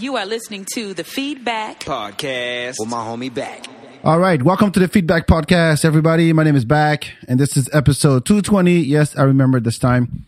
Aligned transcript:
You 0.00 0.16
are 0.16 0.26
listening 0.26 0.66
to 0.74 0.92
the 0.92 1.04
FeedBak 1.04 1.80
Podcast 1.80 2.76
with 2.78 2.88
my 2.88 2.98
homie 2.98 3.32
Bak. 3.32 3.64
All 4.02 4.18
right, 4.18 4.42
welcome 4.42 4.70
to 4.72 4.80
the 4.80 4.88
FeedBak 4.88 5.26
Podcast, 5.26 5.84
everybody. 5.84 6.32
My 6.32 6.42
name 6.42 6.56
is 6.56 6.64
Bak, 6.64 7.10
and 7.26 7.40
this 7.40 7.56
is 7.56 7.70
episode 7.72 8.26
220. 8.26 8.80
Yes, 8.80 9.16
I 9.16 9.22
remember 9.22 9.60
this 9.60 9.78
time. 9.78 10.24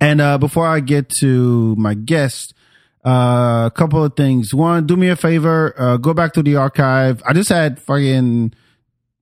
And 0.00 0.20
uh, 0.20 0.38
before 0.38 0.66
I 0.66 0.80
get 0.80 1.10
to 1.20 1.74
my 1.76 1.94
guest, 1.94 2.54
uh, 3.04 3.64
a 3.66 3.72
couple 3.74 4.02
of 4.02 4.16
things. 4.16 4.54
One, 4.54 4.86
do 4.86 4.96
me 4.96 5.08
a 5.08 5.16
favor, 5.16 5.74
uh, 5.78 5.96
go 5.98 6.14
back 6.14 6.32
to 6.34 6.42
the 6.42 6.56
archive. 6.56 7.22
I 7.26 7.32
just 7.34 7.48
had 7.50 7.78
fucking, 7.80 8.54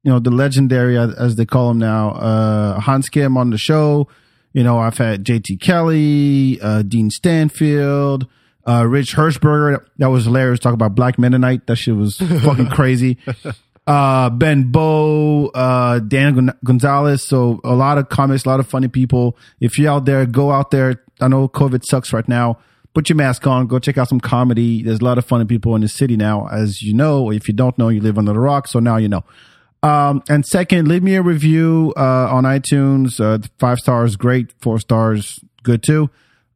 you 0.02 0.12
know, 0.12 0.20
the 0.20 0.30
legendary, 0.30 0.96
as 0.98 1.14
as 1.14 1.36
they 1.36 1.46
call 1.46 1.70
him 1.70 1.78
now, 1.78 2.10
uh, 2.10 2.80
Hans 2.80 3.08
Kim 3.08 3.36
on 3.36 3.50
the 3.50 3.58
show. 3.58 4.08
You 4.52 4.62
know, 4.62 4.78
I've 4.78 4.98
had 4.98 5.24
JT 5.24 5.60
Kelly, 5.60 6.60
uh, 6.60 6.82
Dean 6.82 7.10
Stanfield, 7.10 8.28
uh, 8.66 8.84
Rich 8.86 9.14
Hirschberger. 9.16 9.84
That 9.98 10.08
was 10.08 10.24
hilarious. 10.24 10.60
Talk 10.60 10.74
about 10.74 10.94
Black 10.94 11.18
Mennonite. 11.18 11.66
That 11.66 11.76
shit 11.76 11.94
was 11.96 12.16
fucking 12.42 12.68
crazy. 12.68 13.18
Uh, 13.86 14.30
Ben 14.30 14.70
Bow, 14.72 15.48
uh, 15.48 15.98
Dan 15.98 16.34
Gon- 16.34 16.58
Gonzalez. 16.64 17.22
So 17.22 17.60
a 17.64 17.74
lot 17.74 17.98
of 17.98 18.08
comics, 18.08 18.44
a 18.44 18.48
lot 18.48 18.60
of 18.60 18.66
funny 18.66 18.88
people. 18.88 19.36
If 19.60 19.78
you're 19.78 19.92
out 19.92 20.06
there, 20.06 20.24
go 20.26 20.50
out 20.50 20.70
there. 20.70 21.02
I 21.20 21.28
know 21.28 21.48
COVID 21.48 21.84
sucks 21.84 22.12
right 22.12 22.26
now. 22.28 22.58
Put 22.94 23.08
your 23.08 23.16
mask 23.16 23.46
on. 23.46 23.66
Go 23.66 23.78
check 23.78 23.98
out 23.98 24.08
some 24.08 24.20
comedy. 24.20 24.82
There's 24.82 25.00
a 25.00 25.04
lot 25.04 25.18
of 25.18 25.26
funny 25.26 25.44
people 25.44 25.74
in 25.74 25.82
the 25.82 25.88
city 25.88 26.16
now. 26.16 26.46
As 26.46 26.80
you 26.80 26.94
know, 26.94 27.30
if 27.30 27.48
you 27.48 27.54
don't 27.54 27.76
know, 27.76 27.88
you 27.88 28.00
live 28.00 28.18
under 28.18 28.32
the 28.32 28.38
rock. 28.38 28.68
So 28.68 28.78
now 28.78 28.96
you 28.96 29.08
know. 29.08 29.24
Um, 29.82 30.22
and 30.30 30.46
second, 30.46 30.88
leave 30.88 31.02
me 31.02 31.14
a 31.16 31.22
review, 31.22 31.92
uh, 31.96 32.28
on 32.30 32.44
iTunes. 32.44 33.20
Uh, 33.20 33.46
five 33.58 33.78
stars, 33.80 34.16
great. 34.16 34.52
Four 34.62 34.78
stars, 34.78 35.40
good 35.62 35.82
too. 35.82 36.08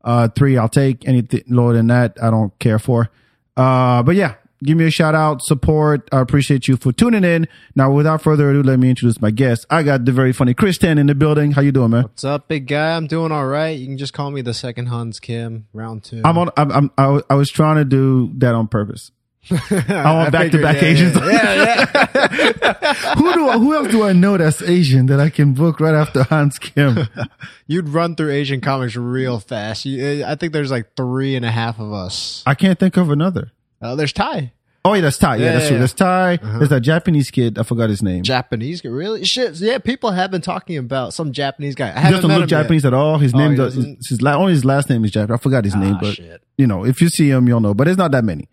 Uh, 0.09 0.27
three, 0.27 0.57
I'll 0.57 0.71
take 0.71 1.07
anything 1.07 1.43
lower 1.49 1.75
than 1.75 1.89
that. 1.89 2.17
I 2.23 2.31
don't 2.31 2.59
care 2.59 2.79
for. 2.79 3.11
Uh, 3.59 4.03
but 4.03 4.17
yeah, 4.17 4.37
give 4.65 4.79
me 4.79 4.87
a 4.87 4.91
shout 4.91 5.15
out, 5.15 5.43
support. 5.43 6.09
I 6.11 6.21
appreciate 6.21 6.67
you 6.67 6.79
for 6.79 6.93
tuning 6.93 7.25
in. 7.25 7.47
Now, 7.75 7.93
without 7.93 8.23
further 8.23 8.49
ado, 8.49 8.63
let 8.63 8.79
me 8.79 8.89
introduce 8.89 9.21
my 9.21 9.31
guest. 9.31 9.67
I 9.69 9.83
got 9.83 10.07
the 10.07 10.13
very 10.13 10.33
funny 10.33 10.55
Chris 10.55 10.79
Tan 10.79 10.97
in 10.97 11.09
the 11.09 11.15
building. 11.15 11.51
How 11.53 11.61
you 11.61 11.73
doing, 11.73 11.91
man? 11.91 12.05
What's 12.05 12.25
up, 12.25 12.49
big 12.49 12.67
guy? 12.67 12.97
I'm 12.97 13.07
doing 13.07 13.33
all 13.33 13.47
right. 13.47 13.79
You 13.79 13.87
can 13.87 13.99
just 13.99 14.15
call 14.15 14.31
me 14.31 14.41
the 14.41 14.55
second 14.55 14.87
Hans 14.87 15.21
Kim, 15.21 15.67
round 15.75 16.05
two. 16.05 16.23
I'm 16.25 16.39
on. 16.39 16.49
I'm. 16.57 16.73
I'm 16.73 16.91
I, 16.97 17.21
I 17.29 17.35
was 17.35 17.51
trying 17.51 17.77
to 17.77 17.85
do 17.85 18.33
that 18.39 18.55
on 18.55 18.67
purpose. 18.67 19.11
I 19.89 20.15
want 20.15 20.33
back 20.33 20.51
to 20.53 20.61
back 20.63 20.83
Asians. 20.83 21.15
Yeah, 21.17 21.87
yeah. 21.95 23.15
who 23.17 23.33
do? 23.35 23.49
I, 23.49 23.59
who 23.59 23.75
else 23.75 23.89
do 23.89 24.03
I 24.05 24.13
know 24.13 24.37
that's 24.37 24.63
Asian 24.63 25.07
that 25.07 25.21
I 25.21 25.31
can 25.31 25.55
book 25.55 25.81
right 25.81 25.95
after 25.95 26.23
Hans 26.25 26.59
Kim? 26.59 27.09
You'd 27.67 27.89
run 27.89 28.15
through 28.17 28.31
Asian 28.31 28.61
comics 28.61 28.97
real 28.97 29.39
fast. 29.41 29.85
You, 29.85 30.25
I 30.25 30.35
think 30.35 30.53
there's 30.53 30.71
like 30.71 30.95
three 30.97 31.37
and 31.37 31.45
a 31.45 31.51
half 31.51 31.79
of 31.79 31.93
us. 31.93 32.43
I 32.47 32.55
can't 32.55 32.79
think 32.79 32.97
of 32.97 33.11
another. 33.11 33.53
Uh, 33.81 33.95
there's 33.95 34.13
Thai. 34.13 34.53
Oh 34.85 34.95
yeah, 34.95 35.01
that's 35.03 35.19
Ty. 35.19 35.37
Yeah, 35.37 35.45
Yeah, 35.47 35.53
that's 35.53 35.65
yeah, 35.65 35.69
true. 35.69 35.75
yeah. 35.77 35.79
There's 35.81 35.93
Ty. 35.95 36.37
There's 36.59 36.69
that 36.71 36.81
Japanese 36.81 37.31
kid. 37.31 37.59
I 37.59 37.63
forgot 37.63 37.91
his 37.91 38.03
name. 38.03 38.23
Japanese 38.23 38.81
guy, 38.81 38.89
really? 38.91 39.25
Shit, 39.25 39.55
yeah. 39.57 39.79
People 39.79 40.13
have 40.13 40.31
been 40.31 40.41
talking 40.41 40.79
about 40.79 41.13
some 41.13 41.33
Japanese 41.33 41.75
guy. 41.75 41.89
I 41.89 41.91
haven't 41.91 42.07
He 42.07 42.13
doesn't 42.13 42.29
met 42.29 42.35
look 42.41 42.51
him 42.51 42.57
yet. 42.57 42.63
Japanese 42.63 42.85
at 42.87 42.95
all. 42.95 43.19
His 43.19 43.35
Oh, 43.35 43.39
name 43.39 43.57
does. 43.57 43.75
His, 43.75 44.09
his 44.09 44.25
only 44.25 44.53
his 44.53 44.65
last 44.65 44.89
name 44.89 45.05
is 45.05 45.11
Japanese. 45.11 45.41
I 45.41 45.43
forgot 45.43 45.65
his 45.65 45.75
name, 45.75 45.95
Ah, 45.97 46.01
but 46.01 46.15
shit. 46.15 46.43
you 46.57 46.67
know, 46.67 46.85
if 46.87 47.01
you 47.03 47.09
see 47.09 47.29
him, 47.29 47.49
you'll 47.49 47.61
know. 47.61 47.75
But 47.75 47.89
it's 47.89 47.99
not 47.99 48.13
that 48.13 48.25
many. 48.25 48.49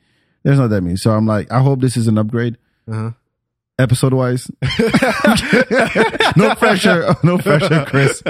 There's 0.45 0.59
not 0.59 0.69
that 0.69 0.81
many. 0.81 0.95
So 0.95 1.11
I'm 1.11 1.25
like, 1.25 1.51
I 1.51 1.59
hope 1.59 1.81
this 1.81 1.97
is 1.97 2.07
an 2.07 2.17
upgrade, 2.17 2.55
Uh-huh. 2.87 3.11
episode 3.79 4.13
wise. 4.13 4.49
no 6.37 6.53
pressure. 6.55 7.15
No 7.23 7.37
pressure, 7.37 7.83
Chris. 7.87 8.21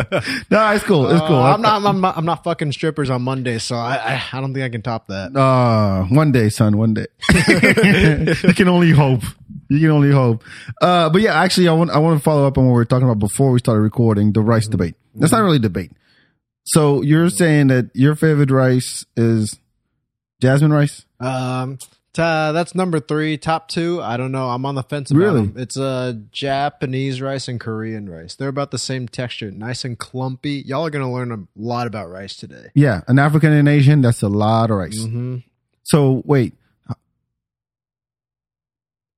No, 0.49 0.71
it's 0.71 0.83
cool. 0.85 1.09
It's 1.11 1.19
cool. 1.27 1.35
Uh, 1.35 1.53
I'm 1.53 1.61
not. 1.61 1.83
I'm 1.83 2.01
not. 2.01 2.17
I'm 2.17 2.25
not 2.25 2.43
fucking 2.43 2.71
strippers 2.71 3.09
on 3.09 3.21
Monday, 3.21 3.57
so 3.59 3.75
I. 3.75 3.95
I, 4.15 4.23
I 4.33 4.41
don't 4.41 4.53
think 4.53 4.63
I 4.63 4.69
can 4.69 4.81
top 4.81 5.07
that. 5.07 5.35
Uh, 5.35 6.05
one 6.05 6.31
day, 6.31 6.49
son, 6.49 6.77
one 6.77 6.93
day. 6.93 7.07
you 8.47 8.53
can 8.53 8.67
only 8.69 8.91
hope. 8.91 9.21
You 9.69 9.79
can 9.79 9.91
only 9.91 10.11
hope. 10.11 10.43
Uh, 10.81 11.09
but 11.09 11.21
yeah, 11.21 11.39
actually, 11.39 11.67
I 11.67 11.73
want, 11.73 11.91
I 11.91 11.97
want 11.97 12.17
to 12.19 12.23
follow 12.23 12.47
up 12.47 12.57
on 12.57 12.65
what 12.65 12.71
we 12.71 12.75
were 12.77 12.85
talking 12.85 13.07
about 13.07 13.19
before 13.19 13.51
we 13.51 13.59
started 13.59 13.81
recording 13.81 14.31
the 14.31 14.41
rice 14.41 14.67
debate. 14.67 14.95
That's 15.15 15.31
not 15.31 15.41
really 15.41 15.59
debate. 15.59 15.91
So 16.65 17.01
you're 17.01 17.29
saying 17.29 17.67
that 17.67 17.89
your 17.93 18.15
favorite 18.15 18.51
rice 18.51 19.05
is 19.17 19.59
jasmine 20.41 20.71
rice? 20.73 21.05
Um, 21.19 21.77
ta- 22.15 22.51
that's 22.51 22.73
number 22.73 22.99
three. 22.99 23.37
Top 23.37 23.67
two, 23.67 24.01
I 24.01 24.17
don't 24.17 24.31
know. 24.31 24.49
I'm 24.49 24.65
on 24.65 24.73
the 24.73 24.81
fence 24.83 25.11
about 25.11 25.19
Really? 25.19 25.45
them. 25.47 25.53
It's 25.57 25.77
uh, 25.77 26.13
Japanese 26.31 27.21
rice 27.21 27.47
and 27.47 27.59
Korean 27.59 28.09
rice. 28.09 28.33
They're 28.35 28.47
about 28.49 28.71
the 28.71 28.79
same 28.79 29.07
texture, 29.07 29.51
nice 29.51 29.85
and 29.85 29.99
clumpy. 29.99 30.63
Y'all 30.65 30.85
are 30.85 30.89
gonna 30.89 31.11
learn 31.13 31.31
a 31.31 31.39
lot 31.55 31.85
about 31.85 32.09
rice 32.09 32.35
today. 32.35 32.69
Yeah, 32.73 33.01
an 33.07 33.19
African 33.19 33.53
and 33.53 33.67
Asian, 33.69 34.01
that's 34.01 34.23
a 34.23 34.29
lot 34.29 34.71
of 34.71 34.77
rice. 34.77 34.97
Mm-hmm. 34.99 35.37
So 35.83 36.23
wait. 36.25 36.53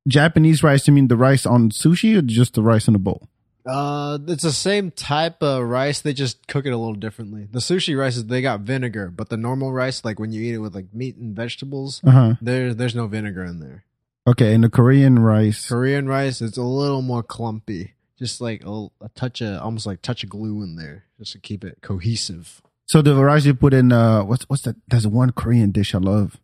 Japanese 0.07 0.63
rice, 0.63 0.87
you 0.87 0.93
mean 0.93 1.09
the 1.09 1.17
rice 1.17 1.45
on 1.45 1.69
sushi 1.69 2.17
or 2.17 2.21
just 2.21 2.53
the 2.53 2.61
rice 2.63 2.87
in 2.87 2.95
a 2.95 2.99
bowl? 2.99 3.27
Uh, 3.67 4.17
it's 4.27 4.43
the 4.43 4.51
same 4.51 4.91
type 4.91 5.41
of 5.43 5.63
rice. 5.63 6.01
They 6.01 6.13
just 6.13 6.47
cook 6.47 6.65
it 6.65 6.71
a 6.71 6.77
little 6.77 6.95
differently. 6.95 7.47
The 7.51 7.59
sushi 7.59 7.97
rice 7.99 8.15
is 8.17 8.25
they 8.25 8.41
got 8.41 8.61
vinegar, 8.61 9.09
but 9.09 9.29
the 9.29 9.37
normal 9.37 9.71
rice, 9.71 10.03
like 10.05 10.19
when 10.19 10.31
you 10.31 10.41
eat 10.41 10.53
it 10.53 10.59
with 10.59 10.73
like 10.73 10.93
meat 10.93 11.17
and 11.17 11.35
vegetables, 11.35 12.01
Uh 12.05 12.11
huh. 12.11 12.33
there 12.41 12.73
there's 12.73 12.95
no 12.95 13.07
vinegar 13.07 13.43
in 13.43 13.59
there. 13.59 13.83
Okay, 14.27 14.53
and 14.53 14.63
the 14.63 14.69
Korean 14.69 15.19
rice. 15.19 15.67
Korean 15.69 16.07
rice, 16.07 16.41
it's 16.41 16.57
a 16.57 16.61
little 16.63 17.01
more 17.01 17.23
clumpy, 17.23 17.93
just 18.19 18.41
like 18.41 18.61
a, 18.65 18.87
a 19.01 19.09
touch 19.15 19.41
of 19.41 19.61
almost 19.61 19.85
like 19.85 20.01
touch 20.01 20.23
of 20.23 20.29
glue 20.29 20.61
in 20.63 20.75
there, 20.75 21.05
just 21.17 21.31
to 21.33 21.39
keep 21.39 21.63
it 21.63 21.77
cohesive. 21.81 22.61
So 22.85 23.01
the 23.01 23.15
rice 23.15 23.45
you 23.45 23.53
put 23.53 23.73
in, 23.73 23.91
uh, 23.91 24.23
what's 24.23 24.43
what's 24.49 24.63
that? 24.63 24.75
There's 24.87 25.07
one 25.07 25.31
Korean 25.31 25.71
dish 25.71 25.93
I 25.93 25.99
love, 25.99 26.37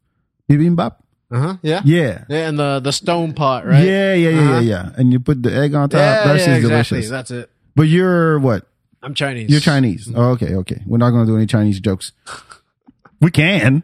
bibimbap. 0.49 0.95
Uh 1.33 1.39
huh. 1.39 1.57
Yeah. 1.63 1.81
Yeah. 1.83 2.25
Yeah, 2.29 2.47
and 2.47 2.59
the 2.59 2.79
the 2.79 2.91
stone 2.91 3.33
pot, 3.33 3.65
right? 3.65 3.83
Yeah, 3.83 4.13
yeah, 4.13 4.29
yeah, 4.29 4.39
Uh-huh. 4.39 4.59
yeah, 4.59 4.59
yeah. 4.59 4.89
And 4.97 5.11
you 5.11 5.19
put 5.19 5.41
the 5.41 5.51
egg 5.55 5.73
on 5.73 5.89
top. 5.89 5.97
yeah, 5.99 6.23
that 6.23 6.27
yeah, 6.27 6.33
exactly. 6.33 6.69
delicious. 6.69 7.09
That's 7.09 7.31
it. 7.31 7.49
But 7.75 7.83
you're 7.83 8.37
what? 8.39 8.67
I'm 9.01 9.13
Chinese. 9.15 9.49
You're 9.49 9.59
Chinese. 9.59 10.11
Oh, 10.15 10.31
okay, 10.31 10.53
okay. 10.55 10.81
We're 10.85 10.99
not 10.99 11.09
gonna 11.09 11.25
do 11.25 11.35
any 11.35 11.47
Chinese 11.47 11.79
jokes. 11.79 12.11
We 13.19 13.31
can. 13.31 13.83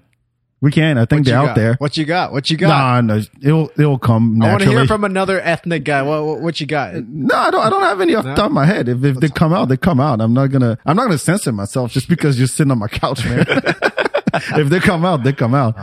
We 0.61 0.71
can. 0.71 0.97
I 0.97 1.05
think 1.05 1.25
they're 1.25 1.37
out 1.37 1.55
there. 1.55 1.75
What 1.75 1.95
you 1.97 2.03
got? 2.05 2.33
What 2.33 2.49
you 2.49 2.57
got? 2.57 2.67
Nah, 2.67 3.01
no, 3.01 3.21
it'll 3.41 3.71
it'll 3.77 3.97
come 3.97 4.41
I 4.43 4.49
want 4.49 4.59
to 4.59 4.65
naturally. 4.65 4.75
hear 4.75 4.87
from 4.87 5.03
another 5.05 5.39
ethnic 5.41 5.85
guy. 5.85 6.01
What 6.03 6.25
what, 6.25 6.41
what 6.41 6.59
you 6.61 6.67
got? 6.67 6.95
no, 6.95 7.33
I 7.35 7.49
don't. 7.49 7.65
I 7.65 7.69
don't 7.69 7.81
have 7.81 8.01
any 8.01 8.13
off 8.15 8.25
the 8.25 8.35
top 8.35 8.47
of 8.47 8.51
my 8.51 8.65
head. 8.65 8.89
If 8.89 9.03
if 9.03 9.17
they 9.17 9.29
come 9.29 9.53
out, 9.53 9.69
they 9.69 9.77
come 9.77 9.99
out. 10.01 10.19
I'm 10.21 10.33
not 10.33 10.47
gonna. 10.47 10.77
I'm 10.85 10.95
not 10.97 11.05
gonna 11.05 11.17
censor 11.17 11.51
myself 11.53 11.91
just 11.91 12.09
because 12.09 12.37
you're 12.37 12.47
sitting 12.47 12.71
on 12.71 12.77
my 12.77 12.89
couch, 12.89 13.23
man. 13.25 13.45
if 14.33 14.69
they 14.69 14.79
come 14.81 15.05
out, 15.05 15.23
they 15.23 15.31
come 15.33 15.55
out. 15.55 15.75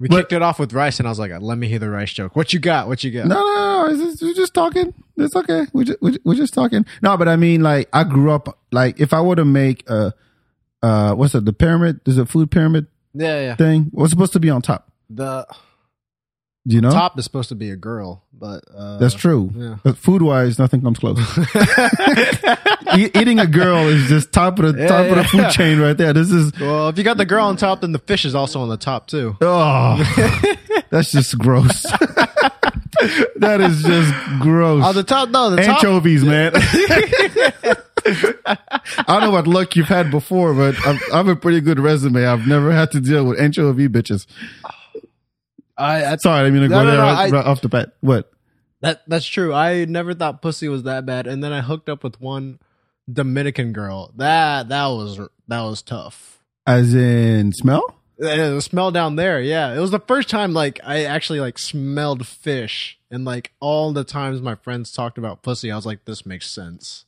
We 0.00 0.08
But- 0.08 0.16
kicked 0.16 0.32
it 0.32 0.42
off 0.42 0.58
with 0.58 0.72
rice, 0.72 0.98
and 0.98 1.06
I 1.06 1.10
was 1.10 1.18
like, 1.18 1.32
"Let 1.40 1.56
me 1.58 1.68
hear 1.68 1.78
the 1.78 1.88
rice 1.90 2.12
joke." 2.12 2.34
What 2.36 2.52
you 2.52 2.58
got? 2.58 2.88
What 2.88 3.04
you 3.04 3.10
got? 3.12 3.26
No, 3.26 3.36
no, 3.36 3.88
no. 3.88 3.96
Just, 4.04 4.22
we're 4.22 4.34
just 4.34 4.52
talking. 4.54 4.92
It's 5.16 5.36
okay. 5.36 5.66
We're 5.72 5.84
just, 5.84 5.98
we're 6.24 6.34
just, 6.34 6.52
talking. 6.54 6.84
No, 7.02 7.16
but 7.16 7.28
I 7.28 7.36
mean, 7.36 7.62
like, 7.62 7.88
I 7.92 8.02
grew 8.04 8.32
up, 8.32 8.58
like, 8.72 8.98
if 9.00 9.12
I 9.12 9.20
were 9.20 9.36
to 9.36 9.44
make 9.44 9.88
a, 9.88 10.12
uh, 10.82 11.14
what's 11.14 11.34
it, 11.34 11.44
the 11.44 11.52
pyramid? 11.52 12.00
There's 12.04 12.18
a 12.18 12.26
food 12.26 12.50
pyramid 12.50 12.86
Yeah, 13.14 13.40
yeah. 13.40 13.54
thing. 13.56 13.88
What's 13.92 14.10
supposed 14.10 14.32
to 14.32 14.40
be 14.40 14.50
on 14.50 14.62
top? 14.62 14.90
The 15.10 15.46
you 16.64 16.80
know? 16.80 16.90
top 16.90 17.18
is 17.18 17.24
supposed 17.24 17.48
to 17.50 17.54
be 17.54 17.70
a 17.70 17.76
girl, 17.76 18.22
but 18.32 18.64
uh, 18.74 18.98
That's 18.98 19.14
true. 19.14 19.50
yeah. 19.54 19.76
But 19.82 19.96
food 19.98 20.22
wise, 20.22 20.58
nothing 20.58 20.80
comes 20.82 20.98
close. 20.98 21.18
E- 22.96 23.10
eating 23.14 23.40
a 23.40 23.46
girl 23.46 23.88
is 23.88 24.08
just 24.08 24.30
top 24.32 24.58
of 24.60 24.72
the 24.74 24.82
Yeah, 24.82 24.86
top 24.88 25.06
of 25.06 25.16
the 25.16 25.22
yeah. 25.22 25.26
food 25.48 25.50
chain 25.50 25.80
right 25.80 25.96
there. 25.96 26.12
This 26.12 26.30
is 26.30 26.52
Well, 26.60 26.88
if 26.90 26.98
you 26.98 27.02
got 27.02 27.16
the 27.16 27.24
girl 27.24 27.46
on 27.46 27.56
top, 27.56 27.80
then 27.80 27.90
the 27.92 27.98
fish 27.98 28.24
is 28.24 28.34
also 28.36 28.60
on 28.60 28.68
the 28.68 28.76
top 28.76 29.08
too. 29.08 29.36
oh, 29.40 29.96
that's 30.90 31.10
just 31.10 31.36
gross. 31.38 31.82
that 33.36 33.58
is 33.60 33.82
just 33.82 34.40
gross. 34.40 34.84
On 34.84 34.94
the 34.94 35.02
top, 35.02 35.30
no, 35.30 35.50
the 35.50 35.56
top. 35.62 35.76
Anchovies, 35.82 36.22
man. 36.24 36.52
I 38.46 39.04
don't 39.08 39.20
know 39.22 39.30
what 39.30 39.46
luck 39.46 39.76
you've 39.76 39.88
had 39.88 40.10
before, 40.10 40.54
but 40.54 40.76
I've, 40.86 41.00
I 41.12 41.16
have 41.16 41.28
a 41.28 41.36
pretty 41.36 41.60
good 41.60 41.80
resume. 41.80 42.24
I've 42.26 42.46
never 42.46 42.70
had 42.72 42.90
to 42.92 43.00
deal 43.00 43.24
with 43.24 43.40
anchovy 43.40 43.88
bitches. 43.88 44.26
I, 45.76 46.04
I, 46.04 46.16
Sorry, 46.16 46.46
I 46.46 46.50
mean 46.50 46.68
No, 46.68 46.84
no, 46.84 46.98
right, 46.98 47.26
I- 47.26 47.30
right 47.30 47.46
off 47.46 47.60
the 47.60 47.68
bat. 47.68 47.92
What? 48.00 48.30
that 48.80 49.02
that's 49.08 49.26
true. 49.26 49.52
I 49.54 49.86
never 49.86 50.12
thought 50.14 50.42
pussy 50.42 50.68
was 50.68 50.82
that 50.82 51.06
bad, 51.06 51.26
and 51.26 51.42
then 51.42 51.52
I 51.52 51.62
hooked 51.62 51.88
up 51.88 52.04
with 52.04 52.20
one 52.20 52.58
Dominican 53.10 53.72
girl. 53.72 54.12
That 54.16 54.68
that 54.68 54.86
was 54.86 55.18
that 55.48 55.60
was 55.62 55.82
tough. 55.82 56.42
As 56.66 56.94
in 56.94 57.52
smell? 57.52 57.98
The 58.18 58.60
smell 58.60 58.90
down 58.92 59.16
there, 59.16 59.40
yeah. 59.40 59.74
It 59.74 59.80
was 59.80 59.90
the 59.90 59.98
first 59.98 60.28
time 60.28 60.52
like 60.52 60.80
I 60.84 61.04
actually 61.04 61.40
like 61.40 61.58
smelled 61.58 62.26
fish, 62.26 62.98
and 63.10 63.24
like 63.24 63.52
all 63.58 63.92
the 63.92 64.04
times 64.04 64.40
my 64.42 64.54
friends 64.54 64.92
talked 64.92 65.18
about 65.18 65.42
pussy, 65.42 65.72
I 65.72 65.76
was 65.76 65.86
like, 65.86 66.04
this 66.04 66.24
makes 66.24 66.48
sense. 66.50 67.06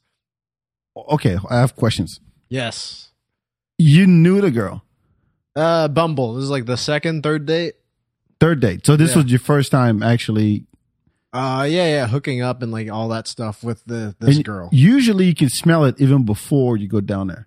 Okay, 0.97 1.37
I 1.49 1.61
have 1.61 1.77
questions. 1.77 2.21
Yes. 2.49 3.13
You 3.79 4.07
knew 4.07 4.41
the 4.41 4.51
girl. 4.51 4.83
Uh, 5.55 5.89
Bumble. 5.89 6.35
This 6.35 6.45
is 6.45 6.51
like 6.51 6.65
the 6.65 6.77
second, 6.77 7.23
third 7.23 7.45
date. 7.47 7.75
Third 8.41 8.61
date. 8.61 8.85
So 8.87 8.97
this 8.97 9.11
Yeah. 9.17 9.23
was 9.23 9.31
your 9.31 9.41
first 9.41 9.71
time 9.71 10.03
actually. 10.03 10.65
Uh, 11.33 11.67
yeah, 11.69 11.87
yeah, 11.87 12.07
hooking 12.07 12.41
up 12.41 12.63
and 12.63 12.73
like 12.73 12.91
all 12.91 13.09
that 13.09 13.27
stuff 13.29 13.63
with 13.63 13.85
the 13.85 14.15
this 14.21 14.37
and 14.37 14.45
girl. 14.45 14.69
Usually 14.73 15.27
you 15.27 15.35
can 15.35 15.49
smell 15.51 15.85
it 15.85 15.97
even 16.01 16.25
before 16.25 16.77
you 16.77 16.89
go 16.89 17.01
down 17.01 17.27
there. 17.27 17.47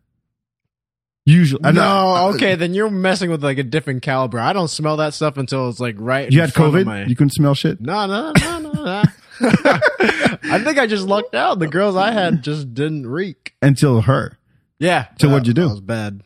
Usually, 1.26 1.62
I 1.64 1.72
know- 1.72 1.82
No, 2.16 2.28
okay, 2.36 2.56
then 2.56 2.74
you're 2.74 2.90
messing 2.90 3.30
with 3.30 3.44
like 3.44 3.58
a 3.60 3.64
different 3.64 4.02
caliber. 4.02 4.40
I 4.40 4.54
don't 4.54 4.68
smell 4.68 4.98
that 4.98 5.14
stuff 5.14 5.38
until 5.38 5.70
it's 5.70 5.80
like 5.80 5.96
right. 6.00 6.32
You 6.32 6.40
in 6.40 6.46
had 6.46 6.54
front 6.54 6.76
of 6.76 6.82
COVID. 6.82 6.86
my- 6.86 7.06
You 7.06 7.16
couldn't 7.16 7.32
smell 7.34 7.54
shit. 7.54 7.80
No, 7.82 8.06
no, 8.08 8.32
no, 8.40 8.60
no, 8.60 8.72
no. 8.84 9.04
I 9.42 10.60
think 10.64 10.78
I 10.80 10.88
just 10.88 11.08
lucked 11.08 11.36
out. 11.36 11.60
The 11.60 11.68
girls 11.68 11.96
I 11.96 12.12
had 12.12 12.44
just 12.44 12.74
didn't 12.74 13.08
reek. 13.08 13.54
until 13.62 14.02
her. 14.02 14.38
Yeah. 14.80 15.08
So 15.20 15.30
what'd 15.30 15.48
you 15.48 15.54
do? 15.54 15.64
That 15.64 15.70
was 15.70 15.82
bad. 15.82 16.22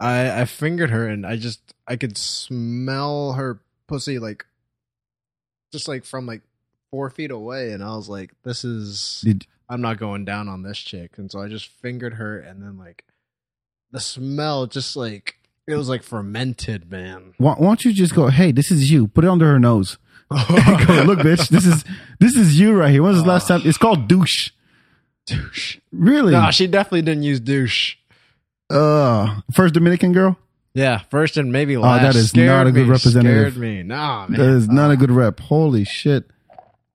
I 0.00 0.40
I 0.42 0.44
fingered 0.46 0.90
her 0.90 1.06
and 1.08 1.24
I 1.26 1.36
just 1.36 1.60
I 1.86 1.96
could 1.96 2.18
smell 2.18 3.32
her 3.34 3.60
pussy 3.86 4.18
like 4.18 4.46
just 5.72 5.88
like 5.88 6.04
from 6.04 6.26
like 6.26 6.42
four 6.90 7.10
feet 7.10 7.30
away, 7.30 7.72
and 7.72 7.82
I 7.82 7.96
was 7.96 8.08
like, 8.08 8.32
"This 8.44 8.64
is 8.64 9.22
Did 9.24 9.46
I'm 9.68 9.80
not 9.80 9.98
going 9.98 10.24
down 10.24 10.48
on 10.48 10.62
this 10.62 10.78
chick." 10.78 11.18
And 11.18 11.30
so 11.30 11.40
I 11.40 11.48
just 11.48 11.66
fingered 11.66 12.14
her, 12.14 12.38
and 12.38 12.62
then 12.62 12.78
like 12.78 13.04
the 13.90 14.00
smell, 14.00 14.66
just 14.66 14.96
like 14.96 15.36
it 15.66 15.74
was 15.74 15.88
like 15.88 16.02
fermented, 16.02 16.90
man. 16.90 17.34
why, 17.38 17.52
why 17.54 17.66
don't 17.66 17.84
you 17.84 17.92
just 17.92 18.14
go? 18.14 18.28
Hey, 18.28 18.52
this 18.52 18.70
is 18.70 18.90
you. 18.90 19.06
Put 19.08 19.24
it 19.24 19.30
under 19.30 19.46
her 19.46 19.58
nose. 19.58 19.98
Go, 20.30 20.36
Look, 21.06 21.20
bitch. 21.20 21.48
This 21.48 21.66
is 21.66 21.84
this 22.18 22.34
is 22.36 22.58
you 22.58 22.72
right 22.74 22.90
here. 22.90 23.02
When 23.02 23.12
was 23.12 23.22
the 23.22 23.28
last 23.28 23.46
time? 23.48 23.60
It's 23.64 23.78
called 23.78 24.08
douche. 24.08 24.50
douche. 25.26 25.78
Really? 25.92 26.32
No, 26.32 26.50
she 26.50 26.66
definitely 26.66 27.02
didn't 27.02 27.22
use 27.22 27.40
douche. 27.40 27.96
uh, 28.70 29.40
first 29.52 29.74
Dominican 29.74 30.12
girl. 30.12 30.36
Yeah, 30.74 30.98
first 31.10 31.36
and 31.36 31.52
maybe 31.52 31.76
last. 31.76 32.00
Oh, 32.00 32.04
that 32.06 32.16
is 32.16 32.30
Scared 32.30 32.46
not 32.48 32.66
a 32.66 32.72
good 32.72 32.86
me, 32.86 32.90
representative. 32.92 33.52
Scared 33.54 33.56
me. 33.62 33.82
Nah, 33.84 34.26
man. 34.26 34.40
That 34.40 34.48
is 34.50 34.68
not 34.68 34.90
a 34.90 34.96
good 34.96 35.10
rep. 35.12 35.38
Holy 35.40 35.84
shit! 35.84 36.24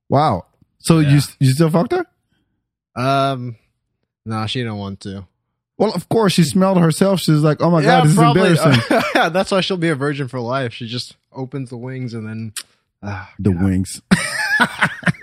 Wow. 0.08 0.46
So 0.78 0.98
you 0.98 1.08
Yeah. 1.16 1.20
you 1.40 1.50
still 1.52 1.70
fucked 1.70 1.92
her? 1.92 2.04
Um, 2.94 3.56
nah, 4.26 4.46
she 4.46 4.60
didn't 4.60 4.76
want 4.76 5.00
to. 5.00 5.26
Well, 5.78 5.92
of 5.94 6.08
course 6.10 6.34
she 6.34 6.44
smelled 6.44 6.76
herself. 6.78 7.20
She's 7.20 7.40
like, 7.40 7.62
oh 7.62 7.70
my 7.70 7.82
god, 7.82 8.04
this 8.04 8.12
is 8.12 8.18
embarrassing. 8.18 8.82
yeah, 9.14 9.30
that's 9.30 9.50
why 9.50 9.62
she'll 9.62 9.78
be 9.78 9.88
a 9.88 9.94
virgin 9.94 10.28
for 10.28 10.40
life. 10.40 10.74
She 10.74 10.86
just 10.86 11.16
opens 11.32 11.70
the 11.70 11.78
wings 11.78 12.12
and 12.12 12.28
then. 12.28 12.52
ah, 13.02 13.32
the 13.38 13.50
wings, 13.50 14.02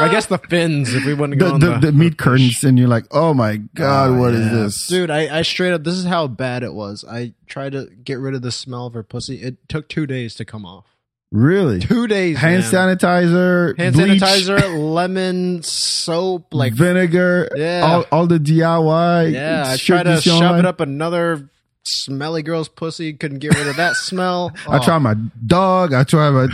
I 0.00 0.08
guess 0.10 0.26
the 0.26 0.38
fins. 0.38 0.94
If 0.94 1.04
we 1.04 1.14
wouldn't 1.14 1.38
the, 1.38 1.44
go 1.46 1.54
on 1.54 1.60
the, 1.60 1.78
the 1.78 1.92
meat 1.92 2.10
fish. 2.12 2.16
curtains, 2.18 2.64
and 2.64 2.78
you're 2.78 2.88
like, 2.88 3.04
oh 3.10 3.34
my 3.34 3.56
god, 3.74 4.10
Oh, 4.10 4.18
what 4.20 4.34
is 4.34 4.46
yeah. 4.46 4.52
this? 4.54 4.86
dude? 4.86 5.10
I, 5.10 5.38
I 5.38 5.42
straight 5.42 5.72
up. 5.72 5.84
This 5.84 5.94
is 5.94 6.04
how 6.04 6.26
bad 6.26 6.62
it 6.62 6.72
was. 6.74 7.04
I 7.08 7.34
tried 7.46 7.72
to 7.72 7.86
get 8.02 8.18
rid 8.18 8.34
of 8.34 8.42
the 8.42 8.52
smell 8.52 8.86
of 8.86 8.94
her 8.94 9.02
pussy. 9.02 9.36
It 9.42 9.68
took 9.68 9.88
two 9.88 10.06
days 10.06 10.34
to 10.36 10.44
come 10.44 10.64
off. 10.66 10.86
Really? 11.30 11.80
Two 11.80 12.06
days. 12.06 12.36
Hand 12.36 12.62
man. 12.62 12.96
sanitizer, 12.98 13.78
hand 13.78 13.94
bleach, 13.94 14.20
sanitizer, 14.20 14.78
lemon, 14.94 15.62
soap, 15.62 16.52
like 16.52 16.74
vinegar, 16.74 17.48
Yeah. 17.56 17.80
all, 17.82 18.04
all 18.12 18.26
the 18.26 18.38
DIY. 18.38 19.32
Yeah, 19.32 19.64
I 19.66 19.76
shit 19.76 19.86
tried 19.86 20.02
to 20.14 20.20
shove 20.20 20.42
online. 20.42 20.58
it 20.60 20.66
up 20.66 20.80
another 20.80 21.48
smelly 21.84 22.42
girl's 22.42 22.68
pussy. 22.68 23.12
Couldn't 23.12 23.38
get 23.40 23.54
rid 23.56 23.66
of 23.66 23.76
that 23.76 23.94
smell. 23.96 24.52
I 24.68 24.78
Oh. 24.78 24.82
tried 24.82 24.98
my 24.98 25.14
dog. 25.46 25.92
I 25.94 26.04
tried 26.04 26.30
my. 26.30 26.48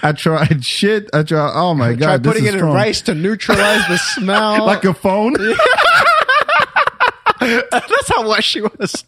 I 0.02 0.12
tried 0.12 0.64
shit. 0.64 1.08
I 1.12 1.22
tried. 1.22 1.52
Oh 1.54 1.74
my 1.74 1.88
Try 1.94 1.96
god! 1.96 2.22
this 2.22 2.32
putting 2.32 2.46
it 2.46 2.52
strong. 2.54 2.70
in 2.70 2.76
rice 2.76 3.00
to 3.02 3.14
neutralize 3.14 3.86
the 3.88 3.98
smell. 3.98 4.64
like 4.66 4.84
a 4.84 4.94
phone. 4.94 5.34
That's 7.40 8.08
how 8.08 8.26
wet 8.28 8.42
she 8.42 8.62
was. 8.62 9.04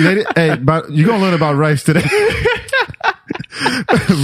Lady, 0.00 0.24
hey, 0.36 0.56
but 0.56 0.90
you're 0.90 1.06
gonna 1.08 1.22
learn 1.22 1.34
about 1.34 1.56
rice 1.56 1.82
today. 1.82 2.04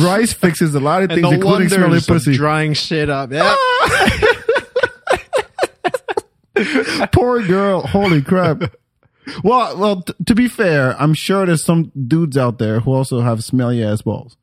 rice 0.03 0.33
fixes 0.35 0.75
a 0.75 0.81
lot 0.81 1.03
of 1.03 1.09
things, 1.11 1.31
including 1.33 1.73
of 1.73 2.07
pussy. 2.07 2.35
drying 2.35 2.75
shit 2.75 3.09
up. 3.09 3.33
Yeah. 3.33 3.57
Poor 7.13 7.43
girl. 7.47 7.81
Holy 7.87 8.21
crap. 8.21 8.63
Well, 9.45 9.77
well. 9.79 10.03
T- 10.03 10.15
to 10.27 10.35
be 10.35 10.49
fair, 10.49 11.01
I'm 11.01 11.15
sure 11.15 11.47
there's 11.47 11.65
some 11.65 11.93
dudes 12.09 12.37
out 12.37 12.59
there 12.59 12.81
who 12.81 12.93
also 12.93 13.21
have 13.21 13.43
smelly 13.45 13.83
ass 13.85 14.03
balls, 14.03 14.37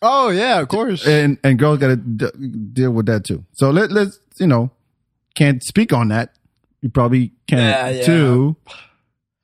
oh 0.00 0.30
yeah, 0.30 0.60
of 0.60 0.68
course. 0.68 1.06
and 1.06 1.38
and 1.44 1.58
girls 1.58 1.78
got 1.78 1.88
to 1.88 1.96
d- 1.96 2.46
deal 2.72 2.90
with 2.92 3.06
that 3.06 3.24
too. 3.24 3.44
So 3.52 3.70
let 3.70 3.90
let's 3.92 4.18
you 4.38 4.46
know 4.46 4.70
can't 5.34 5.62
speak 5.62 5.92
on 5.92 6.08
that. 6.08 6.34
You 6.80 6.88
probably 6.90 7.32
can't 7.46 7.60
Yeah, 7.60 7.88
yeah. 8.00 8.06
too. 8.06 8.56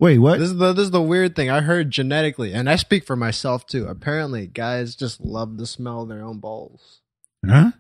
Wait, 0.01 0.19
what? 0.19 0.39
This 0.39 0.51
is 0.51 0.57
the 0.57 0.73
this 0.73 0.85
is 0.85 0.91
the 0.91 1.03
weird 1.03 1.35
thing. 1.35 1.51
I 1.51 1.61
heard 1.61 1.91
genetically, 1.91 2.53
and 2.53 2.69
I 2.71 2.77
speak 2.77 3.05
for 3.05 3.17
myself 3.17 3.67
too. 3.67 3.87
Apparently, 3.87 4.47
guys 4.47 4.95
just 4.95 5.21
love 5.21 5.57
the 5.57 5.67
smell 5.67 6.03
of 6.03 6.09
their 6.09 6.23
own 6.23 6.39
balls. 6.39 7.01
huh? 7.45 7.73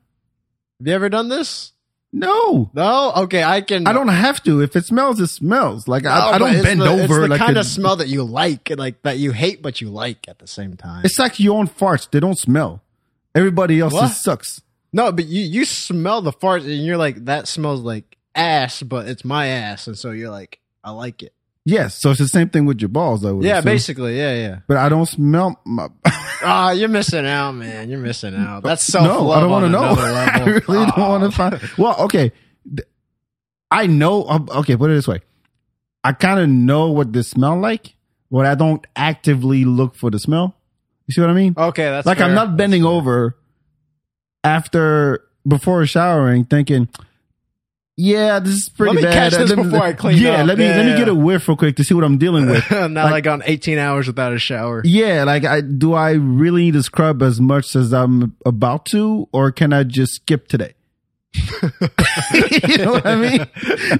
Have 0.80 0.86
you 0.86 0.92
ever 0.92 1.08
done 1.08 1.28
this? 1.28 1.72
No. 2.12 2.70
No. 2.72 3.12
Okay, 3.24 3.42
I 3.42 3.60
can. 3.60 3.86
I 3.86 3.92
don't 3.92 4.08
have 4.08 4.42
to. 4.44 4.62
If 4.62 4.76
it 4.76 4.86
smells, 4.86 5.20
it 5.20 5.26
smells. 5.28 5.86
Like 5.86 6.04
No, 6.04 6.10
I, 6.10 6.32
I 6.32 6.38
don't 6.38 6.62
bend 6.62 6.80
the, 6.80 6.86
over 6.88 7.02
It's 7.02 7.12
the 7.14 7.28
like 7.28 7.38
kind 7.38 7.56
a- 7.56 7.60
of 7.60 7.66
smell 7.66 7.96
that 7.96 8.08
you 8.08 8.24
like, 8.24 8.70
like 8.76 9.02
that 9.02 9.18
you 9.18 9.32
hate, 9.32 9.62
but 9.62 9.80
you 9.80 9.90
like 9.90 10.26
at 10.28 10.38
the 10.38 10.46
same 10.46 10.76
time. 10.76 11.04
It's 11.04 11.18
like 11.18 11.38
your 11.38 11.58
own 11.58 11.68
farts. 11.68 12.10
They 12.10 12.20
don't 12.20 12.38
smell. 12.38 12.82
Everybody 13.34 13.80
else 13.80 14.20
sucks. 14.22 14.62
No, 14.92 15.12
but 15.12 15.26
you 15.26 15.42
you 15.42 15.64
smell 15.66 16.22
the 16.22 16.32
farts 16.32 16.62
and 16.64 16.84
you're 16.84 16.96
like 16.96 17.26
that 17.26 17.46
smells 17.46 17.80
like 17.82 18.16
ass, 18.34 18.82
but 18.82 19.06
it's 19.06 19.24
my 19.24 19.48
ass, 19.48 19.86
and 19.86 19.98
so 19.98 20.10
you're 20.12 20.30
like 20.30 20.60
I 20.82 20.92
like 20.92 21.22
it. 21.22 21.34
Yes. 21.68 21.96
So 21.96 22.10
it's 22.10 22.18
the 22.18 22.28
same 22.28 22.48
thing 22.48 22.64
with 22.64 22.80
your 22.80 22.88
balls, 22.88 23.22
would 23.24 23.44
Yeah, 23.44 23.58
assume. 23.58 23.64
basically, 23.72 24.16
yeah, 24.16 24.34
yeah. 24.34 24.58
But 24.66 24.78
I 24.78 24.88
don't 24.88 25.04
smell 25.06 25.60
my. 25.66 25.88
Ah, 26.40 26.70
you're 26.70 26.88
missing 26.88 27.26
out, 27.26 27.52
man. 27.52 27.90
You're 27.90 27.98
missing 27.98 28.32
out. 28.34 28.62
That's 28.62 28.82
self 28.84 29.04
no. 29.04 29.30
I 29.32 29.40
don't 29.40 29.50
want 29.50 29.64
to 29.64 29.68
know. 29.70 29.80
I 29.98 30.44
really 30.44 30.86
don't 30.86 30.96
want 30.98 31.24
to 31.24 31.30
find. 31.36 31.60
Well, 31.76 31.96
okay. 32.04 32.30
I 33.72 33.86
know. 33.88 34.24
um, 34.28 34.48
Okay, 34.48 34.76
put 34.76 34.88
it 34.90 34.94
this 34.94 35.08
way. 35.08 35.20
I 36.04 36.12
kind 36.12 36.38
of 36.38 36.48
know 36.48 36.90
what 36.92 37.12
they 37.12 37.22
smell 37.22 37.58
like, 37.58 37.96
but 38.30 38.46
I 38.46 38.54
don't 38.54 38.86
actively 38.94 39.64
look 39.64 39.96
for 39.96 40.10
the 40.12 40.18
smell. 40.20 40.54
You 41.08 41.12
see 41.12 41.20
what 41.20 41.28
I 41.30 41.34
mean? 41.34 41.54
Okay, 41.56 41.84
that's 41.90 42.06
like 42.06 42.20
I'm 42.20 42.34
not 42.34 42.56
bending 42.56 42.82
That's 42.82 42.88
fair. 42.92 42.98
over 42.98 43.36
after 44.44 45.24
before 45.46 45.84
showering, 45.86 46.44
thinking, 46.44 46.88
"Yeah, 47.98 48.38
this 48.38 48.54
is 48.54 48.68
pretty 48.70 48.94
Let 48.94 49.02
me 49.02 49.02
bad." 49.02 49.12
catch 49.32 49.32
this 49.38 49.50
Let 49.50 49.58
me- 49.58 49.64
before 49.64 49.82
I 49.82 49.92
clean 49.92 50.16
Yeah, 50.18 50.40
up. 50.42 50.46
let 50.46 50.56
me 50.56 50.64
Yeah, 50.66 50.76
let 50.76 50.86
me 50.86 50.96
get 50.96 51.08
a 51.08 51.14
whiff 51.14 51.48
real 51.48 51.56
quick 51.56 51.76
to 51.76 51.84
see 51.84 51.92
what 51.94 52.04
I'm 52.04 52.16
dealing 52.16 52.46
with. 52.46 52.64
not 52.70 52.92
Like- 52.94 53.10
like, 53.10 53.26
on 53.26 53.42
18 53.44 53.76
hours 53.76 54.06
without 54.06 54.32
a 54.32 54.38
shower. 54.38 54.80
Yeah, 54.84 55.24
like 55.24 55.44
I 55.44 55.60
do 55.60 55.92
I 55.94 56.12
really 56.12 56.62
need 56.62 56.74
to 56.74 56.82
scrub 56.82 57.22
as 57.22 57.40
much 57.40 57.74
as 57.76 57.92
I'm 57.92 58.36
about 58.46 58.86
to, 58.86 59.28
or 59.32 59.50
can 59.52 59.72
I 59.72 59.82
just 59.82 60.14
skip 60.14 60.46
today? 60.48 60.74
you 61.34 62.78
know 62.78 62.92
what 62.92 63.06
I 63.06 63.16
mean? 63.16 63.46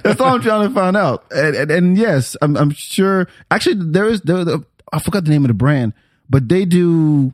That's 0.03 0.19
all 0.19 0.35
I'm 0.35 0.41
trying 0.41 0.67
to 0.67 0.73
find 0.73 0.97
out. 0.97 1.25
And, 1.31 1.55
and, 1.55 1.71
and 1.71 1.97
yes, 1.97 2.35
I'm, 2.41 2.57
I'm 2.57 2.71
sure. 2.71 3.27
Actually, 3.51 3.91
there 3.91 4.05
is 4.05 4.21
there. 4.21 4.43
The, 4.43 4.65
I 4.91 4.99
forgot 4.99 5.25
the 5.25 5.29
name 5.31 5.43
of 5.45 5.49
the 5.49 5.53
brand, 5.53 5.93
but 6.29 6.49
they 6.49 6.65
do. 6.65 7.33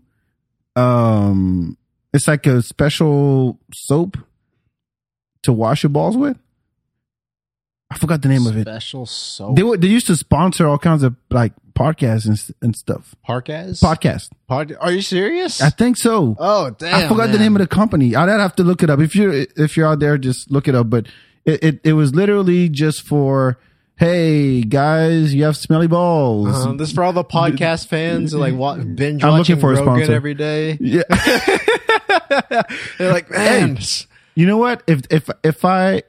Um, 0.75 1.77
it's 2.13 2.27
like 2.27 2.45
a 2.47 2.61
special 2.61 3.59
soap 3.73 4.17
to 5.43 5.53
wash 5.53 5.83
your 5.83 5.89
balls 5.91 6.17
with. 6.17 6.37
I 7.95 7.97
forgot 7.97 8.21
the 8.21 8.27
name 8.27 8.45
of 8.45 8.57
it. 8.57 8.63
Special 8.63 9.05
soap. 9.05 9.55
They 9.55 9.63
were, 9.63 9.77
they 9.77 9.87
used 9.87 10.07
to 10.07 10.15
sponsor 10.17 10.67
all 10.67 10.77
kinds 10.77 11.01
of 11.03 11.15
like 11.29 11.53
podcasts 11.73 12.25
and 12.27 12.37
and 12.61 12.75
stuff. 12.75 13.15
Parkas? 13.23 13.79
Podcast. 13.81 14.29
Pod- 14.47 14.75
Are 14.79 14.91
you 14.91 15.01
serious? 15.01 15.61
I 15.61 15.69
think 15.69 15.95
so. 15.97 16.35
oh, 16.39 16.71
damn. 16.71 16.93
I 16.95 17.07
forgot 17.07 17.31
the 17.31 17.39
name 17.39 17.55
of 17.55 17.61
the 17.61 17.67
company. 17.67 18.15
I'd 18.15 18.27
have 18.29 18.55
to 18.57 18.63
look 18.63 18.83
it 18.83 18.89
up. 18.89 18.99
If 18.99 19.15
you're 19.15 19.45
if 19.55 19.77
you're 19.77 19.87
out 19.87 19.99
there, 19.99 20.17
just 20.17 20.51
look 20.51 20.67
it 20.67 20.75
up. 20.75 20.89
But 20.89 21.07
it 21.45 21.63
it, 21.63 21.79
it 21.83 21.93
was 21.93 22.13
literally 22.13 22.67
just 22.69 23.01
for 23.03 23.57
hey 23.97 24.61
guys, 24.61 25.33
you 25.33 25.43
have 25.45 25.55
smelly 25.55 25.87
balls. 25.87 26.65
Um, 26.65 26.75
this 26.75 26.89
is 26.89 26.93
for 26.95 27.03
all 27.03 27.13
the 27.13 27.23
podcast 27.23 27.87
fans 27.87 28.33
who 28.33 28.39
like 28.39 28.53
wa- 28.55 28.75
binge 28.95 29.23
I'm 29.23 29.29
watching 29.37 29.55
looking 29.55 29.61
for 29.61 29.71
a 29.71 29.77
sponsor. 29.77 30.11
every 30.13 30.33
day. 30.33 30.77
yeah, 30.81 31.03
They're 32.97 33.11
like, 33.13 33.29
man, 33.31 33.77
you 34.35 34.45
know 34.47 34.57
what? 34.57 34.83
If 34.87 35.01
if 35.09 35.29
if 35.43 35.63
I, 35.65 36.03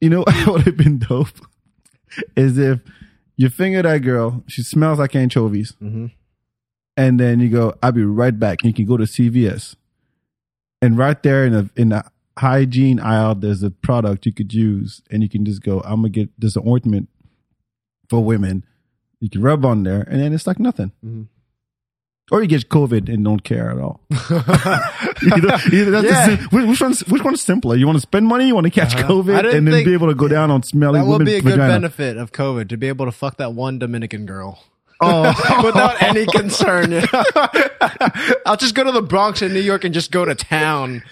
you 0.00 0.08
know, 0.10 0.20
what 0.20 0.46
would 0.46 0.62
have 0.62 0.76
been 0.76 0.98
dope 0.98 1.28
is 2.36 2.58
if 2.58 2.80
you 3.36 3.48
finger 3.48 3.82
that 3.82 3.98
girl, 3.98 4.42
she 4.48 4.62
smells 4.62 4.98
like 4.98 5.14
anchovies, 5.16 5.74
Mhm. 5.80 6.10
and 6.96 7.18
then 7.20 7.40
you 7.40 7.48
go, 7.48 7.74
"I'll 7.82 7.92
be 7.92 8.04
right 8.04 8.36
back." 8.38 8.58
And 8.62 8.68
you 8.70 8.74
can 8.74 8.86
go 8.86 8.96
to 8.96 9.04
CVS, 9.06 9.76
and 10.82 10.96
right 10.98 11.22
there 11.22 11.44
in 11.46 11.52
the 11.52 11.70
in 11.76 11.88
the 11.90 12.04
hygiene 12.38 13.00
aisle, 13.00 13.34
there's 13.34 13.62
a 13.62 13.70
product 13.70 14.24
you 14.26 14.32
could 14.32 14.52
use, 14.54 15.02
and 15.10 15.22
you 15.22 15.28
can 15.28 15.44
just 15.44 15.62
go, 15.62 15.80
"I'm 15.80 15.96
gonna 16.02 16.08
get 16.10 16.30
this 16.40 16.56
ointment 16.56 17.08
for 18.08 18.22
women." 18.24 18.64
You 19.20 19.28
can 19.28 19.42
rub 19.42 19.64
on 19.66 19.82
there, 19.82 20.02
and 20.02 20.20
then 20.20 20.32
it's 20.32 20.46
like 20.46 20.58
nothing. 20.58 20.92
Mhm. 21.04 21.26
Or 22.30 22.40
you 22.42 22.46
get 22.48 22.68
COVID 22.68 23.12
and 23.12 23.24
don't 23.24 23.42
care 23.42 23.70
at 23.70 23.78
all. 23.78 24.00
either 24.10 25.90
that's 25.90 26.04
Yeah. 26.04 26.36
the 26.36 26.48
which, 26.50 26.80
one's 26.80 27.00
which 27.08 27.22
one's 27.24 27.42
simpler? 27.42 27.76
You 27.76 27.86
want 27.86 27.96
to 27.96 28.00
spend 28.02 28.26
money? 28.26 28.46
You 28.46 28.54
want 28.54 28.66
to 28.66 28.70
catch 28.70 28.94
Uh-huh. 28.94 29.08
COVID 29.08 29.52
and 29.54 29.66
then 29.66 29.84
be 29.84 29.92
able 29.92 30.08
to 30.08 30.14
go 30.14 30.28
down 30.28 30.50
on 30.50 30.62
smelly 30.62 31.00
that 31.00 31.06
would 31.06 31.24
be 31.24 31.34
a 31.36 31.42
good 31.42 31.58
benefit 31.58 32.16
of 32.16 32.32
COVID 32.32 32.68
to 32.68 32.76
be 32.76 32.88
able 32.88 33.06
to 33.06 33.12
fuck 33.12 33.36
that 33.38 33.52
one 33.54 33.78
Dominican 33.78 34.26
girl. 34.26 34.62
Oh, 35.00 35.22
Without 35.64 36.00
any 36.02 36.26
concern. 36.26 36.92
I'll 38.46 38.56
just 38.56 38.74
go 38.74 38.84
to 38.84 38.92
the 38.92 39.02
Bronx 39.02 39.40
in 39.42 39.52
New 39.52 39.60
York 39.60 39.84
and 39.84 39.94
just 39.94 40.10
go 40.10 40.24
to 40.24 40.34
town. 40.34 41.02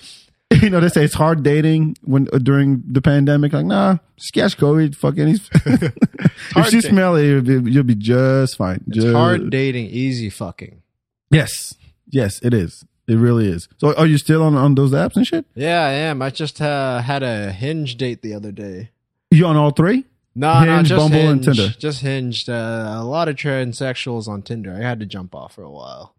you 0.52 0.70
know, 0.70 0.78
they 0.80 0.88
say 0.88 1.04
it's 1.04 1.14
hard 1.14 1.42
dating 1.42 1.96
when 2.02 2.28
uh, 2.32 2.38
during 2.38 2.82
the 2.86 3.00
pandemic. 3.02 3.52
Like, 3.52 3.64
nah, 3.66 3.96
just 4.16 4.32
catch 4.34 4.56
COVID. 4.58 4.94
Fucking, 4.94 5.26
he's, 5.28 5.48
if 5.64 6.72
you 6.72 6.80
smell 6.82 7.16
it, 7.16 7.26
you'll 7.26 7.42
be, 7.62 7.70
you'll 7.72 7.82
be 7.84 7.94
just 7.94 8.56
fine. 8.56 8.84
It's 8.88 8.96
Just- 8.98 9.14
hard 9.14 9.50
dating, 9.50 9.86
easy 9.86 10.30
fucking. 10.30 10.82
Yes, 11.30 11.74
yes, 12.08 12.40
it 12.42 12.54
is. 12.54 12.84
It 13.06 13.16
really 13.16 13.48
is. 13.48 13.68
So, 13.78 13.94
are 13.94 14.06
you 14.06 14.18
still 14.18 14.42
on 14.42 14.54
on 14.54 14.74
those 14.74 14.92
apps 14.92 15.16
and 15.16 15.26
shit? 15.26 15.46
Yeah, 15.54 15.80
I 15.80 15.92
am. 15.92 16.20
I 16.20 16.30
just 16.30 16.60
uh, 16.60 17.00
had 17.00 17.22
a 17.22 17.52
hinge 17.52 17.96
date 17.96 18.20
the 18.20 18.34
other 18.34 18.52
day. 18.52 18.90
You 19.30 19.46
on 19.46 19.56
all 19.56 19.70
three? 19.70 20.04
No, 20.34 20.64
no, 20.64 20.76
Hinge, 20.76 20.88
just 20.88 20.98
Bumble, 21.00 21.28
and 21.28 21.42
Tinder. 21.42 21.68
Just 21.78 22.00
hinged. 22.00 22.48
Uh, 22.48 22.96
a 22.96 23.04
lot 23.04 23.28
of 23.28 23.34
transsexuals 23.34 24.28
on 24.28 24.42
Tinder. 24.42 24.72
I 24.72 24.78
had 24.78 25.00
to 25.00 25.06
jump 25.06 25.34
off 25.34 25.54
for 25.54 25.62
a 25.62 25.70
while. 25.70 26.14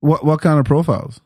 What 0.00 0.24
what 0.24 0.40
kind 0.40 0.58
of 0.58 0.64
profiles? 0.64 1.20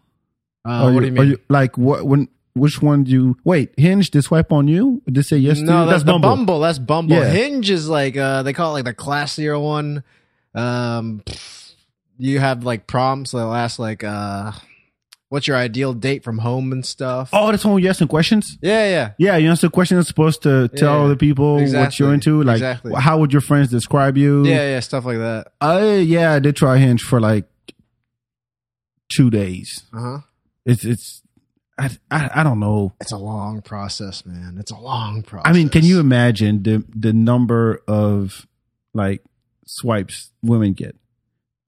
Uh, 0.64 0.90
what 0.90 1.00
do 1.00 1.06
you 1.06 1.12
are 1.12 1.24
mean? 1.24 1.36
like 1.48 1.78
what 1.78 2.04
when? 2.04 2.28
Which 2.54 2.82
one 2.82 3.04
do 3.04 3.10
you 3.12 3.36
wait? 3.44 3.72
Hinge? 3.78 4.10
Did 4.10 4.22
swipe 4.24 4.52
on 4.52 4.66
you? 4.66 5.02
Did 5.06 5.14
they 5.14 5.22
say 5.22 5.36
yes 5.36 5.58
to 5.58 5.64
no, 5.64 5.84
you? 5.84 5.90
that's, 5.90 6.02
the 6.02 6.12
Bumble. 6.12 6.28
Bumble. 6.28 6.60
That's 6.60 6.78
Bumble. 6.78 7.16
Yeah. 7.16 7.30
Hinge 7.30 7.70
is 7.70 7.88
like 7.88 8.16
uh, 8.16 8.42
they 8.42 8.52
call 8.52 8.70
it 8.70 8.84
like 8.84 8.84
the 8.84 8.94
classier 8.94 9.62
one. 9.62 10.02
Um, 10.54 11.22
pff, 11.24 11.61
you 12.18 12.38
have 12.38 12.64
like 12.64 12.86
prompts 12.86 13.32
that 13.32 13.38
ask 13.38 13.78
like, 13.78 14.04
uh, 14.04 14.52
"What's 15.28 15.46
your 15.46 15.56
ideal 15.56 15.92
date 15.94 16.24
from 16.24 16.38
home 16.38 16.72
and 16.72 16.84
stuff?" 16.84 17.30
Oh, 17.32 17.50
that's 17.50 17.64
where 17.64 17.78
you 17.78 17.88
asking 17.88 18.08
questions. 18.08 18.58
Yeah, 18.62 18.88
yeah. 18.88 19.12
Yeah, 19.18 19.36
you 19.36 19.48
answer 19.50 19.68
questions 19.68 19.98
that's 19.98 20.08
supposed 20.08 20.42
to 20.42 20.68
tell 20.68 20.98
Yeah, 20.98 21.04
other 21.04 21.16
people 21.16 21.64
what 21.64 21.98
you're 21.98 22.14
into. 22.14 22.42
Like, 22.42 22.56
exactly. 22.56 22.92
how 22.96 23.18
would 23.18 23.32
your 23.32 23.42
friends 23.42 23.70
describe 23.70 24.16
you? 24.16 24.44
Yeah, 24.44 24.70
yeah, 24.70 24.80
stuff 24.80 25.04
like 25.04 25.18
that. 25.18 25.52
I 25.60 25.96
yeah, 25.96 26.32
I 26.32 26.38
did 26.38 26.56
try 26.56 26.78
Hinge 26.78 27.02
for 27.02 27.20
like 27.20 27.46
two 29.14 29.30
days. 29.30 29.84
Uh 29.92 30.00
huh. 30.00 30.18
It's 30.64 30.84
it's 30.84 31.22
I, 31.78 31.90
I 32.10 32.30
I 32.36 32.42
don't 32.42 32.60
know. 32.60 32.92
It's 33.00 33.12
a 33.12 33.18
long 33.18 33.62
process, 33.62 34.24
man. 34.24 34.56
It's 34.58 34.70
a 34.70 34.78
long 34.78 35.22
process. 35.22 35.50
I 35.50 35.52
mean, 35.52 35.68
can 35.68 35.84
you 35.84 36.00
imagine 36.00 36.62
the 36.62 36.84
the 36.94 37.12
number 37.12 37.82
of 37.88 38.46
like 38.94 39.22
swipes 39.66 40.30
women 40.42 40.74
get 40.74 40.96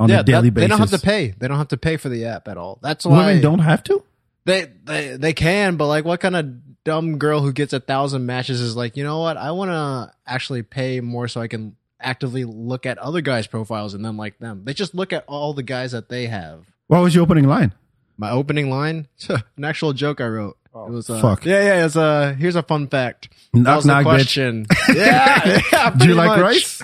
on 0.05 0.11
yeah, 0.11 0.21
a 0.21 0.23
daily 0.23 0.51
that- 0.51 0.55
basis? 0.55 0.65
They 0.65 0.69
don't 0.69 0.79
have 0.91 1.01
to 1.01 1.05
pay. 1.05 1.35
They 1.39 1.49
don't 1.49 1.59
have 1.59 1.69
to 1.69 1.77
pay 1.77 1.97
for 1.97 2.09
the 2.09 2.27
app 2.27 2.49
at 2.49 2.57
all. 2.57 2.79
That's 2.83 3.05
why 3.05 3.27
Women 3.27 3.43
don't 3.43 3.59
have 3.61 3.83
to. 3.85 4.03
They 4.47 4.71
they 4.85 5.17
they 5.17 5.33
can, 5.33 5.77
but 5.77 5.87
like, 5.89 6.05
what 6.05 6.21
kind 6.21 6.37
of 6.37 6.85
dumb 6.85 7.17
girl 7.19 7.41
who 7.41 7.53
gets 7.53 7.73
a 7.73 7.81
thousand 7.81 8.27
matches 8.27 8.61
is 8.61 8.77
like, 8.77 8.97
you 8.97 9.03
know 9.05 9.21
what? 9.21 9.37
I 9.39 9.53
want 9.53 9.71
to 9.71 10.13
actually 10.27 10.63
pay 10.63 11.01
more 11.01 11.29
so 11.29 11.41
I 11.41 11.49
can 11.49 11.77
actively 11.99 12.45
look 12.45 12.85
at 12.85 12.99
other 12.99 13.23
guys' 13.23 13.47
profiles 13.47 13.95
and 13.95 14.05
then 14.05 14.19
like 14.19 14.39
them. 14.39 14.63
They 14.65 14.75
just 14.75 14.95
look 14.95 15.15
at 15.15 15.25
all 15.27 15.55
the 15.55 15.63
guys 15.63 15.93
that 15.93 16.11
they 16.11 16.27
have. 16.27 16.67
What 16.89 17.01
was 17.01 17.15
your 17.15 17.23
opening 17.25 17.49
line? 17.49 17.73
My 18.19 18.31
opening 18.31 18.69
line, 18.69 19.09
an 19.57 19.65
actual 19.65 19.95
joke 19.95 20.21
I 20.21 20.27
wrote. 20.29 20.59
it 20.75 20.91
was 20.91 21.09
uh, 21.09 21.19
fuck. 21.23 21.47
Yeah, 21.47 21.63
yeah. 21.65 21.87
It's 21.87 21.97
uh, 21.97 22.35
here's 22.39 22.55
a 22.57 22.63
fun 22.63 22.87
fact. 22.89 23.31
that 23.55 23.61
Knock, 23.61 23.77
was 23.77 23.85
the 23.87 23.93
knock, 23.95 24.03
bitch. 24.03 24.11
question. 24.11 24.67
yeah, 24.95 25.61
yeah. 25.73 25.91
Do 25.91 26.07
you 26.09 26.15
pretty 26.15 26.15
like 26.15 26.39
much. 26.39 26.41
rice? 26.41 26.83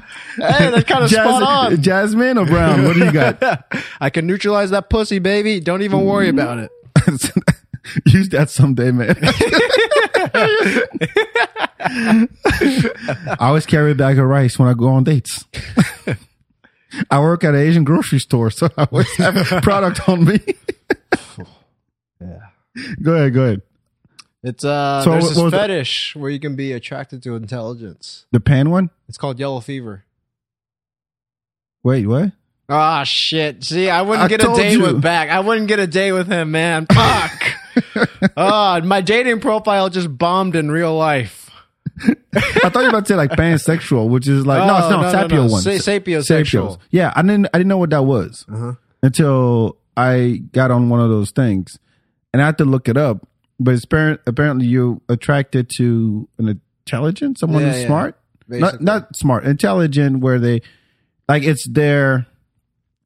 Hey, 0.38 0.70
that's 0.70 0.84
kind 0.84 1.04
of 1.04 1.10
spot 1.10 1.42
on. 1.42 1.82
Jasmine 1.82 2.38
or 2.38 2.46
brown? 2.46 2.84
What 2.84 2.94
do 2.94 3.04
you 3.04 3.12
got? 3.12 3.42
I 4.00 4.10
can 4.10 4.26
neutralize 4.26 4.70
that 4.70 4.88
pussy, 4.90 5.18
baby. 5.18 5.60
Don't 5.60 5.82
even 5.82 6.04
worry 6.04 6.28
about 6.28 6.58
it. 6.58 6.70
Use 8.06 8.28
that 8.30 8.50
someday, 8.50 8.90
man. 8.90 9.16
I 11.80 13.36
always 13.40 13.66
carry 13.66 13.92
a 13.92 13.94
bag 13.94 14.18
of 14.18 14.26
rice 14.26 14.58
when 14.58 14.68
I 14.68 14.74
go 14.74 14.88
on 14.88 15.04
dates. 15.04 15.44
I 17.10 17.20
work 17.20 17.44
at 17.44 17.54
an 17.54 17.60
Asian 17.60 17.84
grocery 17.84 18.18
store, 18.18 18.50
so 18.50 18.68
I 18.76 18.84
always 18.90 19.14
have 19.16 19.62
product 19.62 20.08
on 20.08 20.24
me. 20.24 20.40
Yeah. 22.20 22.38
go 23.02 23.14
ahead, 23.14 23.34
go 23.34 23.42
ahead. 23.44 23.62
It's 24.42 24.64
uh, 24.64 25.02
So 25.02 25.10
there's 25.10 25.24
what 25.24 25.28
this 25.30 25.38
was 25.38 25.52
it? 25.52 25.56
fetish 25.56 26.16
where 26.16 26.30
you 26.30 26.40
can 26.40 26.56
be 26.56 26.72
attracted 26.72 27.22
to 27.24 27.36
intelligence. 27.36 28.26
The 28.32 28.40
pan 28.40 28.70
one? 28.70 28.90
It's 29.08 29.18
called 29.18 29.38
yellow 29.38 29.60
fever. 29.60 30.04
Wait, 31.82 32.06
what? 32.06 32.32
Ah, 32.68 33.02
shit. 33.04 33.64
See, 33.64 33.88
I 33.88 34.02
wouldn't 34.02 34.24
I 34.24 34.28
get 34.28 34.44
a 34.44 34.54
date 34.54 34.72
you. 34.74 34.82
with 34.82 35.00
Bak. 35.00 35.30
I 35.30 35.40
wouldn't 35.40 35.68
get 35.68 35.78
a 35.78 35.86
date 35.86 36.12
with 36.12 36.26
him, 36.28 36.50
man. 36.50 36.86
Fuck. 36.92 37.42
Ah, 38.36 38.80
my 38.84 39.00
dating 39.00 39.40
profile 39.40 39.88
just 39.88 40.16
bombed 40.16 40.54
in 40.56 40.70
real 40.70 40.94
life. 40.96 41.50
I 42.34 42.68
thought 42.68 42.76
you 42.76 42.82
were 42.82 42.88
about 42.90 43.06
to 43.06 43.12
say 43.12 43.16
like 43.16 43.30
pansexual, 43.30 44.08
which 44.08 44.28
is 44.28 44.46
like 44.46 44.64
no, 44.66 44.76
it's 44.76 44.86
Oh, 44.86 44.90
not 44.90 45.00
no, 45.02 45.12
no, 45.12 45.28
sapio 45.28 45.46
no. 45.46 45.52
one. 45.52 45.62
Sa- 45.62 45.70
sapiosexual. 45.70 46.76
Sapios. 46.76 46.78
Yeah, 46.90 47.12
I 47.16 47.22
didn't 47.22 47.46
I 47.52 47.58
didn't 47.58 47.68
know 47.68 47.78
what 47.78 47.90
that 47.90 48.04
was 48.04 48.44
Uh-huh. 48.52 48.74
until 49.02 49.78
I 49.96 50.42
got 50.52 50.70
on 50.70 50.88
one 50.90 51.00
of 51.00 51.08
those 51.08 51.30
things, 51.30 51.78
and 52.32 52.40
I 52.42 52.46
had 52.46 52.58
to 52.58 52.64
look 52.64 52.88
it 52.88 52.96
up. 52.96 53.26
But 53.58 53.74
it's 53.74 53.82
apparent, 53.84 54.20
apparently 54.26 54.66
you're 54.66 55.00
attracted 55.08 55.68
to 55.78 56.28
an 56.38 56.60
intelligent, 56.86 57.38
someone 57.38 57.62
Yeah, 57.62 57.70
who's 57.72 57.80
yeah. 57.80 57.86
smart, 57.86 58.20
not 58.46 58.80
not 58.80 59.16
smart, 59.16 59.44
intelligent, 59.44 60.20
where 60.20 60.38
they 60.38 60.62
like 61.28 61.42
it's 61.42 61.68
their 61.68 62.26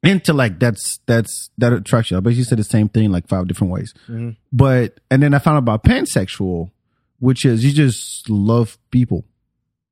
intellect 0.02 0.58
that's 0.60 1.00
that's 1.06 1.50
that 1.58 1.72
attracts 1.72 2.10
you. 2.10 2.16
I 2.16 2.20
bet 2.20 2.34
you 2.34 2.44
said 2.44 2.58
the 2.58 2.64
same 2.64 2.88
thing 2.88 3.10
like 3.10 3.28
five 3.28 3.48
different 3.48 3.72
ways. 3.72 3.94
Mm-hmm. 4.08 4.30
But 4.52 5.00
and 5.10 5.22
then 5.22 5.34
I 5.34 5.38
found 5.38 5.56
out 5.56 5.58
about 5.58 5.84
pansexual, 5.84 6.70
which 7.18 7.44
is 7.44 7.64
you 7.64 7.72
just 7.72 8.28
love 8.28 8.78
people. 8.90 9.24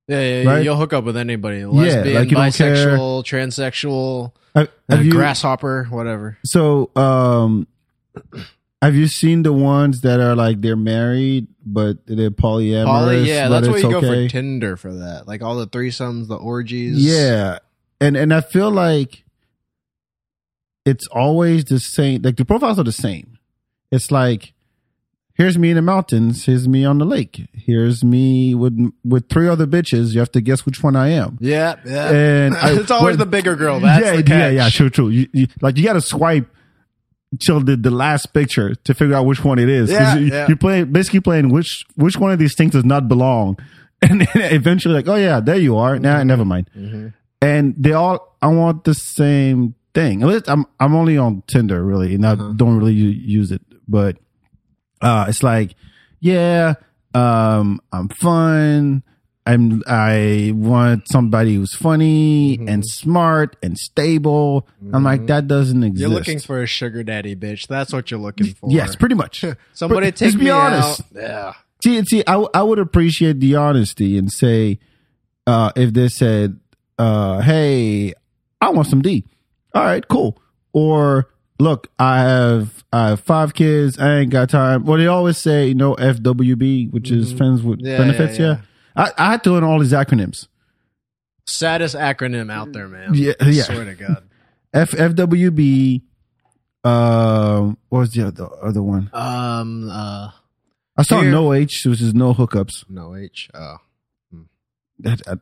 Yeah, 0.09 0.21
yeah, 0.21 0.43
yeah. 0.43 0.51
Right? 0.51 0.65
You'll 0.65 0.77
hook 0.77 0.93
up 0.93 1.05
with 1.05 1.17
anybody. 1.17 1.65
Lesbian, 1.65 2.17
like 2.17 2.31
you 2.31 2.37
bisexual, 2.37 3.23
transsexual, 3.25 4.33
uh, 4.57 4.67
you, 4.97 5.13
grasshopper, 5.13 5.85
whatever. 5.85 6.37
So, 6.45 6.91
um, 6.97 7.69
have 8.83 8.97
you 8.97 9.07
seen 9.07 9.45
the 9.45 9.53
ones 9.53 10.01
that 10.01 10.19
are 10.19 10.35
like 10.35 10.61
they're 10.61 10.75
married 10.75 11.47
but 11.65 11.99
they're 12.07 12.33
polyamorous? 12.33 12.87
Poly, 12.87 13.29
yeah, 13.29 13.49
that's 13.49 13.69
where 13.69 13.77
it's 13.77 13.85
you 13.85 13.91
go 13.93 14.01
for 14.01 14.29
Tinder 14.29 14.77
for 14.77 14.93
that. 14.93 15.29
Like 15.29 15.43
all 15.43 15.57
the 15.57 15.69
threesomes, 15.69 16.27
the 16.27 16.37
orgies. 16.37 16.97
Yeah, 16.97 17.61
and 18.01 18.17
and 18.17 18.33
I 18.33 18.41
feel 18.41 18.71
like 18.71 19.25
it's 20.87 21.07
always 21.09 21.65
the 21.65 21.79
same. 21.81 22.23
Like 22.23 22.37
the 22.37 22.45
profiles 22.45 22.79
are 22.79 22.85
the 22.85 22.93
same. 22.93 23.39
It's 23.91 24.11
like 24.11 24.55
here's 25.35 25.57
me 25.59 25.71
in 25.71 25.77
the 25.77 25.83
mountains. 25.83 26.45
Here's 26.47 26.67
me 26.69 26.85
on 26.85 26.99
the 26.99 27.05
lake. 27.05 27.49
Here's 27.53 28.03
me 28.05 28.55
with 28.55 28.93
with 29.05 29.29
three 29.29 29.49
other 29.49 29.67
bitches. 29.67 30.13
You 30.15 30.21
have 30.21 30.33
to 30.33 30.41
guess 30.41 30.65
which 30.67 30.83
one 30.83 30.97
I 30.97 31.09
am. 31.11 31.39
Yeah, 31.41 31.77
yeah. 31.85 32.11
And 32.11 32.55
I- 32.57 32.73
it's 32.73 32.91
always 32.91 33.17
the 33.17 33.27
bigger 33.27 33.57
girl. 33.57 33.81
That's 33.81 34.05
yeah, 34.29 34.37
yeah, 34.39 34.49
yeah. 34.51 34.69
True, 34.71 34.91
true. 34.91 35.09
You, 35.11 35.29
you, 35.33 35.47
like 35.61 35.77
you 35.77 35.85
got 35.85 35.95
to 35.95 36.01
swipe 36.01 36.49
till 37.41 37.61
the, 37.61 37.77
the 37.77 37.91
last 37.91 38.33
picture 38.35 38.75
to 38.75 38.95
figure 38.95 39.15
out 39.15 39.25
which 39.27 39.45
one 39.45 39.59
it 39.59 39.69
is. 39.69 39.91
Yeah, 39.91 40.17
you, 40.17 40.27
yeah. 40.27 40.49
You're 40.49 40.57
playing 40.57 40.93
basically 40.93 41.21
playing 41.21 41.51
which 41.51 41.85
which 41.97 42.17
one 42.17 42.33
of 42.33 42.39
these 42.39 42.55
things 42.57 42.73
does 42.73 42.85
not 42.85 43.07
belong, 43.09 43.59
and 44.03 44.23
then 44.23 44.53
eventually 44.55 44.95
like, 44.95 45.09
oh 45.09 45.17
yeah, 45.17 45.41
there 45.41 45.59
you 45.59 45.77
are. 45.77 45.99
Nah, 45.99 46.23
never 46.25 46.45
mind. 46.45 46.71
Mm-hmm. 46.77 47.09
And 47.43 47.75
they 47.79 47.93
all 47.93 48.37
I 48.43 48.49
want 48.49 48.85
the 48.85 48.95
same 48.95 49.75
thing. 49.95 50.23
At 50.23 50.29
least 50.29 50.49
I'm 50.49 50.67
I'm 50.79 50.95
only 50.95 51.17
on 51.19 51.43
Tinder 51.47 51.83
really, 51.85 52.15
and 52.15 52.27
I 52.27 52.33
Uh-huh. 52.33 52.53
don't 52.57 52.77
really 52.79 52.93
use 52.95 53.51
it, 53.51 53.63
but 53.89 54.19
uh, 55.01 55.27
it's 55.29 55.43
like, 55.43 55.75
yeah, 56.21 56.75
um, 57.15 57.81
I'm 57.93 58.09
fun. 58.09 59.03
I'm 59.47 59.83
I 59.87 60.53
want 60.55 61.09
somebody 61.11 61.55
who's 61.55 61.75
funny 61.75 62.59
Mm-hmm. 62.59 62.69
and 62.69 62.85
smart 62.87 63.57
and 63.63 63.77
stable. 63.79 64.69
I'm 64.93 65.03
like 65.03 65.27
that 65.29 65.49
doesn't 65.49 65.83
exist. 65.83 66.01
You're 66.03 66.11
looking 66.11 66.39
for 66.41 66.63
a 66.63 66.67
sugar 66.67 67.03
daddy, 67.03 67.35
bitch. 67.35 67.67
That's 67.67 67.91
what 67.93 68.11
you're 68.11 68.21
looking 68.21 68.53
for. 68.55 68.71
yes, 68.71 68.97
pretty 68.97 69.15
much. 69.15 69.45
Somebody 69.73 70.09
But 70.09 70.17
take 70.17 70.27
let's 70.27 70.37
be 70.37 70.45
me 70.45 70.51
honest. 70.51 71.01
out. 71.01 71.07
Yeah. 71.15 71.53
See, 71.83 72.05
see, 72.05 72.23
I 72.27 72.35
I 72.53 72.63
would 72.63 72.79
appreciate 72.79 73.41
the 73.41 73.57
honesty 73.57 74.19
and 74.19 74.31
say, 74.31 74.79
uh, 75.47 75.73
if 75.75 75.95
they 75.95 76.09
said, 76.09 76.61
uh, 77.01 77.41
hey, 77.41 78.13
I 78.61 78.71
want 78.71 78.89
some 78.89 79.01
D. 79.03 79.25
All 79.75 79.83
right, 79.85 80.07
cool. 80.09 80.41
Or 80.73 81.31
look, 81.59 81.89
I 81.99 82.21
have, 82.21 82.85
I 82.93 83.09
have 83.09 83.21
five 83.21 83.55
kids. 83.55 83.99
I 83.99 84.19
ain't 84.19 84.31
got 84.31 84.51
time. 84.51 84.85
Well, 84.85 84.99
they 84.99 85.07
always 85.07 85.39
say, 85.39 85.69
you 85.69 85.75
know, 85.75 85.95
FWB, 85.97 86.91
which 86.93 87.11
is 87.11 87.33
friends 87.33 87.63
with 87.63 87.79
Mm-hmm. 87.79 87.87
Yeah, 87.89 87.99
benefits. 87.99 88.39
yeah, 88.39 88.47
Yeah. 88.47 88.61
I, 88.97 89.13
I 89.19 89.31
had 89.33 89.45
to 89.45 89.53
learn 89.53 89.65
all 89.65 89.79
these 89.79 89.93
acronyms. 89.93 90.49
Saddest 91.47 91.95
acronym 91.97 92.51
out 92.53 92.73
there, 92.73 92.87
man. 92.89 93.15
Yeah, 93.15 93.33
yeah. 93.45 93.63
Swear 93.65 93.85
to 93.85 93.95
God. 93.95 94.23
F, 94.73 94.91
FWB, 94.93 96.03
um, 96.85 97.77
what 97.89 97.99
was 98.01 98.13
the 98.13 98.27
other, 98.29 98.49
other 98.63 98.83
one? 98.83 99.11
Um. 99.13 99.89
Uh. 99.91 100.31
I 100.97 101.03
saw 101.03 101.21
Here- 101.23 101.31
no 101.31 101.53
H, 101.53 101.87
which 101.87 102.01
is 102.01 102.15
no 102.15 102.35
hookups. 102.35 102.85
No 102.89 103.17
H. 103.17 103.49
Oh. 103.55 103.77
That, 105.01 105.27
uh, 105.27 105.37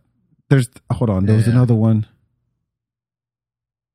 there's, 0.50 0.68
hold 0.92 1.10
on, 1.10 1.26
there 1.26 1.36
was 1.36 1.46
Yeah. 1.46 1.52
another 1.54 1.74
one. 1.74 2.06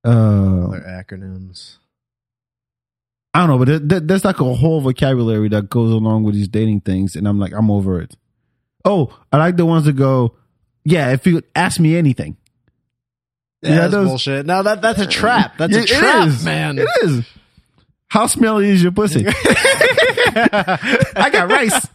Uh, 0.06 0.68
Other 0.68 0.82
acronyms. 0.82 1.78
I 3.34 3.40
don't 3.40 3.50
know, 3.50 3.58
but 3.58 3.68
there, 3.68 3.80
there- 3.80 4.00
there's 4.02 4.26
like 4.26 4.40
a 4.40 4.54
whole 4.54 4.82
vocabulary 4.82 5.50
that 5.50 5.70
goes 5.70 5.92
along 5.92 6.24
with 6.24 6.36
these 6.36 6.48
dating 6.48 6.82
things, 6.82 7.16
and 7.16 7.28
I'm 7.28 7.40
like, 7.40 7.54
I'm 7.54 7.72
over 7.72 8.00
it. 8.02 8.16
Oh, 8.86 9.18
I 9.32 9.38
like 9.38 9.56
the 9.56 9.66
ones 9.66 9.86
that 9.86 9.94
go, 9.94 10.36
yeah, 10.84 11.12
if 11.14 11.26
you 11.26 11.42
ask 11.56 11.80
me 11.80 11.96
anything. 11.96 12.36
Yeah, 13.62 13.70
Yeah, 13.70 13.76
that's 13.80 13.92
those- 13.94 14.08
bullshit. 14.10 14.46
No, 14.46 14.62
that 14.64 14.82
that's 14.82 15.00
a 15.00 15.08
trap. 15.08 15.58
That's 15.58 15.76
a 15.76 15.82
It 15.84 15.88
trap, 15.88 16.28
is. 16.28 16.44
man. 16.44 16.80
It 16.80 16.88
is. 17.04 17.26
How 18.10 18.28
smelly 18.28 18.70
is 18.70 18.84
your 18.84 18.92
pussy? 18.92 19.26
I 19.28 21.30
got 21.32 21.50
rice. 21.50 21.88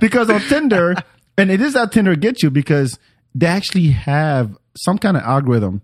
because 0.00 0.28
on 0.28 0.40
Tinder, 0.42 0.96
and 1.36 1.50
it 1.50 1.60
is 1.60 1.74
how 1.74 1.86
Tinder 1.86 2.16
gets 2.16 2.42
you 2.42 2.50
because 2.50 2.98
they 3.34 3.46
actually 3.46 3.88
have 3.88 4.56
some 4.76 4.98
kind 4.98 5.16
of 5.16 5.22
algorithm 5.22 5.82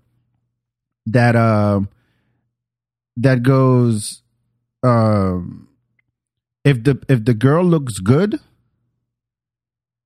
that 1.06 1.34
um 1.36 1.88
that 3.16 3.42
goes 3.42 4.22
um 4.82 5.68
if 6.64 6.82
the 6.84 6.98
if 7.08 7.24
the 7.24 7.34
girl 7.34 7.64
looks 7.64 7.98
good 7.98 8.38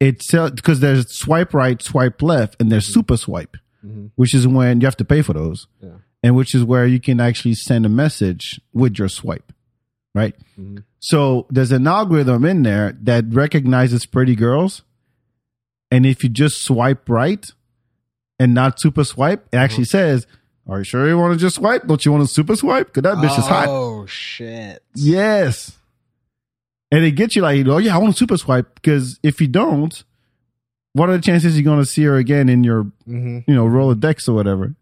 it's 0.00 0.30
because 0.32 0.80
there's 0.80 1.10
swipe 1.16 1.54
right 1.54 1.80
swipe 1.82 2.20
left 2.22 2.56
and 2.60 2.70
there's 2.70 2.86
super 2.92 3.16
swipe 3.16 3.56
which 4.16 4.34
is 4.34 4.48
when 4.48 4.80
you 4.80 4.86
have 4.86 4.96
to 4.96 5.04
pay 5.04 5.20
for 5.20 5.34
those 5.34 5.66
Yeah. 5.82 5.90
and 6.22 6.34
which 6.34 6.54
is 6.54 6.64
where 6.64 6.86
you 6.86 6.98
can 7.00 7.20
actually 7.20 7.54
send 7.54 7.84
a 7.84 7.90
message 7.90 8.58
with 8.72 8.98
your 8.98 9.08
swipe 9.08 9.52
right? 10.14 10.34
So 11.00 11.46
there's 11.50 11.72
an 11.72 11.86
algorithm 11.88 12.44
in 12.44 12.62
there 12.62 12.96
that 13.02 13.24
recognizes 13.30 14.06
pretty 14.06 14.36
girls 14.36 14.82
and 15.94 16.04
if 16.06 16.22
you 16.24 16.28
just 16.28 16.62
swipe 16.64 17.08
right 17.08 17.50
and 18.38 18.52
not 18.54 18.80
super 18.80 19.04
swipe 19.04 19.46
it 19.52 19.56
actually 19.56 19.84
says 19.84 20.26
are 20.66 20.78
you 20.78 20.84
sure 20.84 21.06
you 21.08 21.16
want 21.18 21.32
to 21.32 21.38
just 21.38 21.56
swipe 21.56 21.86
don't 21.86 22.04
you 22.04 22.12
want 22.12 22.26
to 22.26 22.32
super 22.32 22.56
swipe 22.56 22.86
because 22.92 23.02
that 23.02 23.16
bitch 23.18 23.38
is 23.38 23.46
hot 23.46 23.68
Oh 23.68 24.06
shit. 24.06 24.82
Yes. 24.94 25.78
And 26.90 27.04
it 27.04 27.12
gets 27.12 27.34
you 27.34 27.42
like, 27.42 27.66
oh 27.66 27.78
yeah, 27.78 27.94
I 27.94 27.98
want 27.98 28.14
to 28.14 28.18
super 28.18 28.36
swipe 28.36 28.74
because 28.76 29.18
if 29.22 29.40
you 29.40 29.48
don't, 29.48 30.04
what 30.92 31.08
are 31.08 31.16
the 31.16 31.22
chances 31.22 31.56
you're 31.58 31.64
going 31.64 31.80
to 31.82 31.86
see 31.86 32.04
her 32.04 32.16
again 32.16 32.48
in 32.48 32.62
your, 32.62 32.84
Mm-hmm. 33.08 33.38
you 33.50 33.54
know, 33.54 33.66
Rolodex 33.66 34.28
or 34.28 34.34
whatever? 34.34 34.74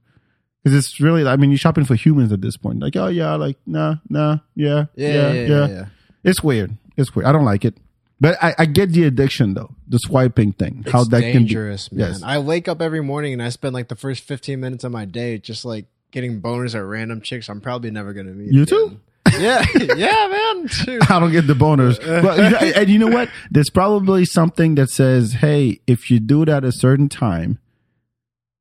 Because 0.63 0.77
it's 0.79 1.01
really, 1.01 1.27
I 1.27 1.37
mean, 1.37 1.51
you're 1.51 1.59
shopping 1.59 1.85
for 1.87 1.95
humans 1.95 2.31
at 2.33 2.41
this 2.43 2.57
point. 2.59 2.81
Like, 2.81 2.97
oh 2.97 3.07
yeah, 3.09 3.35
like 3.37 3.57
nah, 3.67 3.97
nah, 4.11 4.39
yeah, 4.55 4.87
Yeah, 4.95 5.33
yeah, 5.33 5.47
yeah, 5.47 5.67
yeah. 5.69 5.85
It's 6.23 6.43
weird. 6.43 6.77
It's 6.97 7.15
weird. 7.15 7.27
I 7.27 7.33
don't 7.33 7.45
like 7.47 7.65
it, 7.65 7.79
but 8.23 8.43
I, 8.43 8.55
I 8.59 8.65
get 8.67 8.91
the 8.93 9.05
addiction 9.05 9.55
though, 9.55 9.75
the 9.89 9.99
swiping 9.99 10.53
thing. 10.53 10.83
It's 10.85 10.93
how 10.93 11.05
that 11.05 11.21
dangerous, 11.21 11.89
can 11.89 11.97
be. 11.99 12.03
man. 12.05 12.13
Yes. 12.13 12.23
I 12.23 12.39
wake 12.39 12.69
up 12.69 12.81
every 12.81 13.03
morning 13.03 13.33
and 13.35 13.43
I 13.43 13.49
spend 13.51 13.75
like 13.75 13.89
the 13.89 13.97
first 13.97 14.23
15 14.25 14.59
minutes 14.61 14.85
of 14.85 14.93
my 14.93 15.05
day 15.05 15.39
just 15.39 15.65
like 15.65 15.87
getting 16.13 16.41
boners 16.41 16.75
at 16.75 16.85
random 16.85 17.21
chicks 17.21 17.49
I'm 17.49 17.61
probably 17.61 17.91
never 17.91 18.13
gonna 18.13 18.31
meet. 18.33 18.53
You 18.53 18.63
again. 18.63 18.67
too? 18.67 19.01
Yeah, 19.41 19.65
yeah, 19.97 20.29
man. 20.29 20.67
Dude. 20.85 21.03
I 21.11 21.19
don't 21.19 21.33
get 21.33 21.47
the 21.47 21.55
boners. 21.55 21.99
But 22.23 22.39
and 22.77 22.89
you 22.89 22.99
know 22.99 23.09
what? 23.09 23.29
There's 23.51 23.71
probably 23.71 24.25
something 24.25 24.75
that 24.77 24.91
says, 24.91 25.33
"Hey, 25.35 25.81
if 25.87 26.11
you 26.11 26.21
do 26.21 26.43
it 26.43 26.49
at 26.49 26.65
a 26.65 26.73
certain 26.73 27.09
time, 27.09 27.59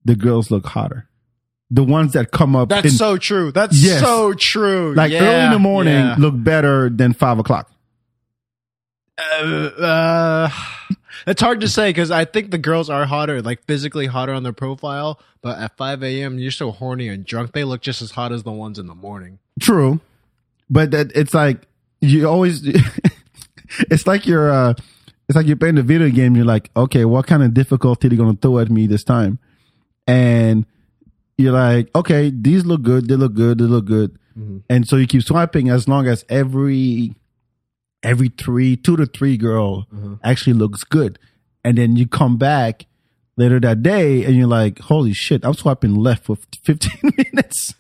the 0.06 0.16
girls 0.16 0.50
look 0.52 0.66
hotter." 0.68 1.08
The 1.74 1.84
ones 1.84 2.14
that 2.14 2.32
come 2.32 2.56
up 2.56 2.68
That's 2.70 2.86
in, 2.88 2.92
so 2.92 3.18
true. 3.18 3.52
That's 3.54 3.82
Yes. 3.82 4.02
so 4.02 4.34
true. 4.34 4.94
like 4.94 5.12
Yeah, 5.12 5.24
early 5.24 5.46
in 5.46 5.52
the 5.54 5.60
morning 5.60 5.94
yeah. 5.94 6.16
look 6.18 6.34
better 6.38 6.90
than 6.90 7.14
five 7.14 7.40
o'clock. 7.40 7.72
Uh, 9.18 9.22
uh, 9.78 10.50
it's 11.28 11.42
hard 11.42 11.62
to 11.62 11.68
say 11.68 11.90
because 11.90 12.12
I 12.12 12.26
think 12.26 12.52
the 12.52 12.58
girls 12.58 12.90
are 12.90 13.06
hotter, 13.06 13.42
like 13.42 13.64
physically 13.66 14.08
hotter 14.08 14.34
on 14.34 14.44
their 14.44 14.54
profile. 14.54 15.20
But 15.42 15.60
at 15.60 15.78
5 15.78 16.04
a.m., 16.04 16.40
you're 16.40 16.52
so 16.52 16.72
horny 16.72 17.08
and 17.08 17.26
drunk, 17.26 17.54
they 17.54 17.64
look 17.64 17.82
just 17.82 18.02
as 18.02 18.12
hot 18.12 18.32
as 18.32 18.44
the 18.44 18.52
ones 18.52 18.78
in 18.80 18.88
the 18.88 18.96
morning. 18.96 19.40
True, 19.60 20.00
but 20.70 20.92
that 20.92 21.12
it's 21.16 21.34
like 21.34 21.68
you 22.00 22.28
always. 22.28 22.62
it's 23.92 24.08
like 24.08 24.26
you're. 24.26 24.52
uh 24.52 24.74
It's 25.30 25.36
like 25.36 25.48
you're 25.48 25.56
playing 25.56 25.78
a 25.78 25.84
video 25.84 26.10
game. 26.10 26.36
You're 26.36 26.46
like, 26.46 26.70
okay, 26.76 27.06
what 27.06 27.26
kind 27.28 27.42
of 27.44 27.54
difficulty 27.54 28.08
they 28.10 28.16
gonna 28.18 28.36
throw 28.42 28.60
at 28.60 28.70
me 28.70 28.86
this 28.88 29.04
time? 29.04 29.40
And 30.08 30.66
you're 31.38 31.54
like, 31.54 31.90
okay, 31.96 32.30
these 32.32 32.66
look 32.66 32.82
good. 32.82 33.08
They 33.08 33.16
look 33.16 33.34
good. 33.34 33.58
They 33.60 33.66
look 33.66 33.86
good. 33.86 34.18
And 34.70 34.88
so 34.88 34.96
you 34.98 35.08
keep 35.08 35.24
swiping 35.24 35.70
as 35.70 35.88
long 35.88 36.08
as 36.08 36.26
every 36.30 37.16
every 38.04 38.30
three, 38.30 38.76
two 38.76 38.98
to 38.98 39.06
three 39.06 39.38
girl 39.38 39.88
actually 40.24 40.54
looks 40.54 40.84
good. 40.84 41.20
And 41.64 41.78
then 41.78 41.96
you 41.96 42.08
come 42.08 42.38
back 42.38 42.86
later 43.38 43.60
that 43.60 43.84
day 43.84 44.24
and 44.26 44.36
you're 44.36 44.48
like, 44.48 44.80
holy 44.80 45.14
shit, 45.14 45.46
I'm 45.46 45.54
swiping 45.54 45.96
left 45.96 46.26
for 46.26 46.38
15 46.64 46.92
minutes. 47.18 47.74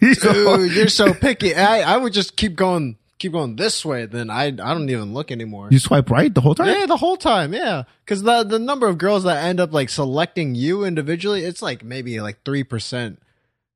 Dude, 0.00 0.72
you're 0.72 0.88
so 0.88 1.14
picky. 1.14 1.54
I, 1.54 1.94
I 1.94 1.96
would 1.96 2.12
just 2.12 2.36
keep 2.36 2.54
going, 2.54 2.96
keep 3.18 3.32
going 3.32 3.56
this 3.56 3.84
way. 3.84 4.06
Then 4.06 4.30
I, 4.30 4.44
I 4.46 4.50
don't 4.50 4.88
even 4.88 5.12
look 5.14 5.30
anymore. 5.32 5.68
you 5.70 5.78
swipe 5.78 6.10
right 6.10 6.32
the 6.32 6.40
whole 6.40 6.54
time? 6.54 6.68
Yeah, 6.68 6.86
the 6.86 6.96
whole 6.96 7.16
time, 7.16 7.52
yeah. 7.54 7.84
Because 8.04 8.22
the 8.22 8.44
the 8.44 8.58
number 8.58 8.86
of 8.88 8.98
girls 8.98 9.24
that 9.24 9.44
end 9.44 9.58
up 9.60 9.72
like 9.72 9.88
selecting 9.90 10.54
you 10.54 10.84
individually, 10.84 11.44
it's 11.44 11.62
like 11.62 11.82
maybe 11.82 12.20
like 12.20 12.44
three 12.44 12.62
percent. 12.64 13.20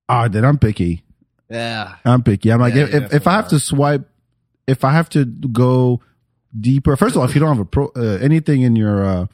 Ah, 0.09 0.29
then 0.29 0.44
I'm 0.44 0.59
picky. 0.59 1.02
Yeah, 1.50 1.96
I'm 2.05 2.22
picky. 2.22 2.50
I'm 2.52 2.61
like, 2.61 2.74
Yeah, 2.74 2.85
if, 2.85 2.94
if, 2.94 3.14
if 3.14 3.26
I 3.26 3.33
have 3.33 3.48
to 3.48 3.59
swipe, 3.59 4.09
if 4.68 4.85
I 4.85 4.92
have 4.92 5.09
to 5.11 5.24
go 5.24 6.00
deeper, 6.59 6.96
first 6.96 7.16
of 7.16 7.20
all, 7.22 7.28
if 7.28 7.35
you 7.35 7.40
don't 7.40 7.48
have 7.57 7.59
a 7.59 7.64
pro, 7.64 7.88
uh, 7.96 8.18
anything 8.20 8.62
in 8.62 8.76
your, 8.76 9.04
uh, 9.04 9.26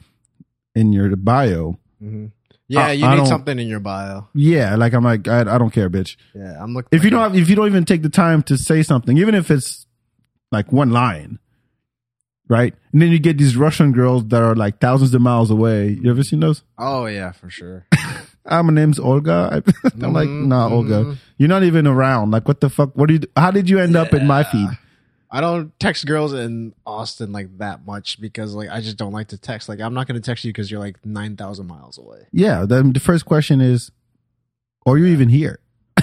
in 0.73 0.91
your 0.93 1.15
bio, 1.15 1.77
yeah. 2.67 2.87
I- 2.87 2.91
you 2.93 3.05
I 3.05 3.15
need 3.17 3.27
something 3.27 3.59
in 3.59 3.67
your 3.67 3.79
bio. 3.79 4.27
yeah, 4.33 4.75
like 4.75 4.93
I'm 4.93 5.03
like, 5.03 5.27
I, 5.27 5.41
I 5.41 5.57
don't 5.57 5.69
care, 5.71 5.89
bitch. 5.89 6.15
Yeah, 6.33 6.57
I'm 6.61 6.73
looking. 6.73 6.89
if 6.91 7.03
you 7.03 7.09
don't 7.11 7.21
have, 7.21 7.35
if 7.35 7.49
you 7.49 7.55
don't 7.55 7.67
even 7.67 7.85
take 7.85 8.01
the 8.01 8.09
time 8.09 8.41
to 8.43 8.57
say 8.57 8.81
something, 8.83 9.17
even 9.17 9.35
if 9.35 9.51
it's 9.51 9.85
like 10.51 10.71
one 10.71 10.89
line, 10.91 11.39
right? 12.47 12.73
And 12.91 13.01
then 13.01 13.09
you 13.11 13.19
get 13.19 13.37
these 13.37 13.55
Russian 13.57 13.91
girls 13.91 14.25
that 14.27 14.41
are 14.41 14.55
like 14.55 14.79
thousands 14.79 15.13
of 15.13 15.21
miles 15.21 15.49
away. 15.51 15.97
You 16.01 16.09
ever 16.11 16.23
seen 16.23 16.39
those? 16.39 16.63
oh 16.77 17.05
yeah, 17.07 17.31
for 17.31 17.49
sure. 17.49 17.85
Ah, 18.47 18.61
my 18.61 18.71
name's 18.71 18.99
Olga. 18.99 19.63
I'm 20.03 20.13
like, 20.13 20.27
Mm-hmm, 20.29 20.49
nah, 20.49 20.69
Olga, 20.69 21.17
you're 21.39 21.49
not 21.49 21.63
even 21.63 21.87
around. 21.87 22.29
Like, 22.29 22.47
what 22.47 22.61
the 22.61 22.69
fuck? 22.69 22.95
What 22.95 23.07
do 23.07 23.15
you? 23.15 23.21
How 23.35 23.49
did 23.49 23.67
you 23.71 23.79
end 23.79 23.95
up 23.95 24.13
in 24.13 24.27
my 24.27 24.43
feed? 24.43 24.69
I 25.35 25.41
don't 25.41 25.77
text 25.79 26.05
girls 26.05 26.31
in 26.33 26.73
Austin 26.85 27.31
like 27.33 27.57
that 27.57 27.85
much 27.85 28.21
because 28.21 28.55
like 28.55 28.69
I 28.69 28.79
just 28.79 28.95
don't 28.97 29.11
like 29.11 29.27
to 29.29 29.37
text. 29.37 29.67
Like 29.67 29.81
I'm 29.81 29.93
not 29.93 30.07
gonna 30.07 30.21
text 30.21 30.45
you 30.45 30.49
because 30.53 30.71
you're 30.71 30.79
like 30.79 31.05
nine 31.05 31.35
thousand 31.35 31.67
miles 31.67 31.97
away. 31.97 32.27
Yeah. 32.31 32.65
Then 32.65 32.93
the 32.93 32.99
first 33.01 33.25
question 33.25 33.59
is, 33.61 33.91
are 34.85 34.97
you 34.97 35.05
even 35.07 35.29
here? 35.29 35.59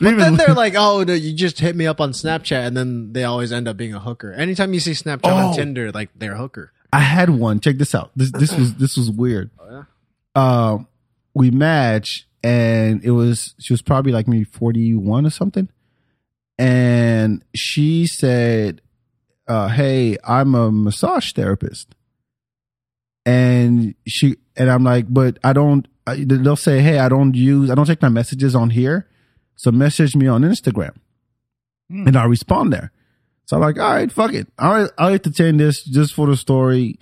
But 0.00 0.16
then 0.18 0.36
they're 0.36 0.54
like, 0.54 0.74
oh, 0.76 1.02
no, 1.02 1.14
you 1.14 1.32
just 1.34 1.58
hit 1.58 1.74
me 1.74 1.86
up 1.86 2.00
on 2.00 2.12
Snapchat, 2.12 2.66
and 2.66 2.76
then 2.76 3.12
they 3.12 3.24
always 3.24 3.50
end 3.52 3.66
up 3.66 3.76
being 3.76 3.94
a 3.94 3.98
hooker. 3.98 4.32
Anytime 4.32 4.72
you 4.74 4.80
see 4.80 4.92
Snapchat 4.92 5.20
Oh. 5.24 5.48
on 5.48 5.54
Tinder, 5.56 5.90
like 5.90 6.10
they're 6.14 6.34
a 6.34 6.38
hooker. 6.38 6.72
I 6.92 7.00
had 7.00 7.30
one. 7.30 7.60
Check 7.60 7.76
this 7.78 7.94
out. 7.94 8.10
This 8.14 8.30
this 8.30 8.56
was 8.56 8.74
this 8.74 8.96
was 8.96 9.10
weird. 9.10 9.50
Oh, 9.58 9.84
Uh, 10.34 10.78
we 11.34 11.50
matched, 11.50 12.26
and 12.44 13.02
it 13.04 13.12
was 13.12 13.54
she 13.58 13.72
was 13.72 13.80
probably 13.82 14.12
like 14.12 14.28
maybe 14.28 14.44
forty 14.44 14.94
one 14.94 15.24
or 15.26 15.30
something, 15.30 15.68
and 16.60 17.44
she 17.54 18.06
said, 18.06 18.80
uh, 19.48 19.68
"Hey, 19.68 20.16
I'm 20.24 20.54
a 20.54 20.70
massage 20.70 21.32
therapist," 21.32 21.94
and 23.26 23.94
she 24.06 24.36
and 24.56 24.70
I'm 24.70 24.84
like, 24.84 25.06
"But 25.08 25.38
I 25.42 25.52
don't." 25.52 25.86
They'll 26.06 26.56
say, 26.56 26.80
"Hey, 26.80 26.98
I 26.98 27.08
don't 27.08 27.34
use, 27.34 27.70
I 27.70 27.74
don't 27.74 27.86
take 27.86 28.02
my 28.02 28.08
messages 28.08 28.54
on 28.54 28.70
here, 28.70 29.08
so 29.56 29.70
message 29.70 30.14
me 30.16 30.26
on 30.26 30.42
Instagram." 30.42 30.96
and 31.90 32.16
I'll 32.16 32.28
respond 32.28 32.72
there. 32.72 32.92
So 33.46 33.56
I'm 33.56 33.62
like, 33.62 33.78
all 33.78 33.90
right, 33.90 34.10
fuck 34.12 34.32
it. 34.32 34.46
I'll, 34.58 34.88
I'll 34.96 35.12
entertain 35.12 35.56
this 35.56 35.82
just 35.82 36.14
for 36.14 36.26
the 36.28 36.36
story. 36.36 36.98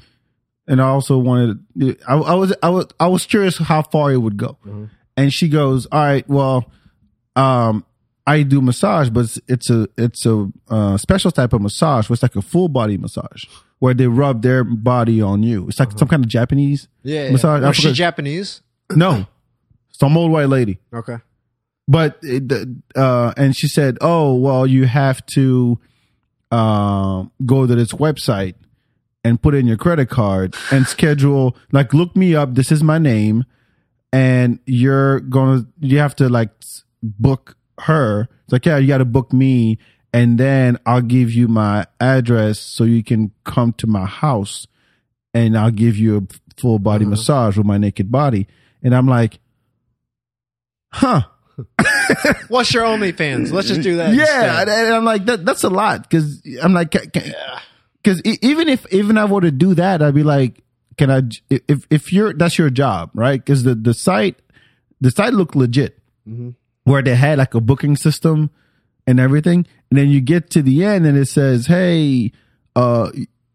And 0.66 0.80
I 0.80 0.88
also 0.88 1.18
wanted, 1.18 1.58
I, 2.08 2.14
I 2.14 2.34
was, 2.34 2.54
I 2.62 2.70
was, 2.70 2.86
I 2.98 3.08
was 3.08 3.26
curious 3.26 3.58
how 3.58 3.82
far 3.82 4.12
it 4.12 4.16
would 4.18 4.36
go. 4.36 4.56
And 5.16 5.32
she 5.32 5.48
goes, 5.48 5.86
all 5.86 6.00
right, 6.00 6.26
well, 6.28 6.70
um, 7.36 7.84
I 8.28 8.42
do 8.42 8.60
massage, 8.60 9.08
but 9.10 9.20
it's, 9.24 9.40
it's 9.48 9.70
a, 9.70 9.88
it's 9.96 10.26
a, 10.26 10.48
uh, 10.68 10.96
special 10.98 11.30
type 11.30 11.52
of 11.52 11.60
massage. 11.62 12.08
Where 12.08 12.14
It's 12.14 12.22
like 12.22 12.36
a 12.36 12.42
full 12.42 12.68
body 12.68 12.96
massage 12.98 13.44
where 13.78 13.94
they 13.94 14.06
rub 14.08 14.42
their 14.42 14.64
body 14.64 15.22
on 15.22 15.42
you. 15.42 15.66
It's 15.68 15.78
like 15.80 15.92
some 15.98 16.08
kind 16.08 16.22
of 16.24 16.28
Japanese 16.28 16.88
Yeah, 17.02 17.30
massage. 17.30 17.62
yeah. 17.62 17.68
Was 17.68 17.76
she 17.76 17.92
Japanese? 17.92 18.60
no, 18.90 19.26
some 19.90 20.16
old 20.16 20.30
white 20.32 20.48
lady. 20.48 20.78
Okay. 20.92 21.18
but 21.86 22.18
it, 22.22 22.52
uh 22.96 23.32
and 23.36 23.56
she 23.56 23.66
said 23.68 23.96
oh 24.00 24.34
well 24.34 24.66
you 24.66 24.84
have 24.86 25.24
to 25.26 25.78
um 26.50 27.30
go 27.44 27.66
to 27.66 27.74
this 27.74 27.92
website 27.92 28.54
and 29.24 29.40
put 29.42 29.54
in 29.54 29.66
your 29.66 29.76
credit 29.76 30.08
card 30.08 30.54
and 30.72 30.86
schedule 30.86 31.56
like 31.72 31.92
look 31.94 32.16
me 32.16 32.34
up 32.34 32.54
this 32.54 32.70
is 32.72 32.82
my 32.82 32.98
name 32.98 33.44
and 34.12 34.58
you're 34.66 35.20
gonna 35.20 35.66
you 35.80 35.98
have 35.98 36.14
to 36.16 36.28
like 36.28 36.50
book 37.02 37.56
her 37.80 38.28
it's 38.44 38.52
like 38.52 38.66
yeah 38.66 38.76
you 38.78 38.86
got 38.88 38.98
to 38.98 39.04
book 39.04 39.32
me 39.32 39.78
and 40.12 40.38
then 40.38 40.78
i'll 40.86 41.00
give 41.02 41.30
you 41.30 41.48
my 41.48 41.86
address 42.00 42.58
so 42.58 42.84
you 42.84 43.02
can 43.02 43.32
come 43.44 43.72
to 43.72 43.86
my 43.86 44.06
house 44.06 44.66
and 45.34 45.56
i'll 45.56 45.70
give 45.70 45.96
you 45.96 46.16
a 46.16 46.60
full 46.60 46.78
body 46.78 47.04
mm-hmm. 47.04 47.10
massage 47.10 47.56
with 47.56 47.66
my 47.66 47.78
naked 47.78 48.10
body 48.10 48.46
and 48.82 48.94
i'm 48.94 49.06
like 49.06 49.38
huh 50.92 51.22
What's 52.48 52.72
your 52.72 52.84
OnlyFans? 52.84 53.52
Let's 53.52 53.68
just 53.68 53.82
do 53.82 53.96
that. 53.96 54.14
yeah, 54.14 54.60
instead. 54.60 54.68
and, 54.68 54.94
I'm 54.94 55.04
like 55.04 55.24
that. 55.26 55.44
That's 55.44 55.64
a 55.64 55.70
lot 55.70 56.08
because 56.08 56.40
I'm 56.62 56.72
like, 56.72 56.92
because 56.92 58.22
even 58.22 58.68
if 58.68 58.86
even 58.92 59.18
I 59.18 59.24
were 59.24 59.40
to 59.40 59.50
do 59.50 59.74
that, 59.74 60.02
I'd 60.02 60.14
be 60.14 60.22
like, 60.22 60.62
can 60.96 61.10
I? 61.10 61.22
If 61.50 61.86
if 61.90 62.12
you're 62.12 62.32
that's 62.32 62.58
your 62.58 62.70
job, 62.70 63.10
right? 63.14 63.40
Because 63.40 63.64
the 63.64 63.74
the 63.74 63.94
site 63.94 64.36
the 65.00 65.10
site 65.10 65.32
looked 65.32 65.56
legit, 65.56 65.98
mm-hmm. 66.28 66.50
Where 66.88 67.02
they 67.02 67.14
had 67.14 67.38
like 67.38 67.54
a 67.54 67.60
booking 67.60 67.96
system 67.96 68.50
and 69.06 69.20
everything. 69.20 69.66
And 69.90 69.98
then 69.98 70.08
you 70.08 70.20
get 70.20 70.50
to 70.50 70.62
the 70.62 70.84
end 70.84 71.06
and 71.06 71.16
it 71.16 71.26
says, 71.26 71.66
Hey, 71.66 72.32
uh, 72.76 73.10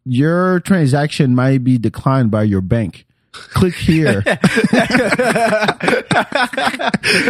your 0.06 0.60
transaction 0.60 1.36
might 1.36 1.64
be 1.64 1.78
declined 1.78 2.32
by 2.32 2.44
your 2.44 2.62
bank. 2.62 3.06
Click 3.32 3.74
here. 3.74 4.22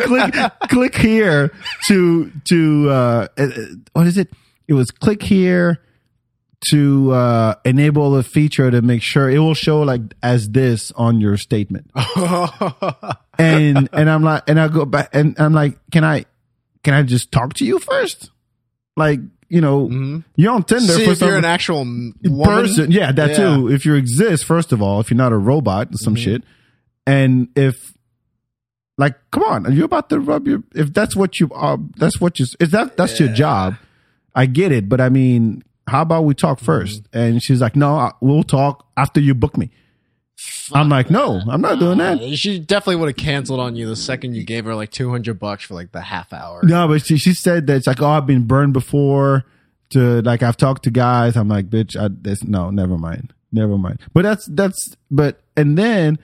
click, 0.04 0.34
click 0.70 0.96
here 0.96 1.54
to, 1.88 2.32
to, 2.46 2.90
uh, 2.90 3.28
uh, 3.38 3.48
what 3.94 4.08
is 4.08 4.18
it? 4.18 4.30
It 4.68 4.74
was 4.74 4.92
click 4.92 5.24
here 5.24 5.82
to, 6.72 7.12
uh, 7.12 7.56
enable 7.66 8.16
a 8.16 8.24
feature 8.24 8.70
to 8.72 8.82
make 8.82 9.02
sure 9.02 9.30
it 9.30 9.40
will 9.40 9.54
show 9.54 9.82
like 9.82 10.02
as 10.22 10.50
this 10.50 10.92
on 10.94 11.20
your 11.22 11.38
statement 11.38 11.90
and 13.40 13.90
and 13.92 14.10
I'm 14.10 14.24
like, 14.24 14.44
and 14.48 14.60
I 14.60 14.68
go 14.68 14.86
back, 14.86 15.10
and 15.14 15.36
I'm 15.40 15.54
like, 15.54 15.78
can 15.92 16.04
I, 16.04 16.26
can 16.84 16.94
I 16.94 17.04
just 17.04 17.32
talk 17.32 17.54
to 17.56 17.66
you 17.66 17.80
first? 17.80 18.30
Like, 18.96 19.20
you 19.50 19.62
know, 19.62 20.22
you're 20.36 20.52
on 20.54 20.64
Tinder 20.64 20.94
See 20.94 21.06
for 21.06 21.12
if 21.12 21.22
you're 21.22 21.36
an 21.38 21.46
actual 21.46 21.80
woman. 21.80 22.14
person. 22.46 22.92
Yeah, 22.92 23.12
that 23.12 23.32
Yeah. 23.32 23.56
too. 23.56 23.70
If 23.70 23.86
you 23.86 23.96
exist, 23.96 24.46
first 24.46 24.72
of 24.72 24.82
all, 24.82 25.00
if 25.00 25.10
you're 25.10 25.18
not 25.18 25.32
a 25.32 25.38
robot, 25.38 25.90
some 25.98 26.16
Mm-hmm. 26.16 26.24
shit, 26.24 26.44
and 27.08 27.48
if, 27.56 27.94
like, 28.98 29.16
come 29.32 29.44
on, 29.44 29.66
are 29.68 29.72
you 29.72 29.84
about 29.84 30.10
to 30.10 30.20
rub 30.20 30.48
your? 30.48 30.64
If 30.76 30.94
that's 30.94 31.16
what 31.16 31.40
you 31.40 31.50
are, 31.54 31.78
that's 31.98 32.20
what 32.22 32.40
you. 32.40 32.46
Is 32.60 32.72
that 32.72 32.98
that's 32.98 33.20
your 33.20 33.30
job? 33.30 33.76
I 34.36 34.46
get 34.48 34.72
it, 34.72 34.90
but 34.90 35.00
I 35.02 35.10
mean, 35.10 35.64
how 35.88 36.02
about 36.02 36.26
we 36.26 36.34
talk 36.34 36.60
1st 36.60 37.02
Mm-hmm. 37.02 37.18
And 37.18 37.44
she's 37.44 37.62
like, 37.62 37.76
no, 37.76 37.96
I- 37.96 38.12
we'll 38.22 38.44
talk 38.44 38.86
after 38.98 39.20
you 39.20 39.34
book 39.34 39.58
me. 39.58 39.70
I'm 40.74 40.90
like, 40.90 41.10
no, 41.10 41.40
I'm 41.48 41.62
not 41.62 41.80
doing 41.80 42.00
that. 42.00 42.20
She 42.38 42.60
definitely 42.60 42.98
would 42.98 43.10
have 43.10 43.16
canceled 43.16 43.60
on 43.60 43.76
you 43.76 43.88
the 43.88 43.96
second 43.96 44.36
you 44.36 44.44
gave 44.44 44.66
her 44.66 44.76
like 44.76 44.92
200 44.92 45.40
bucks 45.40 45.64
for 45.66 45.74
like 45.74 45.92
the 45.92 46.02
half 46.02 46.34
hour. 46.34 46.62
No, 46.64 46.88
but 46.88 47.06
she 47.06 47.18
she 47.18 47.34
said 47.34 47.68
that 47.68 47.76
it's 47.78 47.88
like, 47.88 48.02
oh, 48.02 48.08
I've 48.10 48.26
been 48.26 48.46
burned 48.46 48.74
before. 48.74 49.46
To 49.92 50.22
like, 50.24 50.42
I've 50.42 50.58
talked 50.58 50.84
to 50.86 50.90
guys. 50.92 51.36
I'm 51.38 51.48
like, 51.50 51.70
bitch, 51.70 51.96
I, 51.96 52.10
this, 52.12 52.44
no, 52.44 52.72
never 52.72 52.98
mind, 52.98 53.32
never 53.52 53.78
mind. 53.78 54.00
But 54.14 54.24
that's 54.24 54.46
that's 54.48 54.96
but 55.12 55.42
and 55.56 55.78
then 55.78 56.18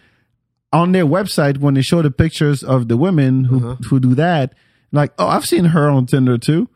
on 0.74 0.91
their 0.91 1.06
website 1.06 1.58
when 1.60 1.76
they 1.76 1.82
show 1.84 2.02
the 2.02 2.10
pictures 2.12 2.63
of 2.63 2.88
the 2.88 2.98
women 2.98 3.43
who 3.45 3.58
Uh-huh. 3.58 3.76
who 3.89 4.00
do 4.00 4.15
that, 4.15 4.54
like, 4.91 5.13
oh, 5.19 5.28
I've 5.28 5.45
seen 5.45 5.65
her 5.65 5.88
on 5.89 6.08
Tinder 6.08 6.38
too. 6.39 6.67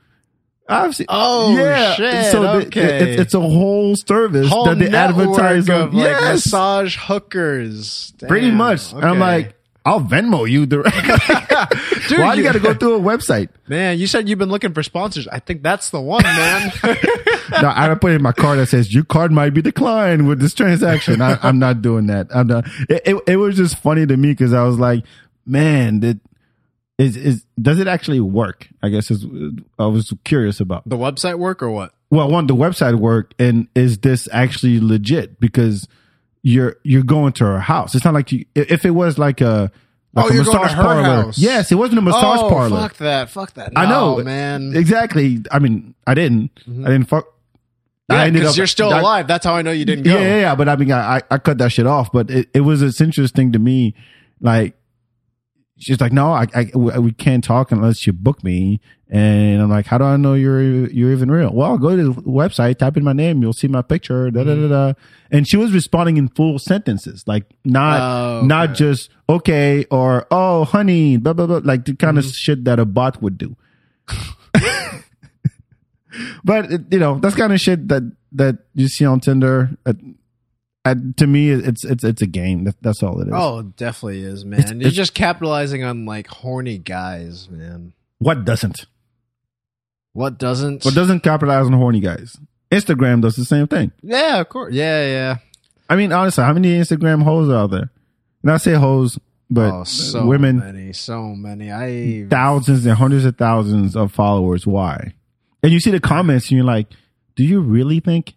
I've 0.68 0.96
seen. 0.96 1.08
Oh, 1.10 1.56
shit, 1.98 2.32
the- 2.32 2.50
okay. 2.68 2.82
it- 3.14 3.20
it's 3.20 3.34
a 3.34 3.40
whole 3.40 3.96
service 3.96 4.50
Whole 4.50 4.66
that 4.66 4.80
they 4.80 4.90
advertise 4.96 5.70
on. 5.70 5.82
of 5.82 5.94
like 5.94 6.04
yes, 6.06 6.22
massage 6.46 6.98
hookers. 6.98 8.14
pretty 8.28 8.48
Damn, 8.48 8.58
much. 8.58 8.94
And 8.94 9.04
I'm 9.04 9.20
like, 9.20 9.56
I'll 9.86 10.00
Venmo 10.00 10.50
you 10.50 10.66
directly. 10.66 11.02
Dude, 12.08 12.20
Why 12.20 12.34
you 12.36 12.38
you- 12.40 12.44
got 12.44 12.54
to 12.54 12.60
go 12.62 12.74
through 12.74 12.96
a 12.96 13.00
website? 13.02 13.50
man, 13.68 14.00
you 14.00 14.08
said 14.08 14.30
you've 14.30 14.40
been 14.40 14.50
looking 14.50 14.74
for 14.74 14.82
sponsors. 14.84 15.28
I 15.28 15.40
think 15.40 15.62
that's 15.64 15.90
the 15.90 16.00
one, 16.00 16.24
man. 16.24 16.72
no, 17.62 17.72
I 17.76 17.94
put 17.96 18.14
in 18.14 18.22
my 18.24 18.32
card 18.32 18.60
that 18.60 18.68
says 18.68 18.94
your 18.94 19.04
card 19.04 19.32
might 19.34 19.50
be 19.54 19.62
declined 19.62 20.28
with 20.28 20.40
this 20.40 20.54
transaction. 20.54 21.22
I, 21.22 21.38
I'm 21.44 21.60
not 21.60 21.82
doing 21.82 22.08
that. 22.08 22.28
I'm 22.34 22.48
not. 22.48 22.66
It, 22.90 23.02
it, 23.06 23.24
it 23.28 23.36
was 23.38 23.58
just 23.58 23.78
funny 23.80 24.06
to 24.06 24.16
me 24.16 24.30
because 24.32 24.54
I 24.54 24.64
was 24.64 24.80
like, 24.80 25.04
man, 25.46 26.00
that 26.00 26.20
is 26.98 27.16
is 27.18 27.46
does 27.62 27.80
it 27.80 27.88
actually 27.88 28.20
work? 28.20 28.68
I 28.82 28.90
guess 28.90 29.10
is 29.10 29.26
I 29.80 29.88
was 29.88 30.14
curious 30.24 30.60
about. 30.60 30.88
the 30.88 30.98
website 30.98 31.40
work 31.40 31.62
or 31.64 31.70
what? 31.70 31.94
Well, 32.10 32.30
one, 32.30 32.46
the 32.46 32.56
website 32.56 33.00
work, 33.00 33.34
and 33.40 33.68
is 33.74 33.98
this 33.98 34.30
actually 34.32 34.80
legit? 34.80 35.40
Because 35.40 35.88
you're 36.44 36.76
you're 36.84 37.04
going 37.04 37.34
to 37.34 37.46
her 37.46 37.60
house. 37.60 37.96
It's 37.96 38.06
not 38.06 38.14
like 38.14 38.32
you. 38.32 38.46
If 38.54 38.86
it 38.86 38.92
was 38.92 39.18
like 39.18 39.42
a 39.42 39.72
like 40.14 40.26
Oh, 40.26 40.30
a 40.30 40.34
you're 40.36 40.44
going 40.44 40.58
to 40.58 40.64
massage 40.64 40.78
her 40.78 40.84
parlor. 40.84 41.04
house. 41.24 41.40
Yes, 41.40 41.72
it 41.72 41.76
wasn't 41.76 41.98
a 41.98 42.02
massage 42.04 42.40
oh, 42.42 42.50
parlor. 42.50 42.78
fuck 42.82 42.98
that. 42.98 43.30
Fuck 43.32 43.54
that. 43.54 43.74
I 43.76 43.88
know, 43.90 44.18
man. 44.24 44.76
Exactly. 44.76 45.40
I 45.52 45.58
mean, 45.58 45.96
I 46.06 46.14
didn't. 46.14 46.54
Mm-hmm. 46.68 46.86
I 46.86 46.90
didn't 46.90 47.10
fuck. 47.10 47.26
Yeah, 48.10 48.30
because 48.30 48.58
you're 48.58 48.68
still 48.68 48.94
I- 48.94 49.00
alive. 49.00 49.28
That's 49.28 49.44
how 49.46 49.56
I 49.56 49.64
know 49.64 49.72
you 49.72 49.86
didn't 49.86 50.04
go. 50.04 50.14
Yeah, 50.14 50.20
yeah, 50.22 50.40
yeah. 50.42 50.56
But 50.56 50.70
I 50.70 50.76
mean, 50.76 50.92
I, 50.92 51.16
I- 51.18 51.22
I 51.32 51.38
cut 51.40 51.58
that 51.58 51.72
shit 51.72 51.88
off. 51.88 52.12
But 52.12 52.30
it, 52.30 52.50
it 52.54 52.62
was 52.62 52.84
it's 52.84 53.02
interesting 53.02 53.54
to 53.54 53.60
me. 53.60 53.96
Like, 54.40 54.76
she's 55.78 56.00
like, 56.00 56.12
no, 56.12 56.32
I, 56.32 56.48
I, 56.54 56.72
we 56.76 57.12
can't 57.12 57.44
talk 57.44 57.72
unless 57.72 58.06
you 58.06 58.14
book 58.14 58.44
me. 58.44 58.80
And 59.10 59.62
I'm 59.62 59.70
like, 59.70 59.86
how 59.86 59.98
do 60.00 60.06
I 60.06 60.18
know 60.18 60.34
you're 60.34 60.90
you're 60.90 61.12
even 61.12 61.30
real? 61.30 61.54
Well, 61.54 61.78
go 61.78 61.96
to 61.96 62.14
the 62.14 62.22
website, 62.22 62.80
type 62.80 62.98
in 62.98 63.04
my 63.04 63.14
name, 63.14 63.44
you'll 63.44 63.54
see 63.54 63.68
my 63.68 63.84
picture. 63.84 64.32
Da 64.32 64.44
da 64.44 64.56
da 64.56 64.68
da. 64.68 64.92
Mm-hmm. 64.92 65.36
And 65.36 65.48
she 65.48 65.56
was 65.56 65.72
responding 65.72 66.18
in 66.18 66.30
full 66.30 66.58
sentences, 66.58 67.24
like 67.28 67.46
not 67.64 68.02
Oh, 68.02 68.46
not 68.46 68.74
just 68.74 69.12
okay 69.30 69.86
or 69.92 70.26
oh 70.32 70.64
honey, 70.64 71.18
blah 71.18 71.34
blah 71.34 71.46
blah, 71.46 71.62
like 71.64 71.86
the 71.86 71.96
kind 71.96 72.18
of 72.18 72.26
mm-hmm. 72.26 72.32
shit 72.32 72.64
that 72.66 72.80
a 72.80 72.86
bot 72.86 73.22
would 73.22 73.38
do. 73.38 73.56
but 76.44 76.72
you 76.92 77.00
know, 77.00 77.20
that's 77.20 77.36
kind 77.36 77.54
of 77.54 77.62
shit 77.62 77.88
that 77.90 78.04
that 78.32 78.58
you 78.74 78.88
see 78.88 79.06
on 79.06 79.20
Tinder. 79.20 79.78
Uh, 80.86 80.96
to 81.18 81.28
me, 81.28 81.50
it's 81.50 81.86
it's 81.86 82.04
it's 82.04 82.22
a 82.22 82.28
game. 82.28 82.66
That, 82.66 82.76
that's 82.82 83.02
all 83.04 83.22
it 83.22 83.28
is. 83.28 83.34
Oh, 83.36 83.60
it 83.60 83.78
definitely 83.78 84.24
is, 84.24 84.44
man. 84.44 84.60
It's- 84.60 84.72
You're 84.74 84.80
it's- 84.82 84.94
just 84.94 85.14
capitalizing 85.14 85.84
on 85.84 86.06
like 86.06 86.28
horny 86.28 86.78
guys, 86.78 87.50
man. 87.50 87.94
What 88.20 88.44
doesn't? 88.46 88.86
What 90.14 90.38
doesn't? 90.38 90.86
What 90.86 90.94
doesn't 90.94 91.22
capitalize 91.22 91.66
on 91.66 91.74
horny 91.74 92.00
guys? 92.00 92.36
Instagram 92.72 93.22
does 93.22 93.36
the 93.36 93.46
same 93.46 93.68
thing. 93.68 93.92
yeah, 94.02 94.40
of 94.42 94.50
course. 94.50 94.74
Yeah, 94.74 95.06
yeah. 95.06 95.38
I 95.90 95.96
mean, 95.96 96.12
honestly, 96.12 96.44
how 96.44 96.54
many 96.54 96.70
Instagram 96.80 97.24
hoes 97.24 97.50
are 97.50 97.56
out 97.56 97.72
there? 97.72 97.90
And 98.42 98.52
I 98.52 98.58
say 98.58 98.74
hoes, 98.74 99.20
but 99.50 99.72
oh, 99.72 99.84
so 99.84 100.26
women, 100.26 100.58
many, 100.60 100.92
so 100.94 101.24
many. 101.36 101.72
I 101.72 102.28
thousands 102.30 102.86
and 102.86 102.98
hundreds 102.98 103.26
of 103.26 103.38
thousands 103.38 103.96
of 103.96 104.12
followers. 104.12 104.66
Why? 104.68 105.14
And 105.62 105.72
you 105.72 105.80
see 105.80 105.92
the 105.92 106.00
comments, 106.00 106.50
and 106.50 106.58
you're 106.58 106.66
like, 106.66 106.88
do 107.36 107.44
you 107.44 107.62
really 107.62 108.00
think 108.00 108.34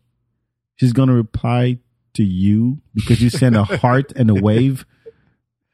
she's 0.76 0.92
gonna 0.92 1.14
reply 1.14 1.78
to 2.16 2.24
you 2.24 2.78
because 2.94 3.22
you 3.22 3.30
send 3.30 3.56
a 3.56 3.64
heart 3.64 4.12
and 4.16 4.30
a 4.30 4.34
wave 4.34 4.84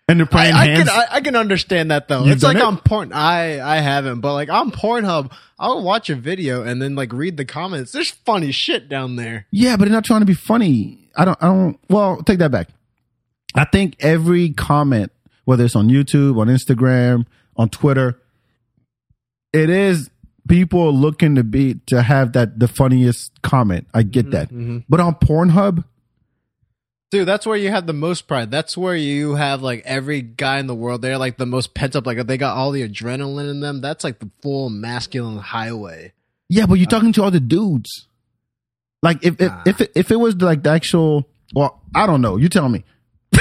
and 0.09 0.21
the 0.21 0.25
I, 0.25 0.29
praying 0.29 0.55
I 0.55 0.67
hands? 0.67 0.89
can 0.89 0.99
I, 1.01 1.07
I 1.11 1.21
can 1.21 1.37
understand 1.37 1.91
that 1.91 2.09
though. 2.09 2.25
You've 2.25 2.35
it's 2.35 2.43
like 2.43 2.57
it? 2.57 2.63
on 2.63 2.79
porn. 2.79 3.13
I 3.13 3.61
I 3.61 3.77
haven't, 3.81 4.21
but 4.21 4.35
like 4.35 4.51
on 4.51 4.71
Pornhub, 4.71 5.33
I'll 5.59 5.83
watch 5.83 6.11
a 6.11 6.15
video 6.15 6.63
and 6.63 6.81
then 6.81 6.95
like 6.95 7.13
read 7.13 7.37
the 7.37 7.45
comments. 7.45 7.93
There's 7.93 8.11
funny 8.11 8.53
shit 8.53 8.89
down 8.89 9.17
there. 9.17 9.47
Yeah, 9.51 9.77
but 9.77 9.85
they're 9.85 9.95
not 9.95 10.05
trying 10.05 10.21
to 10.21 10.27
be 10.27 10.35
funny. 10.35 11.09
I 11.17 11.25
don't. 11.25 11.43
I 11.43 11.47
don't. 11.47 11.79
Well, 11.89 12.23
take 12.23 12.39
that 12.39 12.51
back. 12.51 12.69
I 13.55 13.65
think 13.65 13.97
every 14.01 14.51
comment, 14.51 15.13
whether 15.45 15.65
it's 15.65 15.77
on 15.77 15.89
YouTube, 15.89 16.39
on 16.39 16.49
Instagram, 16.49 17.27
on 17.57 17.69
Twitter, 17.69 18.19
it 19.53 19.71
is 19.71 20.11
people 20.49 20.93
looking 20.93 21.37
to 21.37 21.45
be 21.45 21.75
to 21.87 22.03
have 22.03 22.33
that 22.33 22.59
the 22.59 22.69
funniest 22.69 23.41
comment. 23.43 23.87
I 23.95 24.03
get 24.03 24.27
mm-hmm, 24.27 24.31
that, 24.33 24.49
mm-hmm. 24.49 24.79
but 24.89 25.01
on 25.01 25.15
Pornhub, 25.15 25.85
Dude, 27.13 27.29
that's 27.29 27.47
where 27.47 27.59
you 27.59 27.69
have 27.69 27.87
the 27.87 27.93
most 27.93 28.27
pride. 28.27 28.51
That's 28.51 28.75
where 28.75 28.97
you 28.97 29.35
have 29.35 29.61
like 29.61 29.83
every 29.85 30.23
guy 30.23 30.59
in 30.61 30.67
the 30.67 30.75
world. 30.75 31.03
They're 31.03 31.19
like 31.19 31.37
the 31.37 31.45
most 31.45 31.75
pent 31.75 31.95
up. 31.95 32.07
Like 32.07 32.27
they 32.27 32.39
got 32.39 32.57
all 32.57 32.71
the 32.71 32.89
adrenaline 32.89 33.51
in 33.51 33.61
them. 33.61 33.83
That's 33.83 34.03
like 34.03 34.19
the 34.19 34.31
full 34.41 34.71
masculine 34.71 35.37
highway. 35.37 36.15
yeah, 36.49 36.65
but 36.65 36.77
you're 36.77 36.87
uh, 36.87 36.91
talking 36.91 37.13
to 37.13 37.23
other 37.23 37.39
dudes. 37.39 38.07
Like 39.03 39.23
if 39.23 39.39
if 39.39 39.53
if 39.67 39.81
it, 39.83 39.93
if 39.95 40.11
it 40.11 40.17
was 40.17 40.37
like 40.37 40.63
the 40.63 40.71
actual, 40.71 41.29
well, 41.55 41.83
I 41.95 42.07
don't 42.07 42.23
know. 42.23 42.39
You 42.39 42.49
tell 42.49 42.71
me. 42.71 42.83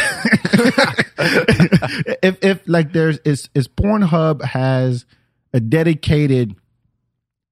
if 2.21 2.43
if 2.43 2.61
like 2.67 2.91
there's 2.91 3.19
is 3.19 3.49
is 3.55 3.69
Pornhub 3.69 4.43
has 4.43 5.05
a 5.53 5.61
dedicated 5.61 6.57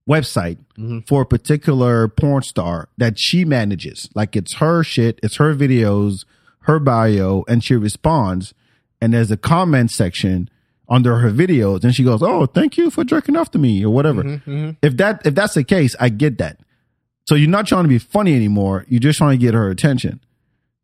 website 0.10 0.58
mm-hmm. 0.78 1.00
for 1.08 1.22
a 1.22 1.26
particular 1.26 2.08
porn 2.08 2.42
star 2.42 2.90
that 2.98 3.20
she 3.20 3.46
manages, 3.46 4.10
like 4.16 4.36
it's 4.36 4.56
her 4.56 4.84
shit, 4.84 5.20
it's 5.22 5.38
her 5.38 5.54
videos, 5.54 6.26
her 6.62 6.80
bio, 6.80 7.44
and 7.48 7.64
she 7.64 7.76
responds, 7.76 8.54
and 9.00 9.14
there's 9.14 9.32
a 9.32 9.38
comment 9.38 9.92
section 9.92 10.50
under 10.90 11.20
her 11.20 11.30
videos, 11.30 11.84
and 11.84 11.94
she 11.94 12.04
goes, 12.04 12.22
"Oh, 12.24 12.48
thank 12.48 12.78
you 12.78 12.90
for 12.90 13.04
jerking 13.04 13.36
off 13.36 13.52
to 13.52 13.60
me" 13.60 13.86
or 13.86 13.94
whatever. 13.94 14.24
Mm-hmm, 14.24 14.52
mm-hmm. 14.52 14.72
If 14.82 14.98
that 14.98 15.22
if 15.26 15.36
that's 15.36 15.54
the 15.54 15.64
case, 15.64 15.96
I 16.00 16.10
get 16.10 16.40
that. 16.40 16.60
So 17.28 17.36
you're 17.36 17.50
not 17.50 17.68
trying 17.68 17.84
to 17.84 17.90
be 17.90 18.00
funny 18.00 18.36
anymore. 18.36 18.86
You're 18.90 19.00
just 19.00 19.20
trying 19.20 19.38
to 19.38 19.46
get 19.46 19.54
her 19.54 19.70
attention. 19.70 20.20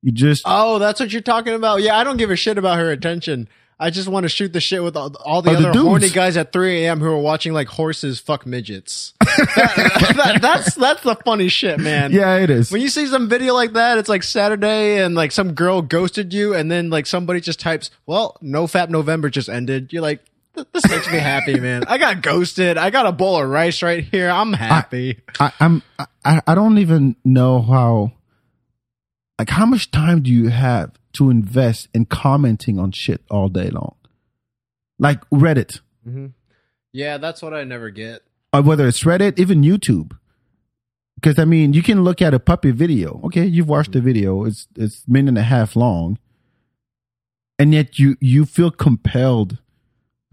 You 0.04 0.12
just 0.12 0.44
Oh, 0.46 0.78
that's 0.78 1.00
what 1.00 1.12
you're 1.12 1.24
talking 1.24 1.54
about. 1.54 1.82
Yeah, 1.82 1.98
I 1.98 2.04
don't 2.04 2.18
give 2.18 2.30
a 2.30 2.36
shit 2.36 2.60
about 2.60 2.78
her 2.78 2.92
attention. 2.92 3.50
I 3.78 3.90
just 3.90 4.08
want 4.08 4.24
to 4.24 4.30
shoot 4.30 4.54
the 4.54 4.62
shit 4.62 4.82
with 4.82 4.96
all, 4.96 5.14
all 5.26 5.42
the 5.42 5.52
Oh, 5.52 5.56
other 5.56 5.72
dudes. 5.74 5.86
horny 5.86 6.10
guys 6.10 6.38
at 6.38 6.54
3 6.54 6.86
a.m. 6.86 7.00
who 7.02 7.08
are 7.08 7.18
watching 7.20 7.52
like 7.52 7.68
horses 7.68 8.20
fuck 8.20 8.46
midgets. 8.46 9.14
That- 9.20 10.14
that- 10.16 10.42
that's 10.42 10.76
that's 10.76 11.02
the 11.04 11.16
funny 11.26 11.50
shit, 11.50 11.80
man. 11.80 12.14
yeah, 12.14 12.38
it 12.38 12.50
is. 12.50 12.72
When 12.72 12.82
you 12.82 12.88
see 12.90 13.06
some 13.08 13.28
video 13.28 13.54
like 13.54 13.74
that, 13.74 13.98
it's 13.98 14.08
like 14.08 14.24
Saturday 14.24 15.04
and 15.04 15.14
like 15.14 15.32
some 15.34 15.54
girl 15.54 15.82
ghosted 15.82 16.34
you, 16.34 16.54
and 16.54 16.72
then 16.72 16.90
like 16.90 17.06
somebody 17.06 17.42
just 17.42 17.60
types, 17.60 17.92
"Well, 18.06 18.38
no 18.42 18.66
fap 18.66 18.88
November 18.90 19.30
just 19.30 19.50
ended." 19.50 19.92
You're 19.92 20.02
like, 20.04 20.24
"This 20.56 20.90
makes 20.90 21.12
me 21.12 21.18
happy, 21.18 21.60
man. 21.60 21.84
I 21.88 21.98
got 21.98 22.22
ghosted. 22.22 22.78
I 22.78 22.92
got 22.92 23.06
a 23.08 23.12
bowl 23.12 23.42
of 23.42 23.50
rice 23.50 23.84
right 23.84 24.04
here. 24.06 24.30
I'm 24.30 24.54
happy." 24.54 25.20
I, 25.38 25.52
I'm 25.60 25.84
I, 26.24 26.42
I 26.48 26.56
don't 26.56 26.78
even 26.78 27.18
know 27.26 27.62
how 27.62 28.14
like 29.38 29.50
how 29.50 29.66
much 29.66 29.92
time 29.92 30.22
do 30.22 30.32
you 30.32 30.48
have 30.48 30.92
to 31.16 31.30
invest 31.30 31.90
in 31.94 32.06
commenting 32.06 32.80
on 32.80 32.92
shit 32.92 33.22
all 33.30 33.50
day 33.50 33.70
long? 33.70 33.96
Like 35.00 35.28
Reddit. 35.30 35.80
Mm-hmm. 36.08 36.28
Yeah, 36.94 37.18
that's 37.18 37.42
what 37.42 37.54
I 37.54 37.64
never 37.64 37.90
get. 37.90 38.22
or 38.54 38.62
whether 38.62 38.88
it's 38.88 39.04
Reddit, 39.04 39.38
even 39.40 39.62
YouTube. 39.62 40.18
Because 41.16 41.40
I 41.40 41.46
mean, 41.46 41.74
you 41.74 41.82
can 41.82 42.04
look 42.04 42.22
at 42.22 42.34
a 42.34 42.40
puppy 42.40 42.72
video. 42.72 43.22
Okay, 43.26 43.46
you've 43.46 43.70
watched 43.70 43.92
the 43.92 44.00
mm-hmm. 44.00 44.06
video. 44.08 44.46
It's 44.46 44.68
it's 44.76 45.04
minute 45.08 45.30
and 45.30 45.38
a 45.38 45.44
half 45.44 45.76
long, 45.76 46.18
and 47.58 47.74
yet 47.74 48.00
you 48.00 48.16
you 48.20 48.46
feel 48.46 48.72
compelled 48.72 49.58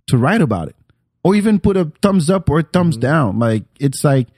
to 0.09 0.18
write 0.18 0.40
about 0.40 0.68
it, 0.68 0.77
or 1.25 1.35
even 1.35 1.59
put 1.61 1.77
a 1.77 1.92
thumbs 2.03 2.29
up 2.29 2.51
or 2.51 2.61
a 2.61 2.62
thumbs 2.62 2.97
mm-hmm. 2.97 3.03
down. 3.03 3.38
Like 3.38 3.64
it's 3.79 4.05
like, 4.05 4.29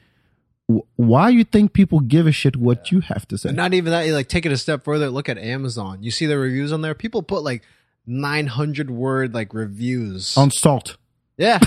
why 0.66 1.28
you 1.28 1.44
think 1.44 1.72
people 1.72 2.00
give 2.00 2.26
a 2.26 2.32
shit 2.32 2.56
what 2.56 2.90
you 2.90 3.00
have 3.00 3.28
to 3.28 3.38
say? 3.38 3.50
And 3.50 3.56
not 3.56 3.74
even 3.74 3.92
that. 3.92 4.06
You 4.06 4.14
like 4.14 4.28
take 4.28 4.46
it 4.46 4.52
a 4.52 4.56
step 4.56 4.84
further. 4.84 5.10
Look 5.10 5.28
at 5.28 5.36
Amazon. 5.38 6.02
You 6.02 6.10
see 6.10 6.26
the 6.26 6.38
reviews 6.38 6.72
on 6.72 6.80
there. 6.80 6.94
People 6.94 7.22
put 7.22 7.42
like 7.42 7.62
nine 8.06 8.46
hundred 8.46 8.90
word 8.90 9.34
like 9.34 9.52
reviews. 9.52 10.36
on 10.36 10.50
salt. 10.50 10.96
yeah, 11.36 11.58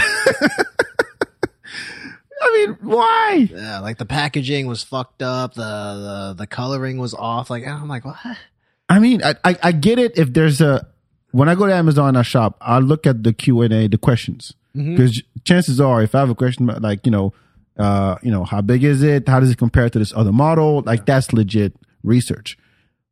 I 2.41 2.65
mean, 2.65 2.77
why? 2.81 3.49
yeah. 3.51 3.79
Like 3.79 3.97
the 3.97 4.05
packaging 4.05 4.65
was 4.67 4.83
fucked 4.83 5.21
up. 5.21 5.53
The 5.53 5.61
the 5.61 6.35
the 6.39 6.47
coloring 6.47 6.97
was 6.97 7.13
off. 7.13 7.49
Like 7.49 7.67
I'm 7.67 7.87
like 7.87 8.03
what? 8.03 8.17
I 8.89 8.99
mean, 8.99 9.23
I, 9.23 9.35
I 9.43 9.57
I 9.61 9.71
get 9.73 9.99
it 9.99 10.17
if 10.17 10.33
there's 10.33 10.59
a 10.59 10.87
when 11.31 11.49
I 11.49 11.55
go 11.55 11.67
to 11.67 11.73
Amazon 11.73 12.09
and 12.09 12.17
I 12.17 12.23
shop, 12.23 12.57
I 12.61 12.79
look 12.79 13.05
at 13.05 13.23
the 13.23 13.33
Q 13.33 13.61
and 13.61 13.73
A, 13.73 13.87
the 13.87 13.97
questions, 13.97 14.53
mm-hmm. 14.75 14.95
because 14.95 15.21
chances 15.43 15.79
are, 15.79 16.01
if 16.01 16.15
I 16.15 16.19
have 16.19 16.31
a 16.31 16.35
question 16.35 16.67
about 16.67 16.81
like 16.81 17.05
you 17.05 17.11
know, 17.11 17.33
uh, 17.77 18.15
you 18.21 18.31
know, 18.31 18.43
how 18.43 18.61
big 18.61 18.83
is 18.83 19.03
it? 19.03 19.27
How 19.27 19.39
does 19.39 19.51
it 19.51 19.57
compare 19.57 19.89
to 19.89 19.99
this 19.99 20.13
other 20.15 20.31
model? 20.31 20.81
Like 20.85 21.05
that's 21.05 21.33
legit 21.33 21.73
research. 22.03 22.57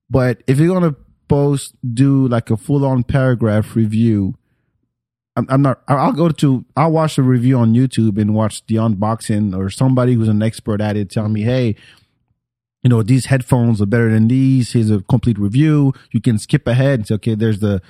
But 0.09 0.41
if 0.47 0.59
you're 0.59 0.73
gonna 0.73 0.95
post, 1.27 1.75
do 1.93 2.27
like 2.27 2.49
a 2.49 2.57
full 2.57 2.85
on 2.85 3.03
paragraph 3.03 3.75
review, 3.75 4.35
I'm, 5.35 5.45
I'm 5.49 5.61
not. 5.61 5.81
I'll 5.87 6.13
go 6.13 6.29
to. 6.29 6.65
I'll 6.75 6.91
watch 6.91 7.17
the 7.17 7.23
review 7.23 7.57
on 7.57 7.73
YouTube 7.73 8.19
and 8.19 8.33
watch 8.33 8.65
the 8.67 8.75
unboxing 8.75 9.55
or 9.55 9.69
somebody 9.69 10.13
who's 10.13 10.29
an 10.29 10.41
expert 10.41 10.81
at 10.81 10.95
it 10.95 11.09
tell 11.09 11.27
me, 11.27 11.41
hey, 11.41 11.75
you 12.85 12.89
know, 12.89 13.01
these 13.01 13.25
headphones 13.25 13.81
are 13.81 13.87
better 13.87 14.11
than 14.11 14.27
these. 14.27 14.73
Here's 14.73 14.91
a 14.91 15.01
complete 15.01 15.39
review. 15.39 15.91
You 16.11 16.21
can 16.21 16.37
skip 16.37 16.67
ahead 16.67 16.99
and 16.99 17.07
say, 17.07 17.15
okay, 17.15 17.33
there's 17.33 17.57
the, 17.57 17.81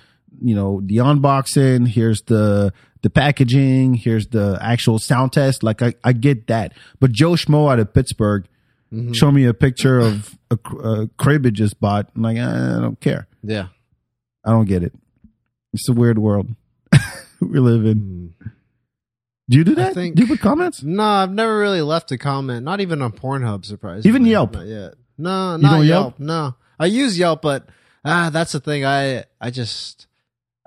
you 0.41 0.55
know, 0.55 0.81
the 0.85 0.97
unboxing. 0.97 1.89
Here's 1.89 2.21
the, 2.21 2.71
the 3.05 3.09
packaging. 3.11 3.93
Here's 3.93 4.25
the 4.25 4.57
actual 4.59 4.97
sound 4.97 5.31
test. 5.31 5.61
Like 5.61 5.83
I, 5.83 5.93
I 6.03 6.11
get 6.11 6.47
that. 6.47 6.73
But 6.99 7.11
Joe 7.11 7.33
Schmo 7.33 7.71
out 7.71 7.77
of 7.77 7.93
Pittsburgh 7.93 8.47
mm-hmm. 8.91 9.11
showed 9.11 9.33
me 9.33 9.45
a 9.45 9.53
picture 9.53 9.99
of 9.99 10.35
a, 10.49 10.57
a 10.79 11.07
crib 11.15 11.45
it 11.45 11.51
just 11.51 11.79
bought. 11.79 12.09
I'm 12.15 12.23
like, 12.23 12.37
ah, 12.39 12.77
I 12.77 12.81
don't 12.81 12.99
care. 12.99 13.27
Yeah. 13.43 13.67
I 14.43 14.49
don't 14.49 14.65
get 14.65 14.81
it. 14.81 14.91
It's 15.71 15.87
a 15.87 15.93
weird 15.93 16.17
world 16.17 16.47
we 17.39 17.59
live 17.59 17.85
in. 17.85 18.33
Hmm. 18.41 18.47
Do 19.51 19.57
you 19.59 19.63
do 19.63 19.75
that? 19.75 19.93
think- 19.93 20.15
do 20.15 20.23
you 20.23 20.27
put 20.27 20.39
comments? 20.39 20.81
No, 20.81 21.03
I've 21.03 21.31
never 21.31 21.59
really 21.59 21.83
left 21.83 22.11
a 22.11 22.17
comment. 22.17 22.65
Not 22.65 22.81
even 22.81 23.03
on 23.03 23.11
Pornhub. 23.11 23.65
Surprisingly, 23.65 24.09
Even 24.09 24.25
Yelp? 24.25 24.53
Not 24.53 24.65
yet. 24.65 24.93
No, 25.19 25.57
not 25.57 25.83
Yelp. 25.83 25.85
Yelp? 25.85 26.19
No, 26.19 26.55
I 26.79 26.87
use 26.87 27.19
Yelp, 27.19 27.43
but 27.43 27.69
ah, 28.03 28.31
that's 28.33 28.53
the 28.53 28.59
thing. 28.59 28.83
I 28.83 29.25
I 29.39 29.51
just 29.51 30.07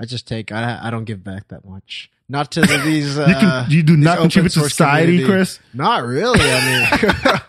I 0.00 0.04
just 0.04 0.28
take. 0.28 0.52
I 0.52 0.78
I 0.80 0.90
don't 0.90 1.04
give 1.04 1.24
back 1.24 1.48
that 1.48 1.64
much. 1.64 2.12
Not 2.28 2.50
to 2.52 2.60
the, 2.60 2.78
these. 2.84 3.18
Uh, 3.18 3.26
You 3.28 3.34
can- 3.34 3.70
you 3.70 3.82
do 3.82 3.96
not 3.96 4.18
contribute 4.18 4.52
to 4.52 4.60
society, 4.60 5.18
community. 5.18 5.32
Chris? 5.32 5.60
Not 5.72 6.04
really. 6.04 6.40
I 6.42 6.88
mean, 7.22 7.40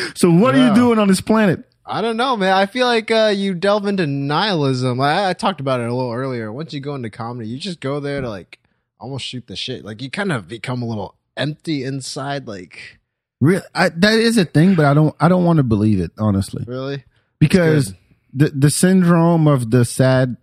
So 0.14 0.30
what 0.30 0.54
are 0.54 0.68
you 0.68 0.74
doing 0.74 0.98
on 0.98 1.08
this 1.08 1.20
planet? 1.20 1.64
I 1.84 2.00
don't 2.00 2.16
know, 2.16 2.36
man. 2.36 2.52
I 2.52 2.66
feel 2.66 2.86
like 2.86 3.10
uh, 3.10 3.32
you 3.34 3.54
delve 3.54 3.86
into 3.86 4.06
nihilism. 4.06 5.00
I, 5.00 5.30
I 5.30 5.32
talked 5.32 5.60
about 5.60 5.80
it 5.80 5.88
a 5.88 5.94
little 5.94 6.12
earlier. 6.12 6.52
Once 6.52 6.72
you 6.72 6.80
go 6.80 6.94
into 6.94 7.10
comedy, 7.10 7.48
you 7.48 7.58
just 7.58 7.80
go 7.80 7.98
there 8.00 8.20
to 8.20 8.28
like 8.30 8.58
almost 9.00 9.24
shoot 9.26 9.46
the 9.48 9.56
shit. 9.56 9.84
Like 9.84 10.00
you 10.00 10.08
kind 10.10 10.32
of 10.32 10.48
become 10.48 10.80
a 10.82 10.86
little 10.86 11.16
empty 11.36 11.82
inside. 11.84 12.46
Like 12.46 13.00
Real, 13.40 13.62
I, 13.74 13.88
that 13.90 14.14
is 14.14 14.38
a 14.38 14.44
thing, 14.44 14.74
but 14.76 14.84
I 14.86 14.94
don't. 14.94 15.14
I 15.18 15.28
don't 15.28 15.44
want 15.44 15.56
to 15.56 15.64
believe 15.64 15.98
it 15.98 16.12
honestly, 16.18 16.64
really. 16.66 17.04
because 17.40 17.92
the 18.32 18.50
the 18.50 18.70
syndrome 18.70 19.48
of 19.48 19.72
the 19.72 19.84
sad, 19.84 20.36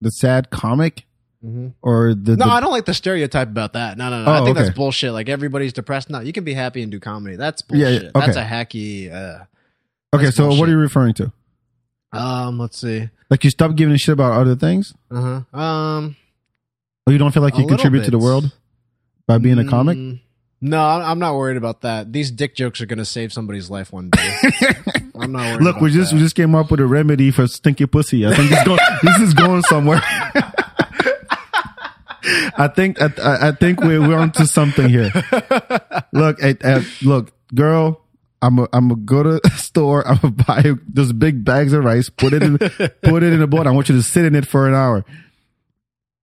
the 0.00 0.12
sad 0.12 0.50
comic, 0.50 1.05
Mhm. 1.46 1.72
or 1.82 2.14
the, 2.14 2.36
No, 2.36 2.46
the 2.46 2.50
I 2.50 2.60
don't 2.60 2.72
like 2.72 2.86
the 2.86 2.94
stereotype 2.94 3.48
about 3.48 3.74
that. 3.74 3.96
No, 3.96 4.10
no, 4.10 4.24
no. 4.24 4.30
I 4.30 4.38
Oh, 4.40 4.44
think 4.44 4.56
okay. 4.56 4.66
that's 4.66 4.76
bullshit. 4.76 5.12
Like 5.12 5.28
everybody's 5.28 5.72
depressed. 5.72 6.10
No, 6.10 6.20
you 6.20 6.32
can 6.32 6.44
be 6.44 6.54
happy 6.54 6.82
and 6.82 6.90
do 6.90 6.98
comedy. 6.98 7.36
That's 7.36 7.62
Yeah, 7.70 7.84
bullshit. 7.86 8.02
yeah, 8.02 8.10
That's 8.14 8.36
a 8.36 8.42
hacky. 8.44 9.12
Uh, 9.14 9.44
okay. 10.16 10.30
So 10.30 10.48
what 10.54 10.68
are 10.68 10.72
you 10.72 10.78
referring 10.78 11.14
to? 11.14 11.32
um, 12.12 12.58
let's 12.58 12.78
see. 12.78 13.08
Like 13.30 13.44
you 13.44 13.50
stop 13.50 13.74
giving 13.76 13.94
a 13.94 13.98
shit 13.98 14.12
about 14.12 14.32
other 14.40 14.56
things, 14.56 14.94
Uh 15.10 15.42
huh. 15.52 15.58
Um, 15.58 16.16
or 17.06 17.12
you 17.12 17.18
don't 17.18 17.32
feel 17.32 17.42
like 17.42 17.56
you 17.58 17.66
contribute 17.66 18.04
to 18.04 18.10
the 18.10 18.18
world 18.18 18.52
by 19.26 19.38
being 19.38 19.58
a 19.58 19.64
comic? 19.64 19.96
mm, 19.98 20.20
No, 20.60 20.80
I'm 20.80 21.18
not 21.18 21.34
worried 21.36 21.56
about 21.56 21.82
that. 21.82 22.12
These 22.12 22.30
dick 22.30 22.54
jokes 22.56 22.80
are 22.80 22.86
gonna 22.86 23.04
save 23.04 23.32
somebody's 23.32 23.68
life 23.70 23.92
one 23.92 24.10
day. 24.10 24.36
I'm 25.18 25.32
not 25.32 25.46
worried. 25.52 25.62
Look, 25.62 25.80
we 25.80 25.90
just 25.90 26.10
that. 26.10 26.16
we 26.16 26.22
just 26.22 26.34
came 26.36 26.54
up 26.54 26.70
with 26.70 26.80
a 26.80 26.86
remedy 26.86 27.30
for 27.30 27.46
stinky 27.46 27.86
pussy. 27.86 28.26
I 28.26 28.34
think 28.34 28.50
it's 28.52 28.64
going. 28.64 28.78
this 29.02 29.18
is 29.18 29.34
going 29.34 29.62
somewhere. 29.62 30.00
I 32.26 32.68
think 32.74 33.00
I, 33.00 33.10
I 33.22 33.48
I 33.48 33.52
think 33.52 33.80
we're 33.80 34.00
we're 34.00 34.18
onto 34.18 34.46
something 34.46 34.88
here. 34.88 35.10
Look, 36.12 36.42
at, 36.42 36.62
at, 36.62 36.82
look, 37.02 37.32
girl. 37.54 38.02
I'm 38.42 38.58
a, 38.58 38.68
I'm 38.72 38.88
gonna 38.88 39.00
go 39.00 39.22
to 39.22 39.40
the 39.42 39.50
store. 39.56 40.06
I'm 40.06 40.18
gonna 40.18 40.34
buy 40.46 40.72
those 40.86 41.12
big 41.12 41.42
bags 41.44 41.72
of 41.72 41.82
rice. 41.84 42.10
Put 42.10 42.34
it 42.34 42.42
in 42.42 42.58
put 42.58 43.22
it 43.22 43.32
in 43.32 43.40
a 43.40 43.46
bowl. 43.46 43.66
I 43.66 43.70
want 43.70 43.88
you 43.88 43.96
to 43.96 44.02
sit 44.02 44.26
in 44.26 44.34
it 44.34 44.46
for 44.46 44.68
an 44.68 44.74
hour. 44.74 45.04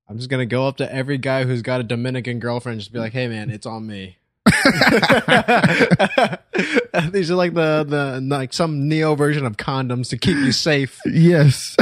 I'm 0.07 0.17
just 0.17 0.29
gonna 0.29 0.45
go 0.45 0.67
up 0.67 0.77
to 0.77 0.93
every 0.93 1.17
guy 1.17 1.43
who's 1.43 1.63
got 1.63 1.79
a 1.79 1.83
Dominican 1.83 2.39
girlfriend, 2.39 2.79
just 2.79 2.93
be 2.93 2.99
like, 2.99 3.13
"Hey, 3.13 3.27
man, 3.27 3.49
it's 3.49 3.65
on 3.65 3.87
me." 3.87 4.17
These 7.11 7.31
are 7.31 7.35
like 7.35 7.53
the 7.55 7.83
the 7.83 8.19
like 8.21 8.53
some 8.53 8.87
neo 8.87 9.15
version 9.15 9.45
of 9.45 9.57
condoms 9.57 10.09
to 10.09 10.17
keep 10.17 10.37
you 10.37 10.51
safe. 10.51 10.99
Yes, 11.05 11.75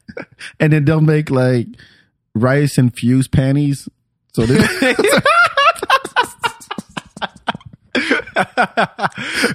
and 0.60 0.72
then 0.72 0.84
they'll 0.84 1.00
make 1.00 1.30
like 1.30 1.68
rice 2.38 2.78
infused 2.78 3.32
panties. 3.32 3.88
So 4.32 4.46
they, 4.46 4.56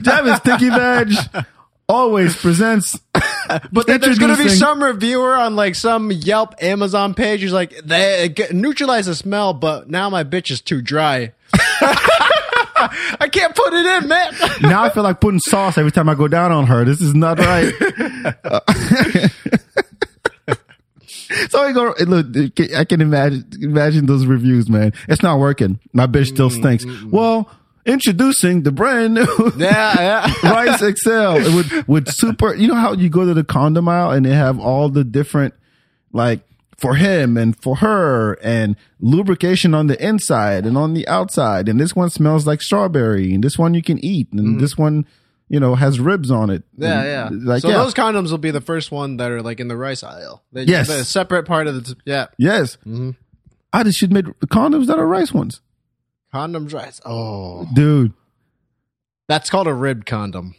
Devin 0.02 0.36
Sticky 0.38 0.70
Badge 0.70 1.16
always 1.88 2.36
presents. 2.36 3.00
But 3.72 3.88
then 3.88 4.00
there's 4.00 4.18
gonna 4.20 4.38
be 4.38 4.48
some 4.48 4.82
reviewer 4.82 5.36
on 5.36 5.58
like 5.58 5.76
some 5.76 6.12
Yelp, 6.12 6.56
Amazon 6.64 7.14
page 7.14 7.42
who's 7.42 7.52
like, 7.52 7.76
"They 7.84 8.34
neutralize 8.52 9.06
the 9.06 9.16
smell, 9.16 9.54
but 9.54 9.90
now 9.90 10.10
my 10.10 10.24
bitch 10.24 10.50
is 10.50 10.62
too 10.62 10.82
dry." 10.82 11.34
I 11.54 13.28
can't 13.30 13.54
put 13.54 13.74
it 13.74 13.86
in, 13.86 14.08
man. 14.08 14.34
now 14.62 14.84
I 14.84 14.90
feel 14.90 15.04
like 15.04 15.20
putting 15.20 15.40
sauce 15.40 15.78
every 15.78 15.92
time 15.92 16.08
I 16.08 16.16
go 16.16 16.30
down 16.30 16.54
on 16.54 16.68
her. 16.68 16.86
This 16.86 17.02
is 17.02 17.14
not 17.14 17.38
right. 17.38 17.74
So 21.50 21.62
I 21.62 21.72
go 21.72 21.94
look. 22.06 22.60
I 22.76 22.86
can 22.86 23.02
imagine 23.02 23.46
imagine 23.62 24.06
those 24.06 24.26
reviews, 24.26 24.70
man. 24.70 24.94
It's 25.08 25.24
not 25.24 25.40
working. 25.40 25.80
My 25.94 26.08
bitch 26.08 26.28
still 26.28 26.50
mm, 26.50 26.60
stinks. 26.60 26.86
Mm, 26.86 26.96
mm, 26.96 27.12
well, 27.12 27.50
introducing 27.86 28.64
the 28.64 28.72
brand 28.72 29.16
new 29.16 29.52
yeah, 29.58 29.94
yeah. 30.00 30.34
Rice 30.52 30.82
Excel 30.82 31.36
with 31.56 31.88
with 31.88 32.10
super. 32.10 32.54
You 32.54 32.68
know 32.68 32.76
how 32.76 32.94
you 32.94 33.10
go 33.10 33.26
to 33.26 33.34
the 33.34 33.44
condom 33.44 33.88
aisle 33.88 34.12
and 34.12 34.26
they 34.26 34.34
have 34.34 34.60
all 34.60 34.90
the 34.90 35.04
different 35.04 35.54
like 36.12 36.42
for 36.78 36.96
him 36.96 37.38
and 37.38 37.56
for 37.62 37.78
her 37.78 38.34
and 38.42 38.76
lubrication 39.00 39.74
on 39.74 39.88
the 39.88 40.06
inside 40.06 40.66
and 40.66 40.78
on 40.78 40.94
the 40.94 41.08
outside. 41.08 41.70
And 41.70 41.80
this 41.80 41.96
one 41.96 42.10
smells 42.10 42.46
like 42.46 42.62
strawberry 42.62 43.34
and 43.34 43.44
this 43.44 43.58
one 43.58 43.74
you 43.74 43.82
can 43.82 44.04
eat 44.04 44.28
and 44.34 44.60
this 44.60 44.78
one 44.78 45.06
you 45.54 45.60
know 45.60 45.76
has 45.76 46.00
ribs 46.00 46.32
on 46.32 46.50
it. 46.50 46.64
Yeah, 46.76 47.04
yeah. 47.04 47.30
Like 47.32 47.62
so 47.62 47.70
yeah. 47.70 47.78
those 47.78 47.94
condoms 47.94 48.32
will 48.32 48.40
be 48.40 48.50
the 48.50 48.60
first 48.60 48.92
one 48.92 49.18
that 49.18 49.30
are 49.30 49.44
like 49.44 49.60
in 49.60 49.68
the 49.68 49.78
rice 49.78 50.02
aisle. 50.04 50.42
They, 50.52 50.64
Yes. 50.64 50.88
the 50.88 51.06
separate 51.06 51.44
part 51.46 51.68
of 51.68 51.86
the 51.86 51.96
yeah. 52.06 52.26
yes. 52.40 52.78
Mm-hmm. 52.78 53.12
I 53.72 53.84
just 53.84 54.00
should 54.00 54.12
make 54.12 54.26
condoms 54.48 54.88
that 54.88 54.98
are 54.98 55.06
rice 55.06 55.32
ones, 55.32 55.62
Condoms 56.34 56.74
rice. 56.74 57.00
Oh, 57.06 57.68
dude. 57.72 58.14
that's 59.28 59.52
called 59.52 59.68
a 59.68 59.74
ribbed 59.76 60.08
condom. 60.08 60.56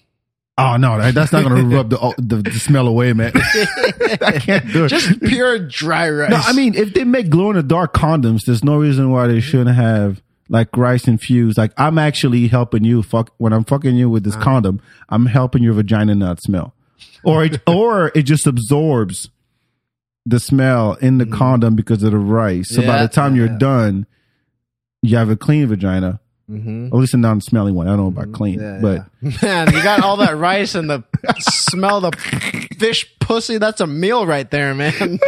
Oh 0.57 0.77
no, 0.77 0.97
that, 0.97 1.13
that's 1.13 1.33
not 1.33 1.43
gonna 1.43 1.65
rub 1.65 1.91
the, 1.91 2.15
the 2.19 2.37
the 2.37 2.53
smell 2.53 2.87
away, 2.87 3.13
man. 3.15 3.33
I 4.23 4.39
can't 4.41 4.73
do 4.73 4.85
it. 4.85 4.91
Just 4.91 5.21
pure 5.23 5.59
dry 5.59 6.09
rice. 6.09 6.31
No, 6.31 6.37
I 6.37 6.53
mean, 6.53 6.77
if 6.77 6.95
they 6.95 7.03
make 7.03 7.31
glow 7.31 7.51
in 7.51 7.57
the 7.57 7.65
dark 7.65 7.95
condoms, 7.95 8.43
there's 8.47 8.63
no 8.63 8.77
reason 8.77 9.11
why 9.11 9.27
they 9.27 9.41
shouldn't 9.41 9.75
have 9.75 10.23
like 10.49 10.77
rice 10.77 11.09
infused. 11.09 11.59
Like 11.59 11.73
I'm 11.77 11.99
actually 11.99 12.49
helping 12.49 12.85
you 12.85 13.03
fuck 13.03 13.33
when 13.39 13.53
I'm 13.53 13.65
fucking 13.65 13.97
you 13.97 14.11
with 14.11 14.25
this 14.25 14.35
uh-huh. 14.35 14.45
condom. 14.45 14.81
I'm 15.09 15.27
helping 15.27 15.63
your 15.63 15.75
vagina 15.75 16.15
not 16.15 16.43
smell, 16.43 16.75
or 17.25 17.45
it, 17.45 17.61
or 17.67 18.13
it 18.15 18.23
just 18.23 18.47
absorbs 18.47 19.31
the 20.27 20.41
smell 20.41 20.95
in 20.95 21.19
the 21.19 21.27
mm. 21.27 21.33
condom 21.33 21.75
because 21.77 22.03
of 22.03 22.13
the 22.13 22.19
rice. 22.19 22.71
So 22.71 22.83
by 22.83 23.03
the 23.03 23.09
time 23.09 23.37
you're 23.37 23.49
done, 23.49 24.07
you 25.03 25.17
have 25.17 25.29
a 25.29 25.37
clean 25.37 25.67
vagina. 25.67 26.21
Mhm. 26.51 26.89
At 26.89 26.95
least 26.95 27.15
a 27.15 27.17
non-smelly 27.17 27.73
one. 27.73 27.87
I 27.87 27.91
don't 27.91 28.01
know 28.01 28.07
about 28.09 28.25
mm-hmm. 28.25 28.35
clean, 28.35 28.61
Yeah, 28.61 28.79
but 28.81 29.07
yeah. 29.23 29.31
man, 29.43 29.73
you 29.73 29.83
got 29.83 30.03
all 30.03 30.19
that 30.19 30.37
rice 30.37 30.75
and 30.75 30.91
the 30.91 31.03
smell 31.39 32.03
the 32.03 32.13
fish 32.79 33.11
pussy. 33.19 33.57
That's 33.57 33.81
a 33.81 33.87
meal 33.87 34.27
right 34.27 34.51
there, 34.51 34.75
man. 34.75 35.19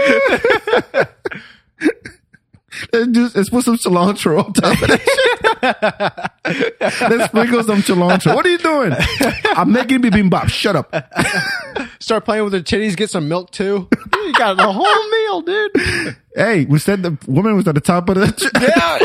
Let's, 2.92 3.50
put 3.50 3.64
some 3.64 3.76
cilantro 3.76 4.44
on 4.44 4.52
top 4.52 4.82
of 4.82 4.88
that 4.88 6.32
shit. 6.42 6.76
let's 7.10 7.24
sprinkle 7.26 7.62
some 7.62 7.82
cilantro. 7.82 8.34
What 8.34 8.46
are 8.46 8.50
you 8.50 8.58
doing? 8.58 8.92
I'm 9.56 9.72
making 9.72 10.02
bibimbap. 10.02 10.48
Shut 10.48 10.76
up. 10.76 10.94
Start 12.00 12.24
playing 12.24 12.44
with 12.44 12.52
the 12.52 12.60
titties. 12.62 12.96
Get 12.96 13.10
some 13.10 13.28
milk 13.28 13.50
too. 13.50 13.88
You 14.14 14.32
got 14.34 14.56
the 14.56 14.70
whole 14.70 15.10
meal, 15.10 15.40
dude. 15.42 16.16
Hey, 16.34 16.64
we 16.66 16.78
said 16.78 17.02
the 17.02 17.16
woman 17.26 17.56
was 17.56 17.66
at 17.68 17.74
the 17.74 17.80
top 17.80 18.08
of 18.08 18.16
the. 18.16 18.26
Yeah, 18.60 18.98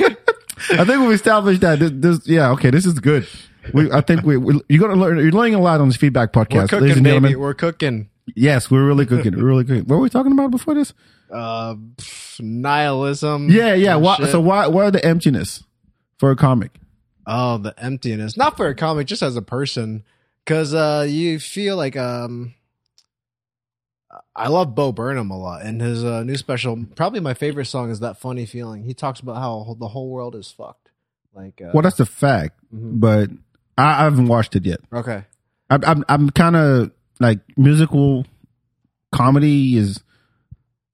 yeah. 0.00 0.80
I 0.80 0.84
think 0.84 1.06
we 1.06 1.14
established 1.14 1.60
that. 1.60 1.78
This, 1.78 1.90
this, 1.94 2.26
yeah, 2.26 2.50
okay, 2.52 2.70
this 2.70 2.84
is 2.84 2.98
good. 2.98 3.28
We, 3.72 3.90
I 3.92 4.00
think 4.00 4.22
we, 4.22 4.36
we 4.36 4.60
you're 4.68 4.80
gonna 4.80 5.00
learn. 5.00 5.18
You're 5.18 5.30
learning 5.30 5.54
a 5.54 5.60
lot 5.60 5.80
on 5.80 5.88
this 5.88 5.96
FeedBak 5.96 6.34
We're 6.34 6.44
podcast, 6.44 6.50
ladies 6.54 6.70
cooking, 6.70 6.90
and 6.90 7.04
baby. 7.04 7.14
gentlemen. 7.14 7.40
We're 7.40 7.54
cooking. 7.54 8.08
Yes, 8.34 8.70
we're 8.70 8.84
really 8.84 9.06
cooking. 9.06 9.36
We're 9.36 9.44
really 9.44 9.64
cooking. 9.64 9.84
What 9.84 9.96
were 9.96 10.02
we 10.02 10.10
talking 10.10 10.32
about 10.32 10.50
before 10.50 10.74
this? 10.74 10.92
Uh, 11.30 11.74
pff, 11.74 12.27
nihilism. 12.40 13.48
Yeah, 13.50 13.74
yeah. 13.74 13.96
Why, 13.96 14.16
so 14.30 14.40
why, 14.40 14.66
why 14.68 14.90
the 14.90 15.04
emptiness 15.04 15.64
for 16.18 16.30
a 16.30 16.36
comic? 16.36 16.72
Oh, 17.26 17.58
the 17.58 17.74
emptiness. 17.78 18.36
Not 18.36 18.56
for 18.56 18.68
a 18.68 18.74
comic, 18.74 19.06
just 19.06 19.22
as 19.22 19.36
a 19.36 19.42
person. 19.42 20.04
Cause 20.46 20.72
uh 20.72 21.04
you 21.08 21.38
feel 21.38 21.76
like 21.76 21.94
um 21.96 22.54
I 24.34 24.48
love 24.48 24.74
Bo 24.74 24.92
Burnham 24.92 25.30
a 25.30 25.38
lot 25.38 25.62
and 25.62 25.80
his 25.80 26.02
uh, 26.02 26.22
new 26.24 26.36
special 26.36 26.86
probably 26.96 27.20
my 27.20 27.34
favorite 27.34 27.66
song 27.66 27.90
is 27.90 28.00
that 28.00 28.18
funny 28.18 28.46
feeling. 28.46 28.82
He 28.84 28.94
talks 28.94 29.20
about 29.20 29.36
how 29.36 29.76
the 29.78 29.88
whole 29.88 30.08
world 30.08 30.34
is 30.34 30.50
fucked. 30.50 30.90
Like 31.34 31.60
uh, 31.60 31.72
Well, 31.74 31.82
that's 31.82 32.00
a 32.00 32.06
fact, 32.06 32.58
Mhm. 32.74 32.98
but 33.00 33.30
I, 33.76 34.00
I 34.00 34.04
haven't 34.04 34.28
watched 34.28 34.56
it 34.56 34.64
yet. 34.64 34.80
Okay. 34.92 35.24
I'm, 35.68 35.84
I'm, 35.84 36.04
I'm 36.08 36.30
kind 36.30 36.56
of 36.56 36.92
like 37.20 37.40
musical 37.58 38.24
comedy 39.12 39.76
is 39.76 40.02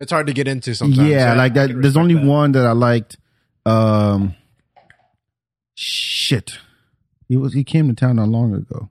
It's 0.04 0.12
hard 0.12 0.26
to 0.26 0.34
get 0.34 0.46
into 0.46 0.74
sometimes. 0.74 1.08
yeah, 1.08 1.32
I- 1.32 1.34
like 1.34 1.54
that. 1.54 1.70
There's 1.80 1.96
only 1.96 2.12
that. 2.14 2.26
one 2.26 2.52
that 2.52 2.66
I 2.66 2.72
liked. 2.72 3.16
Um, 3.64 4.34
shit, 5.74 6.58
he 7.26 7.38
was 7.38 7.54
he 7.54 7.64
came 7.64 7.88
to 7.88 7.94
town 7.94 8.16
not 8.16 8.28
long 8.28 8.52
ago. 8.54 8.90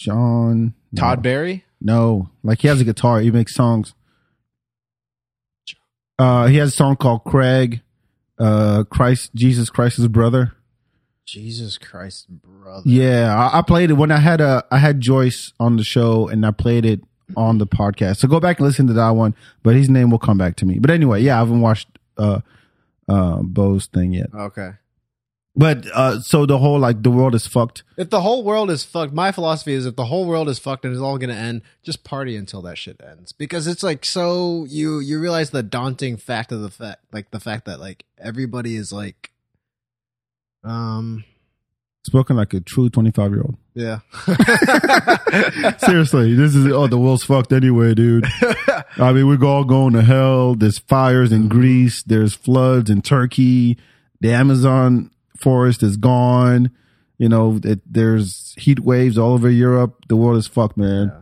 John 0.00 0.74
no. 0.90 1.00
Todd 1.00 1.22
Barry? 1.22 1.64
No, 1.80 2.30
like 2.42 2.62
he 2.62 2.66
has 2.66 2.80
a 2.80 2.84
guitar. 2.84 3.20
He 3.20 3.30
makes 3.30 3.54
songs. 3.54 3.94
Uh, 6.18 6.46
he 6.46 6.56
has 6.56 6.70
a 6.70 6.76
song 6.76 6.96
called 6.96 7.22
Craig, 7.22 7.82
uh, 8.40 8.82
Christ, 8.90 9.32
Jesus 9.34 9.70
Christ's 9.70 10.08
brother. 10.08 10.54
Jesus 11.24 11.78
Christ, 11.78 12.26
brother. 12.28 12.82
Yeah, 12.84 13.32
I, 13.32 13.58
I 13.58 13.62
played 13.62 13.90
it 13.90 13.94
when 13.94 14.10
I 14.10 14.18
had 14.18 14.40
a 14.40 14.64
I 14.72 14.78
had 14.78 15.00
Joyce 15.00 15.52
on 15.60 15.76
the 15.76 15.84
show 15.84 16.26
and 16.26 16.44
I 16.44 16.50
played 16.50 16.84
it 16.84 17.00
on 17.36 17.58
the 17.58 17.66
podcast. 17.66 18.18
So 18.18 18.28
go 18.28 18.38
back 18.38 18.58
and 18.58 18.66
listen 18.66 18.86
to 18.88 18.92
that 18.94 19.10
one. 19.10 19.34
But 19.62 19.74
his 19.74 19.88
name 19.88 20.10
will 20.10 20.18
come 20.18 20.38
back 20.38 20.56
to 20.56 20.66
me. 20.66 20.78
But 20.78 20.90
anyway, 20.90 21.22
yeah, 21.22 21.36
I 21.36 21.38
haven't 21.38 21.60
watched 21.60 21.88
uh 22.16 22.40
uh 23.08 23.42
Bo's 23.42 23.86
thing 23.86 24.12
yet. 24.12 24.30
Okay. 24.34 24.72
But 25.58 25.86
uh 25.94 26.20
so 26.20 26.44
the 26.46 26.58
whole 26.58 26.78
like 26.78 27.02
the 27.02 27.10
world 27.10 27.34
is 27.34 27.46
fucked. 27.46 27.82
If 27.96 28.10
the 28.10 28.20
whole 28.20 28.44
world 28.44 28.70
is 28.70 28.84
fucked, 28.84 29.14
my 29.14 29.32
philosophy 29.32 29.72
is 29.72 29.86
if 29.86 29.96
the 29.96 30.04
whole 30.04 30.26
world 30.26 30.48
is 30.48 30.58
fucked 30.58 30.84
and 30.84 30.92
it's 30.92 31.00
all 31.00 31.18
gonna 31.18 31.34
end, 31.34 31.62
just 31.82 32.04
party 32.04 32.36
until 32.36 32.62
that 32.62 32.78
shit 32.78 33.00
ends. 33.02 33.32
Because 33.32 33.66
it's 33.66 33.82
like 33.82 34.04
so 34.04 34.66
you 34.68 35.00
you 35.00 35.18
realize 35.18 35.50
the 35.50 35.62
daunting 35.62 36.18
fact 36.18 36.52
of 36.52 36.60
the 36.60 36.70
fact 36.70 37.00
like 37.12 37.30
the 37.30 37.40
fact 37.40 37.64
that 37.64 37.80
like 37.80 38.04
everybody 38.18 38.76
is 38.76 38.92
like 38.92 39.30
um 40.62 41.24
Spoken 42.06 42.36
like 42.36 42.54
a 42.54 42.60
true 42.60 42.88
twenty 42.88 43.10
five 43.10 43.32
year 43.32 43.42
old. 43.42 43.56
yeah. 43.74 43.98
Seriously, 45.78 46.34
this 46.34 46.54
is 46.54 46.64
oh 46.68 46.86
the 46.86 46.98
world's 46.98 47.24
fucked 47.24 47.52
anyway, 47.52 47.94
dude. 47.94 48.24
I 48.96 49.12
mean, 49.12 49.26
we're 49.26 49.44
all 49.44 49.64
going 49.64 49.92
to 49.94 50.02
hell. 50.02 50.54
There's 50.54 50.78
fires 50.78 51.32
in 51.32 51.48
mm-hmm. 51.48 51.58
Greece. 51.58 52.04
There's 52.04 52.32
floods 52.32 52.90
in 52.90 53.02
Turkey. 53.02 53.76
The 54.20 54.32
Amazon 54.32 55.10
forest 55.36 55.82
is 55.82 55.96
gone. 55.96 56.70
You 57.18 57.28
know, 57.28 57.58
it, 57.64 57.80
there's 57.84 58.54
heat 58.56 58.78
waves 58.78 59.18
all 59.18 59.32
over 59.32 59.50
Europe. 59.50 60.04
The 60.06 60.14
world 60.14 60.38
is 60.38 60.46
fucked, 60.46 60.76
man. 60.76 61.12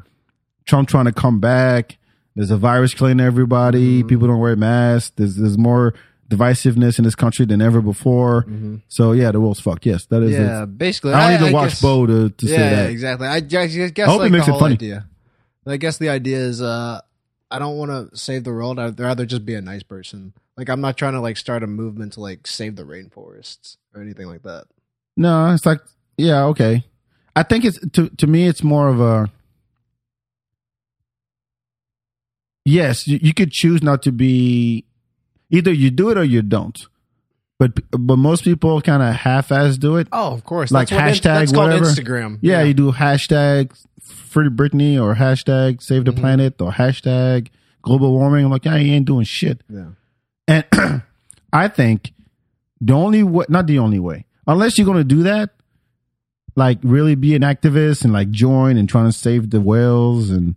Trump 0.67 0.91
trying 0.91 1.07
to 1.07 1.13
come 1.13 1.41
back. 1.41 1.97
There's 2.37 2.51
a 2.51 2.59
virus 2.59 2.93
killing 2.93 3.21
everybody. 3.21 4.01
Mm-hmm. 4.01 4.09
People 4.09 4.29
don't 4.29 4.39
wear 4.39 4.55
masks. 4.55 5.13
There's 5.17 5.37
there's 5.37 5.57
more 5.57 5.95
divisiveness 6.29 6.99
in 6.99 7.05
this 7.05 7.15
country 7.15 7.45
than 7.47 7.61
ever 7.63 7.81
before. 7.81 8.47
So 8.89 9.13
yeah, 9.13 9.31
the 9.33 9.41
world's 9.41 9.61
fucked. 9.61 9.87
Yes, 9.87 10.07
that 10.07 10.23
is. 10.23 10.33
yeah, 10.33 10.63
it. 10.65 10.79
basically. 10.79 11.13
I 11.13 11.33
don't 11.33 11.41
need 11.43 11.49
to 11.49 11.55
watch 11.55 11.71
guess- 11.71 11.83
Bo 11.83 12.07
to, 12.07 12.31
to 12.31 12.47
yeah, 12.47 12.57
say 12.57 12.71
that. 12.71 12.91
exactly. 12.91 13.27
I 13.29 13.41
guess, 13.41 13.77
I 13.77 13.89
guess 13.89 14.09
I 14.09 14.11
hope 14.11 14.23
it 14.23 14.31
makes 14.31 14.47
the 14.47 14.55
it 14.55 14.59
funny. 14.59 14.75
idea. 14.75 15.07
I 15.67 15.77
guess 15.79 15.99
the 15.99 16.09
idea 16.11 16.39
is 16.39 16.61
uh 16.61 17.01
I 17.51 17.59
don't 17.59 17.77
want 17.79 17.91
to 18.11 18.17
save 18.19 18.45
the 18.45 18.53
world. 18.53 18.79
I'd 18.79 18.99
rather 18.99 19.25
just 19.27 19.45
be 19.47 19.55
a 19.55 19.61
nice 19.63 19.83
person. 19.83 20.33
Like 20.57 20.69
I'm 20.69 20.81
not 20.81 20.97
trying 20.97 21.13
to 21.15 21.21
like 21.21 21.37
start 21.37 21.63
a 21.63 21.67
movement 21.67 22.15
to 22.15 22.21
like 22.21 22.47
save 22.47 22.77
the 22.77 22.83
rainforests 22.85 23.77
or 23.95 24.03
anything 24.03 24.27
like 24.27 24.43
that. 24.43 24.65
No, 25.17 25.53
it's 25.53 25.65
like 25.67 25.81
yeah, 26.17 26.45
okay. 26.47 26.85
I 27.37 27.43
think 27.43 27.65
it's 27.65 27.79
to 27.91 28.09
to 28.09 28.27
me 28.27 28.47
it's 28.47 28.63
more 28.63 28.89
of 28.89 29.01
a 29.01 29.31
yes. 32.65 33.07
You, 33.07 33.19
you 33.23 33.35
could 33.35 33.51
choose 33.51 33.83
not 33.83 34.03
to 34.03 34.13
be 34.13 34.85
either 35.55 35.73
you 35.73 35.91
do 35.91 36.11
it 36.11 36.19
or 36.19 36.25
you 36.25 36.43
don't. 36.43 36.87
But 37.59 37.79
but 37.91 38.17
most 38.17 38.43
people 38.45 38.81
kind 38.83 39.03
of 39.03 39.15
half-ass 39.15 39.77
do 39.79 39.97
it. 39.97 40.09
Oh, 40.13 40.33
of 40.35 40.45
course. 40.45 40.73
Like 40.73 40.89
that's 40.89 41.19
what 41.21 41.27
in- 41.27 41.35
that's 41.35 41.53
whatever. 41.53 41.85
Instagram. 41.87 42.39
Yeah, 42.43 42.63
you 42.63 42.75
do 42.75 42.91
hashtag 42.93 43.73
free 44.03 44.49
Britney 44.49 45.01
or 45.01 45.15
hashtag 45.15 45.81
save 45.83 46.05
the 46.05 46.13
Mhm. 46.13 46.19
planet 46.21 46.61
or 46.61 46.73
hashtag 46.73 47.49
global 47.83 48.13
warming. 48.13 48.45
I'm 48.45 48.51
like, 48.51 48.65
yeah, 48.65 48.77
you 48.77 48.93
ain't 48.93 49.07
doing 49.07 49.25
shit. 49.25 49.63
yeah. 49.71 49.91
And 50.49 50.65
I 51.53 51.69
think 51.69 52.13
the 52.81 52.93
only 52.93 53.23
way, 53.23 53.47
not 53.49 53.67
the 53.69 53.79
only 53.79 54.01
way, 54.01 54.27
unless 54.47 54.77
you're 54.77 54.85
going 54.87 54.99
to 54.99 55.05
do 55.05 55.23
that, 55.23 55.51
like 56.57 56.79
really 56.83 57.15
be 57.15 57.35
an 57.37 57.43
activist 57.43 58.05
and 58.05 58.13
like 58.13 58.31
join 58.31 58.77
and 58.77 58.89
trying 58.89 59.07
to 59.07 59.13
save 59.13 59.51
the 59.51 59.61
whales 59.61 60.31
and 60.31 60.57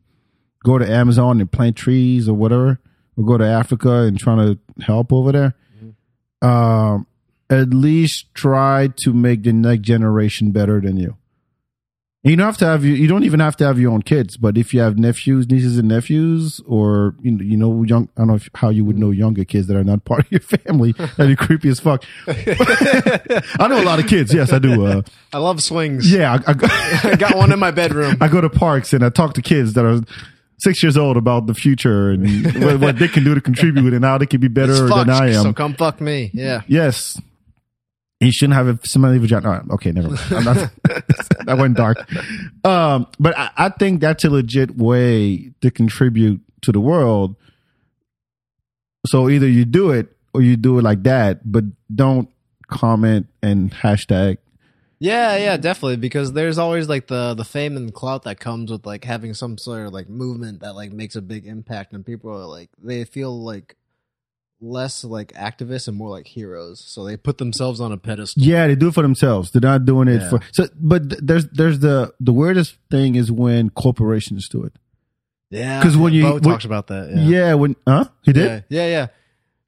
go 0.63 0.77
to 0.77 0.89
Amazon 0.89 1.39
and 1.39 1.51
plant 1.51 1.75
trees 1.75 2.27
or 2.27 2.33
whatever, 2.33 2.79
or 3.17 3.25
go 3.25 3.38
to 3.38 3.45
Africa 3.45 4.03
and 4.03 4.17
trying 4.17 4.38
to 4.38 4.84
help 4.84 5.12
over 5.12 5.32
there. 5.32 5.56
Um, 6.41 7.08
at 7.49 7.73
least 7.73 8.34
try 8.34 8.89
to 8.97 9.13
make 9.13 9.43
the 9.43 9.53
next 9.53 9.82
generation 9.82 10.51
better 10.51 10.80
than 10.80 10.97
you. 10.97 11.17
You 12.23 12.36
don't 12.36 12.45
have 12.45 12.58
to 12.58 12.65
have 12.65 12.84
you. 12.84 12.93
You 12.93 13.08
don't 13.08 13.23
even 13.23 13.39
have 13.39 13.56
to 13.58 13.65
have 13.65 13.80
your 13.80 13.93
own 13.93 14.01
kids. 14.01 14.36
But 14.36 14.58
if 14.58 14.73
you 14.73 14.82
have 14.82 14.97
nephews, 14.97 15.49
nieces, 15.49 15.77
and 15.77 15.88
nephews, 15.88 16.60
or 16.67 17.15
you 17.21 17.32
know, 17.32 17.43
you 17.43 17.56
know 17.56 17.84
young, 17.84 18.10
I 18.17 18.21
don't 18.21 18.27
know 18.27 18.36
if, 18.36 18.49
how 18.56 18.69
you 18.69 18.84
would 18.84 18.97
know 18.97 19.12
younger 19.12 19.45
kids 19.45 19.67
that 19.67 19.77
are 19.77 19.84
not 19.84 20.03
part 20.03 20.25
of 20.25 20.32
your 20.32 20.41
family. 20.41 20.91
That'd 20.97 21.27
be 21.27 21.36
creepy 21.38 21.69
as 21.69 21.80
fuck. 21.80 22.03
I 22.27 23.67
know 23.69 23.82
a 23.82 23.86
lot 23.86 23.99
of 23.99 24.08
kids. 24.08 24.34
Yes, 24.34 24.51
I 24.51 24.60
do. 24.60 24.86
Uh, 24.86 25.03
I 25.32 25.38
love 25.38 25.63
swings. 25.63 26.12
yeah, 26.12 26.39
I, 26.45 26.51
I 26.51 27.12
I, 27.12 27.15
got 27.15 27.38
one 27.38 27.53
in 27.53 27.60
my 27.60 27.71
bedroom. 27.71 28.17
I 28.19 28.27
go 28.27 28.41
to 28.41 28.49
parks 28.49 28.91
and 28.91 29.06
I 29.06 29.10
talk 29.10 29.34
to 29.36 29.41
kids 29.41 29.73
that 29.73 29.86
are 29.86 30.01
six 30.60 30.82
years 30.82 30.98
old 30.98 31.17
about 31.17 31.48
the 31.48 31.54
future 31.54 32.10
and 32.12 32.46
what, 32.63 32.80
what 32.80 33.00
they 33.00 33.08
can 33.08 33.24
do 33.24 33.36
to 33.36 33.41
contribute 33.41 33.93
and 33.93 34.04
how 34.04 34.17
they 34.17 34.26
can 34.26 34.41
be 34.41 34.48
better 34.48 34.72
It's 34.72 34.82
than 34.82 34.89
fucked, 34.89 35.10
I 35.10 35.28
am. 35.30 35.43
So 35.43 35.54
come 35.54 35.74
fuck 35.76 36.02
me. 36.02 36.32
Yeah. 36.34 36.62
Yes. 36.67 37.20
You 38.20 38.32
shouldn't 38.32 38.56
have 38.56 38.67
a 38.67 38.88
smelly 38.88 39.20
vagina. 39.20 39.48
Right, 39.48 39.62
okay, 39.74 39.91
never 39.91 40.10
mind. 40.10 40.22
I'm 40.32 40.43
not, 40.43 40.72
that 41.46 41.58
went 41.60 41.78
dark. 41.78 41.98
Um, 42.65 43.06
but 43.20 43.38
I, 43.38 43.52
I 43.56 43.70
think 43.70 44.02
that's 44.02 44.24
a 44.24 44.30
legit 44.32 44.76
way 44.76 45.52
to 45.62 45.70
contribute 45.70 46.41
to 46.62 46.72
the 46.72 46.80
world. 46.80 47.36
So 49.06 49.30
either 49.30 49.48
you 49.48 49.65
do 49.65 49.91
it 49.91 50.15
or 50.34 50.41
you 50.41 50.58
do 50.58 50.80
it 50.80 50.82
like 50.82 51.04
that, 51.04 51.50
but 51.50 51.63
don't 51.93 52.30
comment 52.67 53.28
and 53.43 53.72
hashtag. 53.72 54.38
Yeah, 54.99 55.38
yeah, 55.38 55.57
definitely. 55.57 55.97
Because 55.97 56.33
there's 56.33 56.57
always 56.57 56.89
like 56.89 57.07
the 57.07 57.33
the 57.36 57.45
fame 57.45 57.77
and 57.77 57.93
clout 57.93 58.23
that 58.23 58.39
comes 58.39 58.71
with 58.71 58.86
like 58.86 59.03
having 59.03 59.33
some 59.33 59.57
sort 59.57 59.86
of 59.88 59.93
like 59.93 60.10
movement 60.10 60.62
that 60.62 60.73
like 60.73 60.91
makes 60.91 61.15
a 61.15 61.21
big 61.21 61.45
impact, 61.45 61.93
and 61.93 62.05
people 62.05 62.31
are 62.31 62.45
like 62.45 62.69
they 62.81 63.03
feel 63.05 63.39
like 63.43 63.75
less 64.60 65.03
like 65.03 65.33
activists 65.33 65.88
and 65.88 65.95
more 65.95 66.10
like 66.10 66.25
heroes. 66.25 66.83
So 66.83 67.05
they 67.05 67.15
put 67.15 67.38
themselves 67.38 67.79
on 67.79 67.91
a 67.91 67.97
pedestal. 67.97 68.41
Yeah, 68.43 68.65
they 68.65 68.75
do 68.75 68.88
it 68.88 68.95
for 68.95 69.03
themselves. 69.03 69.51
They're 69.51 69.62
not 69.62 69.86
doing 69.86 70.07
it 70.07 70.21
Yeah. 70.21 70.29
for. 70.29 70.39
So, 70.51 70.67
but 70.79 71.10
th- 71.12 71.21
there's 71.23 71.47
there's 71.49 71.79
the 71.79 72.12
the 72.19 72.33
weirdest 72.33 72.77
thing 72.89 73.13
is 73.15 73.31
when 73.31 73.69
corporations 73.69 74.50
do 74.50 74.63
it. 74.63 74.73
Yeah, 75.52 75.79
because 75.79 75.95
when 75.95 76.12
you- 76.13 76.23
Bo 76.23 76.33
when- 76.33 76.41
talks 76.43 76.65
about 76.65 76.87
that. 76.87 77.10
Yeah, 77.15 77.21
Yeah, 77.23 77.54
when 77.54 77.75
huh? 77.87 78.06
He 78.23 78.33
did. 78.33 78.65
yeah, 78.69 78.81
yeah, 78.83 78.87
yeah. 78.89 79.08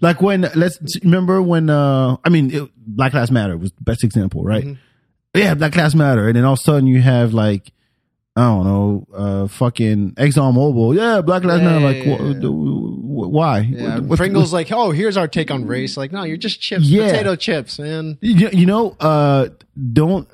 Like 0.02 0.22
when 0.22 0.42
let's 0.56 0.80
remember 1.04 1.40
when 1.42 1.70
uh 1.70 2.18
I 2.26 2.30
mean 2.30 2.52
it, 2.52 2.70
Black 2.76 3.14
Lives 3.14 3.30
Matter 3.32 3.58
was 3.58 3.72
the 3.74 3.84
best 3.84 4.04
example, 4.04 4.44
right? 4.44 4.66
Mhm. 4.66 4.78
Yeah, 5.34 5.54
Black 5.54 5.76
Lives 5.76 5.96
Matter, 5.96 6.28
and 6.28 6.36
then 6.36 6.44
all 6.46 6.54
of 6.54 6.60
a 6.60 6.64
sudden 6.64 6.88
you 6.88 7.02
have 7.02 7.34
like 7.34 7.72
I 8.36 8.42
don't 8.42 8.66
know, 8.66 9.08
uh 9.14 9.48
fucking 9.48 10.14
Exxon 10.14 10.54
Mobil. 10.54 10.96
Yeah, 10.96 11.22
Black 11.22 11.44
Lives 11.44 11.62
Yeah, 11.62 11.70
Matter. 11.80 11.86
like 11.86 12.06
yeah, 12.06 12.16
wh- 12.18 12.42
yeah. 12.42 12.50
wh- 12.50 13.32
why? 13.32 13.60
Yeah, 13.60 13.96
What- 13.96 14.04
what- 14.06 14.18
Pringles 14.18 14.54
like, 14.54 14.72
oh, 14.72 14.92
here's 14.92 15.18
our 15.18 15.28
take 15.28 15.52
on 15.52 15.66
race. 15.66 15.98
Like, 15.98 16.12
no, 16.12 16.24
you're 16.24 16.38
just 16.38 16.62
chips, 16.62 16.86
Yeah. 16.86 17.10
potato 17.12 17.36
chips, 17.36 17.80
man. 17.80 18.18
you, 18.22 18.50
you 18.54 18.66
know, 18.66 18.96
uh 19.00 19.50
don't 19.94 20.28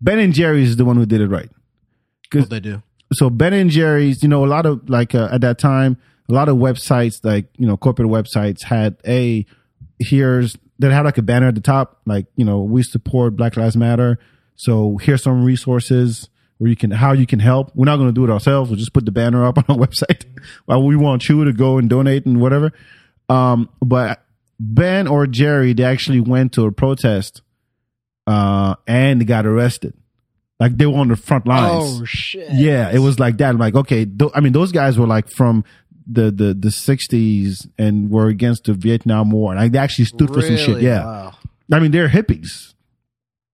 Ben 0.00 0.18
and 0.18 0.32
Jerry's 0.32 0.70
is 0.70 0.76
the 0.76 0.84
one 0.84 0.96
who 0.96 1.06
did 1.06 1.20
it 1.20 1.28
right. 1.28 1.50
What 2.32 2.50
they 2.50 2.60
do? 2.60 2.82
so 3.14 3.30
Ben 3.30 3.52
and 3.52 3.70
Jerry's, 3.70 4.22
you 4.22 4.28
know, 4.28 4.44
a 4.44 4.46
lot 4.48 4.66
of 4.66 4.88
like 4.88 5.14
uh, 5.14 5.28
at 5.32 5.40
that 5.42 5.58
time, 5.58 5.96
a 6.28 6.32
lot 6.34 6.48
of 6.48 6.56
websites, 6.56 7.24
like 7.24 7.46
you 7.56 7.66
know, 7.66 7.76
corporate 7.76 8.08
websites, 8.08 8.64
had 8.64 8.96
a 9.06 9.46
here's 9.98 10.56
that 10.78 10.92
had 10.92 11.04
like 11.04 11.18
a 11.18 11.22
banner 11.22 11.48
at 11.48 11.54
the 11.54 11.60
top, 11.60 12.00
like 12.06 12.26
you 12.36 12.44
know, 12.44 12.62
we 12.62 12.82
support 12.82 13.36
Black 13.36 13.56
Lives 13.56 13.76
Matter. 13.76 14.18
So 14.56 14.96
here's 14.98 15.22
some 15.22 15.44
resources 15.44 16.28
where 16.58 16.68
you 16.70 16.76
can 16.76 16.90
how 16.90 17.12
you 17.12 17.26
can 17.26 17.38
help. 17.38 17.70
We're 17.74 17.86
not 17.86 17.96
going 17.96 18.08
to 18.08 18.12
do 18.12 18.24
it 18.24 18.30
ourselves. 18.30 18.70
We'll 18.70 18.78
just 18.78 18.92
put 18.92 19.04
the 19.04 19.12
banner 19.12 19.44
up 19.44 19.58
on 19.58 19.64
our 19.68 19.86
website. 19.86 20.24
well, 20.66 20.82
we 20.82 20.96
want 20.96 21.28
you 21.28 21.44
to 21.44 21.52
go 21.52 21.78
and 21.78 21.88
donate 21.88 22.26
and 22.26 22.40
whatever. 22.40 22.72
Um, 23.28 23.68
but 23.80 24.24
Ben 24.58 25.06
or 25.06 25.26
Jerry, 25.26 25.72
they 25.72 25.84
actually 25.84 26.20
went 26.20 26.52
to 26.54 26.66
a 26.66 26.72
protest, 26.72 27.42
uh, 28.26 28.74
and 28.86 29.20
they 29.20 29.24
got 29.24 29.46
arrested. 29.46 29.94
Like 30.58 30.76
they 30.76 30.86
were 30.86 30.98
on 30.98 31.08
the 31.08 31.16
front 31.16 31.46
lines. 31.46 32.00
Oh 32.00 32.04
shit! 32.04 32.50
Yeah, 32.52 32.90
it 32.90 32.98
was 32.98 33.20
like 33.20 33.38
that. 33.38 33.50
I'm 33.50 33.58
like, 33.58 33.76
okay, 33.76 34.04
th- 34.04 34.32
I 34.34 34.40
mean, 34.40 34.52
those 34.52 34.72
guys 34.72 34.98
were 34.98 35.06
like 35.06 35.30
from 35.30 35.64
the 36.10 36.30
the 36.30 36.54
the 36.54 36.68
'60s 36.68 37.68
and 37.78 38.10
were 38.10 38.28
against 38.28 38.64
the 38.64 38.72
Vietnam 38.74 39.30
War, 39.30 39.54
and 39.54 39.60
I 39.76 39.78
actually 39.82 40.06
stood 40.06 40.32
for 40.32 40.40
some 40.42 40.56
shit. 40.56 40.68
Really? 40.68 40.84
Yeah, 40.86 41.04
Wow. 41.04 41.34
I 41.72 41.80
mean, 41.80 41.90
they're 41.90 42.08
hippies. 42.08 42.74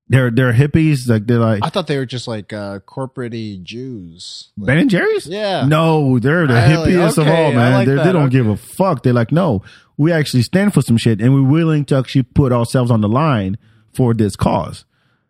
They're 0.10 0.30
they're 0.30 0.54
hippies. 0.54 1.08
Like 1.10 1.26
they're 1.26 1.40
like 1.40 1.64
I 1.64 1.70
thought 1.70 1.88
they 1.88 1.98
were 1.98 2.06
just 2.06 2.28
like 2.28 2.54
uh 2.54 2.80
corporate 2.80 3.34
Jews. 3.64 4.52
Like, 4.58 4.68
Ben 4.68 4.78
and 4.80 4.90
Jerry's. 4.90 5.26
Yeah. 5.28 5.66
no, 5.66 6.20
they're 6.20 6.46
the 6.46 6.54
Really? 6.54 6.92
hippiest 6.92 7.18
of 7.18 7.28
Okay, 7.28 7.46
all, 7.46 7.52
I 7.52 7.56
man. 7.56 7.74
like 7.74 7.88
They're- 7.88 7.96
they 7.98 8.04
that. 8.04 8.12
don't 8.12 8.24
Okay. 8.24 8.32
give 8.38 8.48
a 8.48 8.58
fuck. 8.58 9.02
They're 9.04 9.14
like, 9.14 9.32
no, 9.32 9.62
we 9.98 10.12
actually 10.12 10.44
stand 10.44 10.74
for 10.74 10.82
some 10.82 10.98
shit, 10.98 11.22
and 11.22 11.34
we're 11.34 11.42
willing 11.50 11.86
to 11.86 11.96
actually 11.98 12.24
put 12.24 12.52
ourselves 12.52 12.92
on 12.92 13.02
the 13.02 13.10
line 13.10 13.58
for 13.94 14.14
this 14.14 14.36
cause. 14.36 14.86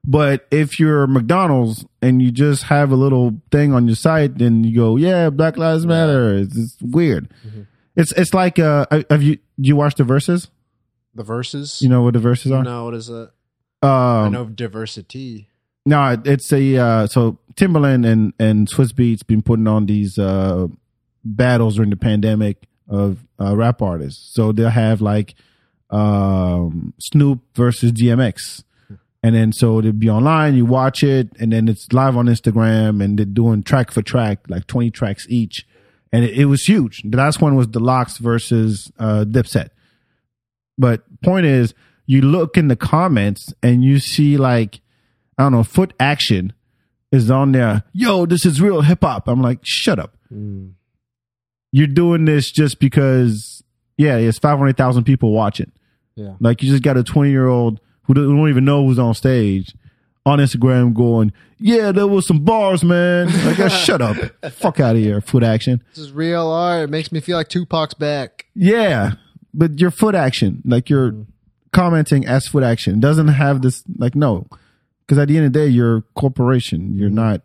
But 0.05 0.45
if 0.51 0.79
you're 0.79 1.07
McDonald's 1.07 1.85
and 2.01 2.21
you 2.21 2.29
just 2.31 2.63
have 2.63 2.91
a 2.91 2.95
little 2.95 3.39
thing 3.51 3.73
on 3.73 3.87
your 3.87 3.95
site 3.95 4.41
and 4.41 4.65
you 4.65 4.75
go, 4.75 4.97
yeah, 4.97 5.29
Black 5.29 5.55
Lives 5.57 5.85
Matter, 5.85 6.33
it's, 6.35 6.57
it's 6.57 6.77
weird. 6.81 7.29
Mm-hmm. 7.47 7.61
It's 7.95 8.11
it's 8.13 8.33
like 8.33 8.59
uh, 8.59 8.85
have 9.09 9.23
you 9.23 9.35
do 9.35 9.41
you 9.67 9.75
watch 9.75 9.95
the 9.95 10.03
Verzuz? 10.03 10.49
The 11.15 11.23
Verzuz. 11.23 11.81
You 11.81 11.89
know 11.89 12.01
what 12.01 12.13
the 12.13 12.19
verses 12.19 12.51
are? 12.51 12.63
no, 12.63 12.85
what 12.85 12.95
is 12.95 13.07
it? 13.09 13.29
I 13.83 14.25
Um, 14.25 14.31
know 14.33 14.45
diversity. 14.45 15.47
No, 15.85 16.17
it's 16.25 16.51
a 16.51 16.77
uh, 16.77 17.07
so 17.07 17.37
Timbaland 17.55 18.05
and 18.05 18.33
and 18.39 18.67
Swizz 18.69 18.93
Beatz 18.93 19.25
been 19.25 19.41
putting 19.43 19.67
on 19.67 19.85
these 19.85 20.17
uh, 20.17 20.67
battles 21.23 21.75
during 21.75 21.91
the 21.91 21.95
pandemic 21.97 22.57
of 22.89 23.19
uh, 23.39 23.55
rap 23.55 23.81
artists. 23.81 24.33
So 24.33 24.51
they'll 24.51 24.69
have 24.69 24.99
like 25.01 25.35
um, 25.89 26.93
Snoop 26.99 27.41
versus 27.55 27.91
DMX, 27.91 28.63
and 29.23 29.33
then 29.33 29.51
so 29.53 29.81
they'll 29.81 29.93
be 29.93 30.09
online. 30.09 30.55
You 30.55 30.65
watch 30.65 31.01
it, 31.03 31.29
and 31.39 31.51
then 31.51 31.67
it's 31.67 31.91
live 31.93 32.17
on 32.17 32.27
Instagram, 32.27 33.03
and 33.03 33.17
they're 33.17 33.25
doing 33.25 33.63
track 33.63 33.91
for 33.91 34.01
track, 34.01 34.39
like 34.49 34.67
twenty 34.67 34.91
tracks 34.91 35.25
each, 35.29 35.65
and 36.11 36.23
it, 36.23 36.37
it 36.37 36.45
was 36.45 36.63
huge. 36.65 37.01
The 37.03 37.17
last 37.17 37.41
one 37.41 37.55
was 37.55 37.69
The 37.69 37.79
LOX 37.79 38.17
versus 38.17 38.91
uh, 38.99 39.25
Dipset. 39.27 39.69
But 40.77 41.03
point 41.21 41.45
is, 41.45 41.73
you 42.05 42.21
look 42.21 42.57
in 42.57 42.67
the 42.67 42.75
comments 42.75 43.53
and 43.63 43.83
you 43.83 43.99
see 43.99 44.37
like 44.37 44.81
I 45.37 45.43
don't 45.43 45.51
know, 45.53 45.63
foot 45.63 45.93
action 45.99 46.53
is 47.11 47.29
on 47.31 47.51
there. 47.51 47.83
Yo, 47.93 48.25
this 48.25 48.45
is 48.45 48.61
real 48.61 48.81
hip 48.81 48.99
hop. 49.01 49.27
I'm 49.27 49.41
like, 49.41 49.59
shut 49.63 49.99
up. 49.99 50.15
You're 51.71 51.87
doing 51.87 52.25
this 52.25 52.51
just 52.51 52.79
because, 52.79 53.63
yeah, 53.97 54.17
it's 54.17 54.39
500,000 54.39 55.03
people 55.03 55.31
watching. 55.31 55.71
Yeah. 56.15 56.35
Like, 56.39 56.61
you 56.61 56.69
just 56.69 56.83
got 56.83 56.97
a 56.97 57.03
20 57.03 57.31
year 57.31 57.47
old 57.47 57.79
who 58.03 58.13
don't 58.13 58.49
even 58.49 58.65
know 58.65 58.85
who's 58.85 58.99
on 58.99 59.13
stage 59.13 59.73
on 60.25 60.39
Instagram 60.39 60.93
going, 60.93 61.33
yeah, 61.59 61.91
there 61.91 62.07
was 62.07 62.25
some 62.27 62.39
bars, 62.39 62.83
man. 62.83 63.27
Like, 63.45 63.59
uh, 63.59 63.69
shut 63.69 64.01
up. 64.01 64.15
Fuck 64.51 64.79
out 64.79 64.95
of 64.95 65.01
here, 65.01 65.21
foot 65.21 65.43
action. 65.43 65.83
This 65.89 66.05
is 66.05 66.11
real 66.11 66.47
art. 66.47 66.85
It 66.85 66.89
makes 66.89 67.11
me 67.11 67.19
feel 67.19 67.37
like 67.37 67.49
Tupac's 67.49 67.93
back. 67.93 68.45
Yeah, 68.55 69.13
but 69.53 69.79
your 69.79 69.91
foot 69.91 70.15
action, 70.15 70.61
like 70.65 70.89
you're 70.89 71.15
commenting 71.71 72.25
as 72.25 72.47
foot 72.47 72.63
action, 72.63 72.99
doesn't 72.99 73.29
have 73.29 73.61
this. 73.61 73.83
Like 73.97 74.15
no, 74.15 74.47
because 75.01 75.17
at 75.17 75.27
the 75.27 75.37
end 75.37 75.47
of 75.47 75.53
the 75.53 75.59
day, 75.59 75.67
you're 75.67 75.97
a 75.97 76.01
corporation. 76.15 76.93
You're 76.95 77.09
not, 77.09 77.41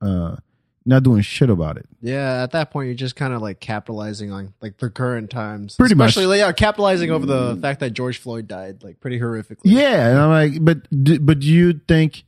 uh, 0.00 0.36
not 0.84 1.02
doing 1.02 1.22
shit 1.22 1.50
about 1.50 1.76
it. 1.76 1.86
Yeah, 2.00 2.42
at 2.42 2.52
that 2.52 2.70
point, 2.70 2.86
you're 2.86 2.94
just 2.94 3.16
kind 3.16 3.32
of 3.32 3.40
like 3.42 3.60
capitalizing 3.60 4.32
on 4.32 4.52
like 4.60 4.78
the 4.78 4.90
current 4.90 5.30
times. 5.30 5.76
Pretty 5.76 5.94
much. 5.94 6.10
Especially, 6.10 6.38
yeah, 6.38 6.52
capitalizing 6.52 7.10
over 7.10 7.26
the 7.26 7.56
fact 7.60 7.80
that 7.80 7.90
George 7.90 8.18
Floyd 8.18 8.48
died 8.48 8.82
like 8.82 9.00
pretty 9.00 9.18
horrifically. 9.18 9.60
Yeah, 9.64 10.08
and 10.08 10.18
I'm 10.18 10.30
like, 10.30 10.64
but 10.64 10.78
but 11.24 11.40
do 11.40 11.46
you 11.46 11.80
think 11.86 12.24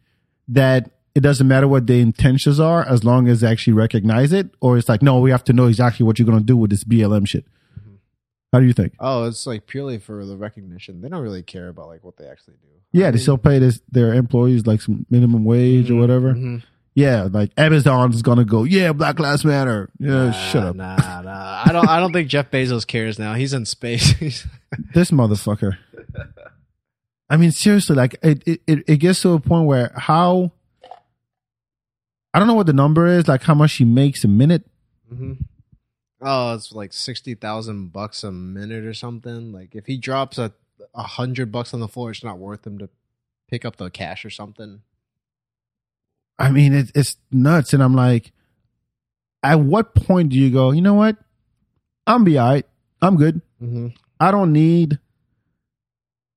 that 0.48 0.90
it 1.14 1.20
doesn't 1.20 1.46
matter 1.46 1.68
what 1.68 1.86
the 1.86 2.00
intentions 2.00 2.58
are 2.58 2.86
as 2.86 3.04
long 3.04 3.28
as 3.28 3.40
they 3.40 3.48
actually 3.48 3.74
recognize 3.74 4.32
it, 4.32 4.50
or 4.60 4.76
it's 4.78 4.88
like, 4.88 5.02
no, 5.02 5.20
we 5.20 5.30
have 5.30 5.44
to 5.44 5.52
know 5.52 5.66
exactly 5.66 6.04
what 6.04 6.18
you're 6.18 6.26
gonna 6.26 6.40
do 6.40 6.56
with 6.56 6.70
this 6.70 6.84
BLM 6.84 7.26
shit. 7.26 7.44
How 8.52 8.60
do 8.60 8.66
you 8.66 8.72
think? 8.72 8.94
Oh, 9.00 9.24
it's 9.24 9.46
like 9.48 9.66
purely 9.66 9.98
for 9.98 10.24
the 10.24 10.36
recognition. 10.36 11.00
They 11.00 11.08
don't 11.08 11.22
really 11.22 11.42
care 11.42 11.68
about 11.68 11.88
like 11.88 12.04
what 12.04 12.16
they 12.16 12.26
actually 12.26 12.54
do. 12.62 12.68
Yeah, 12.92 13.08
I 13.08 13.10
they 13.10 13.18
still 13.18 13.36
pay 13.38 13.58
this, 13.58 13.80
their 13.90 14.14
employees 14.14 14.64
like 14.64 14.80
some 14.80 15.06
minimum 15.10 15.44
wage 15.44 15.90
or 15.90 15.96
whatever. 15.96 16.34
Mhm. 16.34 16.62
Yeah, 16.94 17.28
like 17.30 17.50
Amazon 17.56 18.12
is 18.12 18.22
gonna 18.22 18.44
go, 18.44 18.62
yeah, 18.62 18.92
Black 18.92 19.18
Lives 19.18 19.44
Matter. 19.44 19.90
Yeah, 19.98 20.26
Nah, 20.26 20.32
shut 20.32 20.64
up. 20.64 20.76
Nah, 20.76 21.22
nah. 21.22 21.62
I 21.66 21.72
don't. 21.72 21.88
I 21.88 21.98
don't 21.98 22.12
think 22.12 22.28
Jeff 22.28 22.50
Bezos 22.52 22.86
cares 22.86 23.18
now. 23.18 23.34
He's 23.34 23.52
in 23.52 23.64
space. 23.66 24.46
This 24.92 25.12
motherfucker. 25.12 25.76
I 27.30 27.36
mean, 27.36 27.52
seriously, 27.52 27.94
like 27.94 28.16
it, 28.24 28.42
it, 28.46 28.60
it, 28.66 28.96
gets 28.96 29.22
to 29.22 29.30
a 29.30 29.38
point 29.38 29.66
where 29.66 29.92
how 29.96 30.50
I 32.32 32.40
don't 32.40 32.48
know 32.48 32.54
what 32.54 32.66
the 32.66 32.72
number 32.72 33.06
is, 33.06 33.28
like 33.28 33.44
how 33.44 33.54
much 33.54 33.74
he 33.74 33.84
makes 33.84 34.24
a 34.24 34.28
minute. 34.28 34.66
Mm-hmm. 35.12 35.34
Oh, 36.22 36.54
it's 36.54 36.72
like 36.72 36.92
sixty 36.92 37.34
thousand 37.34 37.92
bucks 37.92 38.24
a 38.24 38.32
minute 38.32 38.84
or 38.84 38.94
something. 38.94 39.52
Like 39.52 39.76
if 39.76 39.86
he 39.86 39.96
drops 39.96 40.38
a 40.38 40.52
a 40.92 41.04
hundred 41.04 41.52
bucks 41.52 41.72
on 41.72 41.78
the 41.78 41.86
floor, 41.86 42.10
it's 42.10 42.24
not 42.24 42.38
worth 42.38 42.66
him 42.66 42.78
to 42.78 42.88
pick 43.48 43.64
up 43.64 43.76
the 43.76 43.90
cash 43.90 44.24
or 44.24 44.30
something. 44.30 44.80
I 46.38 46.50
mean, 46.50 46.72
it, 46.74 46.90
it's 46.94 47.16
nuts, 47.30 47.72
and 47.72 47.82
I'm 47.82 47.94
like, 47.94 48.32
at 49.42 49.60
what 49.60 49.94
point 49.94 50.30
do 50.30 50.38
you 50.38 50.50
go? 50.50 50.72
You 50.72 50.82
know 50.82 50.94
what? 50.94 51.16
I'm 52.06 52.24
be 52.24 52.38
alright. 52.38 52.66
I'm 53.00 53.16
good. 53.16 53.40
Mm-hmm. 53.62 53.88
I 54.18 54.30
don't 54.30 54.52
need 54.52 54.98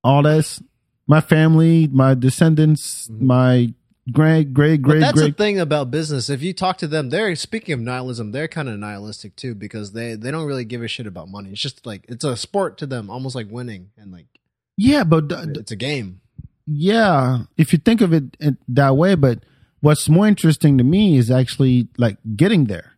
all 0.04 0.24
this. 0.24 0.62
My 1.08 1.22
family, 1.22 1.88
my 1.88 2.14
descendants, 2.16 3.10
my 3.10 3.74
great, 4.12 4.54
great, 4.54 4.82
But 4.82 4.90
great, 4.90 5.00
that's 5.00 5.22
the 5.22 5.32
thing 5.32 5.58
about 5.60 5.90
business. 5.90 6.30
If 6.30 6.42
you 6.42 6.54
talk 6.54 6.78
to 6.80 6.88
them, 6.88 7.10
they're 7.10 7.34
speaking 7.36 7.74
of 7.74 7.80
nihilism. 7.80 8.32
They're 8.32 8.50
kind 8.50 8.68
of 8.68 8.78
nihilistic 8.78 9.36
too 9.38 9.56
because 9.56 9.94
they 9.94 10.16
they 10.16 10.32
don't 10.32 10.46
really 10.46 10.66
give 10.66 10.84
a 10.84 10.88
shit 10.88 11.08
about 11.08 11.30
money. 11.30 11.52
It's 11.52 11.62
just 11.62 11.86
like 11.86 12.06
it's 12.10 12.26
a 12.26 12.36
sport 12.36 12.78
to 12.80 12.86
them, 12.86 13.10
almost 13.10 13.36
like 13.36 13.48
winning, 13.50 13.92
and 13.98 14.12
like 14.12 14.26
Yeah, 14.76 15.06
but 15.06 15.30
th- 15.30 15.58
it's 15.58 15.72
a 15.72 15.78
game. 15.78 16.20
yeah, 16.66 17.44
if 17.56 17.72
you 17.72 17.80
think 17.80 18.02
of 18.02 18.12
it 18.12 18.38
that 18.68 18.98
way, 18.98 19.16
but 19.16 19.40
what's 19.82 20.10
more 20.10 20.28
interesting 20.28 20.78
to 20.78 20.84
me 20.84 21.18
is 21.18 21.30
actually 21.32 21.88
like 21.98 22.18
getting 22.36 22.66
there. 22.66 22.94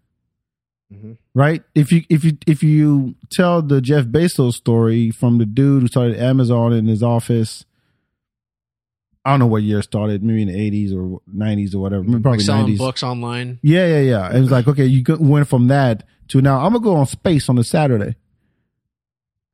Mhm. 0.94 1.18
Right? 1.36 1.64
If 1.76 1.92
you 1.92 2.04
if 2.10 2.24
you 2.24 2.38
if 2.48 2.64
you 2.64 3.16
tell 3.32 3.62
the 3.62 3.80
Jeff 3.82 4.06
Bezos 4.06 4.54
story 4.54 5.12
from 5.12 5.38
the 5.38 5.46
dude 5.46 5.84
who 5.84 5.88
started 5.88 6.18
Amazon 6.18 6.74
in 6.74 6.88
his 6.88 7.04
office, 7.04 7.66
I 9.24 9.32
don't 9.32 9.40
know 9.42 9.48
what 9.48 9.62
year 9.64 9.80
it 9.80 9.84
started, 9.84 10.24
maybe 10.24 10.42
in 10.42 10.48
the 10.48 10.60
eighties 10.60 10.92
or 10.94 11.22
nineties 11.32 11.76
or 11.76 11.82
whatever, 11.82 12.04
maybe 12.04 12.22
probably 12.22 12.38
like 12.40 12.46
selling 12.46 12.62
nineties. 12.64 12.80
books 12.80 13.04
online. 13.04 13.60
Yeah, 13.62 13.86
yeah, 13.86 14.00
yeah. 14.02 14.30
And 14.30 14.38
it's 14.44 14.52
like, 14.52 14.68
okay, 14.68 14.86
you 14.86 15.04
went 15.20 15.48
from 15.48 15.68
that 15.68 16.06
to 16.30 16.42
now 16.42 16.58
I'm 16.66 16.74
gonna 16.74 16.84
go 16.84 16.96
on 16.96 17.06
space 17.06 17.50
on 17.50 17.58
a 17.60 17.64
Saturday. 17.64 18.16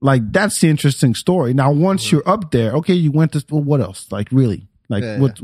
Like 0.02 0.32
that's 0.32 0.60
the 0.60 0.70
interesting 0.70 1.16
story. 1.16 1.54
Now, 1.54 1.72
once 1.72 2.12
you're 2.12 2.28
up 2.30 2.52
there, 2.52 2.74
okay, 2.74 2.94
you 2.94 3.12
went 3.12 3.32
to 3.34 3.44
well, 3.50 3.64
what 3.64 3.82
else? 3.82 4.10
Like 4.12 4.30
really? 4.32 4.68
Like 4.88 5.04
Yeah. 5.04 5.20
what? 5.20 5.40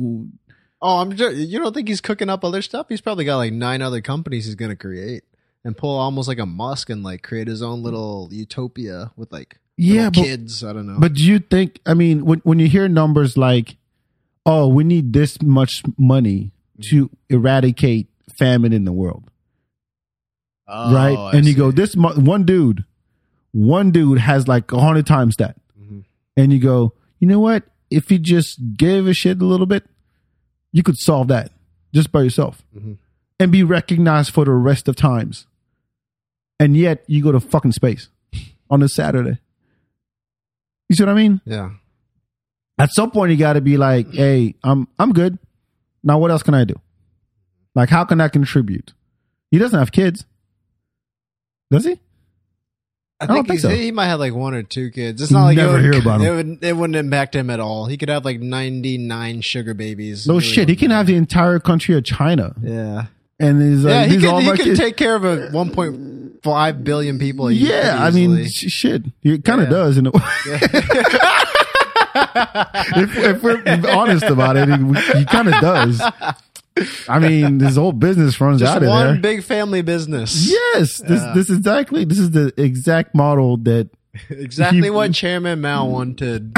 Oh, 0.82 0.97
I'm. 0.99 1.15
Just, 1.15 1.36
you 1.36 1.59
don't 1.59 1.73
think 1.73 1.88
he's 1.88 2.01
cooking 2.01 2.29
up 2.29 2.43
other 2.43 2.61
stuff? 2.61 2.88
He's 2.89 3.01
probably 3.01 3.25
got 3.25 3.38
like 3.38 3.53
nine 3.53 3.82
other 3.82 4.01
companies 4.01 4.45
he's 4.45 4.55
gonna 4.55 4.75
create 4.75 5.23
and 5.63 5.77
pull 5.77 5.97
almost 5.97 6.27
like 6.27 6.39
a 6.39 6.45
Musk 6.45 6.89
and 6.89 7.03
like 7.03 7.21
create 7.21 7.47
his 7.47 7.61
own 7.61 7.84
little 7.84 8.29
utopia 8.32 9.11
with 9.15 9.32
like 9.32 9.59
Yeah, 9.77 10.09
but 10.09 10.23
kids. 10.23 10.63
I 10.63 10.73
don't 10.73 10.88
know. 10.88 10.97
but 10.99 11.13
do 11.13 11.23
you 11.23 11.38
think? 11.39 11.79
I 11.86 11.93
mean, 11.93 12.25
when 12.25 12.39
when 12.39 12.57
you 12.59 12.67
hear 12.67 12.88
numbers 12.88 13.38
like, 13.38 13.77
oh, 14.45 14.67
we 14.67 14.84
need 14.84 15.13
this 15.13 15.39
much 15.41 15.84
money 15.97 16.51
to 16.89 17.11
eradicate 17.29 18.07
famine 18.39 18.73
in 18.73 18.86
the 18.86 18.91
world, 18.93 19.29
Oh, 20.67 20.93
right? 20.95 21.15
I 21.17 21.32
and 21.38 21.45
you 21.45 21.53
go, 21.53 21.71
this 21.71 21.95
mu- 21.95 22.19
one 22.19 22.43
dude, 22.43 22.86
one 23.51 23.91
dude 23.91 24.17
has 24.19 24.47
like 24.47 24.71
a 24.71 24.79
hundred 24.79 25.05
times 25.05 25.36
that. 25.38 25.57
Mhm. 25.79 26.05
and 26.38 26.51
you 26.53 26.59
go, 26.59 26.93
you 27.19 27.27
know 27.27 27.39
what? 27.39 27.65
If 27.91 28.09
you 28.09 28.17
just 28.17 28.57
gave 28.77 29.05
a 29.05 29.13
shit 29.13 29.41
a 29.41 29.45
little 29.45 29.65
bit, 29.65 29.84
you 30.72 30.84
could 30.84 30.97
solve 30.97 31.28
that 31.30 31.51
just 31.93 32.11
by 32.11 32.22
yourself 32.24 32.63
Mhm. 32.76 32.97
and 33.39 33.51
be 33.51 33.63
recognized 33.63 34.32
for 34.32 34.45
the 34.45 34.51
rest 34.51 34.88
of 34.88 34.95
times. 34.95 35.45
And 36.59 36.78
yet 36.78 37.03
you 37.07 37.24
go 37.24 37.32
to 37.32 37.39
fucking 37.39 37.72
space 37.74 38.07
on 38.69 38.82
a 38.84 38.88
Saturday. 38.89 39.39
You 40.89 40.95
see 40.95 41.03
what 41.03 41.09
I 41.11 41.15
mean? 41.15 41.41
Yeah. 41.45 41.72
At 42.78 42.91
some 42.93 43.11
point 43.11 43.32
you 43.32 43.38
got 43.38 43.53
to 43.53 43.61
be 43.61 43.78
like, 43.78 44.11
"Hey, 44.13 44.55
I'm 44.63 44.88
I'm 44.99 45.11
good. 45.13 45.38
Now 46.03 46.17
what 46.19 46.32
else 46.32 46.43
can 46.43 46.53
I 46.53 46.63
do? 46.65 46.76
Like 47.76 47.89
how 47.89 48.03
can 48.05 48.19
I 48.22 48.28
contribute?" 48.28 48.93
He 49.51 49.57
doesn't 49.57 49.78
have 49.78 49.91
kids. 49.91 50.26
Does 51.69 51.86
he? 51.86 51.99
I 53.22 53.26
don't 53.28 53.36
think, 53.36 53.47
think 53.47 53.59
so. 53.61 53.69
he 53.69 53.91
might 53.91 54.07
have 54.07 54.19
like 54.19 54.34
one 54.34 54.53
or 54.55 54.63
two 54.63 54.89
kids. 54.91 55.22
It's 55.22 55.32
not 55.32 55.43
like 55.45 55.57
Never 55.57 55.78
it 55.78 55.82
would, 55.84 55.93
hear 55.93 56.01
about. 56.01 56.22
It, 56.22 56.32
would, 56.32 56.63
it 56.63 56.76
wouldn't 56.76 56.95
impact 56.97 57.36
him 57.36 57.49
at 57.49 57.59
all. 57.59 57.86
He 57.86 57.95
could 57.97 58.09
have 58.09 58.26
like 58.26 58.39
ninety 58.39 58.97
nine 58.97 59.41
sugar 59.41 59.74
babies. 59.74 60.28
No 60.28 60.34
really 60.36 60.45
shit. 60.45 60.67
He 60.69 60.76
can 60.76 60.91
have 60.91 61.05
the 61.07 61.15
entire 61.15 61.59
country 61.59 61.95
of 61.95 62.03
China, 62.03 62.55
Yeah, 62.61 63.05
and 63.39 63.61
he's 63.61 63.84
like, 63.86 63.91
yeah. 63.93 64.05
He 64.05 64.17
these 64.17 64.26
are 64.26 64.34
all 64.34 64.41
can, 64.41 64.55
he 64.57 64.63
can 64.63 64.76
take 64.76 64.97
care 64.97 65.15
of 65.15 65.24
a 65.24 65.49
one 65.51 65.72
point 65.72 66.41
five 66.43 66.84
billion 66.84 67.19
people. 67.19 67.47
a 67.47 67.51
year 67.51 67.69
yeah, 67.84 68.03
I 68.03 68.09
mean, 68.09 68.47
shit. 68.49 69.03
He 69.22 69.38
kind 69.39 69.61
of 69.61 69.67
Yeah. 69.69 69.78
does 69.78 69.97
in 69.97 70.07
a 70.07 70.11
way. 70.11 70.22
if, 72.95 73.17
if 73.17 73.43
we're 73.43 73.61
honest 73.91 74.24
about 74.24 74.57
it, 74.57 74.67
he, 74.69 75.19
he 75.19 75.26
kind 75.26 75.47
of 75.47 75.61
does. 75.61 76.01
I 77.07 77.19
mean, 77.19 77.57
this 77.57 77.76
whole 77.76 77.91
business 77.91 78.39
runs 78.39 78.59
just 78.61 78.76
out 78.76 78.82
of 78.84 78.89
one 78.89 78.99
there. 78.99 79.07
One 79.13 79.22
big 79.22 79.43
family 79.43 79.82
business. 79.82 80.49
yes, 80.49 80.97
this 81.01 81.22
this 81.36 81.49
is 81.49 81.57
exactly 81.57 82.05
this 82.05 82.17
is 82.19 82.32
the 82.32 82.53
exact 82.57 83.13
model 83.13 83.57
that 83.57 83.89
exactly 84.30 84.84
He- 84.84 84.89
what 84.89 85.13
Chairman 85.13 85.61
Mao 85.61 85.86
wanted. 85.86 86.53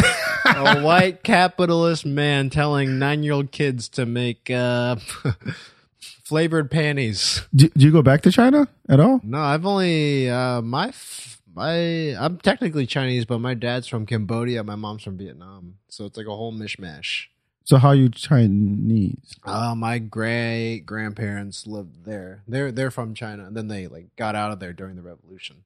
a 0.45 0.81
white 0.83 1.23
capitalist 1.23 2.05
man 2.05 2.49
telling 2.49 2.99
nine 2.99 3.23
year 3.23 3.33
old 3.33 3.51
kids 3.51 3.89
to 3.89 4.05
make 4.05 4.49
uh, 4.51 4.97
flavored 6.23 6.69
panties. 6.71 7.41
Do, 7.55 7.69
do 7.69 7.85
you 7.85 7.91
go 7.91 8.01
back 8.01 8.21
to 8.23 8.31
China 8.31 8.67
at 8.89 8.99
all? 8.99 9.19
No, 9.23 9.39
I've 9.39 9.65
only 9.65 10.29
uh, 10.29 10.61
my 10.61 10.89
f- 10.89 11.41
my 11.55 11.73
I'm 12.19 12.37
technically 12.37 12.85
Chinese, 12.85 13.25
but 13.25 13.39
my 13.39 13.53
dad's 13.53 13.87
from 13.87 14.05
Cambodia, 14.05 14.63
my 14.63 14.75
mom's 14.75 15.03
from 15.03 15.17
Vietnam, 15.17 15.75
so 15.87 16.05
it's 16.05 16.17
like 16.17 16.27
a 16.27 16.35
whole 16.35 16.53
mishmash. 16.53 17.25
So 17.65 17.77
how 17.77 17.91
you 17.91 18.09
Chinese? 18.09 19.35
Uh, 19.45 19.73
my 19.75 19.97
great 19.97 20.81
grandparents 20.85 21.65
lived 21.65 22.05
there. 22.05 22.43
They're 22.47 22.71
they're 22.71 22.91
from 22.91 23.13
China, 23.13 23.45
and 23.45 23.55
then 23.55 23.67
they 23.67 23.87
like 23.87 24.15
got 24.17 24.35
out 24.35 24.51
of 24.51 24.59
there 24.59 24.73
during 24.73 24.95
the 24.95 25.01
revolution. 25.01 25.63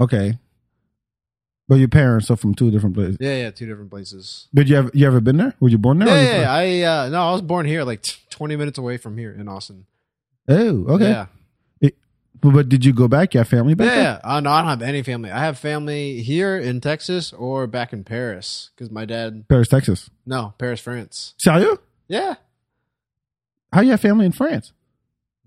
Okay, 0.00 0.38
but 1.68 1.76
your 1.76 1.88
parents 1.88 2.30
are 2.30 2.36
from 2.36 2.54
two 2.54 2.70
different 2.70 2.94
places. 2.94 3.16
Yeah, 3.18 3.36
yeah, 3.36 3.50
two 3.50 3.66
different 3.66 3.90
places. 3.90 4.46
But 4.52 4.68
you 4.68 4.76
have 4.76 4.90
you 4.94 5.06
ever 5.06 5.20
been 5.20 5.36
there? 5.36 5.54
Were 5.58 5.68
you 5.68 5.78
born 5.78 5.98
there? 5.98 6.08
Yeah, 6.08 6.22
yeah, 6.22 6.40
yeah. 6.40 6.52
I 6.52 7.04
uh, 7.06 7.08
no, 7.08 7.28
I 7.28 7.32
was 7.32 7.42
born 7.42 7.66
here, 7.66 7.82
like 7.82 8.04
twenty 8.30 8.54
minutes 8.54 8.78
away 8.78 8.96
from 8.96 9.18
here 9.18 9.32
in 9.32 9.48
Austin. 9.48 9.86
Oh, 10.48 10.84
okay. 10.94 11.08
Yeah, 11.08 11.26
But, 12.40 12.52
but 12.52 12.68
did 12.68 12.84
you 12.84 12.92
go 12.92 13.08
back? 13.08 13.34
You 13.34 13.38
have 13.38 13.48
family 13.48 13.74
back 13.74 13.86
yeah. 13.88 14.20
Uh, 14.22 14.40
no, 14.40 14.50
I 14.50 14.60
don't 14.60 14.68
have 14.70 14.82
any 14.82 15.02
family. 15.02 15.30
I 15.30 15.40
have 15.40 15.58
family 15.58 16.22
here 16.22 16.56
in 16.58 16.80
Texas 16.80 17.32
or 17.32 17.66
back 17.66 17.92
in 17.92 18.04
Paris 18.04 18.70
because 18.74 18.90
my 18.90 19.04
dad. 19.04 19.46
Paris, 19.48 19.68
Texas. 19.68 20.10
No, 20.26 20.54
Paris, 20.58 20.80
France. 20.80 21.34
Sérieux? 21.44 21.78
Yeah, 22.08 22.34
How 23.72 23.80
you 23.80 23.90
have 23.90 24.00
family 24.00 24.26
in 24.26 24.32
France? 24.32 24.72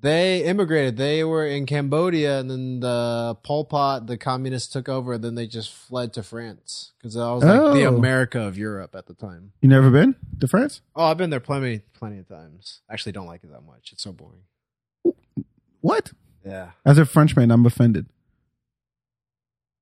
They 0.01 0.43
immigrated. 0.45 0.95
They 0.97 1.25
were 1.25 1.45
in 1.45 1.65
Cambodia, 1.65 2.39
and 2.39 2.49
then 2.49 2.79
the 2.79 3.35
Pol 3.43 3.65
Pot, 3.65 4.07
the 4.07 4.17
communists 4.17 4.71
took 4.71 4.87
over. 4.87 5.13
And 5.13 5.23
then 5.23 5.35
they 5.35 5.45
just 5.45 5.73
fled 5.73 6.13
to 6.13 6.23
France 6.23 6.93
because 6.97 7.15
that 7.15 7.19
was 7.21 7.43
like 7.43 7.73
the 7.75 7.85
Oh. 7.85 7.95
America 7.97 8.39
of 8.41 8.57
Europe 8.57 8.95
at 8.95 9.07
the 9.07 9.13
time. 9.13 9.51
You 9.61 9.67
never 9.67 9.89
been 9.89 10.15
to 10.39 10.47
France? 10.47 10.79
Oh, 10.95 11.03
I've 11.03 11.17
been 11.17 11.29
there 11.31 11.41
plenty, 11.41 11.79
plenty 11.93 12.17
of 12.19 12.27
times. 12.29 12.79
Actually, 12.89 13.11
don't 13.11 13.27
like 13.27 13.43
it 13.43 13.51
that 13.51 13.65
much. 13.65 13.91
It's 13.91 14.03
so 14.03 14.13
boring. 14.13 14.43
What? 15.81 16.11
Yeah, 16.45 16.71
As 16.85 16.97
a 16.97 17.05
Frenchman, 17.05 17.51
I'm 17.51 17.65
offended. 17.65 18.05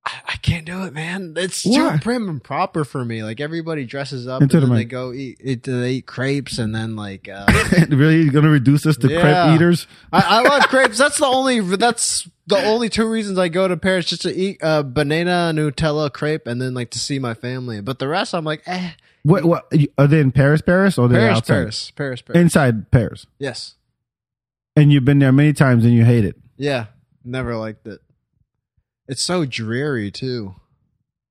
I, 0.05 0.11
I 0.29 0.35
can't 0.37 0.65
do 0.65 0.83
it, 0.85 0.93
man. 0.93 1.33
It's 1.37 1.65
Why? 1.65 1.93
too 1.93 1.99
prim 1.99 2.29
and 2.29 2.41
proper 2.43 2.85
for 2.85 3.03
me. 3.03 3.23
Like 3.23 3.39
everybody 3.41 3.85
dresses 3.85 4.27
up, 4.27 4.41
Into 4.41 4.57
and 4.57 4.63
the 4.63 4.67
then 4.69 4.75
they 4.77 4.85
go 4.85 5.11
eat. 5.13 5.37
It, 5.43 5.63
they 5.63 5.91
eat 5.95 6.05
crepes, 6.07 6.57
and 6.59 6.73
then 6.73 6.95
like. 6.95 7.27
Uh, 7.27 7.45
really, 7.89 8.21
you're 8.23 8.31
gonna 8.31 8.49
reduce 8.49 8.85
us 8.85 8.95
to 8.97 9.09
Yeah. 9.09 9.21
crepe 9.21 9.55
eaters? 9.55 9.85
I, 10.13 10.39
I 10.39 10.41
love 10.49 10.63
crepes. 10.69 10.97
That's 10.97 11.17
the 11.17 11.25
only. 11.25 11.59
That's 11.59 12.27
the 12.47 12.63
only 12.65 12.87
two 12.89 13.09
reasons 13.09 13.37
I 13.37 13.49
go 13.49 13.67
to 13.67 13.75
Paris 13.75 14.05
just 14.05 14.21
to 14.21 14.33
eat 14.33 14.63
uh, 14.63 14.81
banana 14.83 15.51
Nutella 15.53 16.11
crepe 16.11 16.47
and 16.47 16.61
then 16.61 16.73
like 16.73 16.91
to 16.91 16.99
see 16.99 17.19
my 17.19 17.33
family. 17.33 17.81
But 17.81 17.99
the 17.99 18.07
rest, 18.07 18.33
I'm 18.33 18.45
like, 18.45 18.63
eh. 18.65 18.91
What? 19.23 19.43
What? 19.43 19.73
Are 19.97 20.07
they 20.07 20.21
in 20.21 20.31
Paris? 20.31 20.61
Paris 20.61 20.97
or 20.97 21.09
they 21.09 21.17
Paris, 21.17 21.37
outside? 21.39 21.53
Paris, 21.53 21.91
Paris, 21.91 22.21
Paris. 22.21 22.41
Inside 22.41 22.91
Paris. 22.91 23.27
yes, 23.39 23.75
And 24.77 24.93
you've 24.93 25.03
been 25.03 25.19
there 25.19 25.33
many 25.33 25.51
times 25.51 25.83
and 25.83 25.93
you 25.93 26.05
hate 26.05 26.23
it. 26.23 26.37
Yeah. 26.57 26.85
Never 27.23 27.55
liked 27.55 27.85
it. 27.87 27.99
It's 29.07 29.23
so 29.23 29.45
dreary 29.45 30.11
too. 30.11 30.55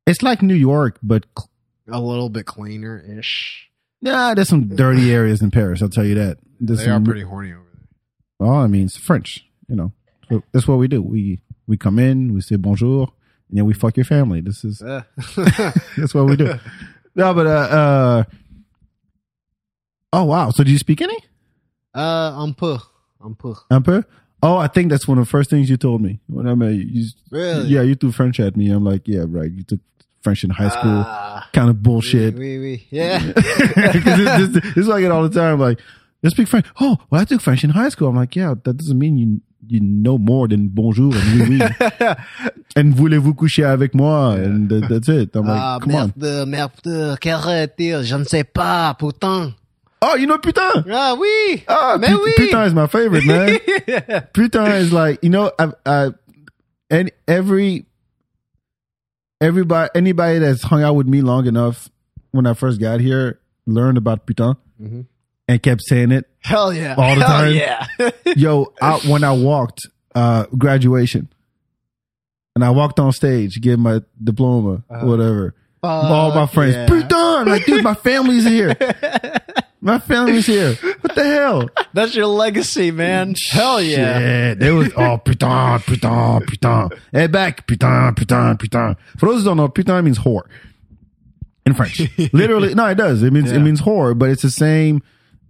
It's 0.06 0.22
like 0.22 0.42
New 0.42 0.54
York, 0.54 0.98
but 1.02 1.26
cl- 1.36 1.50
A 1.90 2.00
little 2.00 2.28
bit 2.28 2.46
cleaner 2.46 2.98
ish. 3.18 3.68
nah, 4.02 4.34
there's 4.34 4.48
some 4.48 4.68
dirty 4.68 5.12
areas 5.12 5.40
in 5.42 5.50
Paris. 5.50 5.82
I'll 5.82 5.88
tell 5.88 6.04
you 6.06 6.14
that. 6.16 6.38
There's 6.60 6.84
They 6.84 6.90
are 6.90 7.00
pretty 7.00 7.22
horny 7.22 7.52
over 7.52 7.62
there. 7.72 7.88
Well, 8.38 8.54
I 8.58 8.66
mean, 8.66 8.84
it's 8.86 8.96
French. 8.96 9.44
You 9.68 9.76
know, 9.76 9.92
So 10.28 10.42
that's 10.52 10.66
what 10.68 10.78
we 10.78 10.86
do. 10.88 11.02
We 11.02 11.40
we 11.66 11.76
come 11.76 11.98
in, 11.98 12.32
we 12.34 12.40
say 12.40 12.56
bonjour, 12.56 13.08
and 13.48 13.58
then 13.58 13.64
we 13.66 13.74
fuck 13.74 13.96
your 13.96 14.04
family. 14.04 14.40
This 14.40 14.64
is 14.64 14.78
that's 15.96 16.14
what 16.14 16.26
we 16.26 16.36
do. 16.36 16.54
no, 17.14 17.34
but 17.34 17.46
uh, 17.46 17.50
uh, 17.50 18.24
oh 20.12 20.24
wow. 20.24 20.50
So 20.50 20.62
do 20.64 20.70
you 20.70 20.78
speak 20.78 21.00
any? 21.02 21.16
uh, 21.94 22.32
un 22.42 22.52
peu, 22.54 22.78
un 23.20 23.34
peu. 23.34 23.54
Un 23.70 23.82
peu? 23.82 24.02
Oh, 24.42 24.56
I 24.58 24.66
think 24.68 24.90
that's 24.90 25.08
one 25.08 25.18
of 25.18 25.24
the 25.24 25.30
first 25.30 25.48
things 25.50 25.68
you 25.70 25.76
told 25.76 26.02
me. 26.02 26.20
When 26.28 26.46
I 26.46 26.54
met 26.54 26.72
you, 26.74 26.84
you 26.84 27.06
Really? 27.30 27.68
yeah, 27.68 27.82
you 27.82 27.94
threw 27.94 28.12
French 28.12 28.38
at 28.38 28.56
me. 28.56 28.70
I'm 28.70 28.84
like, 28.84 29.08
yeah, 29.08 29.24
right. 29.26 29.50
You 29.50 29.62
took 29.64 29.80
French 30.22 30.44
in 30.44 30.50
high 30.50 30.68
school. 30.68 31.04
Ah, 31.06 31.48
kind 31.52 31.70
of 31.70 31.82
bullshit. 31.82 32.34
Oui, 32.36 32.58
oui, 32.58 32.86
yeah. 32.90 33.18
Because 33.32 34.16
this, 34.18 34.48
this, 34.48 34.62
this 34.74 34.76
is 34.76 34.88
what 34.88 34.96
I 34.96 35.00
get 35.00 35.10
all 35.10 35.22
the 35.22 35.30
time. 35.40 35.58
Like, 35.58 35.80
you 36.22 36.30
speak 36.30 36.48
French. 36.48 36.66
Oh, 36.80 36.96
well, 37.10 37.20
I 37.20 37.24
took 37.24 37.40
French 37.40 37.64
in 37.64 37.70
high 37.70 37.88
school. 37.88 38.08
I'm 38.08 38.16
like, 38.16 38.36
yeah, 38.36 38.54
that 38.64 38.76
doesn't 38.76 38.98
mean 38.98 39.16
you 39.16 39.40
you 39.68 39.80
know 39.80 40.16
more 40.16 40.46
than 40.46 40.68
bonjour 40.68 41.12
and 41.12 41.48
oui, 41.48 41.58
oui. 41.58 42.14
and 42.76 42.94
voulez-vous 42.94 43.34
coucher 43.34 43.64
avec 43.64 43.94
moi? 43.94 44.34
And 44.36 44.68
that, 44.68 44.88
that's 44.88 45.08
it. 45.08 45.34
I'm 45.34 45.46
like, 45.46 45.60
Ah, 45.60 45.78
come 45.80 45.94
on. 45.96 46.12
merde, 46.16 46.46
merde, 46.46 47.18
qu'arrête, 47.20 47.74
je 47.78 48.14
ne 48.16 48.22
sais 48.24 48.44
pas, 48.44 48.94
putain. 48.96 49.54
Oh, 50.02 50.14
you 50.14 50.26
know 50.26 50.38
putain. 50.38 50.84
Ah 50.90 51.16
oui, 51.18 51.64
Ah, 51.68 51.96
mais 51.98 52.08
put- 52.12 52.22
oui. 52.24 52.32
putain 52.36 52.64
is 52.66 52.74
my 52.74 52.86
favorite, 52.86 53.24
man. 53.24 53.58
putain 54.34 54.70
is 54.72 54.92
like, 54.92 55.22
you 55.22 55.30
know, 55.30 55.50
I, 55.58 55.72
I, 55.86 56.10
and 56.90 57.10
every, 57.26 57.86
everybody, 59.40 59.90
anybody 59.94 60.38
that's 60.38 60.62
hung 60.62 60.82
out 60.82 60.94
with 60.94 61.06
me 61.06 61.22
long 61.22 61.46
enough 61.46 61.88
when 62.30 62.46
I 62.46 62.54
first 62.54 62.80
got 62.80 63.00
here 63.00 63.40
learned 63.66 63.98
about 63.98 64.26
putain 64.26 64.56
Mhm. 64.80 65.06
and 65.48 65.62
kept 65.62 65.82
saying 65.82 66.12
it. 66.12 66.26
Hell 66.40 66.72
yeah. 66.72 66.94
All 66.96 67.14
the 67.14 67.24
Hell 67.24 67.38
time? 67.40 67.54
Yeah. 67.54 68.10
Yo, 68.36 68.72
I, 68.80 68.98
when 69.08 69.24
I 69.24 69.32
walked 69.32 69.80
uh 70.14 70.44
graduation, 70.56 71.28
and 72.54 72.64
I 72.64 72.70
walked 72.70 72.98
on 73.00 73.12
stage, 73.12 73.60
get 73.60 73.78
my 73.78 74.00
diploma, 74.22 74.82
whatever. 74.88 75.54
all 75.82 76.34
my 76.34 76.46
friends, 76.46 76.90
putain, 76.90 77.46
like 77.46 77.64
dude, 77.66 77.82
my 77.84 77.94
family's 77.94 78.44
here. 78.44 78.76
my 79.86 80.00
family's 80.00 80.46
here. 80.46 80.74
What 80.74 81.14
the 81.14 81.24
hell? 81.24 81.70
That's 81.94 82.14
your 82.14 82.26
legacy, 82.26 82.90
man. 82.90 83.34
Hell 83.50 83.80
yeah. 83.80 84.18
Shit. 84.18 84.58
There 84.58 84.74
was 84.74 84.90
oh 84.96 85.18
putain, 85.18 85.78
putain, 85.78 86.40
putain. 86.40 86.90
Hey 87.12 87.28
Bak, 87.28 87.66
putain, 87.66 88.14
putain, 88.14 88.56
putain. 88.58 88.96
For 89.16 89.26
those 89.26 89.42
who 89.42 89.50
don't 89.50 89.56
know, 89.58 89.68
putain 89.68 90.04
means 90.04 90.18
whore 90.18 90.42
in 91.64 91.74
French. 91.74 92.02
Literally, 92.32 92.74
no, 92.74 92.86
it 92.86 92.96
does. 92.96 93.22
It 93.22 93.32
means 93.32 93.52
it 93.52 93.60
means 93.60 93.80
whore, 93.80 94.18
but 94.18 94.30
it's 94.30 94.42
the 94.42 94.50
same. 94.50 95.02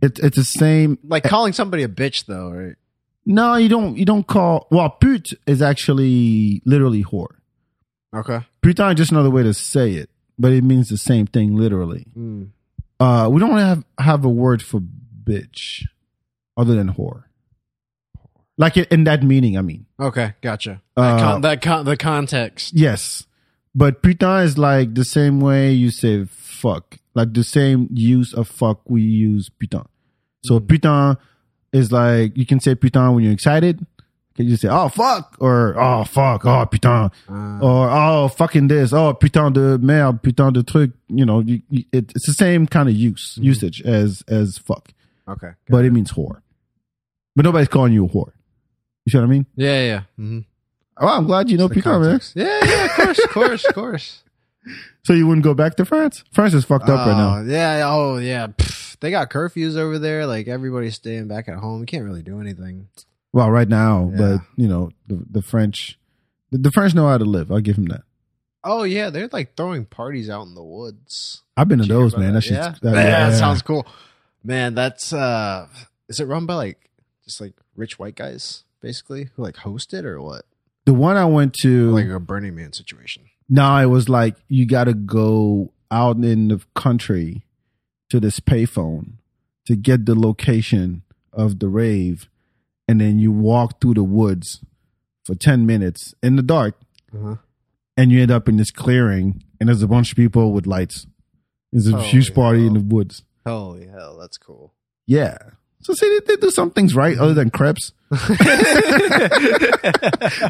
It's 0.02 0.20
it's 0.20 0.36
the 0.36 0.44
same. 0.44 0.98
Like 1.02 1.24
calling 1.24 1.54
somebody 1.54 1.82
a 1.82 1.88
bitch, 1.88 2.26
though, 2.26 2.50
right? 2.50 2.76
No, 3.24 3.56
you 3.56 3.70
don't. 3.70 3.96
You 3.96 4.04
don't 4.04 4.26
call. 4.26 4.66
Well, 4.70 4.90
pute 4.90 5.30
is 5.46 5.62
actually 5.62 6.60
literally 6.66 7.04
whore. 7.04 7.36
Okay. 8.14 8.40
Putain 8.60 8.92
is 8.92 8.96
just 8.96 9.12
another 9.12 9.30
way 9.30 9.42
to 9.42 9.54
say 9.54 9.92
it, 9.92 10.10
but 10.38 10.52
it 10.52 10.62
means 10.62 10.90
the 10.90 10.98
same 10.98 11.26
thing 11.26 11.56
literally. 11.56 12.06
Mm. 12.16 12.50
Uh, 12.98 13.28
we 13.30 13.40
don't 13.40 13.58
have 13.58 13.84
have 13.98 14.24
a 14.24 14.28
word 14.28 14.62
for 14.62 14.80
bitch 15.24 15.84
other 16.56 16.74
than 16.74 16.92
whore. 16.94 17.24
Like 18.58 18.76
in, 18.76 18.86
in 18.90 19.04
that 19.04 19.22
meaning, 19.22 19.58
I 19.58 19.62
mean. 19.62 19.86
Okay, 20.00 20.34
gotcha. 20.40 20.80
Uh, 20.96 21.16
that 21.16 21.20
con- 21.22 21.40
that 21.42 21.62
con- 21.62 21.84
the 21.84 21.96
context. 21.96 22.72
Yes, 22.74 23.26
but 23.74 24.02
putain 24.02 24.44
is 24.44 24.56
like 24.56 24.94
the 24.94 25.04
same 25.04 25.40
way 25.40 25.72
you 25.72 25.90
say 25.90 26.24
fuck, 26.24 26.98
like 27.14 27.34
the 27.34 27.44
same 27.44 27.88
use 27.92 28.32
of 28.32 28.48
fuck 28.48 28.80
we 28.88 29.02
use 29.02 29.50
putain. 29.50 29.84
So 30.44 30.58
putain 30.60 31.16
is 31.72 31.92
like 31.92 32.36
you 32.36 32.46
can 32.46 32.60
say 32.60 32.74
putain 32.74 33.14
when 33.14 33.24
you're 33.24 33.32
excited. 33.32 33.84
Can 34.36 34.46
you 34.46 34.56
say 34.56 34.68
oh 34.68 34.88
fuck 34.88 35.36
or 35.40 35.74
oh 35.80 36.04
fuck 36.04 36.44
oh 36.44 36.66
putain 36.66 37.10
Uh, 37.28 37.58
or 37.60 37.90
oh 37.90 38.28
fucking 38.28 38.68
this 38.68 38.92
oh 38.92 39.14
putain 39.14 39.52
de 39.52 39.78
merde 39.78 40.22
putain 40.22 40.52
de 40.52 40.62
truc 40.62 40.90
you 41.08 41.24
know 41.24 41.40
you, 41.40 41.62
you, 41.70 41.84
it, 41.90 42.12
it's 42.14 42.26
the 42.26 42.34
same 42.34 42.66
kind 42.66 42.88
of 42.88 42.94
use 42.94 43.38
usage 43.40 43.80
as 43.82 44.22
as 44.28 44.58
fuck 44.58 44.92
okay. 45.26 45.52
but 45.68 45.84
it 45.86 45.90
means 45.92 46.12
whore 46.12 46.42
but 47.34 47.44
nobody's 47.46 47.68
calling 47.68 47.92
you 47.94 48.04
a 48.04 48.08
whore 48.08 48.32
you 49.06 49.10
see 49.10 49.18
what 49.18 49.24
I 49.24 49.28
mean 49.28 49.46
Yeah, 49.56 49.82
yeah. 49.82 50.00
Mm-hmm. 50.20 50.40
oh 50.98 51.08
I'm 51.08 51.26
glad 51.26 51.48
you 51.50 51.56
know 51.56 51.68
putain 51.70 52.02
man 52.02 52.20
Yeah, 52.34 52.60
yeah. 52.64 52.84
Of 52.84 52.90
course, 52.92 53.18
of 53.24 53.30
course, 53.30 53.64
of 53.64 53.74
course. 53.74 54.22
so 55.04 55.12
you 55.14 55.26
wouldn't 55.26 55.44
go 55.44 55.54
back 55.54 55.76
to 55.76 55.84
France 55.86 56.24
France 56.32 56.52
is 56.52 56.64
fucked 56.66 56.88
up 56.90 57.06
right 57.06 57.16
now 57.16 57.38
Oh, 57.38 57.44
Yeah. 57.44 57.82
Oh, 57.86 58.18
yeah. 58.18 58.48
Pff, 58.48 58.98
they 59.00 59.10
got 59.10 59.30
curfews 59.30 59.76
over 59.76 59.98
there. 59.98 60.26
Like 60.26 60.48
everybody's 60.48 60.94
staying 60.96 61.28
back 61.28 61.48
at 61.48 61.56
home. 61.56 61.80
You 61.80 61.86
can't 61.86 62.04
really 62.04 62.22
do 62.22 62.40
anything. 62.40 62.88
Well 63.36 63.50
right 63.50 63.68
now 63.68 64.10
Yeah. 64.12 64.16
but 64.18 64.40
you 64.56 64.66
know 64.68 64.90
the, 65.06 65.24
the 65.30 65.42
French 65.42 65.98
the, 66.50 66.58
the 66.58 66.70
French 66.72 66.94
know 66.94 67.06
how 67.08 67.18
to 67.18 67.24
live 67.24 67.52
I'll 67.52 67.60
give 67.60 67.76
him 67.78 67.86
that 67.86 68.02
Oh 68.68 68.82
yeah, 68.82 69.10
they're 69.10 69.28
like 69.30 69.54
throwing 69.56 69.84
parties 69.84 70.28
out 70.28 70.42
in 70.48 70.56
the 70.56 70.64
woods. 70.64 71.42
I've 71.56 71.68
been 71.68 71.78
to 71.78 71.84
Did 71.84 71.90
you 71.92 71.98
hear 72.00 72.04
those, 72.10 72.16
man. 72.16 72.34
that? 72.34 72.46
Yeah? 72.50 72.74
that, 72.82 72.94
yeah, 72.96 73.30
that 73.30 73.38
sounds 73.38 73.62
cool. 73.62 73.86
Man, 74.42 74.74
that's 74.74 75.12
uh 75.12 75.68
is 76.08 76.18
it 76.18 76.24
run 76.24 76.46
by 76.46 76.54
like 76.54 76.90
just 77.24 77.40
like 77.40 77.52
rich 77.76 77.96
white 78.00 78.16
guys, 78.16 78.64
basically, 78.80 79.28
who 79.36 79.42
like 79.44 79.56
host 79.58 79.94
it 79.94 80.04
or 80.04 80.20
what? 80.20 80.46
the 80.84 80.94
one 80.94 81.16
I 81.16 81.26
went 81.26 81.54
to. 81.62 81.90
Like 81.92 82.08
a 82.08 82.18
Burning 82.18 82.56
Man 82.56 82.72
situation. 82.72 83.22
No, 83.48 83.76
it 83.76 83.86
was 83.86 84.08
like 84.08 84.34
you 84.48 84.66
got 84.66 84.84
to 84.84 84.94
go 84.94 85.72
out 85.92 86.16
in 86.16 86.48
the 86.48 86.60
country 86.74 87.44
to 88.10 88.18
this 88.18 88.40
payphone 88.40 89.12
to 89.66 89.76
get 89.76 90.06
the 90.06 90.16
location 90.16 91.02
of 91.32 91.60
the 91.60 91.68
rave, 91.68 92.28
and 92.88 93.00
then 93.00 93.18
you 93.18 93.32
walk 93.32 93.80
through 93.80 93.94
the 93.94 94.04
woods 94.04 94.60
for 95.24 95.34
ten 95.34 95.66
minutes 95.66 96.14
in 96.22 96.36
the 96.36 96.42
dark, 96.42 96.76
Uh-huh. 97.14 97.36
and 97.96 98.12
you 98.12 98.20
end 98.22 98.30
up 98.30 98.48
in 98.48 98.56
this 98.56 98.70
clearing, 98.70 99.42
and 99.60 99.68
there's 99.68 99.82
a 99.82 99.88
bunch 99.88 100.10
of 100.12 100.16
people 100.16 100.52
with 100.52 100.66
lights. 100.66 101.06
There's 101.72 101.88
a 101.88 101.96
Oh, 101.96 102.00
huge 102.00 102.32
party 102.34 102.66
in 102.66 102.74
the 102.74 102.80
woods. 102.80 103.22
Holy 103.44 103.86
hell, 103.88 104.18
that's 104.18 104.38
cool. 104.38 104.72
Yeah. 105.06 105.36
So 105.82 105.94
see, 105.94 106.08
they, 106.26 106.34
they 106.34 106.40
do 106.40 106.50
some 106.50 106.70
things 106.70 106.94
right 106.96 107.16
other 107.18 107.34
than 107.34 107.50
crepes. 107.50 107.92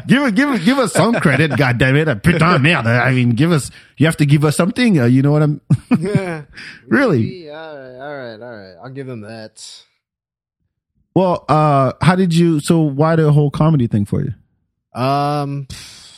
give 0.07 0.33
give 0.35 0.63
give 0.65 0.77
us 0.79 0.93
some 0.93 1.13
credit. 1.15 1.55
God 1.57 1.77
damn 1.77 1.95
it! 1.95 2.07
I 2.07 3.11
mean, 3.11 3.31
give 3.31 3.51
us. 3.51 3.69
You 3.97 4.05
have 4.07 4.17
to 4.17 4.25
give 4.25 4.43
us 4.45 4.55
something. 4.55 4.99
Uh, 4.99 5.05
you 5.05 5.21
know 5.21 5.31
what 5.31 5.43
I'm? 5.43 5.61
yeah. 5.99 6.43
Really? 6.87 7.49
All 7.49 7.55
right, 7.77 7.97
all 7.99 8.17
right, 8.17 8.41
all 8.41 8.55
right. 8.57 8.75
I'll 8.83 8.89
give 8.91 9.07
them 9.07 9.21
that. 9.21 9.63
Well, 11.17 11.45
uh, 11.49 11.93
how 11.99 12.15
did 12.15 12.35
you? 12.35 12.59
So 12.59 12.79
why 12.81 13.15
the 13.15 13.31
whole 13.31 13.49
comedy 13.49 13.87
thing 13.87 14.05
for 14.05 14.21
you? 14.23 14.35
Um, 14.93 15.67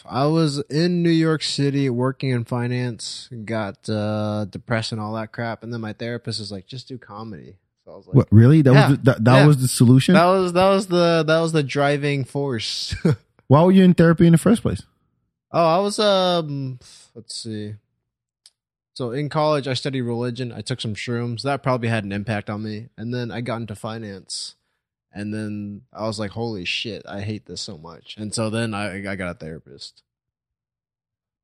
I 0.06 0.26
was 0.26 0.58
in 0.70 1.04
New 1.04 1.10
York 1.10 1.42
City 1.42 1.90
working 1.90 2.32
in 2.32 2.44
finance, 2.44 3.30
got 3.46 3.88
uh, 3.90 4.44
depressed 4.50 4.92
and 4.92 5.00
all 5.00 5.14
that 5.14 5.32
crap, 5.32 5.64
and 5.64 5.72
then 5.74 5.80
my 5.80 5.94
therapist 5.94 6.42
was 6.42 6.52
like, 6.52 6.68
"Just 6.68 6.90
do 6.90 6.98
comedy." 6.98 7.56
So 7.86 7.94
I 7.94 7.96
was 7.96 8.08
like, 8.08 8.16
What 8.18 8.28
really? 8.30 8.62
That 8.62 8.74
Yeah. 8.74 8.90
was 8.90 8.98
the, 8.98 9.04
that, 9.06 9.24
that 9.24 9.36
Yeah. 9.38 9.46
was 9.46 9.62
the 9.62 9.70
solution. 9.70 10.16
"That 10.16 10.26
was 10.26 10.52
that 10.52 10.68
was 10.68 10.88
the 10.88 11.24
that 11.26 11.40
was 11.40 11.54
the 11.54 11.64
driving 11.64 12.26
force." 12.26 12.94
why 13.48 13.64
were 13.64 13.72
you 13.72 13.86
in 13.86 13.94
therapy 13.94 14.26
in 14.26 14.34
the 14.34 14.38
first 14.38 14.62
place? 14.64 14.84
oh, 15.54 15.66
I 15.66 15.80
was 15.80 15.98
um, 15.98 16.78
let's 17.16 17.36
see. 17.42 17.76
So 18.96 19.12
in 19.12 19.30
college, 19.30 19.66
I 19.66 19.76
studied 19.76 20.02
religion. 20.02 20.52
I 20.52 20.60
took 20.60 20.82
some 20.82 20.94
shrooms. 20.94 21.44
That 21.44 21.64
probably 21.64 21.88
had 21.88 22.04
an 22.04 22.12
impact 22.12 22.50
on 22.50 22.64
me. 22.64 22.90
And 22.98 23.14
then 23.14 23.32
I 23.32 23.40
got 23.40 23.62
into 23.62 23.74
finance. 23.74 24.56
And 25.12 25.34
then 25.34 25.82
I 25.92 26.04
was 26.04 26.20
like, 26.20 26.32
"Holy 26.32 26.66
shit, 26.66 27.04
I 27.08 27.22
hate 27.22 27.46
this 27.46 27.62
so 27.62 27.78
much." 27.78 28.16
And 28.18 28.34
so 28.34 28.50
then 28.50 28.74
I 28.74 29.12
I 29.12 29.16
got 29.16 29.32
a 29.32 29.34
therapist. 29.34 30.04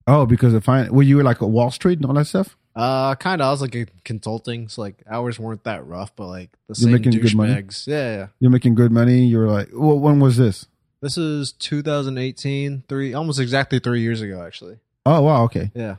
Oh, 0.07 0.25
because 0.25 0.53
of 0.53 0.63
fine. 0.63 0.93
Were 0.93 1.03
you 1.03 1.17
were 1.17 1.23
like 1.23 1.41
a 1.41 1.47
Wall 1.47 1.71
Street 1.71 1.99
and 1.99 2.05
all 2.05 2.13
that 2.13 2.27
stuff? 2.27 2.55
Uh, 2.75 3.15
kind 3.15 3.41
of. 3.41 3.47
I 3.47 3.51
was 3.51 3.61
like 3.61 3.75
a 3.75 3.85
consulting, 4.03 4.67
so 4.67 4.81
like 4.81 5.01
hours 5.09 5.39
weren't 5.39 5.63
that 5.63 5.85
rough, 5.87 6.15
but 6.15 6.27
like 6.27 6.51
the 6.67 6.75
You're 6.75 6.75
same 6.75 6.91
making 6.91 7.21
good 7.21 7.35
money? 7.35 7.65
Yeah, 7.85 8.15
yeah. 8.15 8.27
You're 8.39 8.51
making 8.51 8.75
good 8.75 8.91
money. 8.91 9.25
You 9.25 9.39
were 9.39 9.47
like, 9.47 9.69
well, 9.73 9.97
when 9.97 10.19
was 10.19 10.37
this? 10.37 10.67
This 11.01 11.17
is 11.17 11.51
2018, 11.53 12.83
three 12.87 13.13
almost 13.13 13.39
exactly 13.39 13.79
three 13.79 14.01
years 14.01 14.21
ago, 14.21 14.43
actually. 14.43 14.79
Oh 15.05 15.21
wow, 15.21 15.43
okay. 15.43 15.71
Yeah. 15.73 15.97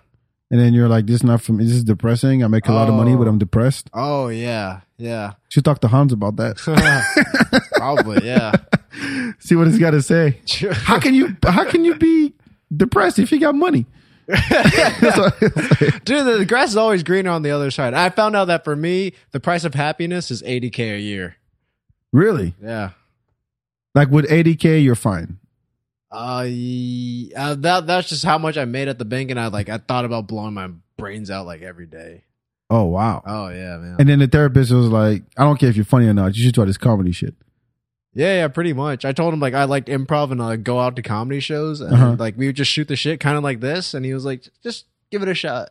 And 0.51 0.61
then 0.61 0.75
you're 0.75 0.89
like, 0.89 1.07
this 1.07 1.17
is 1.17 1.25
not 1.25 1.43
from. 1.43 1.59
This 1.59 1.73
is 1.73 1.83
depressing. 1.85 2.45
I 2.45 2.47
make 2.47 2.69
a 2.69 2.73
lot 2.73 2.89
of 2.89 2.95
money, 2.95 3.17
but 3.17 3.27
Oh. 3.27 3.31
I'm 3.31 3.39
depressed. 3.39 3.91
Oh 3.93 4.29
yeah, 4.29 4.83
yeah. 4.97 5.33
Should 5.49 5.65
talk 5.65 5.81
to 5.81 5.89
Hans 5.89 6.13
about 6.13 6.37
that. 6.37 6.57
Probably, 7.77 8.25
yeah. 8.27 8.53
See 9.41 9.57
what 9.57 9.67
he's 9.67 9.79
got 9.79 9.91
to 9.91 10.03
say. 10.03 10.41
How 10.73 11.01
can 11.01 11.15
you? 11.15 11.37
How 11.45 11.69
can 11.69 11.85
you 11.85 11.97
be 11.97 12.33
depressed 12.75 13.19
if 13.19 13.33
you 13.33 13.41
got 13.41 13.55
money? 13.57 13.87
Dude, 14.29 14.37
the 16.27 16.45
grass 16.49 16.71
is 16.71 16.77
always 16.77 17.03
greener 17.03 17.31
on 17.31 17.43
the 17.43 17.51
other 17.51 17.71
side. 17.71 17.95
I 17.95 18.11
found 18.11 18.35
out 18.37 18.47
that 18.47 18.65
for 18.65 18.75
me, 18.77 19.13
the 19.33 19.41
price 19.41 19.65
of 19.65 19.75
happiness 19.75 20.31
is 20.31 20.43
80k 20.43 20.97
a 20.97 21.01
year. 21.01 21.37
really? 22.13 22.55
Yeah. 22.63 22.91
Like 23.95 24.11
with 24.11 24.29
80k, 24.29 24.83
you're 24.85 24.95
fine. 24.95 25.39
Uh, 26.11 26.47
uh, 27.37 27.55
that 27.57 27.85
that's 27.87 28.09
just 28.09 28.25
how 28.25 28.39
much 28.39 28.57
I 28.57 28.65
made 28.65 28.89
at 28.89 28.99
the 28.99 29.05
bank, 29.05 29.31
and 29.31 29.39
I 29.41 29.49
like 29.49 29.69
I 29.69 29.79
thought 29.79 30.05
about 30.05 30.27
blowing 30.29 30.55
my 30.55 30.71
brains 30.97 31.31
out 31.31 31.47
like 31.47 31.63
every 31.63 31.87
day. 31.87 32.23
Oh 32.71 32.85
wow. 32.85 33.23
Oh 33.27 33.49
yeah, 33.49 33.77
man. 33.77 33.97
And 33.99 34.09
then 34.09 34.19
the 34.19 34.27
therapist 34.27 34.73
was 34.73 34.89
like, 34.89 35.23
I 35.37 35.45
don't 35.45 35.59
care 35.59 35.69
if 35.69 35.77
you're 35.77 35.85
funny 35.85 36.07
or 36.07 36.15
not. 36.15 36.37
You 36.37 36.45
should 36.45 36.55
try 36.55 36.65
this 36.65 36.77
comedy 36.79 37.13
shit. 37.13 37.35
Yeah, 38.15 38.35
yeah, 38.35 38.49
pretty 38.49 38.73
much. 38.73 39.05
I 39.05 39.13
told 39.13 39.35
him 39.35 39.41
like 39.41 39.55
I 39.55 39.65
liked 39.65 39.89
improv 39.89 40.31
and 40.31 40.41
like 40.41 40.63
go 40.63 40.81
out 40.81 40.97
to 40.97 41.03
comedy 41.03 41.41
shows 41.41 41.81
and 41.81 41.93
Uh-huh. 41.93 42.17
like 42.19 42.37
we 42.37 42.47
would 42.47 42.57
just 42.57 42.71
shoot 42.71 42.89
the 42.89 42.97
shit 42.97 43.21
kind 43.21 43.37
of 43.37 43.43
like 43.45 43.61
this 43.61 43.93
and 43.95 44.05
he 44.07 44.15
was 44.15 44.25
like 44.25 44.49
just 44.63 44.87
give 45.11 45.23
it 45.23 45.29
a 45.29 45.35
shot. 45.35 45.71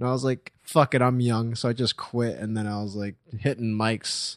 And 0.00 0.08
I 0.08 0.12
was 0.12 0.24
like 0.24 0.52
fuck 0.62 0.94
it, 0.94 1.02
I'm 1.02 1.20
young, 1.20 1.54
so 1.54 1.68
I 1.68 1.72
just 1.72 1.96
quit 1.96 2.38
and 2.38 2.56
then 2.56 2.66
I 2.66 2.80
was 2.82 2.94
like 2.96 3.14
hitting 3.38 3.72
mics 3.76 4.36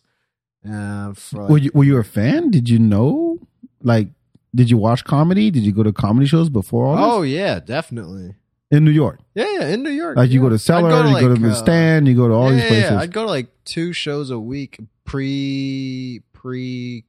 uh 0.70 1.14
for 1.14 1.48
Were 1.48 1.58
you, 1.58 1.72
were 1.74 1.84
you 1.84 1.98
a 1.98 2.04
fan? 2.04 2.52
Did 2.52 2.70
you 2.70 2.80
know? 2.80 3.40
Like, 3.82 4.10
did 4.54 4.70
you 4.70 4.78
watch 4.78 5.04
comedy? 5.04 5.50
Did 5.52 5.64
you 5.64 5.72
go 5.72 5.84
to 5.84 5.92
comedy 5.94 6.26
shows 6.28 6.50
before 6.50 6.86
all 6.86 6.96
this? 6.96 7.06
Oh 7.06 7.22
yeah, 7.22 7.60
definitely. 7.60 8.36
in 8.70 8.84
New 8.86 8.92
York. 8.92 9.20
Yeah, 9.36 9.46
yeah, 9.60 9.68
in 9.68 9.84
New 9.84 9.90
York. 9.92 10.18
Like 10.18 10.30
you 10.32 10.42
go 10.42 10.50
to 10.50 10.60
Cellar, 10.60 10.92
I'd 10.92 11.10
you 11.16 11.20
go 11.28 11.34
to 11.36 11.40
the 11.42 11.50
uh, 11.52 11.54
Stand, 11.56 12.08
you 12.08 12.16
go 12.16 12.28
to 12.28 12.34
all 12.34 12.50
yeah, 12.52 12.56
these 12.60 12.68
places. 12.70 12.92
Yeah, 12.92 13.00
I'd 13.00 13.14
go 13.14 13.24
to 13.24 13.30
like 13.30 13.48
two 13.66 13.94
shows 13.94 14.30
a 14.30 14.40
week 14.40 14.80
pre 15.06 16.22
pre 16.34 17.06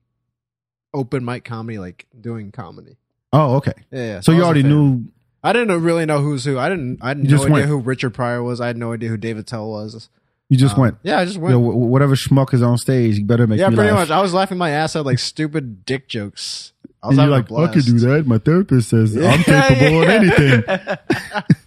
open 0.95 1.25
mic 1.25 1.45
comedy 1.45 1.79
like 1.79 2.07
doing 2.21 2.53
comedy. 2.53 2.97
oh, 3.33 3.57
okay. 3.57 3.73
Yeah, 3.91 4.05
yeah. 4.07 4.21
So 4.21 4.33
I 4.33 4.37
you 4.37 4.43
already 4.45 4.63
knew. 4.63 5.05
I 5.45 5.53
didn't 5.53 5.83
really 5.83 6.07
know 6.07 6.21
who's 6.21 6.45
who. 6.45 6.59
I 6.59 6.69
didn't. 6.69 6.99
I 7.03 7.09
had 7.09 7.19
You 7.19 7.25
no 7.25 7.31
just 7.31 7.43
idea 7.45 7.53
went. 7.55 7.67
who 7.67 7.79
Richard 7.79 8.11
Pryor 8.15 8.43
was. 8.43 8.61
I 8.61 8.69
had 8.69 8.77
no 8.77 8.93
idea 8.93 9.09
who 9.09 9.17
Dave 9.17 9.39
Attell 9.39 9.69
was. 9.71 10.09
You 10.49 10.57
just 10.59 10.75
Um, 10.77 10.83
went. 10.83 10.99
Yeah, 11.03 11.19
I 11.19 11.25
just 11.25 11.37
You 11.37 11.43
went. 11.43 11.53
know, 11.55 11.59
whatever 11.61 12.15
schmuck 12.15 12.53
is 12.55 12.63
on 12.63 12.77
stage, 12.79 13.19
you 13.19 13.25
better 13.25 13.47
make 13.47 13.59
yeah, 13.59 13.67
pretty 13.69 13.91
laugh. 13.91 14.09
much. 14.09 14.11
I 14.11 14.21
was 14.21 14.33
laughing 14.35 14.59
my 14.59 14.71
ass 14.71 14.95
out 14.95 15.05
like 15.07 15.19
stupid 15.19 15.85
dick 15.87 16.09
jokes. 16.09 16.73
I 17.03 17.09
was 17.09 17.19
And 17.19 17.27
you're 17.29 17.37
having 17.37 17.57
like, 17.57 17.71
I 17.71 17.73
could 17.73 17.85
do 17.85 17.99
that. 18.01 18.27
My 18.27 18.39
therapist 18.39 18.91
says 18.91 19.15
Yeah, 19.15 19.31
I'm 19.33 19.43
capable 19.43 20.03
of 20.03 20.09
anything. 20.09 20.63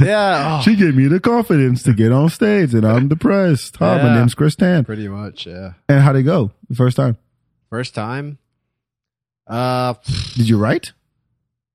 Yeah, 0.00 0.58
oh, 0.58 0.62
She 0.64 0.74
gave 0.76 0.96
me 0.96 1.06
the 1.06 1.20
confidence 1.20 1.82
to 1.84 1.94
get 1.94 2.10
on 2.12 2.28
stage, 2.30 2.74
and 2.74 2.84
I'm 2.84 3.06
depressed. 3.08 3.76
Hi, 3.76 4.02
my 4.02 4.18
name's 4.18 4.34
Chris 4.34 4.56
Tan. 4.56 4.84
pretty 4.84 5.06
much. 5.08 5.46
Yeah, 5.46 5.74
And 5.88 6.00
how'd 6.00 6.16
it 6.16 6.24
go 6.24 6.50
the 6.68 6.74
first 6.74 6.96
time? 6.96 7.16
first 7.70 7.94
time. 7.94 8.38
Uh, 9.46 9.94
Did 10.34 10.48
you 10.48 10.58
write? 10.58 10.92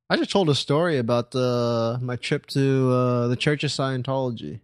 I 0.09 0.17
just 0.17 0.31
told 0.31 0.49
a 0.49 0.55
story 0.55 0.97
about 0.97 1.33
uh, 1.33 1.97
my 2.01 2.17
trip 2.17 2.45
to 2.47 2.91
uh, 2.91 3.27
the 3.27 3.37
Church 3.37 3.63
of 3.63 3.71
Scientology 3.71 4.59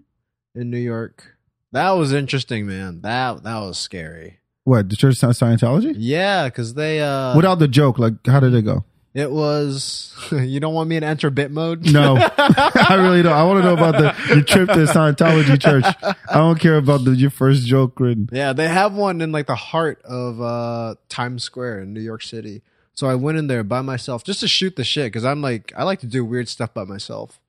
in 0.54 0.70
New 0.70 0.78
York. 0.78 1.38
That 1.72 1.92
was 1.92 2.12
interesting, 2.12 2.68
man. 2.68 3.02
That 3.02 3.44
that 3.44 3.60
was 3.60 3.78
scary. 3.78 4.40
What 4.68 4.90
the 4.90 4.98
Church 4.98 5.24
of 5.24 5.30
Scientology? 5.30 5.94
Yeah, 5.96 6.50
because 6.50 6.74
they 6.74 7.00
uh, 7.00 7.38
Without 7.38 7.60
the 7.60 7.70
joke, 7.70 7.98
like 7.98 8.16
how 8.28 8.42
did 8.42 8.54
it 8.54 8.64
go? 8.64 8.84
it 9.14 9.32
was. 9.32 10.14
you 10.32 10.60
don't 10.60 10.74
want 10.74 10.90
me 10.90 11.00
to 11.00 11.06
enter 11.06 11.30
bit 11.30 11.52
mode? 11.52 11.90
No, 11.90 12.18
I 12.38 12.98
really 13.00 13.24
don't. 13.24 13.32
I 13.32 13.44
want 13.44 13.60
to 13.60 13.64
know 13.64 13.76
about 13.76 13.94
the 13.94 14.36
your 14.36 14.44
trip 14.44 14.68
to 14.68 14.84
Scientology 14.84 15.58
church. 15.62 15.86
I 16.04 16.34
don't 16.34 16.60
care 16.60 16.76
about 16.76 17.06
the, 17.06 17.12
your 17.12 17.30
first 17.30 17.66
joke 17.66 17.98
written. 17.98 18.28
Yeah, 18.30 18.52
they 18.52 18.68
have 18.68 18.94
one 18.94 19.22
in 19.22 19.32
like 19.32 19.48
the 19.48 19.56
heart 19.56 20.02
of 20.04 20.42
uh 20.42 20.96
Times 21.08 21.44
Square 21.44 21.84
in 21.84 21.94
New 21.94 22.02
York 22.02 22.22
City. 22.22 22.62
So 22.94 23.08
I 23.08 23.16
went 23.16 23.38
in 23.38 23.48
there 23.48 23.64
by 23.64 23.80
myself 23.80 24.26
just 24.26 24.42
to 24.42 24.50
shoot 24.50 24.76
the 24.76 24.84
shit 24.84 25.06
because 25.14 25.24
I'm 25.24 25.42
like 25.42 25.72
I 25.78 25.84
like 25.84 26.02
to 26.02 26.08
do 26.08 26.26
weird 26.26 26.50
stuff 26.50 26.74
by 26.74 26.84
myself. 26.84 27.40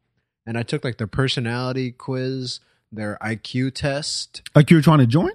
And 0.47 0.57
I 0.57 0.63
took 0.63 0.85
like 0.85 0.99
their 0.99 1.09
personality 1.09 1.91
quiz, 1.91 2.61
their 2.93 3.19
IQ 3.21 3.75
test. 3.75 4.41
Like 4.55 4.71
you 4.71 4.77
were 4.77 4.83
trying 4.83 5.01
to 5.01 5.07
join? 5.07 5.33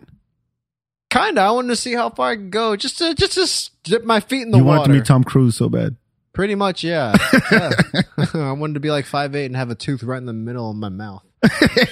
Kinda, 1.14 1.42
I 1.42 1.52
wanted 1.52 1.68
to 1.68 1.76
see 1.76 1.94
how 1.94 2.10
far 2.10 2.32
I 2.32 2.36
could 2.38 2.50
go, 2.50 2.76
just 2.76 2.98
to 2.98 3.14
just 3.14 3.36
to 3.84 3.92
dip 3.92 4.04
my 4.04 4.20
feet 4.20 4.42
in 4.42 4.52
the 4.52 4.58
you 4.58 4.64
water. 4.64 4.80
wanted 4.80 4.94
to 4.94 5.00
meet 5.00 5.06
Tom 5.06 5.24
Cruise 5.24 5.56
so 5.56 5.70
bad. 5.70 5.96
Pretty 6.34 6.56
much, 6.56 6.84
yeah. 6.84 7.16
yeah. 7.52 7.70
I 8.34 8.52
wanted 8.54 8.74
to 8.74 8.80
be 8.80 8.90
like 8.90 9.06
five 9.06 9.36
eight 9.36 9.46
and 9.46 9.56
have 9.56 9.70
a 9.70 9.76
tooth 9.76 10.02
right 10.02 10.18
in 10.18 10.26
the 10.26 10.34
middle 10.34 10.72
of 10.72 10.76
my 10.76 10.90
mouth, 10.90 11.24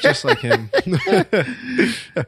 just 0.02 0.26
like 0.26 0.40
him. 0.40 0.72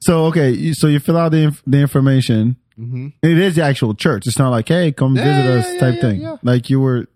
So 0.00 0.26
okay, 0.26 0.74
so 0.74 0.86
you 0.86 1.00
fill 1.00 1.16
out 1.16 1.30
the 1.30 1.44
inf- 1.44 1.62
the 1.66 1.78
information. 1.80 2.56
hmm 2.76 3.08
It 3.22 3.38
is 3.38 3.54
the 3.54 3.62
actual 3.62 3.94
church. 3.94 4.26
It's 4.26 4.38
not 4.38 4.50
like, 4.50 4.68
hey, 4.68 4.92
come 4.92 5.16
Yeah, 5.16 5.24
visit 5.24 5.50
us 5.50 5.72
yeah, 5.72 5.80
type 5.80 6.00
thing. 6.02 6.38
Like 6.42 6.68
you 6.68 6.78
were 6.78 7.06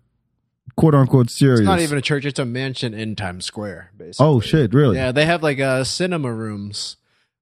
quote 0.75 0.95
unquote 0.95 1.29
serious. 1.29 1.59
It's 1.59 1.67
not 1.67 1.81
even 1.81 1.99
a 1.99 2.01
church; 2.01 2.25
it's 2.25 2.39
a 2.39 2.45
mansion 2.45 2.95
in 2.95 3.15
Times 3.15 3.45
Square, 3.45 3.91
basically. 3.95 4.25
Oh 4.25 4.39
shit, 4.39 4.73
really? 4.73 4.95
Yeah, 4.95 5.11
they 5.11 5.25
have 5.27 5.43
like 5.43 5.59
uh, 5.59 5.83
cinema 5.83 6.33
rooms 6.33 6.95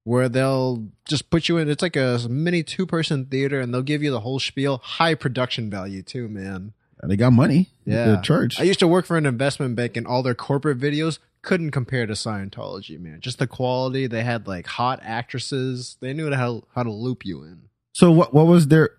where 0.08 0.30
they'll 0.30 0.88
just 1.06 1.28
put 1.28 1.50
you 1.50 1.58
in. 1.58 1.68
It's 1.68 1.82
like 1.82 1.94
a 1.96 2.18
mini 2.30 2.62
two 2.62 2.86
person 2.86 3.26
theater, 3.26 3.60
and 3.60 3.74
they'll 3.74 3.82
give 3.82 4.02
you 4.02 4.10
the 4.10 4.20
whole 4.20 4.38
spiel. 4.38 4.80
High 4.82 5.14
production 5.14 5.68
value 5.68 6.02
too, 6.02 6.28
man. 6.28 6.72
They 7.04 7.16
got 7.16 7.32
money. 7.34 7.68
Yeah, 7.84 8.12
The 8.12 8.20
church. 8.22 8.58
I 8.58 8.62
used 8.62 8.80
to 8.80 8.88
work 8.88 9.04
for 9.04 9.18
an 9.18 9.26
investment 9.26 9.76
bank, 9.76 9.96
and 9.98 10.06
all 10.06 10.22
their 10.22 10.34
corporate 10.34 10.78
videos 10.78 11.18
couldn't 11.42 11.72
compare 11.72 12.06
to 12.06 12.14
Scientology, 12.14 12.98
man. 12.98 13.20
Just 13.20 13.38
the 13.38 13.46
quality. 13.46 14.06
They 14.06 14.22
had 14.24 14.48
like 14.48 14.66
hot 14.66 14.98
actresses. 15.02 15.96
They 16.00 16.14
knew 16.14 16.32
how 16.32 16.64
how 16.74 16.82
to 16.84 16.90
loop 16.90 17.26
you 17.26 17.42
in. 17.44 17.68
so 17.92 18.10
what 18.10 18.32
what 18.32 18.46
was 18.46 18.68
their 18.68 18.90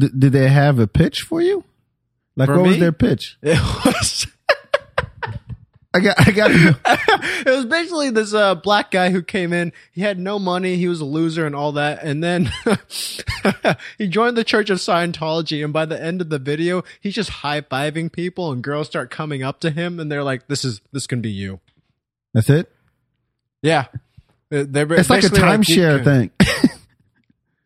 th- 0.00 0.12
did 0.18 0.32
they 0.32 0.48
have 0.48 0.78
a 0.78 0.86
pitch 0.86 1.20
for 1.20 1.42
you? 1.42 1.64
Like 2.34 2.46
For 2.48 2.56
what 2.56 2.68
was 2.68 2.78
their 2.78 2.92
pitch? 2.92 3.36
It 3.42 3.58
was. 3.84 4.26
I 5.94 6.00
got, 6.00 6.28
I 6.28 6.30
got. 6.32 6.50
it 7.46 7.50
was 7.50 7.64
basically 7.64 8.10
this 8.10 8.34
uh, 8.34 8.54
black 8.54 8.90
guy 8.90 9.10
who 9.10 9.22
came 9.22 9.54
in. 9.54 9.72
He 9.90 10.02
had 10.02 10.18
no 10.18 10.38
money. 10.38 10.76
He 10.76 10.86
was 10.86 11.00
a 11.00 11.06
loser 11.06 11.46
and 11.46 11.54
all 11.54 11.72
that. 11.72 12.02
And 12.02 12.22
then 12.22 12.50
he 13.98 14.06
joined 14.06 14.36
the 14.36 14.44
Church 14.44 14.68
of 14.68 14.78
Scientology. 14.78 15.64
And 15.64 15.72
by 15.72 15.86
the 15.86 16.00
end 16.00 16.20
of 16.20 16.28
the 16.28 16.38
video, 16.38 16.84
he's 17.00 17.14
just 17.14 17.30
high 17.30 17.62
fiving 17.62 18.12
people, 18.12 18.52
and 18.52 18.62
girls 18.62 18.86
start 18.86 19.10
coming 19.10 19.42
up 19.42 19.60
to 19.60 19.70
him, 19.70 19.98
and 19.98 20.12
they're 20.12 20.22
like, 20.22 20.46
"This 20.46 20.64
is 20.64 20.82
this 20.92 21.06
can 21.06 21.22
be 21.22 21.30
you." 21.30 21.60
That's 22.34 22.50
it. 22.50 22.70
Yeah, 23.62 23.86
they're 24.50 24.92
It's 24.92 25.10
like 25.10 25.24
a 25.24 25.28
timeshare 25.28 25.98
you- 25.98 26.04
thing. 26.04 26.30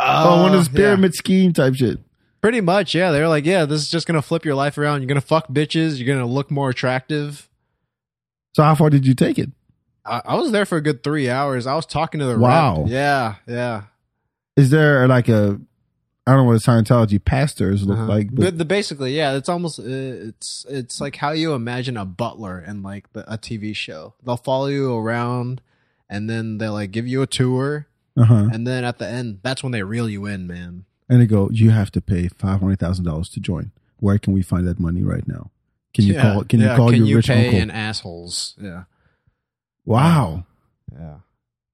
oh, 0.01 0.43
one 0.43 0.47
of 0.47 0.53
those 0.53 0.68
yeah. 0.68 0.77
pyramid 0.77 1.14
scheme 1.14 1.53
type 1.53 1.75
shit. 1.75 1.99
Pretty 2.41 2.61
much, 2.61 2.95
yeah. 2.95 3.12
They're 3.12 3.29
like, 3.29 3.47
yeah, 3.47 3.66
this 3.66 3.83
is 3.83 3.91
just 3.91 4.07
gonna 4.07 4.23
flip 4.23 4.45
your 4.45 4.55
life 4.55 4.79
around. 4.79 5.01
You're 5.01 5.09
gonna 5.09 5.20
fuck 5.20 5.49
bitches. 5.49 5.99
You're 5.99 6.12
gonna 6.14 6.27
look 6.27 6.51
more 6.51 6.70
attractive. 6.70 7.49
So 8.55 8.62
how 8.62 8.74
far 8.74 8.90
did 8.90 9.07
you 9.07 9.14
take 9.14 9.38
it? 9.38 9.50
I, 10.05 10.20
I 10.24 10.34
was 10.34 10.50
there 10.53 10.66
for 10.66 10.76
a 10.76 10.80
good 10.82 11.03
three 11.03 11.30
hours. 11.30 11.66
I 11.66 11.74
was 11.74 11.86
talking 11.86 12.20
to 12.20 12.26
the 12.26 12.38
Wow. 12.38 12.82
rep. 12.82 12.90
Yeah, 12.90 13.34
yeah. 13.46 13.82
Is 14.57 14.70
there 14.70 15.07
like 15.09 15.28
a, 15.28 15.61
I 16.26 16.30
don't 16.32 16.44
know 16.44 16.53
what 16.53 16.61
Scientology 16.61 17.24
pastors 17.24 17.86
look 17.86 17.98
Uh-huh. 17.98 18.07
like, 18.09 18.28
but, 18.34 18.42
but 18.44 18.59
the, 18.59 18.64
basically, 18.64 19.16
yeah, 19.16 19.34
it's 19.36 19.48
almost 19.48 19.78
uh, 19.80 19.84
it's 19.86 20.66
it's 20.68 21.00
like 21.00 21.16
how 21.16 21.30
you 21.32 21.55
imagine 21.55 21.96
a 21.96 22.05
butler 22.05 22.61
in 22.61 22.82
like 22.82 23.12
the, 23.12 23.20
a 23.32 23.38
TV 23.38 23.74
show. 23.74 24.14
They'll 24.24 24.36
follow 24.36 24.66
you 24.66 24.94
around, 24.94 25.62
and 26.11 26.28
then 26.28 26.59
they'll 26.59 26.74
like 26.74 26.90
give 26.90 27.09
you 27.09 27.22
a 27.22 27.26
tour, 27.26 27.86
uh 28.16 28.24
huh. 28.24 28.48
and 28.53 28.66
then 28.66 28.84
at 28.84 28.98
the 28.98 29.09
end, 29.09 29.38
that's 29.42 29.62
when 29.62 29.72
they 29.72 29.82
reel 29.82 30.09
you 30.09 30.26
in, 30.26 30.46
man. 30.46 30.84
And 31.09 31.20
they 31.20 31.26
go, 31.26 31.48
you 31.50 31.70
have 31.70 31.90
to 31.92 32.00
pay 32.00 32.28
five 32.28 32.61
hundred 32.61 32.78
thousand 32.78 33.05
dollars 33.05 33.28
to 33.30 33.40
join. 33.40 33.72
Where 33.98 34.18
can 34.18 34.32
we 34.32 34.42
find 34.42 34.66
that 34.68 34.78
money 34.78 35.03
right 35.03 35.26
now? 35.26 35.50
Can 35.95 36.05
you 36.07 36.14
Yeah, 36.14 36.22
call? 36.34 36.45
Can 36.45 36.61
yeah, 36.61 36.70
you 36.70 36.76
call 36.76 36.90
can 36.90 36.99
your 37.01 37.07
you 37.07 37.16
rich 37.16 37.26
pay 37.28 37.47
uncle? 37.47 37.61
in 37.61 37.70
assholes? 37.70 38.55
Yeah, 38.61 38.84
wow. 39.84 40.45
yeah. 40.93 41.16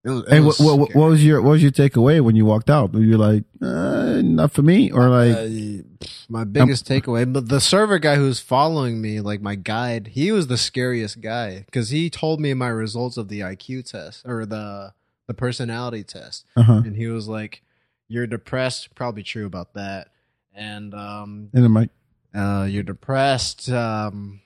It 0.05 0.11
was, 0.11 0.23
it 0.25 0.33
And 0.37 0.47
was 0.47 0.59
what, 0.61 0.79
what, 0.79 0.95
what 0.95 1.09
was 1.11 1.25
your 1.25 1.43
what 1.43 1.51
was 1.51 1.63
your 1.63 1.73
takeaway 1.73 2.21
when 2.21 2.37
you 2.37 2.45
walked 2.47 2.71
out? 2.71 2.93
Were 2.93 3.01
you 3.01 3.19
like, 3.19 3.45
uh, 3.61 4.23
not 4.25 4.53
for 4.53 4.63
me, 4.63 4.91
or 4.93 5.09
like, 5.09 5.37
Uh, 5.37 6.07
my 6.29 6.45
biggest 6.45 6.87
takeaway, 6.87 7.31
but 7.31 7.49
the 7.49 7.61
server 7.61 7.99
guy 7.99 8.15
who's 8.15 8.39
following 8.41 9.01
me, 9.03 9.21
like 9.21 9.43
my 9.43 9.55
guide, 9.57 10.09
he 10.15 10.31
was 10.33 10.47
the 10.47 10.57
scariest 10.57 11.21
guy 11.21 11.65
because 11.67 11.91
he 11.91 12.09
told 12.11 12.41
me 12.41 12.55
my 12.55 12.69
results 12.69 13.17
of 13.17 13.29
the 13.29 13.41
IQ 13.41 13.91
test 13.91 14.25
or 14.25 14.47
the 14.47 14.95
the 15.27 15.35
personality 15.35 16.05
test, 16.05 16.47
uh 16.57 16.63
huh? 16.63 16.83
and 16.87 16.97
he 16.97 17.09
was 17.09 17.29
like, 17.29 17.63
"You're 18.07 18.27
depressed." 18.29 18.95
Probably 18.95 19.23
true 19.25 19.47
about 19.47 19.75
that, 19.75 20.09
and 20.55 20.95
um, 20.95 21.51
And 21.53 21.65
I'm 21.65 21.75
like, 21.75 21.91
uh, 22.35 22.67
you're 22.69 22.83
depressed. 22.83 23.69
Um, 23.71 24.41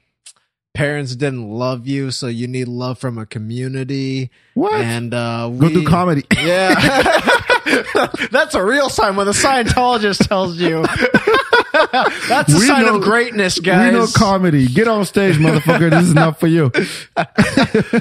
parents 0.75 1.15
didn't 1.17 1.49
love 1.51 1.87
you, 1.87 2.11
so 2.11 2.27
you 2.29 2.47
need 2.49 2.69
love 2.69 2.99
from 2.99 3.19
a 3.19 3.27
community, 3.27 4.31
what? 4.55 4.81
and 4.81 5.13
uh, 5.13 5.49
Go 5.49 5.67
we, 5.69 5.75
do 5.75 5.87
comedy. 5.87 6.25
yeah. 6.37 6.75
That's 8.31 8.55
a 8.55 8.65
real 8.65 8.89
sign 8.89 9.17
when 9.17 9.27
the 9.27 9.33
Scientologist 9.33 10.27
tells 10.29 10.57
you. 10.59 10.83
That's 12.29 12.53
a 12.53 12.57
We 12.59 12.67
sign 12.67 12.85
know- 12.87 12.97
of 12.97 13.03
greatness, 13.03 13.59
We 13.59 13.65
guys. 13.65 13.93
know 13.93 14.07
comedy. 14.15 14.67
Get 14.67 14.89
on 14.89 15.05
stage, 15.05 15.37
motherfucker. 15.37 15.91
this 15.91 16.05
is 16.05 16.15
not 16.15 16.39
for 16.41 16.47
you. 16.47 16.71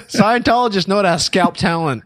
Scientologists 0.10 0.88
know 0.88 1.02
that 1.02 1.18
scalp 1.18 1.56
talent. 1.58 2.04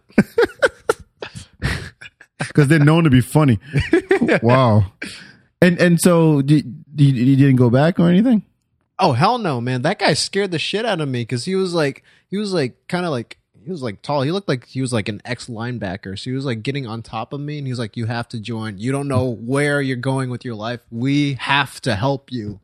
because 2.40 2.68
they're 2.68 2.80
known 2.80 3.04
to 3.06 3.10
be 3.10 3.22
funny. 3.22 3.60
wow. 4.42 4.86
And 5.62 5.80
and 5.80 6.00
so 6.00 6.40
you, 6.46 6.64
you, 6.96 7.14
you 7.14 7.36
didn't 7.36 7.58
go 7.58 7.70
back 7.70 8.00
or 8.00 8.10
anything? 8.10 8.44
Oh 8.98 9.12
hell 9.12 9.38
no, 9.38 9.60
man! 9.60 9.82
That 9.82 10.00
guy 10.00 10.14
scared 10.14 10.52
the 10.52 10.60
shit 10.60 10.86
out 10.86 11.02
of 11.02 11.10
me 11.10 11.22
because 11.22 11.46
he 11.46 11.56
was 11.56 11.74
like, 11.74 12.04
he 12.30 12.38
was 12.38 12.54
like, 12.54 12.88
kind 12.88 13.06
of 13.06 13.12
like, 13.12 13.38
he 13.64 13.70
was 13.70 13.84
like 13.84 14.02
tall. 14.02 14.22
He 14.22 14.32
looked 14.32 14.48
like 14.48 14.66
he 14.66 14.80
was 14.80 14.94
like 14.94 15.10
an 15.10 15.22
ex 15.26 15.48
linebacker. 15.48 16.18
So 16.18 16.30
he 16.30 16.32
was 16.32 16.46
like 16.46 16.64
getting 16.64 16.88
on 16.88 17.02
top 17.02 17.34
of 17.34 17.42
me, 17.42 17.58
and 17.58 17.68
he 17.68 17.72
was 17.72 17.80
like, 17.80 17.98
"You 17.98 18.06
have 18.06 18.28
to 18.30 18.40
join. 18.40 18.78
You 18.78 18.92
don't 18.92 19.08
know 19.08 19.26
where 19.30 19.82
you're 19.82 19.98
going 19.98 20.30
with 20.30 20.46
your 20.46 20.56
life. 20.56 20.80
We 20.90 21.34
have 21.34 21.82
to 21.82 21.96
help 21.96 22.32
you." 22.32 22.62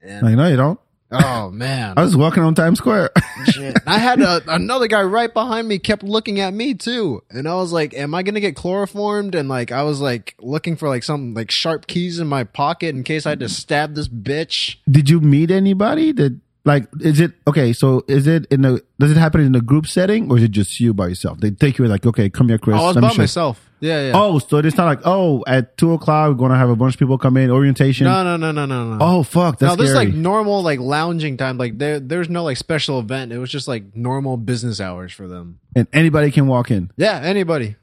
And 0.00 0.22
Like, 0.22 0.36
no, 0.36 0.48
you 0.48 0.56
don't. 0.56 0.80
Oh 1.10 1.50
man, 1.50 1.94
I 1.96 2.02
was 2.02 2.16
walking 2.16 2.42
on 2.42 2.54
Times 2.54 2.78
Square. 2.78 3.10
Shit. 3.46 3.76
I 3.86 3.98
had 3.98 4.20
a, 4.20 4.42
another 4.48 4.86
guy 4.86 5.02
right 5.02 5.32
behind 5.32 5.68
me 5.68 5.78
kept 5.78 6.02
looking 6.02 6.40
at 6.40 6.52
me 6.52 6.74
too. 6.74 7.22
And 7.30 7.48
I 7.48 7.54
was 7.54 7.72
like, 7.72 7.94
am 7.94 8.14
I 8.14 8.22
going 8.22 8.34
to 8.34 8.40
get 8.40 8.56
chloroformed? 8.56 9.34
And 9.34 9.48
like, 9.48 9.72
I 9.72 9.82
was 9.82 10.00
like 10.00 10.34
looking 10.40 10.76
for 10.76 10.88
like 10.88 11.02
some 11.02 11.34
like 11.34 11.50
sharp 11.50 11.86
keys 11.86 12.18
in 12.18 12.26
my 12.26 12.44
pocket 12.44 12.94
in 12.94 13.04
case 13.04 13.26
I 13.26 13.30
had 13.30 13.40
to 13.40 13.48
stab 13.48 13.94
this 13.94 14.08
bitch. 14.08 14.76
Did 14.90 15.08
you 15.08 15.20
meet 15.20 15.50
anybody 15.50 16.12
that 16.12 16.38
like 16.64 16.86
is 17.00 17.20
it 17.20 17.32
okay? 17.46 17.72
So 17.72 18.04
is 18.08 18.26
it 18.26 18.46
in 18.46 18.64
a 18.64 18.78
does 18.98 19.10
it 19.10 19.16
happen 19.16 19.40
in 19.40 19.54
a 19.54 19.60
group 19.60 19.86
setting 19.86 20.30
or 20.30 20.36
is 20.36 20.44
it 20.44 20.50
just 20.50 20.78
you 20.80 20.92
by 20.92 21.08
yourself? 21.08 21.38
They 21.40 21.50
take 21.50 21.78
you 21.78 21.86
like 21.86 22.04
okay, 22.04 22.28
come 22.28 22.48
here, 22.48 22.58
Chris. 22.58 22.76
Oh, 22.78 22.84
I 22.84 22.86
was 22.88 22.96
by 22.96 23.14
myself. 23.14 23.67
Yeah, 23.80 24.06
yeah. 24.08 24.12
Oh, 24.14 24.38
so 24.40 24.58
it's 24.58 24.76
not 24.76 24.86
like 24.86 25.00
oh 25.04 25.44
at 25.46 25.76
two 25.76 25.92
o'clock 25.92 26.30
we're 26.30 26.34
gonna 26.34 26.56
have 26.58 26.68
a 26.68 26.74
bunch 26.76 26.94
of 26.94 26.98
people 26.98 27.16
come 27.18 27.36
in 27.36 27.50
orientation. 27.50 28.04
no, 28.06 28.24
no, 28.24 28.36
no, 28.36 28.50
no, 28.50 28.66
no, 28.66 28.94
no. 28.94 28.98
Oh 29.00 29.22
fuck, 29.22 29.58
that's 29.58 29.70
no, 29.72 29.76
this 29.76 29.90
is 29.90 29.94
scary. 29.94 30.06
like 30.06 30.14
normal, 30.14 30.62
like 30.62 30.80
lounging 30.80 31.36
time. 31.36 31.58
Like 31.58 31.78
there, 31.78 32.00
there's 32.00 32.28
no 32.28 32.42
like 32.44 32.56
special 32.56 32.98
event. 32.98 33.32
It 33.32 33.38
was 33.38 33.50
just 33.50 33.68
like 33.68 33.94
normal 33.94 34.36
business 34.36 34.80
hours 34.80 35.12
for 35.12 35.28
them. 35.28 35.60
and 35.76 35.86
anybody 35.92 36.30
can 36.30 36.46
walk 36.48 36.70
in. 36.70 36.90
Yeah, 36.96 37.20
anybody. 37.22 37.76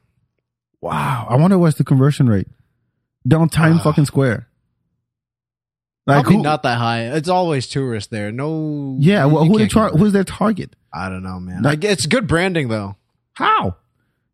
Wow, 0.81 1.27
I 1.29 1.37
wonder 1.37 1.57
what's 1.57 1.77
the 1.77 1.83
conversion 1.85 2.27
rate 2.27 2.47
down 3.27 3.49
Times 3.49 3.77
Ah. 3.79 3.83
fucking 3.83 4.05
Square. 4.05 4.47
Like 6.07 6.23
Probably 6.23 6.35
who? 6.37 6.43
not 6.43 6.61
that 6.63 6.77
high. 6.77 7.05
It's 7.15 7.29
always 7.29 7.65
tourists 7.67 8.09
there. 8.11 8.31
No. 8.31 8.95
yeah, 8.99 9.25
well, 9.25 9.43
you 9.45 9.51
who 9.51 9.57
they 9.57 9.63
can't 9.63 9.71
tar- 9.71 9.89
convert. 9.89 9.99
Who's 10.03 10.13
their 10.13 10.23
target? 10.23 10.75
I 10.93 11.09
don't 11.09 11.23
know, 11.23 11.39
man. 11.39 11.63
Like, 11.63 11.83
it's 11.83 12.05
good 12.05 12.27
branding 12.27 12.67
though. 12.67 12.95
How? 13.33 13.77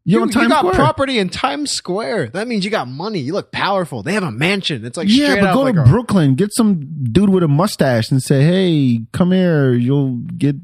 You, 0.04 0.22
on 0.24 0.30
you 0.30 0.50
got 0.50 0.60
Square. 0.60 0.74
property 0.74 1.20
in 1.20 1.30
Times 1.30 1.70
Square. 1.72 2.30
That 2.30 2.48
means 2.48 2.66
you 2.66 2.72
got 2.72 2.88
money. 2.88 3.20
You 3.20 3.34
look 3.34 3.52
powerful. 3.52 4.02
They 4.02 4.14
have 4.14 4.24
a 4.24 4.32
mansion. 4.32 4.84
It's 4.84 4.98
like 4.98 5.08
yeah, 5.10 5.40
but 5.40 5.54
go 5.54 5.62
like 5.62 5.76
to 5.76 5.82
a- 5.84 5.86
Brooklyn, 5.86 6.34
get 6.36 6.52
some 6.54 7.04
dude 7.12 7.30
with 7.30 7.44
a 7.44 7.48
mustache, 7.48 8.10
and 8.10 8.22
say, 8.22 8.44
"Hey, 8.44 9.02
come 9.14 9.32
here. 9.32 9.74
You'll 9.74 10.16
get. 10.16 10.56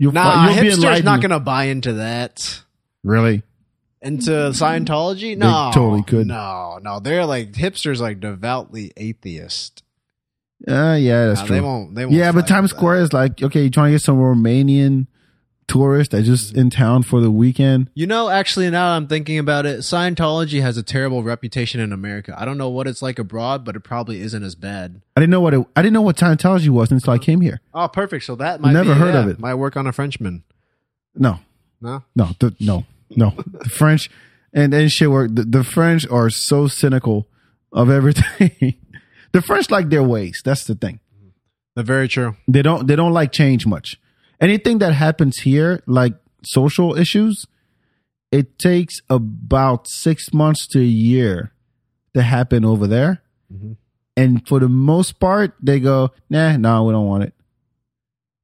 You'll, 0.00 0.10
Nah, 0.12 0.48
you'll 0.48 0.64
hipster's 0.64 1.04
not 1.04 1.20
gonna 1.22 1.38
buy 1.38 1.64
into 1.66 1.92
that. 1.94 2.60
really. 3.04 3.42
Into 4.02 4.30
Scientology? 4.50 5.38
No, 5.38 5.70
totally 5.72 6.02
could. 6.02 6.26
No, 6.26 6.78
no, 6.82 7.00
they're 7.00 7.24
like 7.24 7.52
hipsters, 7.52 8.00
like 8.00 8.20
devoutly 8.20 8.92
atheist. 8.98 9.82
Uh, 10.68 10.96
yeah, 11.00 11.26
that's 11.26 11.42
true. 11.42 11.54
They 11.54 11.60
won't. 11.62 11.94
They 11.94 12.04
won't. 12.04 12.16
yeah, 12.16 12.32
but 12.32 12.46
Times. 12.48 12.70
Square 12.70 12.96
is 13.02 13.12
like, 13.14 13.42
okay, 13.42 13.62
you're 13.62 13.70
trying 13.70 13.92
to 13.92 13.92
get 13.92 14.02
some 14.02 14.16
Romanian 14.18 15.06
tourist 15.66 16.10
that's 16.12 16.26
just 16.26 16.56
in 16.56 16.70
town 16.70 17.02
for 17.02 17.20
the 17.20 17.30
weekend. 17.30 17.90
You 17.94 18.06
know, 18.06 18.28
actually, 18.28 18.68
now 18.70 18.92
I'm 18.94 19.06
thinking 19.06 19.38
about 19.38 19.66
it, 19.66 19.80
Scientology 19.80 20.60
has 20.60 20.76
a 20.76 20.82
terrible 20.82 21.22
reputation 21.22 21.80
in 21.80 21.92
America. 21.92 22.34
I 22.38 22.44
don't 22.44 22.58
know 22.58 22.68
what 22.68 22.86
it's 22.86 23.02
like 23.02 23.18
abroad, 23.18 23.64
but 23.64 23.74
it 23.76 23.80
probably 23.80 24.20
isn't 24.20 24.42
as 24.42 24.54
bad. 24.54 25.00
I 25.16 25.20
didn't 25.20 25.30
know 25.30 25.40
what 25.40 25.54
it, 25.54 25.66
I 25.74 25.82
didn't 25.82 25.94
know 25.94 26.02
what 26.02 26.16
Scientology 26.16 26.68
was 26.68 26.90
until 26.92 27.12
I 27.12 27.18
came 27.18 27.40
here. 27.40 27.60
Oh, 27.72 27.88
perfect. 27.88 28.24
So 28.24 28.34
that 28.36 28.60
might 28.60 28.72
Never 28.72 28.94
be- 28.94 29.00
heard 29.00 29.14
yeah, 29.14 29.20
of 29.22 29.28
it. 29.28 29.38
Might 29.38 29.54
work 29.54 29.76
on 29.76 29.86
a 29.86 29.92
Frenchman. 29.92 30.44
No, 31.14 31.40
No, 31.80 32.02
no, 32.14 32.30
the, 32.40 32.54
no, 32.60 32.84
no. 33.10 33.30
the 33.36 33.68
French 33.70 34.10
and 34.52 34.72
and 34.74 34.90
shit 34.90 35.10
work. 35.10 35.30
The, 35.34 35.44
the 35.44 35.64
French 35.64 36.06
are 36.10 36.28
so 36.30 36.66
cynical 36.68 37.26
of 37.72 37.90
everything. 37.90 38.74
the 39.32 39.42
French 39.42 39.70
like 39.70 39.88
their 39.90 40.02
ways. 40.02 40.42
That's 40.44 40.64
the 40.64 40.74
thing. 40.74 41.00
they're 41.74 41.84
very 41.84 42.08
true. 42.08 42.36
They 42.48 42.62
don't 42.62 42.86
they 42.86 42.96
don't 42.96 43.12
like 43.12 43.32
change 43.32 43.66
much. 43.66 43.98
Anything 44.44 44.78
that 44.78 44.92
happens 44.92 45.38
here, 45.38 45.82
like 45.86 46.14
social 46.44 46.94
issues, 46.98 47.46
it 48.30 48.58
takes 48.58 49.00
about 49.08 49.88
six 49.88 50.34
months 50.34 50.66
to 50.72 50.80
a 50.80 50.92
year 51.08 51.52
to 52.12 52.20
happen 52.20 52.62
over 52.62 52.86
there. 52.86 53.22
Mhm. 53.50 53.76
And 54.16 54.46
for 54.46 54.60
the 54.60 54.68
most 54.68 55.18
part, 55.18 55.54
they 55.62 55.80
go, 55.80 56.10
nah, 56.28 56.58
no, 56.58 56.84
we 56.84 56.92
don't 56.92 57.06
want 57.06 57.24
it. 57.24 57.34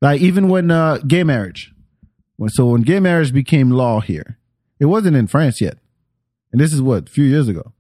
Like 0.01 0.23
even 0.23 0.49
when 0.49 0.71
uh, 0.71 0.99
gay 1.07 1.23
marriage, 1.23 1.75
when 2.37 2.49
so 2.49 2.69
when 2.71 2.81
gay 2.81 3.01
marriage 3.01 3.33
became 3.35 3.71
law 3.71 4.01
here, 4.01 4.39
it 4.79 4.87
wasn't 4.87 5.17
in 5.17 5.27
France 5.27 5.61
yet, 5.61 5.77
and 6.51 6.61
this 6.61 6.73
is 6.73 6.81
what 6.81 7.09
a 7.09 7.13
few 7.13 7.25
years 7.25 7.47
ago, 7.49 7.73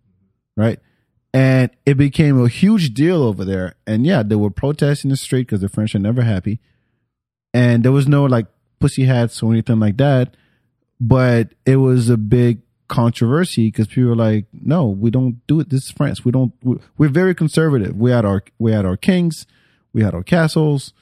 right? 0.59 0.79
And 1.33 1.71
it 1.87 1.95
became 1.95 2.39
a 2.45 2.49
huge 2.49 2.93
deal 2.93 3.23
over 3.23 3.45
there. 3.45 3.77
And 3.87 4.05
yeah, 4.05 4.23
they 4.23 4.37
were 4.37 4.51
protesting 4.51 5.11
the 5.11 5.16
street 5.16 5.47
because 5.47 5.62
the 5.62 5.71
French 5.71 5.95
are 5.95 6.01
never 6.01 6.23
happy, 6.23 6.61
and 7.53 7.85
there 7.85 7.93
was 7.93 8.07
no 8.09 8.25
like 8.25 8.47
pussy 8.79 9.05
hats 9.05 9.43
or 9.43 9.53
anything 9.53 9.81
like 9.81 9.97
that, 9.99 10.37
but 11.01 11.49
it 11.67 11.77
was 11.77 12.09
a 12.09 12.17
big 12.17 12.61
controversy 12.89 13.69
because 13.69 13.87
people 13.87 14.11
were 14.11 14.17
like, 14.17 14.47
no, 14.53 14.87
we 14.87 15.11
don't 15.11 15.47
do 15.47 15.61
it. 15.61 15.69
This 15.71 15.85
is 15.85 15.91
France. 15.91 16.25
We 16.25 16.33
don't. 16.33 16.53
we- 16.63 16.79
We're 16.99 17.09
very 17.09 17.35
conservative. 17.35 17.97
We 17.97 18.11
had 18.11 18.25
our 18.25 18.43
we 18.59 18.73
had 18.73 18.85
our 18.85 18.97
kings, 18.97 19.47
we 19.93 20.03
had 20.03 20.15
our 20.15 20.23
castles. 20.23 20.93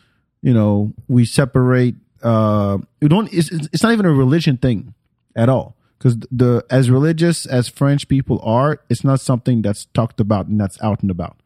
You 0.42 0.54
know, 0.54 0.92
we 1.08 1.24
separate. 1.24 1.96
Uh, 2.22 2.78
we 3.00 3.08
don't. 3.08 3.32
It's, 3.32 3.50
it's 3.50 3.68
it's 3.72 3.82
not 3.82 3.92
even 3.92 4.06
a 4.06 4.12
religion 4.12 4.56
thing 4.56 4.94
at 5.34 5.48
all. 5.48 5.74
Because 5.98 6.16
the 6.30 6.64
as 6.70 6.90
religious 6.90 7.44
as 7.44 7.68
French 7.68 8.06
people 8.06 8.40
are, 8.44 8.80
it's 8.88 9.02
not 9.02 9.18
something 9.20 9.62
that's 9.62 9.86
talked 9.86 10.20
about 10.20 10.46
and 10.46 10.60
that's 10.60 10.80
out 10.80 11.02
and 11.02 11.10
about. 11.10 11.36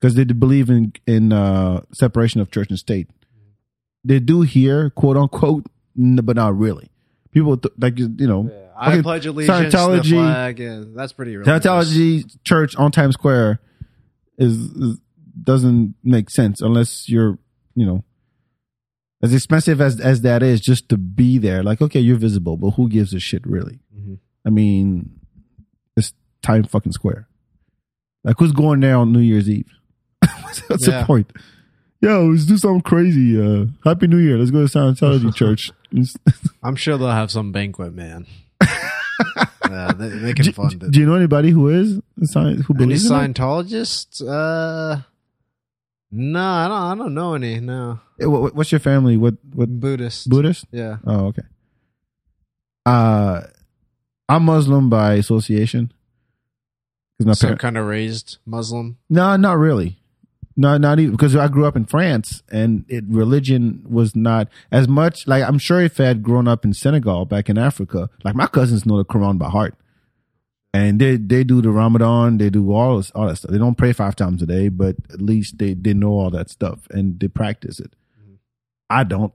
Because 0.00 0.16
they 0.16 0.24
believe 0.24 0.68
in 0.68 0.92
in 1.06 1.32
uh, 1.32 1.82
separation 1.92 2.40
of 2.40 2.50
church 2.50 2.70
and 2.70 2.78
state. 2.78 3.08
They 4.08 4.18
do 4.20 4.40
here, 4.42 4.90
quote 4.90 5.16
unquote, 5.16 5.66
n- 5.98 6.16
but 6.22 6.34
not 6.36 6.56
really. 6.58 6.90
People 7.30 7.56
th- 7.58 7.74
like 7.78 7.98
you 7.98 8.08
know, 8.26 8.50
I 8.76 8.92
okay, 8.94 9.02
pledge 9.02 9.26
allegiance 9.26 9.58
to 9.58 9.62
the 9.70 9.76
Scientology, 9.76 10.10
flag. 10.10 10.58
Yeah, 10.58 10.82
that's 10.96 11.12
pretty 11.12 11.36
religious. 11.36 11.64
Scientology 11.64 12.36
church 12.44 12.74
on 12.76 12.90
Times 12.90 13.14
Square 13.14 13.60
is, 14.38 14.56
is 14.56 14.98
doesn't 15.42 15.94
make 16.02 16.30
sense 16.30 16.60
unless 16.60 17.08
you're 17.08 17.38
you 17.74 17.84
know 17.86 18.02
as 19.22 19.34
expensive 19.34 19.80
as 19.80 20.00
as 20.00 20.22
that 20.22 20.42
is 20.42 20.60
just 20.60 20.88
to 20.88 20.96
be 20.96 21.38
there. 21.38 21.62
Like 21.62 21.82
okay, 21.82 22.00
you're 22.00 22.16
visible, 22.16 22.56
but 22.56 22.70
who 22.70 22.88
gives 22.88 23.12
a 23.12 23.20
shit 23.20 23.46
really? 23.46 23.78
Mhm. 23.96 24.18
I 24.46 24.50
mean, 24.50 25.20
it's 25.96 26.14
Times 26.42 26.68
fucking 26.68 26.92
Square. 26.92 27.28
Like 28.24 28.36
who's 28.38 28.52
going 28.52 28.80
there 28.80 28.96
on 28.96 29.12
New 29.12 29.20
Year's 29.20 29.48
Eve? 29.50 29.68
What's 30.68 30.86
Yeah. 30.88 31.00
the 31.00 31.04
point? 31.06 31.30
Yo, 32.00 32.26
let's 32.26 32.44
do 32.46 32.56
something 32.56 32.80
crazy. 32.82 33.40
Uh, 33.40 33.66
Happy 33.84 34.06
New 34.06 34.18
Year. 34.18 34.38
Let's 34.38 34.50
go 34.52 34.66
to 34.66 34.72
Scientology 34.78 35.34
church. 35.34 35.72
I'm 36.62 36.76
sure 36.76 36.96
they'll 36.96 37.08
have 37.10 37.30
some 37.30 37.50
banquet, 37.50 37.92
man. 37.92 38.26
yeah, 38.62 39.92
they, 39.96 40.08
they 40.08 40.32
can 40.32 40.44
do, 40.44 40.52
fund 40.52 40.82
it. 40.82 40.90
do 40.92 41.00
you 41.00 41.06
know 41.06 41.14
anybody 41.14 41.50
who 41.50 41.68
is 41.68 42.00
who 42.16 42.40
Any 42.40 42.62
believes 42.74 43.10
in 43.10 43.16
it? 43.16 43.34
Scientologists? 43.34 44.22
Uh, 44.22 45.02
no, 46.12 46.40
I 46.40 46.68
don't. 46.68 46.76
I 46.82 46.94
don't 47.02 47.14
know 47.14 47.34
any. 47.34 47.58
No, 47.60 47.98
Eh, 48.20 48.26
what- 48.26 48.54
What's 48.54 48.70
your 48.72 48.78
family? 48.80 49.16
What 49.16 49.34
what 49.54 49.68
Buddhist. 49.80 50.28
Buddhist? 50.28 50.66
Yeah. 50.70 50.98
Oh, 51.06 51.26
okay. 51.26 51.42
Uh, 52.86 53.42
I'm 54.28 54.44
Muslim 54.44 54.88
by 54.88 55.14
association. 55.14 55.92
'Cause 57.18 57.26
my 57.26 57.34
parents, 57.34 57.60
kind 57.60 57.76
of 57.76 57.86
raised 57.86 58.38
Muslim. 58.46 58.96
no, 59.10 59.36
not 59.36 59.58
really. 59.58 59.98
No, 60.60 60.76
not 60.76 60.98
even 60.98 61.12
because 61.12 61.36
I 61.36 61.46
grew 61.46 61.66
up 61.66 61.76
in 61.76 61.84
France 61.84 62.42
and 62.50 62.84
it 62.88 63.04
religion 63.06 63.86
was 63.88 64.16
not 64.16 64.48
as 64.72 64.88
much 64.88 65.24
like 65.28 65.44
I'm 65.44 65.56
sure 65.56 65.80
if 65.80 66.00
I 66.00 66.06
had 66.06 66.24
grown 66.24 66.48
up 66.48 66.64
in 66.64 66.74
Senegal 66.74 67.26
back 67.26 67.48
in 67.48 67.56
Africa, 67.56 68.10
like 68.24 68.34
my 68.34 68.48
cousins 68.48 68.84
know 68.84 68.98
the 68.98 69.04
Quran 69.04 69.38
by 69.38 69.50
heart. 69.50 69.76
And 70.74 71.00
they 71.00 71.16
they 71.16 71.44
do 71.44 71.62
the 71.62 71.70
Ramadan, 71.70 72.38
they 72.38 72.50
do 72.50 72.72
all 72.72 72.96
this, 72.96 73.12
all 73.12 73.28
that 73.28 73.36
stuff. 73.36 73.52
They 73.52 73.58
don't 73.58 73.78
pray 73.78 73.92
five 73.92 74.16
times 74.16 74.42
a 74.42 74.46
day, 74.46 74.68
but 74.68 74.96
at 75.12 75.22
least 75.22 75.58
they 75.58 75.74
they 75.74 75.94
know 75.94 76.10
all 76.10 76.30
that 76.30 76.50
stuff 76.50 76.88
and 76.90 77.20
they 77.20 77.28
practice 77.28 77.78
it. 77.78 77.94
I 78.90 79.04
don't. 79.04 79.32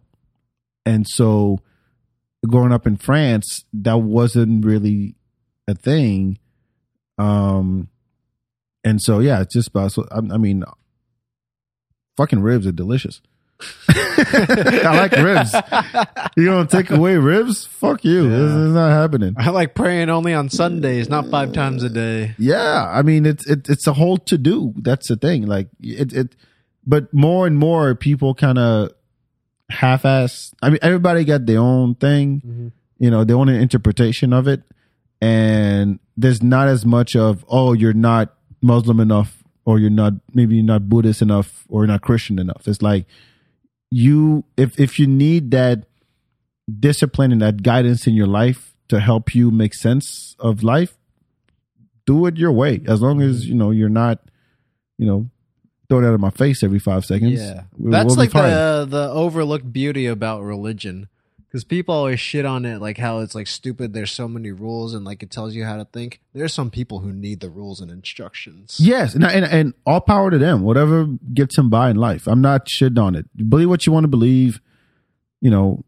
And 0.85 1.07
so 1.07 1.59
growing 2.45 2.73
up 2.73 2.85
in 2.85 2.97
France, 2.97 3.63
that 3.71 3.99
wasn't 3.99 4.65
really 4.65 5.15
a 5.69 5.73
thing. 5.73 6.37
Um 7.17 7.87
and 8.83 9.01
so 9.01 9.19
yeah, 9.19 9.39
it's 9.39 9.53
just 9.53 9.69
about 9.69 9.93
so 9.93 10.05
I, 10.11 10.17
I 10.17 10.37
mean 10.37 10.65
fucking 12.17 12.41
ribs 12.41 12.67
are 12.67 12.71
delicious. 12.71 13.21
I 13.89 14.97
like 14.97 15.11
ribs. 15.13 15.53
You 16.35 16.45
gonna 16.45 16.67
take 16.67 16.89
away 16.89 17.15
ribs? 17.15 17.65
Fuck 17.65 18.03
you. 18.03 18.29
This 18.29 18.51
is 18.51 18.73
not 18.73 18.89
happening. 18.89 19.35
I 19.37 19.49
like 19.51 19.75
praying 19.75 20.09
only 20.09 20.33
on 20.33 20.49
Sundays, 20.49 21.09
not 21.09 21.27
five 21.29 21.53
times 21.53 21.83
a 21.83 21.89
day. 21.89 22.35
Yeah, 22.37 22.89
I 22.91 23.01
mean 23.03 23.25
it's 23.25 23.47
it, 23.47 23.69
it's 23.69 23.87
a 23.87 23.93
whole 23.93 24.17
to 24.17 24.37
do. 24.37 24.73
That's 24.77 25.07
the 25.07 25.15
thing. 25.15 25.45
Like 25.45 25.69
it 25.79 26.13
it, 26.13 26.35
but 26.85 27.13
more 27.13 27.47
and 27.47 27.57
more 27.57 27.95
people 27.95 28.33
kind 28.35 28.57
of 28.57 28.91
half 29.69 30.05
ass. 30.05 30.53
I 30.61 30.69
mean, 30.69 30.79
everybody 30.81 31.23
got 31.23 31.45
their 31.45 31.59
own 31.59 31.95
thing. 31.95 32.41
Mm-hmm. 32.45 32.67
You 32.99 33.11
know, 33.11 33.23
their 33.23 33.35
own 33.35 33.49
interpretation 33.49 34.33
of 34.33 34.47
it, 34.47 34.63
and 35.21 35.99
there's 36.15 36.41
not 36.41 36.67
as 36.67 36.85
much 36.85 37.15
of 37.15 37.45
oh, 37.47 37.73
you're 37.73 37.93
not 37.93 38.33
Muslim 38.61 38.99
enough, 38.99 39.42
or 39.65 39.79
you're 39.79 39.89
not 39.89 40.13
maybe 40.33 40.55
you're 40.55 40.63
not 40.63 40.89
Buddhist 40.89 41.21
enough, 41.21 41.65
or 41.69 41.85
not 41.87 42.01
Christian 42.01 42.39
enough. 42.39 42.67
It's 42.67 42.81
like 42.81 43.05
you 43.89 44.43
if 44.57 44.79
if 44.79 44.99
you 44.99 45.07
need 45.07 45.51
that 45.51 45.85
discipline 46.79 47.31
and 47.31 47.41
that 47.41 47.63
guidance 47.63 48.07
in 48.07 48.13
your 48.13 48.27
life 48.27 48.73
to 48.89 48.99
help 48.99 49.35
you 49.35 49.51
make 49.51 49.73
sense 49.73 50.35
of 50.39 50.63
life 50.63 50.97
do 52.05 52.25
it 52.25 52.37
your 52.37 52.51
way. 52.51 52.81
As 52.87 53.01
long 53.01 53.21
as 53.21 53.41
mm-hmm. 53.41 53.49
you 53.49 53.55
know 53.55 53.71
you're 53.71 53.89
not 53.89 54.19
you 54.97 55.05
know 55.05 55.29
throwing 55.89 56.05
it 56.05 56.07
out 56.07 56.13
of 56.13 56.19
my 56.19 56.29
face 56.29 56.63
every 56.63 56.79
five 56.79 57.05
seconds 57.05 57.39
Yeah, 57.41 57.63
that's 57.79 58.15
we'll 58.15 58.15
like 58.15 58.31
the 58.31 58.85
the 58.89 59.09
overlooked 59.09 59.71
beauty 59.71 60.07
about 60.07 60.41
religion, 60.43 61.07
because 61.53 61.63
people 61.63 61.93
always 61.93 62.19
shit 62.19 62.45
on 62.45 62.65
it, 62.65 62.81
like 62.81 62.97
how 62.97 63.19
it's 63.19 63.35
like 63.35 63.45
stupid. 63.45 63.93
There's 63.93 64.09
so 64.11 64.27
many 64.27 64.51
rules, 64.51 64.95
and 64.95 65.05
like 65.05 65.21
it 65.21 65.29
tells 65.29 65.53
you 65.53 65.63
how 65.65 65.77
to 65.77 65.85
think. 65.85 66.19
There's 66.33 66.51
some 66.53 66.71
people 66.71 66.99
who 66.99 67.13
need 67.13 67.39
the 67.41 67.49
rules 67.51 67.79
and 67.79 67.91
instructions. 67.91 68.77
yes 68.79 69.13
and, 69.13 69.23
and 69.23 69.45
and 69.45 69.73
all 69.85 70.01
power 70.01 70.31
to 70.31 70.37
them 70.39 70.63
whatever 70.63 71.05
gets 71.33 71.55
them 71.55 71.69
by 71.69 71.89
in 71.91 71.95
life 71.95 72.25
i'm 72.27 72.41
not 72.41 72.65
shitting 72.67 72.99
on 73.01 73.13
it 73.15 73.25
believe 73.49 73.69
what 73.69 73.85
you 73.85 73.91
want 73.93 74.03
to 74.03 74.07
believe 74.07 74.59
you 75.41 75.51
know 75.51 75.83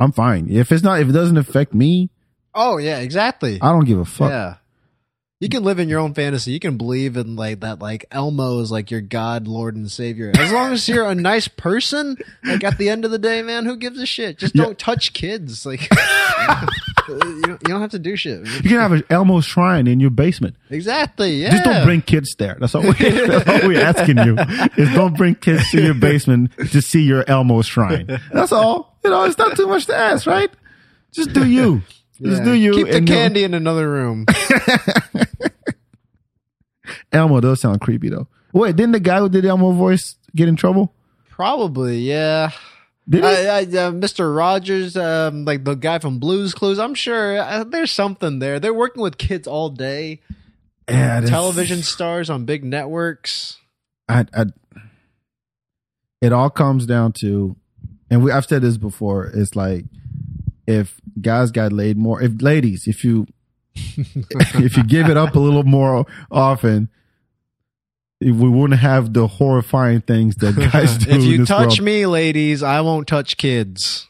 i'm 0.00 0.10
fine 0.12 0.48
if 0.50 0.72
it's 0.72 0.82
not 0.82 1.00
if 1.00 1.08
it 1.08 1.12
doesn't 1.12 1.36
affect 1.38 1.72
me 1.72 2.10
Oh 2.52 2.78
yeah, 2.78 2.98
exactly. 2.98 3.60
i 3.62 3.70
don't 3.70 3.84
give 3.84 3.98
a 4.00 4.04
fuck 4.04 4.30
Yeah. 4.30 4.56
You 5.40 5.48
can 5.48 5.64
live 5.64 5.78
in 5.78 5.88
your 5.88 6.00
own 6.00 6.12
fantasy. 6.12 6.52
You 6.52 6.60
can 6.60 6.76
believe 6.76 7.16
in 7.16 7.34
like 7.34 7.60
that 7.60 7.78
like 7.78 8.04
Elmo 8.10 8.60
is 8.60 8.70
like 8.70 8.90
your 8.90 9.00
God, 9.00 9.48
Lord 9.48 9.74
and 9.74 9.90
Savior. 9.90 10.32
As 10.36 10.52
long 10.52 10.72
as 10.72 10.86
you're 10.86 11.08
a 11.08 11.14
nice 11.14 11.48
person, 11.48 12.18
like 12.44 12.62
at 12.62 12.76
the 12.76 12.90
end 12.90 13.06
of 13.06 13.10
the 13.10 13.18
day, 13.18 13.40
man, 13.40 13.64
who 13.64 13.78
gives 13.78 13.98
a 13.98 14.04
shit? 14.04 14.36
Just 14.36 14.54
don't 14.54 14.78
touch 14.78 15.14
kids. 15.14 15.64
Like 15.64 15.88
you, 17.08 17.42
don't, 17.42 17.46
you 17.46 17.68
don't 17.68 17.80
have 17.80 17.92
to 17.92 17.98
do 17.98 18.16
shit. 18.16 18.46
you 18.46 18.68
can 18.68 18.80
have 18.80 18.92
an 18.92 19.02
elmo 19.08 19.40
shrine 19.40 19.86
in 19.86 19.98
your 19.98 20.10
basement 20.10 20.56
Exactly. 20.68 21.36
Yeah. 21.36 21.52
Just 21.52 21.64
don't 21.64 21.84
bring 21.86 22.02
kids 22.02 22.34
there. 22.38 22.58
That's 22.60 22.74
all, 22.74 22.82
we, 22.82 22.92
that's 22.98 23.48
all 23.48 23.68
we're 23.68 23.80
asking 23.82 24.18
you. 24.18 24.36
Is 24.76 24.92
don't 24.94 25.16
bring 25.16 25.36
kids 25.36 25.70
to 25.70 25.82
your 25.82 25.94
basement 25.94 26.52
to 26.70 26.82
see 26.82 27.02
your 27.02 27.24
Elmo 27.26 27.62
shrine. 27.62 28.20
That's 28.30 28.52
all. 28.52 28.98
You 29.02 29.10
know, 29.10 29.24
it's 29.24 29.38
not 29.38 29.56
too 29.56 29.66
much 29.66 29.86
to 29.86 29.96
ask, 29.96 30.26
right? 30.26 30.50
Just 31.12 31.32
do 31.32 31.46
you. 31.46 31.82
Just 32.22 32.38
Yeah. 32.38 32.44
do 32.44 32.52
you. 32.54 32.72
Keep 32.72 32.86
the 32.88 32.96
and 32.96 33.08
you'll- 33.08 33.18
candy 33.18 33.44
in 33.44 33.54
another 33.54 33.90
room. 33.90 34.26
Elmo 37.12 37.40
does 37.40 37.60
sound 37.60 37.80
creepy 37.80 38.08
though. 38.08 38.28
Wait, 38.52 38.76
didn't 38.76 38.92
the 38.92 39.00
guy 39.00 39.18
who 39.20 39.28
did 39.28 39.44
the 39.44 39.48
Elmo 39.48 39.72
voice 39.72 40.16
get 40.34 40.48
in 40.48 40.56
trouble? 40.56 40.92
Probably, 41.28 41.98
yeah. 42.00 42.50
Did 43.08 43.24
he? 43.24 43.28
I, 43.28 43.32
I, 43.58 43.60
uh, 43.62 43.92
Mr. 43.92 44.34
Rogers, 44.36 44.96
um, 44.96 45.44
like 45.44 45.64
the 45.64 45.74
guy 45.74 45.98
from 45.98 46.18
Blues 46.18 46.52
Clues, 46.54 46.78
I'm 46.78 46.94
sure 46.94 47.38
uh, 47.38 47.64
there's 47.64 47.90
something 47.90 48.38
there. 48.38 48.60
They're 48.60 48.74
working 48.74 49.02
with 49.02 49.18
kids 49.18 49.46
all 49.48 49.70
day. 49.70 50.20
yeah, 50.88 51.14
that's- 51.20 51.30
Television 51.30 51.82
stars 51.82 52.28
on 52.30 52.44
big 52.44 52.64
networks. 52.64 53.58
I, 54.08 54.26
I, 54.34 54.44
it 56.20 56.32
all 56.32 56.50
comes 56.50 56.86
down 56.86 57.12
to, 57.20 57.56
and 58.10 58.22
we 58.24 58.32
I've 58.32 58.44
said 58.46 58.62
this 58.62 58.76
before. 58.76 59.26
It's 59.26 59.54
like 59.54 59.84
if 60.70 61.00
guys 61.20 61.50
got 61.50 61.72
laid 61.72 61.96
more, 61.96 62.22
if 62.22 62.40
ladies, 62.40 62.86
if 62.86 63.04
you 63.04 63.26
if 63.74 64.76
you 64.76 64.84
give 64.84 65.08
it 65.08 65.16
up 65.16 65.34
a 65.34 65.38
little 65.38 65.64
more 65.64 66.06
often, 66.30 66.88
we 68.20 68.32
wouldn't 68.32 68.80
have 68.80 69.12
the 69.14 69.26
horrifying 69.26 70.00
things 70.02 70.36
that 70.36 70.54
guys 70.56 70.98
do. 71.04 71.10
if 71.10 71.22
you 71.22 71.46
touch 71.46 71.78
world. 71.78 71.82
me, 71.82 72.06
ladies, 72.06 72.62
I 72.62 72.80
won't 72.82 73.06
touch 73.08 73.36
kids. 73.36 74.08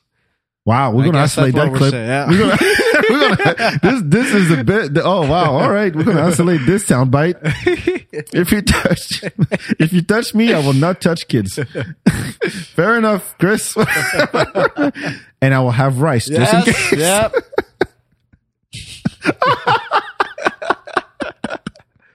Wow, 0.67 0.93
we're 0.93 1.03
I 1.03 1.07
gonna 1.07 1.19
isolate 1.19 1.55
that 1.55 1.75
clip. 1.75 1.91
saying, 1.91 2.07
yeah. 2.07 2.29
We're 2.29 2.39
gonna, 2.39 2.59
we're 3.11 3.37
gonna 3.37 3.79
this 3.83 4.03
this 4.05 4.35
is 4.35 4.51
a 4.51 4.65
bit. 4.65 4.93
Oh 5.03 5.27
wow, 5.29 5.53
all 5.59 5.71
right, 5.71 5.95
we're 5.95 6.05
gonna 6.05 6.23
isolate 6.27 6.61
this 6.67 6.87
sound 6.87 7.11
bite. 7.11 7.37
If 7.43 8.53
you 8.53 8.63
touch, 8.63 9.23
if 9.81 9.93
you 9.93 10.03
touch 10.03 10.35
me, 10.35 10.53
I 10.53 10.59
will 10.61 10.73
not 10.75 11.01
touch 11.01 11.27
kids. 11.29 11.59
Fair 12.75 12.99
enough, 12.99 13.37
Chris. 13.39 13.77
and 13.77 15.55
I 15.55 15.61
will 15.61 15.71
have 15.71 16.01
rice 16.01 16.27
just 16.27 16.53
in 16.55 16.63
Yes, 16.67 16.91
case. 16.91 16.99
yep. 17.01 17.35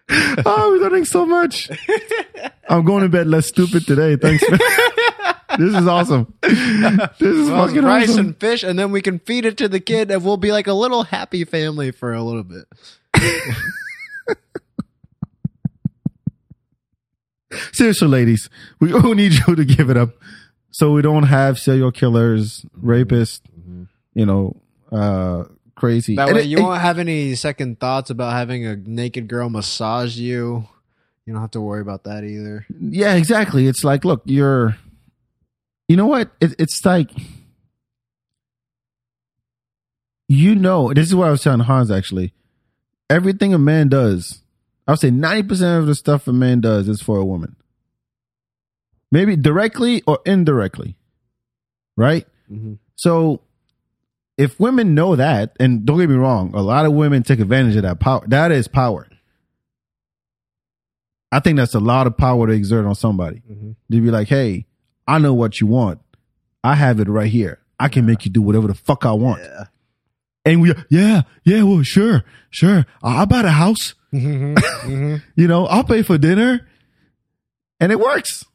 Oh, 0.45 0.71
we're 0.71 0.83
learning 0.83 1.05
so 1.05 1.25
much. 1.25 1.69
I'm 2.69 2.83
going 2.85 3.03
to 3.03 3.09
bed 3.09 3.27
less 3.27 3.47
stupid 3.47 3.87
today. 3.87 4.15
Thanks. 4.15 4.43
this 5.57 5.73
is 5.73 5.87
awesome. 5.87 6.33
This 6.43 7.21
is 7.21 7.49
Well, 7.49 7.67
fucking 7.67 7.83
rice 7.83 8.09
awesome. 8.09 8.25
and 8.27 8.39
fish, 8.39 8.63
and 8.63 8.77
then 8.77 8.91
we 8.91 9.01
can 9.01 9.19
feed 9.19 9.45
it 9.45 9.57
to 9.57 9.67
the 9.67 9.79
kid, 9.79 10.11
and 10.11 10.23
we'll 10.23 10.37
be 10.37 10.51
like 10.51 10.67
a 10.67 10.73
little 10.73 11.03
happy 11.03 11.43
family 11.45 11.91
for 11.91 12.13
a 12.13 12.21
little 12.21 12.43
bit. 12.43 12.65
Seriously, 17.71 18.07
ladies, 18.07 18.49
we 18.79 18.91
all 18.91 19.13
need 19.13 19.33
you 19.33 19.55
to 19.55 19.63
give 19.63 19.89
it 19.89 19.97
up 19.97 20.09
so 20.71 20.91
we 20.91 21.01
don't 21.01 21.23
have 21.23 21.57
serial 21.57 21.91
killers, 21.91 22.65
rapists, 22.77 23.41
you 24.13 24.25
know, 24.25 24.61
uh, 24.91 25.45
crazy. 25.75 26.15
That 26.15 26.27
And 26.29 26.37
way, 26.37 26.43
it- 26.43 26.47
you 26.47 26.57
it- 26.57 26.61
won't 26.63 26.81
have 26.81 26.99
any 26.99 27.35
second 27.35 27.79
thoughts 27.79 28.09
about 28.09 28.33
having 28.33 28.65
a 28.65 28.75
naked 28.75 29.27
girl 29.27 29.49
massage 29.49 30.17
you. 30.17 30.67
You 31.25 31.33
don't 31.33 31.41
have 31.41 31.51
to 31.51 31.61
worry 31.61 31.81
about 31.81 32.03
that 32.03 32.23
either. 32.23 32.65
Yeah, 32.79 33.15
exactly. 33.15 33.67
It's 33.67 33.83
like, 33.83 34.05
look, 34.05 34.21
you're, 34.25 34.77
you 35.87 35.97
know 35.97 36.05
what? 36.07 36.29
It, 36.39 36.53
it's 36.59 36.85
like, 36.85 37.09
you 40.27 40.55
know, 40.55 40.93
this 40.93 41.07
is 41.07 41.15
what 41.15 41.27
I 41.27 41.31
was 41.31 41.41
telling 41.43 41.61
Hans 41.61 41.91
actually. 41.91 42.33
Everything 43.09 43.53
a 43.53 43.59
man 43.59 43.89
does, 43.89 44.41
I 44.87 44.91
would 44.91 44.99
say 44.99 45.09
90% 45.11 45.79
of 45.79 45.87
the 45.87 45.95
stuff 45.95 46.27
a 46.27 46.33
man 46.33 46.61
does 46.61 46.87
is 46.87 47.01
for 47.01 47.17
a 47.17 47.25
woman. 47.25 47.55
Maybe 49.11 49.35
directly 49.35 50.01
or 50.07 50.19
indirectly. 50.25 50.95
right? 51.97 52.27
Mm-hmm. 52.51 52.73
So 52.95 53.41
if 54.37 54.59
women 54.59 54.95
know 54.95 55.15
that, 55.15 55.55
and 55.59 55.85
don't 55.85 55.99
get 55.99 56.09
me 56.09 56.15
wrong, 56.15 56.51
a 56.53 56.61
lot 56.61 56.85
of 56.85 56.93
women 56.93 57.23
take 57.23 57.39
advantage 57.39 57.75
of 57.75 57.83
that 57.83 57.99
power. 57.99 58.23
That 58.27 58.51
is 58.51 58.67
power. 58.67 59.07
I 61.31 61.39
think 61.39 61.57
that's 61.57 61.73
a 61.73 61.79
lot 61.79 62.07
of 62.07 62.17
power 62.17 62.47
to 62.47 62.53
exert 62.53 62.85
on 62.85 62.95
somebody. 62.95 63.41
Mm-hmm. 63.49 63.71
To 63.91 64.01
be 64.01 64.11
like, 64.11 64.27
hey, 64.27 64.65
I 65.07 65.19
know 65.19 65.33
what 65.33 65.59
you 65.59 65.67
want. 65.67 65.99
I 66.63 66.75
have 66.75 66.99
it 66.99 67.07
right 67.07 67.29
here. 67.29 67.59
I 67.79 67.89
can 67.89 68.05
make 68.05 68.25
you 68.25 68.31
do 68.31 68.41
whatever 68.41 68.67
the 68.67 68.73
fuck 68.73 69.05
I 69.05 69.11
want. 69.11 69.41
And 70.45 70.61
we, 70.61 70.73
yeah, 70.89 71.23
yeah, 71.43 71.63
well, 71.63 71.83
sure, 71.83 72.23
sure. 72.49 72.85
I'll 73.01 73.25
buy 73.25 73.41
the 73.41 73.51
house. 73.51 73.95
Mm-hmm. 74.13 74.53
Mm-hmm. 74.53 75.15
you 75.41 75.47
know, 75.47 75.65
I'll 75.65 75.83
pay 75.83 76.03
for 76.03 76.17
dinner. 76.17 76.67
And 77.79 77.91
it 77.91 77.99
works. 77.99 78.45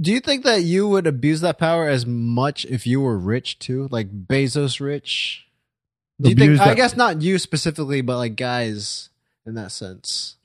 Do 0.00 0.10
you 0.12 0.20
think 0.20 0.44
that 0.44 0.62
you 0.62 0.88
would 0.88 1.06
abuse 1.06 1.40
that 1.42 1.58
power 1.58 1.88
as 1.88 2.06
much 2.06 2.64
if 2.64 2.86
you 2.86 3.00
were 3.00 3.18
rich 3.18 3.58
too, 3.58 3.88
like 3.90 4.26
Bezos 4.26 4.80
rich? 4.80 5.46
Do 6.20 6.30
you 6.30 6.34
Abuse 6.34 6.58
think? 6.58 6.60
I 6.60 6.68
that- 6.70 6.76
guess 6.76 6.96
not 6.96 7.22
you 7.22 7.38
specifically, 7.38 8.00
but 8.00 8.16
like 8.16 8.36
guys 8.36 9.10
in 9.46 9.54
that 9.54 9.72
sense. 9.72 10.36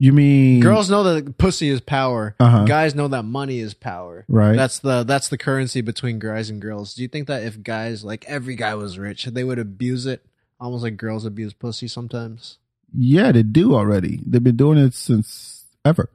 You 0.00 0.12
mean 0.12 0.60
Girls 0.60 0.88
know 0.88 1.02
that 1.02 1.38
pussy 1.38 1.68
is 1.70 1.80
power. 1.80 2.36
Uh-huh. 2.38 2.64
Guys 2.66 2.94
know 2.94 3.08
that 3.08 3.24
money 3.24 3.58
is 3.58 3.74
power. 3.74 4.24
Right. 4.28 4.54
That's 4.56 4.78
the 4.78 5.02
that's 5.02 5.28
the 5.28 5.36
currency 5.38 5.80
between 5.80 6.18
guys 6.20 6.50
and 6.50 6.62
girls. 6.62 6.94
Do 6.94 7.02
you 7.02 7.08
think 7.08 7.26
that 7.26 7.42
if 7.42 7.62
guys 7.64 8.04
like 8.04 8.24
every 8.26 8.54
guy 8.54 8.74
was 8.76 8.96
rich, 8.98 9.24
they 9.24 9.42
would 9.42 9.58
abuse 9.58 10.06
it 10.06 10.24
almost 10.60 10.84
like 10.84 10.96
girls 10.96 11.24
abuse 11.24 11.52
pussy 11.52 11.88
sometimes? 11.88 12.58
Yeah, 12.96 13.32
they 13.32 13.42
do 13.42 13.74
already. 13.74 14.20
They've 14.24 14.42
been 14.42 14.56
doing 14.56 14.78
it 14.78 14.94
since 14.94 15.64
ever. 15.84 16.08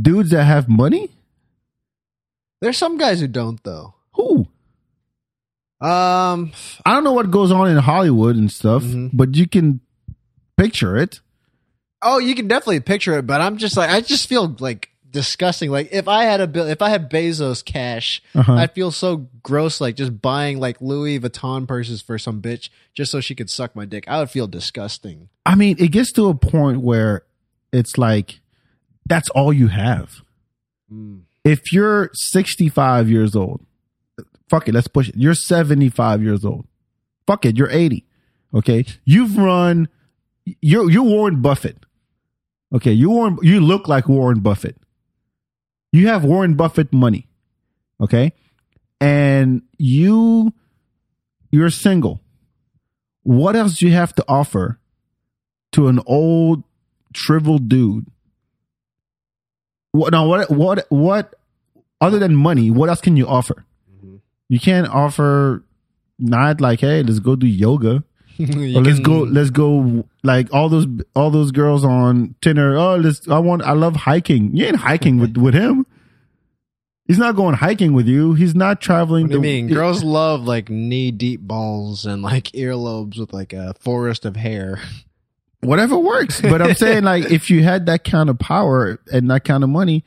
Dudes 0.00 0.30
that 0.30 0.44
have 0.44 0.68
money? 0.70 1.10
There's 2.62 2.78
some 2.78 2.96
guys 2.96 3.20
who 3.20 3.26
don't 3.26 3.62
though. 3.64 3.92
Who? 4.14 4.46
Um, 5.80 6.52
I 6.86 6.92
don't 6.94 7.02
know 7.04 7.12
what 7.12 7.30
goes 7.30 7.50
on 7.50 7.68
in 7.68 7.76
Hollywood 7.76 8.36
and 8.36 8.50
stuff, 8.50 8.84
Mhm. 8.84 9.10
but 9.12 9.34
you 9.34 9.48
can 9.48 9.80
picture 10.56 10.96
it. 10.96 11.20
Oh, 12.00 12.18
you 12.18 12.34
can 12.36 12.46
definitely 12.46 12.80
picture 12.80 13.18
it, 13.18 13.26
but 13.26 13.40
I'm 13.40 13.56
just 13.58 13.76
like 13.76 13.90
I 13.90 14.00
just 14.00 14.28
feel 14.28 14.56
like 14.60 14.90
disgusting. 15.10 15.70
Like 15.72 15.88
if 15.92 16.06
I 16.06 16.22
had 16.24 16.40
a 16.40 16.46
bill, 16.46 16.68
if 16.68 16.80
I 16.82 16.88
had 16.88 17.10
Bezos 17.10 17.64
cash, 17.64 18.22
Uh-huh. 18.34 18.54
I'd 18.54 18.72
feel 18.72 18.92
so 18.92 19.28
gross. 19.42 19.80
Like 19.80 19.96
just 19.96 20.22
buying 20.22 20.60
like 20.60 20.80
Louis 20.80 21.18
Vuitton 21.18 21.66
purses 21.66 22.00
for 22.00 22.16
some 22.16 22.40
bitch 22.40 22.68
just 22.94 23.10
so 23.10 23.20
she 23.20 23.34
could 23.34 23.50
suck 23.50 23.74
my 23.74 23.84
dick. 23.84 24.04
I 24.06 24.20
would 24.20 24.30
feel 24.30 24.46
disgusting. 24.46 25.28
I 25.44 25.56
mean, 25.56 25.74
it 25.80 25.88
gets 25.88 26.12
to 26.12 26.28
a 26.28 26.34
point 26.34 26.80
where 26.80 27.24
it's 27.72 27.98
like 27.98 28.38
that's 29.06 29.28
all 29.30 29.52
you 29.52 29.66
have. 29.66 30.22
If 31.44 31.72
you're 31.72 32.10
65 32.14 33.10
years 33.10 33.34
old, 33.34 33.64
fuck 34.48 34.68
it, 34.68 34.74
let's 34.74 34.88
push 34.88 35.08
it. 35.08 35.16
You're 35.16 35.34
75 35.34 36.22
years 36.22 36.44
old. 36.44 36.66
Fuck 37.26 37.46
it, 37.46 37.56
you're 37.56 37.70
80. 37.70 38.06
Okay? 38.54 38.84
You've 39.04 39.36
run 39.36 39.88
you're 40.60 40.90
you're 40.90 41.02
Warren 41.02 41.40
Buffett. 41.40 41.84
Okay, 42.74 42.92
you 42.92 43.10
Warren 43.10 43.38
you 43.42 43.60
look 43.60 43.88
like 43.88 44.08
Warren 44.08 44.40
Buffett. 44.40 44.76
You 45.92 46.08
have 46.08 46.24
Warren 46.24 46.54
Buffett 46.54 46.92
money. 46.92 47.28
Okay? 48.00 48.32
And 49.00 49.62
you 49.78 50.52
you're 51.50 51.70
single. 51.70 52.20
What 53.22 53.54
else 53.54 53.78
do 53.78 53.86
you 53.86 53.92
have 53.92 54.14
to 54.16 54.24
offer 54.26 54.80
to 55.72 55.88
an 55.88 56.00
old 56.06 56.64
shriveled 57.14 57.68
dude? 57.68 58.06
What 59.92 60.12
now 60.12 60.26
what 60.26 60.50
what 60.50 60.86
what 60.90 61.34
other 62.00 62.18
than 62.18 62.34
money, 62.34 62.70
what 62.70 62.88
else 62.88 63.00
can 63.00 63.16
you 63.16 63.26
offer? 63.26 63.64
Mm-hmm. 63.94 64.16
You 64.48 64.58
can't 64.60 64.88
offer 64.88 65.62
not 66.18 66.60
like, 66.60 66.80
hey, 66.80 67.02
let's 67.02 67.18
go 67.20 67.36
do 67.36 67.46
yoga. 67.46 68.04
Let's 68.38 68.54
can- 68.96 69.02
go 69.02 69.18
let's 69.20 69.50
go 69.50 70.08
like 70.24 70.52
all 70.54 70.70
those 70.70 70.86
all 71.14 71.30
those 71.30 71.52
girls 71.52 71.84
on 71.84 72.34
Tinder. 72.40 72.76
Oh, 72.78 72.96
let's 72.96 73.28
I 73.28 73.38
want 73.38 73.62
I 73.62 73.72
love 73.72 73.94
hiking. 73.94 74.56
You 74.56 74.64
ain't 74.66 74.76
hiking 74.76 75.18
with 75.20 75.36
with 75.36 75.52
him. 75.54 75.84
He's 77.06 77.18
not 77.18 77.36
going 77.36 77.54
hiking 77.56 77.92
with 77.92 78.06
you. 78.08 78.32
He's 78.32 78.54
not 78.54 78.80
traveling. 78.80 79.24
What 79.24 79.32
do 79.32 79.36
you 79.36 79.42
to- 79.42 79.48
mean? 79.48 79.68
Girls 79.68 80.02
love 80.02 80.44
like 80.44 80.70
knee 80.70 81.10
deep 81.10 81.42
balls 81.42 82.06
and 82.06 82.22
like 82.22 82.44
earlobes 82.52 83.18
with 83.18 83.32
like 83.34 83.52
a 83.52 83.74
forest 83.74 84.24
of 84.24 84.36
hair. 84.36 84.80
whatever 85.62 85.98
works. 85.98 86.40
But 86.40 86.60
I'm 86.62 86.74
saying 86.84 87.04
like 87.04 87.30
if 87.30 87.50
you 87.50 87.62
had 87.62 87.86
that 87.86 88.04
kind 88.04 88.28
of 88.30 88.38
power 88.38 89.00
and 89.12 89.30
that 89.30 89.44
kind 89.44 89.64
of 89.64 89.70
money, 89.70 90.04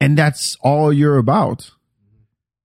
and 0.00 0.16
that's 0.18 0.56
all 0.60 0.92
you're 0.92 1.18
about, 1.18 1.70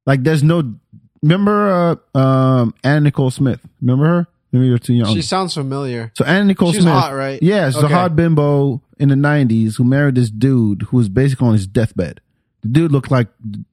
like 0.05 0.23
there's 0.23 0.43
no. 0.43 0.75
Remember 1.23 1.99
uh, 2.15 2.17
um, 2.17 2.73
Anna 2.83 3.01
Nicole 3.01 3.29
Smith? 3.29 3.59
Remember 3.79 4.05
her? 4.05 4.27
Maybe 4.51 4.65
you're 4.65 4.79
too 4.79 4.93
young. 4.95 5.13
She 5.13 5.21
sounds 5.21 5.53
familiar. 5.53 6.11
so 6.15 6.25
Anna 6.25 6.45
Nicole 6.45 6.73
She's 6.73 6.81
Smith, 6.81 6.93
hot, 6.93 7.13
right? 7.13 7.41
Yeah, 7.41 7.69
she's 7.69 7.77
Okay. 7.83 7.93
a 7.93 7.95
hot 7.95 8.15
bimbo 8.15 8.81
in 8.99 9.09
the 9.09 9.15
'90s 9.15 9.77
who 9.77 9.83
married 9.83 10.15
this 10.15 10.29
dude 10.31 10.81
who 10.83 10.97
was 10.97 11.09
basically 11.09 11.47
on 11.47 11.53
his 11.53 11.67
deathbed. 11.67 12.19
The 12.63 12.69
dude 12.69 12.91
looked 12.91 13.11
like 13.11 13.27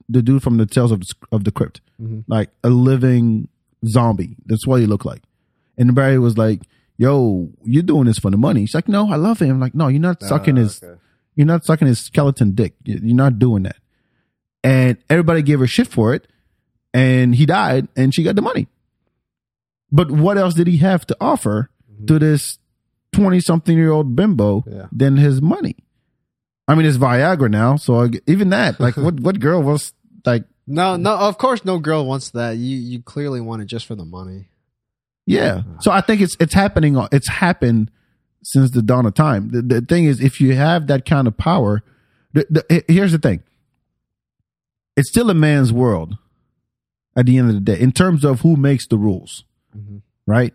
the 0.07 0.21
dude 0.21 0.41
from 0.43 0.57
the 0.57 0.65
Tales 0.65 0.91
of 0.91 1.01
the, 1.01 1.13
of 1.31 1.43
the 1.43 1.51
Crypt, 1.51 1.81
Mm-hmm. 2.01 2.19
like 2.31 2.49
a 2.63 2.69
living 2.69 3.49
zombie. 3.85 4.37
That's 4.45 4.65
what 4.65 4.79
he 4.79 4.85
looked 4.87 5.05
like. 5.05 5.21
And 5.77 5.93
Barry 5.93 6.17
was 6.19 6.37
like, 6.37 6.61
"Yo, 6.99 7.49
you're 7.63 7.81
doing 7.81 8.05
this 8.05 8.19
for 8.19 8.29
the 8.29 8.37
money." 8.37 8.65
She's 8.65 8.75
like, 8.75 8.89
"No, 8.89 9.09
I 9.11 9.15
love 9.15 9.39
him." 9.41 9.51
I'm 9.51 9.59
like, 9.59 9.73
"No, 9.73 9.87
you're 9.87 10.01
not 10.01 10.21
sucking 10.21 10.57
his, 10.57 10.83
you're 11.35 11.47
not 11.47 11.63
sucking 11.63 11.87
his 11.87 11.99
skeleton 11.99 12.51
dick. 12.53 12.75
You- 12.83 12.99
You're 13.01 13.15
not 13.15 13.39
doing 13.39 13.63
that." 13.63 13.77
And 14.63 14.97
everybody 15.09 15.41
gave 15.41 15.59
her 15.59 15.67
shit 15.67 15.87
for 15.87 16.13
it, 16.13 16.27
and 16.93 17.33
he 17.33 17.45
died, 17.45 17.87
and 17.95 18.13
she 18.13 18.23
got 18.23 18.35
the 18.35 18.41
money. 18.41 18.67
But 19.91 20.11
what 20.11 20.37
else 20.37 20.53
did 20.53 20.67
he 20.67 20.77
have 20.77 21.07
to 21.07 21.17
offer 21.21 21.69
mm-hmm. 21.89 22.05
to 22.07 22.19
this 22.19 22.59
twenty 23.13 23.39
something 23.39 23.75
year 23.77 23.91
old 23.91 24.15
bimbo 24.15 24.63
Yeah. 24.67 24.87
than 24.91 25.15
his 25.17 25.41
money? 25.41 25.77
I 26.67 26.75
mean, 26.75 26.85
it's 26.85 26.97
Viagra 26.97 27.49
now, 27.49 27.77
so 27.77 28.01
I, 28.03 28.09
even 28.27 28.49
that, 28.49 28.79
like, 28.79 28.97
what 28.97 29.19
what 29.25 29.39
girl 29.39 29.63
was 29.63 29.93
like? 30.25 30.43
No, 30.67 30.97
no. 30.97 31.15
Of 31.17 31.39
course, 31.39 31.65
no 31.65 31.79
girl 31.79 32.05
wants 32.05 32.29
that. 32.31 32.57
You 32.57 32.77
you 32.77 33.01
clearly 33.01 33.41
want 33.41 33.61
it 33.63 33.65
just 33.65 33.85
for 33.87 33.95
the 33.95 34.05
money. 34.05 34.49
Yeah. 35.29 35.61
So 35.81 35.91
I 35.91 36.01
think 36.01 36.21
it's 36.21 36.35
it's 36.39 36.55
happening. 36.55 36.97
It's 37.11 37.29
happened 37.29 37.91
since 38.43 38.71
the 38.71 38.81
dawn 38.81 39.05
of 39.05 39.13
time. 39.13 39.49
The, 39.49 39.61
the 39.61 39.81
thing 39.81 40.05
is, 40.05 40.19
if 40.21 40.41
you 40.41 40.55
have 40.55 40.87
that 40.87 41.05
kind 41.05 41.27
of 41.27 41.37
power, 41.37 41.83
the, 42.33 42.47
the, 42.49 42.83
here's 42.87 43.11
the 43.11 43.19
thing. 43.19 43.43
It's 44.97 45.09
still 45.09 45.29
a 45.29 45.35
man's 45.35 45.71
world. 45.71 46.17
At 47.15 47.25
the 47.25 47.37
end 47.37 47.49
of 47.49 47.55
the 47.55 47.61
day, 47.61 47.79
in 47.79 47.91
terms 47.91 48.23
of 48.23 48.41
who 48.41 48.55
makes 48.55 48.87
the 48.87 48.97
rules, 48.97 49.43
right? 50.25 50.53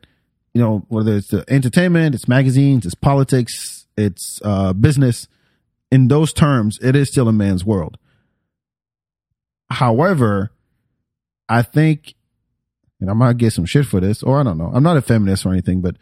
You 0.55 0.63
know, 0.63 0.87
whether 0.89 1.15
it's 1.17 1.29
the 1.29 1.45
entertainment, 1.49 2.15
it's 2.15 2.27
magazines, 2.27 2.87
it's 2.87 2.95
politics, 2.95 3.87
it's 3.97 4.41
uh, 4.45 4.73
business. 4.73 5.29
In 5.91 6.09
those 6.09 6.33
terms, 6.33 6.79
it 6.81 6.97
is 6.97 7.11
still 7.11 7.29
a 7.29 7.33
man's 7.33 7.65
world. 7.65 7.99
However, 9.69 10.53
I 11.49 11.63
think 11.63 12.14
and 13.05 13.11
I 13.11 13.13
might 13.13 13.37
get 13.37 13.53
some 13.53 13.67
shit 13.67 13.85
for 13.85 14.01
this, 14.01 14.23
or 14.23 14.41
I 14.41 14.43
don't 14.43 14.57
know. 14.57 14.71
I'm 14.73 14.83
not 14.83 14.97
a 14.97 15.03
feminist 15.03 15.45
or 15.45 15.53
anything, 15.53 15.83
but 15.83 15.97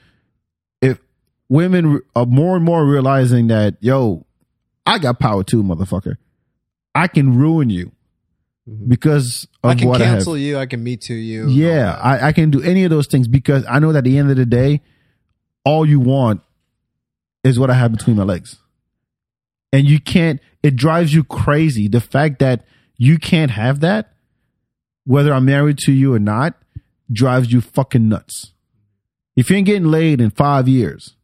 if 0.80 1.00
women 1.48 2.00
are 2.14 2.26
more 2.26 2.54
and 2.54 2.64
more 2.64 2.86
realizing 2.86 3.48
that, 3.48 3.74
yo, 3.80 4.24
I 4.86 5.00
got 5.00 5.18
power 5.18 5.42
too, 5.42 5.64
motherfucker. 5.64 6.16
I 6.94 7.08
can 7.08 7.36
ruin 7.36 7.70
you 7.70 7.90
mm-hmm. 8.68 8.88
because 8.88 9.48
of 9.64 9.70
I 9.70 9.74
can 9.74 9.92
cancel 9.94 10.34
I 10.34 10.38
you. 10.38 10.58
I 10.58 10.66
can 10.66 10.84
me 10.84 10.96
too 10.96 11.14
you. 11.14 11.48
Yeah, 11.48 11.98
I, 12.00 12.28
I 12.28 12.32
can 12.32 12.52
do 12.52 12.62
any 12.62 12.84
of 12.84 12.90
those 12.90 13.08
things 13.08 13.26
because 13.26 13.64
I 13.68 13.80
know 13.80 13.90
that 13.90 13.98
at 13.98 14.04
the 14.04 14.16
end 14.16 14.30
of 14.30 14.36
the 14.36 14.46
day, 14.46 14.80
all 15.64 15.84
you 15.84 15.98
want 15.98 16.40
is 17.42 17.58
what 17.58 17.68
I 17.68 17.74
have 17.74 17.90
between 17.90 18.14
my 18.14 18.22
legs. 18.22 18.58
And 19.72 19.88
you 19.88 20.00
can't, 20.00 20.40
it 20.62 20.76
drives 20.76 21.12
you 21.12 21.24
crazy. 21.24 21.88
The 21.88 22.00
fact 22.00 22.38
that 22.38 22.64
you 22.96 23.18
can't 23.18 23.50
have 23.50 23.80
that, 23.80 24.12
whether 25.04 25.34
I'm 25.34 25.46
married 25.46 25.78
to 25.78 25.92
you 25.92 26.14
or 26.14 26.20
not, 26.20 26.54
drives 27.12 27.52
you 27.52 27.60
fucking 27.60 28.08
nuts. 28.08 28.52
If 29.36 29.50
you 29.50 29.56
ain't 29.56 29.66
getting 29.66 29.86
laid 29.90 30.20
in 30.20 30.30
five 30.30 30.68
years, 30.68 31.14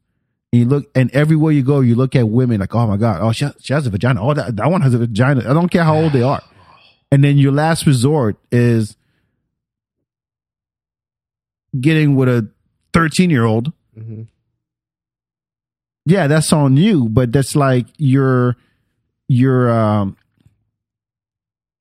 and 0.52 0.60
you 0.62 0.66
look, 0.68 0.90
and 0.94 1.10
everywhere 1.12 1.52
you 1.52 1.62
go, 1.62 1.80
you 1.80 1.94
look 1.94 2.16
at 2.16 2.28
women 2.28 2.60
like, 2.60 2.74
oh 2.74 2.86
my 2.86 2.96
God, 2.96 3.20
oh, 3.22 3.32
she, 3.32 3.44
has- 3.44 3.56
she 3.62 3.72
has 3.74 3.86
a 3.86 3.90
vagina. 3.90 4.22
Oh, 4.22 4.32
that, 4.34 4.56
that 4.56 4.70
one 4.70 4.80
has 4.82 4.94
a 4.94 4.98
vagina. 4.98 5.40
I 5.48 5.52
don't 5.52 5.68
care 5.68 5.84
how 5.84 5.96
old 5.96 6.12
they 6.12 6.22
are. 6.22 6.42
And 7.12 7.22
then 7.24 7.38
your 7.38 7.52
last 7.52 7.86
resort 7.86 8.36
is 8.50 8.96
getting 11.78 12.16
with 12.16 12.28
a 12.28 12.48
13 12.92 13.30
year 13.30 13.44
old. 13.44 13.72
Mhm. 13.98 14.28
Yeah, 16.06 16.26
that's 16.26 16.52
on 16.52 16.76
you, 16.78 17.08
but 17.08 17.32
that's 17.32 17.54
like 17.54 17.86
you're, 17.98 18.56
you're, 19.28 19.70
um, 19.70 20.16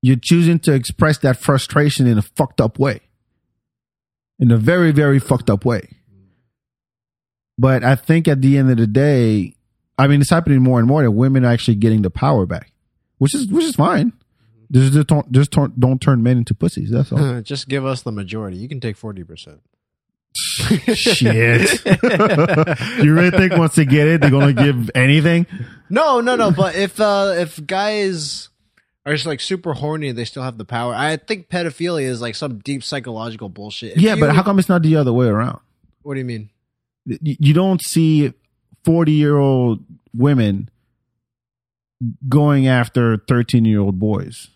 you're 0.01 0.17
choosing 0.21 0.59
to 0.59 0.73
express 0.73 1.17
that 1.19 1.37
frustration 1.37 2.07
in 2.07 2.17
a 2.17 2.21
fucked 2.21 2.59
up 2.59 2.77
way. 2.77 2.99
In 4.39 4.51
a 4.51 4.57
very, 4.57 4.91
very 4.91 5.19
fucked 5.19 5.49
up 5.49 5.65
way. 5.65 5.89
But 7.57 7.83
I 7.83 7.95
think 7.95 8.27
at 8.27 8.41
the 8.41 8.57
end 8.57 8.69
of 8.69 8.77
the 8.77 8.85
day, 8.85 9.55
I 9.97 10.07
mean, 10.07 10.21
it's 10.21 10.29
happening 10.29 10.61
more 10.61 10.77
and 10.77 10.87
more 10.87 11.01
that 11.01 11.11
women 11.11 11.43
are 11.43 11.51
actually 11.51 11.75
getting 11.75 12.03
the 12.03 12.11
power 12.11 12.45
back, 12.45 12.71
which 13.17 13.33
is, 13.33 13.47
which 13.47 13.65
is 13.65 13.75
fine. 13.75 14.13
Just, 14.71 14.93
just 14.93 15.07
don't 15.07 15.31
just 15.31 15.51
don't, 15.51 15.79
don't 15.79 16.01
turn 16.01 16.21
men 16.21 16.37
into 16.37 16.53
pussies. 16.53 16.91
That's 16.91 17.11
all. 17.11 17.41
Just 17.41 17.69
give 17.69 17.85
us 17.85 18.01
the 18.01 18.11
majority. 18.11 18.57
You 18.57 18.67
can 18.67 18.81
take 18.81 18.97
forty 18.97 19.23
percent. 19.23 19.61
Shit. 20.35 21.85
you 23.03 23.13
really 23.13 23.31
think 23.31 23.53
once 23.53 23.75
they 23.75 23.85
get 23.85 24.07
it, 24.07 24.21
they're 24.21 24.29
gonna 24.29 24.53
give 24.53 24.91
anything? 24.93 25.47
No, 25.89 26.19
no, 26.19 26.35
no. 26.35 26.51
But 26.51 26.75
if 26.75 26.99
uh 26.99 27.35
if 27.37 27.65
guys 27.65 28.49
are 29.07 29.13
just 29.13 29.25
like 29.25 29.39
super 29.39 29.73
horny 29.73 30.09
and 30.09 30.17
they 30.17 30.25
still 30.25 30.43
have 30.43 30.57
the 30.57 30.65
power, 30.65 30.93
I 30.93 31.15
think 31.15 31.47
pedophilia 31.49 32.03
is 32.03 32.21
like 32.21 32.35
some 32.35 32.59
deep 32.59 32.83
psychological 32.83 33.47
bullshit. 33.49 33.95
If 33.97 34.01
yeah, 34.01 34.15
but 34.15 34.35
how 34.35 34.43
come 34.43 34.59
it's 34.59 34.67
not 34.69 34.83
the 34.83 34.97
other 34.97 35.13
way 35.13 35.27
around? 35.27 35.59
What 36.01 36.15
do 36.15 36.19
you 36.19 36.25
mean? 36.25 36.49
You 37.05 37.35
you 37.39 37.53
don't 37.53 37.81
see 37.81 38.33
forty 38.83 39.13
year 39.13 39.37
old 39.37 39.83
women 40.13 40.69
going 42.27 42.67
after 42.67 43.17
thirteen 43.17 43.63
year 43.65 43.79
old 43.79 43.97
boys. 43.97 44.49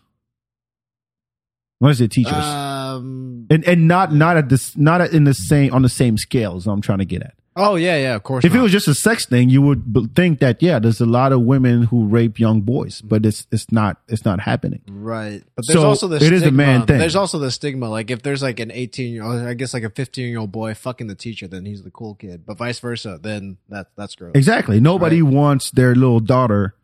Unless 1.80 1.98
they're 1.98 2.08
teachers. 2.08 2.32
Um. 2.34 3.46
and 3.50 3.64
and 3.64 3.88
not 3.88 4.12
not 4.14 4.36
at 4.36 4.48
this 4.48 4.76
not 4.76 5.00
at- 5.00 5.12
in 5.12 5.24
the 5.24 5.32
same 5.32 5.72
on 5.72 5.82
the 5.82 5.88
same 5.88 6.16
scale 6.18 6.56
as 6.56 6.66
I'm 6.66 6.80
trying 6.80 6.98
to 6.98 7.04
get 7.04 7.22
at. 7.22 7.34
Oh 7.54 7.74
yeah, 7.74 7.96
yeah. 7.98 8.14
Of 8.14 8.22
course. 8.22 8.44
If 8.46 8.54
it 8.54 8.60
was 8.60 8.72
just 8.72 8.88
a 8.88 8.94
sex 8.94 9.26
thing, 9.26 9.50
you 9.50 9.60
would 9.60 10.10
think 10.14 10.38
that 10.40 10.62
yeah, 10.62 10.78
there's 10.78 11.00
a 11.02 11.06
lot 11.06 11.32
of 11.32 11.42
women 11.42 11.82
who 11.82 12.06
rape 12.06 12.38
young 12.40 12.62
boys, 12.62 13.02
but 13.02 13.26
it's 13.26 13.46
it's 13.52 13.70
not 13.70 13.98
it's 14.08 14.24
not 14.24 14.40
happening. 14.40 14.80
Right. 14.88 15.42
But 15.54 15.66
there's 15.68 15.78
So, 15.80 15.86
also 15.86 16.08
the 16.08 16.16
it 16.16 16.22
is 16.22 16.30
a 16.42 16.46
stigma. 16.46 16.56
man 16.56 16.86
thing. 16.86 16.98
There's 16.98 17.14
also 17.16 17.38
the 17.38 17.50
stigma. 17.50 17.90
Like 17.90 18.10
if 18.10 18.22
there's 18.22 18.42
like 18.42 18.58
an 18.58 18.70
18 18.70 19.12
year 19.12 19.22
old, 19.22 19.42
I 19.42 19.52
guess 19.52 19.74
like 19.74 19.82
a 19.82 19.90
15 19.90 20.28
year 20.28 20.38
old 20.38 20.50
boy 20.50 20.72
fucking 20.72 21.08
the 21.08 21.14
teacher, 21.14 21.46
then 21.46 21.66
he's 21.66 21.82
the 21.82 21.90
cool 21.90 22.14
kid. 22.14 22.46
But 22.46 22.56
vice 22.56 22.78
versa, 22.78 23.18
then 23.22 23.58
that 23.68 23.88
that's 23.96 24.14
gross. 24.14 24.32
Exactly. 24.34 24.80
Nobody 24.80 25.20
wants 25.20 25.70
their 25.72 25.94
little 25.94 26.20
daughter 26.20 26.74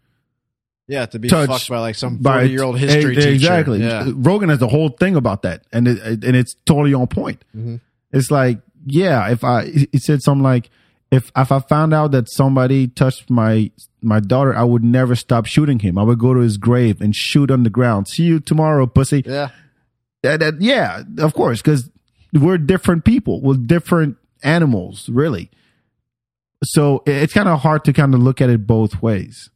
Yeah, 0.87 1.07
to 1.07 1.19
be 1.19 1.29
fucked 1.31 1.69
by 1.71 1.79
like 1.81 1.95
some 1.95 2.19
by 2.19 2.41
40 2.41 2.51
year 2.51 2.63
old 2.63 2.79
history 2.79 3.13
Eh, 3.17 3.21
teacher. 3.21 3.29
Exactly. 3.31 3.81
Yeah. 3.83 4.11
Rogan 4.15 4.51
has 4.51 4.59
the 4.59 4.69
whole 4.69 4.91
thing 4.91 5.17
about 5.17 5.43
that, 5.43 5.63
and 5.73 5.89
it, 5.89 6.25
and 6.25 6.37
it's 6.37 6.55
totally 6.67 6.93
on 6.93 7.07
point. 7.07 7.43
Mhm. 7.57 7.81
It's 8.13 8.31
like 8.31 8.61
yeah, 8.87 9.31
if 9.31 9.45
I 9.45 9.67
he 9.67 9.99
said 9.99 10.23
something 10.23 10.43
like 10.43 10.71
if 11.11 11.31
if 11.37 11.51
I 11.53 11.59
found 11.61 11.95
out 11.95 12.11
that 12.13 12.29
somebody 12.31 12.87
touched 12.89 13.31
my 13.31 13.71
my 14.03 14.21
daughter, 14.21 14.55
I 14.55 14.65
would 14.65 14.85
never 14.85 15.15
stop 15.17 15.47
shooting 15.47 15.79
him. 15.81 15.99
I 15.99 16.03
would 16.03 16.19
go 16.19 16.35
to 16.35 16.41
his 16.41 16.57
grave 16.57 17.01
and 17.01 17.15
shoot 17.15 17.51
on 17.51 17.63
the 17.63 17.71
ground. 17.71 18.09
See 18.09 18.25
you 18.25 18.41
tomorrow, 18.41 18.87
pussy. 18.87 19.23
Yeah. 19.27 19.49
That, 20.23 20.41
that- 20.41 20.61
yeah, 20.61 21.03
of 21.19 21.35
course, 21.35 21.61
because 21.63 21.91
we're 22.33 22.59
different 22.59 23.05
people. 23.05 23.41
We're 23.41 23.55
different 23.57 24.17
animals, 24.43 25.09
really. 25.09 25.51
So 26.65 27.03
it's 27.07 27.33
kind 27.33 27.49
of 27.49 27.61
hard 27.61 27.85
to 27.85 27.93
kind 27.93 28.15
of 28.15 28.21
look 28.21 28.41
at 28.41 28.51
it 28.51 28.67
both 28.67 29.01
ways. 29.01 29.51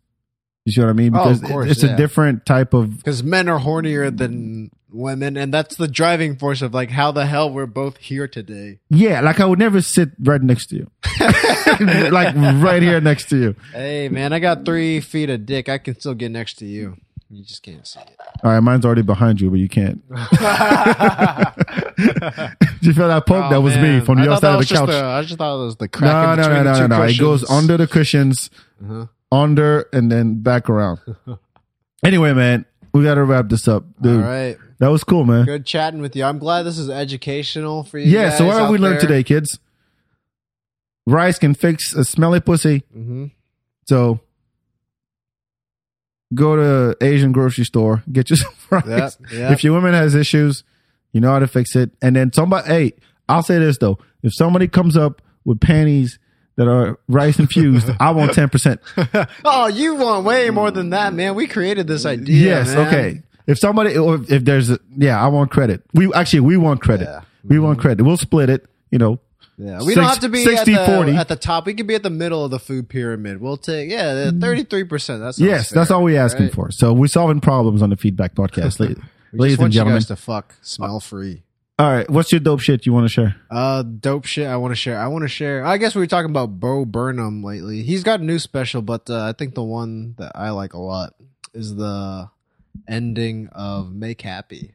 You 0.65 0.73
see 0.73 0.81
what 0.81 0.91
I 0.91 0.93
mean? 0.93 1.17
Oh, 1.17 1.21
of 1.21 1.25
Because 1.25 1.43
it- 1.43 1.47
course, 1.53 1.71
it's 1.73 1.83
yeah. 1.83 1.95
a 1.95 1.97
different 1.97 2.47
type 2.47 2.73
of. 2.75 2.97
Because 2.97 3.25
men 3.25 3.49
are 3.49 3.59
hornier 3.59 4.17
than 4.17 4.71
women, 4.93 5.37
and 5.37 5.53
that's 5.53 5.77
the 5.77 5.89
driving 5.89 6.37
force 6.37 6.63
of 6.63 6.73
like 6.75 6.91
how 6.91 7.11
the 7.13 7.27
hell 7.27 7.51
we're 7.51 7.67
both 7.67 7.97
here 7.99 8.29
today. 8.29 8.79
Yeah, 8.91 9.21
like 9.21 9.41
I 9.41 9.47
would 9.47 9.59
never 9.59 9.81
sit 9.83 10.11
right 10.21 10.41
next 10.43 10.67
to 10.67 10.77
you, 10.77 10.91
like 12.11 12.35
right 12.37 12.83
here 12.83 13.01
next 13.01 13.29
to 13.31 13.37
you. 13.37 13.57
Hey 13.73 14.09
man, 14.09 14.33
I 14.33 14.39
got 14.39 14.65
three 14.65 15.01
feet 15.01 15.31
of 15.31 15.47
dick. 15.47 15.69
I 15.69 15.79
can 15.79 15.99
still 15.99 16.15
get 16.15 16.31
next 16.31 16.55
to 16.59 16.67
you. 16.67 16.97
You 17.31 17.45
just 17.45 17.63
can't 17.63 17.87
see 17.87 18.01
it. 18.01 18.17
All 18.45 18.51
right, 18.51 18.61
mine's 18.61 18.85
already 18.85 19.01
behind 19.03 19.41
you, 19.41 19.49
but 19.49 19.59
you 19.59 19.69
can't. 19.69 20.07
Did 20.11 20.19
you 22.83 22.93
feel 22.93 23.09
that 23.09 23.25
poke? 23.27 23.49
that 23.51 23.57
Oh, 23.57 23.61
was 23.63 23.75
me 23.77 24.01
from 24.01 24.21
the 24.21 24.29
I 24.29 24.33
other 24.35 24.41
side 24.41 24.55
of 24.61 24.69
the 24.69 24.75
couch. 24.75 24.89
the- 24.89 25.05
I 25.05 25.23
just 25.23 25.39
thought 25.39 25.61
it 25.61 25.65
was 25.65 25.77
the 25.77 25.89
crack. 25.89 26.39
No, 26.39 26.45
in 26.45 26.51
no, 26.51 26.63
no, 26.63 26.73
no, 26.73 26.87
no, 26.89 26.99
no. 26.99 27.03
It 27.05 27.19
goes 27.19 27.49
under 27.51 27.77
the 27.79 27.87
cushions, 27.87 28.51
Uh-huh. 28.83 29.07
under, 29.31 29.89
and 29.95 30.11
then 30.13 30.43
back 30.43 30.69
around. 30.69 30.99
anyway, 32.05 32.35
man, 32.35 32.67
we 32.93 33.03
got 33.03 33.15
to 33.15 33.25
wrap 33.25 33.49
this 33.49 33.67
up, 33.69 33.85
dude. 34.01 34.23
All 34.23 34.29
right. 34.29 34.59
That 34.83 34.91
was 34.91 35.05
cool, 35.05 35.25
man. 35.25 35.45
Good 35.45 35.65
chatting 35.65 36.01
with 36.01 36.17
you. 36.17 36.25
I'm 36.25 36.41
glad 36.41 36.65
this 36.65 36.77
is 36.77 36.91
educational 36.91 37.85
for 37.85 38.01
you. 38.01 38.07
Yeah. 38.11 38.31
So 38.31 38.47
what 38.47 38.57
have 38.57 38.69
we 38.69 38.79
there. 38.79 38.99
today, 38.99 39.23
kids? 39.23 39.61
Rice 41.07 41.39
can 41.39 41.55
fix 41.55 41.95
a 41.95 42.05
smelly 42.05 42.41
pussy. 42.41 42.83
Mhm. 42.93 43.31
So 43.87 44.19
go 46.35 46.57
to 46.57 46.97
Asian 47.01 47.31
grocery 47.31 47.65
store, 47.65 48.03
get 48.11 48.29
you 48.29 48.35
some 48.45 48.53
rice. 48.71 48.89
Yep, 49.21 49.33
yep. 49.33 49.53
If 49.53 49.63
your 49.63 49.73
woman 49.75 49.95
has 49.95 50.17
issues, 50.17 50.65
you 51.13 51.21
know 51.21 51.31
how 51.31 51.39
to 51.39 51.47
fix 51.47 51.77
it. 51.77 51.93
And 52.03 52.17
then 52.17 52.33
somebody, 52.33 52.67
hey, 52.67 52.93
I'll 53.29 53.45
say 53.45 53.61
this 53.61 53.79
though: 53.79 53.99
if 54.25 54.35
somebody 54.35 54.67
comes 54.67 54.97
up 54.97 55.23
with 55.45 55.61
panties 55.61 56.19
that 56.57 56.67
are 56.67 56.99
rice 57.07 57.39
infused, 57.39 57.89
I 58.01 58.11
want 58.11 58.33
ten 58.35 58.49
percent. 58.49 58.81
oh, 59.45 59.69
you 59.69 59.95
want 59.95 60.25
way 60.25 60.51
more 60.51 60.73
than 60.73 60.91
that, 60.91 61.15
man. 61.15 61.37
We 61.37 61.47
created 61.47 61.87
this 61.87 62.05
idea. 62.05 62.35
yes, 62.37 62.75
man. 62.75 62.89
okay. 62.89 63.23
If 63.47 63.59
somebody, 63.59 63.97
or 63.97 64.21
if, 64.29 64.45
there's, 64.45 64.71
a, 64.71 64.79
yeah, 64.97 65.23
I 65.23 65.29
want 65.29 65.51
credit. 65.51 65.83
We 65.95 66.13
actually 66.15 66.41
we 66.41 66.57
want 66.57 66.81
credit. 66.81 67.09
Yeah. 67.09 67.23
We 67.45 67.59
want 67.59 67.81
credit. 67.81 68.05
We'll 68.05 68.17
split 68.17 68.49
it. 68.51 68.67
You 68.91 68.99
know, 68.99 69.21
Yeah, 69.57 69.81
we 69.83 69.95
don't 69.95 70.05
have 70.05 70.21
to 70.21 70.29
be 70.29 70.45
60, 70.45 70.75
at, 70.75 70.87
the, 70.87 70.93
40. 70.97 71.17
at 71.17 71.29
the 71.29 71.37
top. 71.37 71.67
We 71.67 71.75
could 71.75 71.87
be 71.87 71.95
at 71.95 72.03
the 72.03 72.11
middle 72.11 72.45
of 72.45 72.51
the 72.51 72.59
food 72.59 72.89
pyramid. 72.89 73.41
We'll 73.41 73.57
take 73.57 73.91
yeah, 73.91 74.31
thirty 74.31 74.65
three 74.65 74.85
percent. 74.85 75.21
That's 75.21 75.39
yes, 75.41 75.71
that's 75.71 75.91
all 75.91 76.05
we're 76.05 76.21
asking 76.21 76.51
for. 76.51 76.71
So 76.71 76.93
we're 76.93 77.07
solving 77.07 77.41
problems 77.41 77.83
on 77.83 77.91
the 77.91 77.97
FeedBak 77.97 78.35
podcast, 78.35 78.79
ladies 79.33 79.59
and 79.59 79.73
gentlemen. 79.73 80.03
to 80.03 80.17
fuck 80.17 80.55
smell 80.63 81.01
free. 81.01 81.43
All 81.79 81.91
right, 81.91 82.09
what's 82.09 82.31
your 82.31 82.39
dope 82.39 82.61
shit 82.61 82.85
you 82.87 82.93
want 82.93 83.07
to 83.07 83.09
share? 83.09 83.35
Uh, 83.51 83.83
dope 83.83 84.27
shit. 84.27 84.47
I 84.47 84.57
want 84.57 84.73
to 84.73 84.77
share. 84.77 85.01
I 85.01 85.07
want 85.09 85.23
to 85.23 85.29
share. 85.29 85.65
I 85.65 85.79
guess 85.79 85.95
we 85.95 86.01
were 86.03 86.07
talking 86.07 86.31
about 86.31 86.61
Bo 86.61 86.85
Burnham 86.85 87.43
lately. 87.43 87.83
He's 87.83 88.05
got 88.05 88.21
a 88.21 88.25
new 88.25 88.39
special, 88.39 88.83
but 88.83 89.09
uh, 89.09 89.25
I 89.25 89.33
think 89.33 89.55
the 89.55 89.65
one 89.65 90.15
that 90.19 90.33
I 90.35 90.51
like 90.51 90.75
a 90.75 90.79
lot 90.79 91.15
is 91.55 91.75
the 91.75 92.29
ending 92.89 93.49
of 93.53 93.93
Make 93.93 94.23
Happy. 94.23 94.75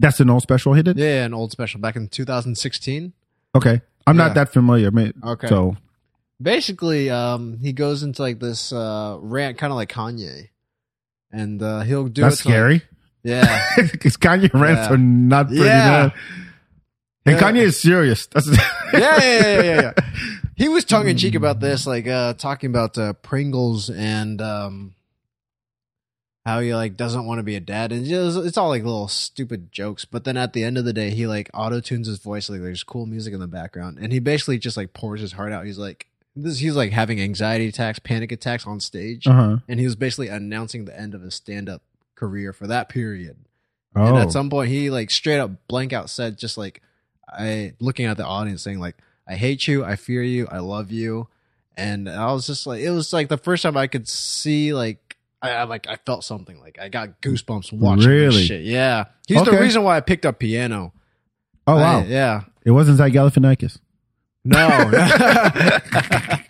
That's 0.00 0.20
an 0.20 0.28
old 0.30 0.42
special 0.42 0.74
he 0.74 0.82
did. 0.82 0.98
Yeah, 0.98 1.24
an 1.24 1.32
old 1.34 1.52
special 1.52 1.80
back 1.80 1.96
in 1.96 2.08
2016. 2.08 3.12
Okay, 3.54 3.80
I'm 4.06 4.18
Yeah. 4.18 4.26
not 4.26 4.34
that 4.34 4.52
familiar. 4.52 4.90
Man. 4.90 5.12
Okay. 5.24 5.46
So 5.48 5.76
Basically, 6.42 7.08
um, 7.08 7.58
he 7.62 7.72
goes 7.72 8.02
into 8.02 8.20
like 8.20 8.38
this 8.40 8.70
uh 8.72 9.16
rant, 9.20 9.56
kind 9.56 9.72
of 9.72 9.76
like 9.76 9.90
Kanye, 9.90 10.48
and 11.32 11.62
uh, 11.62 11.80
he'll 11.80 12.08
do 12.08 12.20
that's 12.20 12.40
it 12.40 12.42
to, 12.42 12.48
like- 12.48 12.54
scary 12.54 12.82
yeah, 13.22 13.66
because 13.90 14.16
Kanye 14.18 14.52
rants 14.52 14.86
Yeah. 14.88 14.92
are 14.92 14.98
not 14.98 15.46
pretty 15.48 15.62
Yeah. 15.64 16.08
bad. 16.08 16.12
And 17.24 17.36
Yeah. 17.36 17.40
Kanye 17.42 17.62
is 17.62 17.80
serious. 17.80 18.26
That's 18.26 18.46
yeah, 18.92 18.92
yeah, 18.92 19.18
yeah, 19.20 19.62
yeah, 19.62 19.80
yeah. 19.80 19.92
He 20.56 20.68
was 20.68 20.84
tongue 20.84 21.08
in 21.08 21.16
cheek 21.16 21.34
about 21.34 21.58
this, 21.60 21.86
like 21.86 22.06
uh 22.06 22.34
talking 22.34 22.68
about 22.68 22.98
uh, 22.98 23.14
Pringles 23.14 23.88
and 23.88 24.40
um 24.42 24.94
how 26.46 26.60
he 26.60 26.72
like 26.72 26.96
doesn't 26.96 27.26
want 27.26 27.40
to 27.40 27.42
be 27.42 27.56
a 27.56 27.60
dad, 27.60 27.90
and 27.90 28.06
just, 28.06 28.38
it's 28.38 28.56
all 28.56 28.68
like 28.68 28.84
little 28.84 29.08
stupid 29.08 29.72
jokes. 29.72 30.04
But 30.04 30.22
then 30.22 30.36
at 30.36 30.52
the 30.52 30.62
end 30.62 30.78
of 30.78 30.84
the 30.84 30.92
day, 30.92 31.10
he 31.10 31.26
like 31.26 31.50
auto 31.52 31.80
tunes 31.80 32.06
his 32.06 32.20
voice, 32.20 32.48
like 32.48 32.60
there's 32.60 32.84
cool 32.84 33.04
music 33.04 33.34
in 33.34 33.40
the 33.40 33.48
background, 33.48 33.98
and 34.00 34.12
he 34.12 34.20
basically 34.20 34.56
just 34.56 34.76
like 34.76 34.92
pours 34.92 35.20
his 35.20 35.32
heart 35.32 35.52
out. 35.52 35.66
He's 35.66 35.76
like, 35.76 36.06
this, 36.36 36.60
he's 36.60 36.76
like 36.76 36.92
having 36.92 37.20
anxiety 37.20 37.66
attacks, 37.66 37.98
panic 37.98 38.30
attacks 38.30 38.64
on 38.64 38.78
stage, 38.78 39.26
uh 39.26 39.32
huh. 39.32 39.56
and 39.68 39.80
he 39.80 39.86
was 39.86 39.96
basically 39.96 40.28
announcing 40.28 40.84
the 40.84 40.98
end 40.98 41.14
of 41.14 41.22
his 41.22 41.34
stand 41.34 41.68
up 41.68 41.82
career 42.14 42.52
for 42.52 42.68
that 42.68 42.88
period. 42.88 43.36
Oh, 43.96 44.04
And 44.04 44.16
at 44.18 44.30
some 44.30 44.48
point, 44.48 44.68
he 44.68 44.88
like 44.88 45.10
straight 45.10 45.40
up 45.40 45.50
blank 45.66 45.92
out 45.92 46.10
said, 46.10 46.38
just 46.38 46.56
like, 46.56 46.80
I 47.28 47.72
looking 47.80 48.06
at 48.06 48.18
the 48.18 48.24
audience 48.24 48.62
saying, 48.62 48.78
like, 48.78 48.94
I 49.26 49.34
hate 49.34 49.66
you, 49.66 49.84
I 49.84 49.96
fear 49.96 50.22
you, 50.22 50.46
I 50.48 50.60
love 50.60 50.92
you. 50.92 51.26
And 51.76 52.08
I 52.08 52.32
was 52.32 52.46
just 52.46 52.66
like, 52.68 52.82
it 52.82 52.90
was 52.90 53.12
like 53.12 53.28
the 53.28 53.36
first 53.36 53.64
time 53.64 53.76
I 53.76 53.88
could 53.88 54.06
see, 54.08 54.72
like, 54.72 55.05
I, 55.42 55.50
I 55.50 55.62
like, 55.64 55.86
I 55.88 55.96
felt 56.06 56.24
something. 56.24 56.58
Like, 56.60 56.78
I 56.80 56.88
got 56.88 57.20
goosebumps 57.20 57.72
watching 57.72 58.08
Really? 58.08 58.36
this 58.36 58.46
shit. 58.46 58.64
Yeah. 58.64 59.04
He's 59.28 59.38
Okay. 59.38 59.50
the 59.50 59.60
reason 59.60 59.82
why 59.82 59.96
I 59.96 60.00
picked 60.00 60.24
up 60.26 60.38
piano. 60.38 60.92
oh 61.66 61.76
wow, 61.76 62.00
I- 62.00 62.04
yeah. 62.04 62.42
it 62.64 62.70
wasn't 62.70 62.98
Zach 62.98 63.12
Galifianakis. 63.12 63.78
No. 64.44 64.66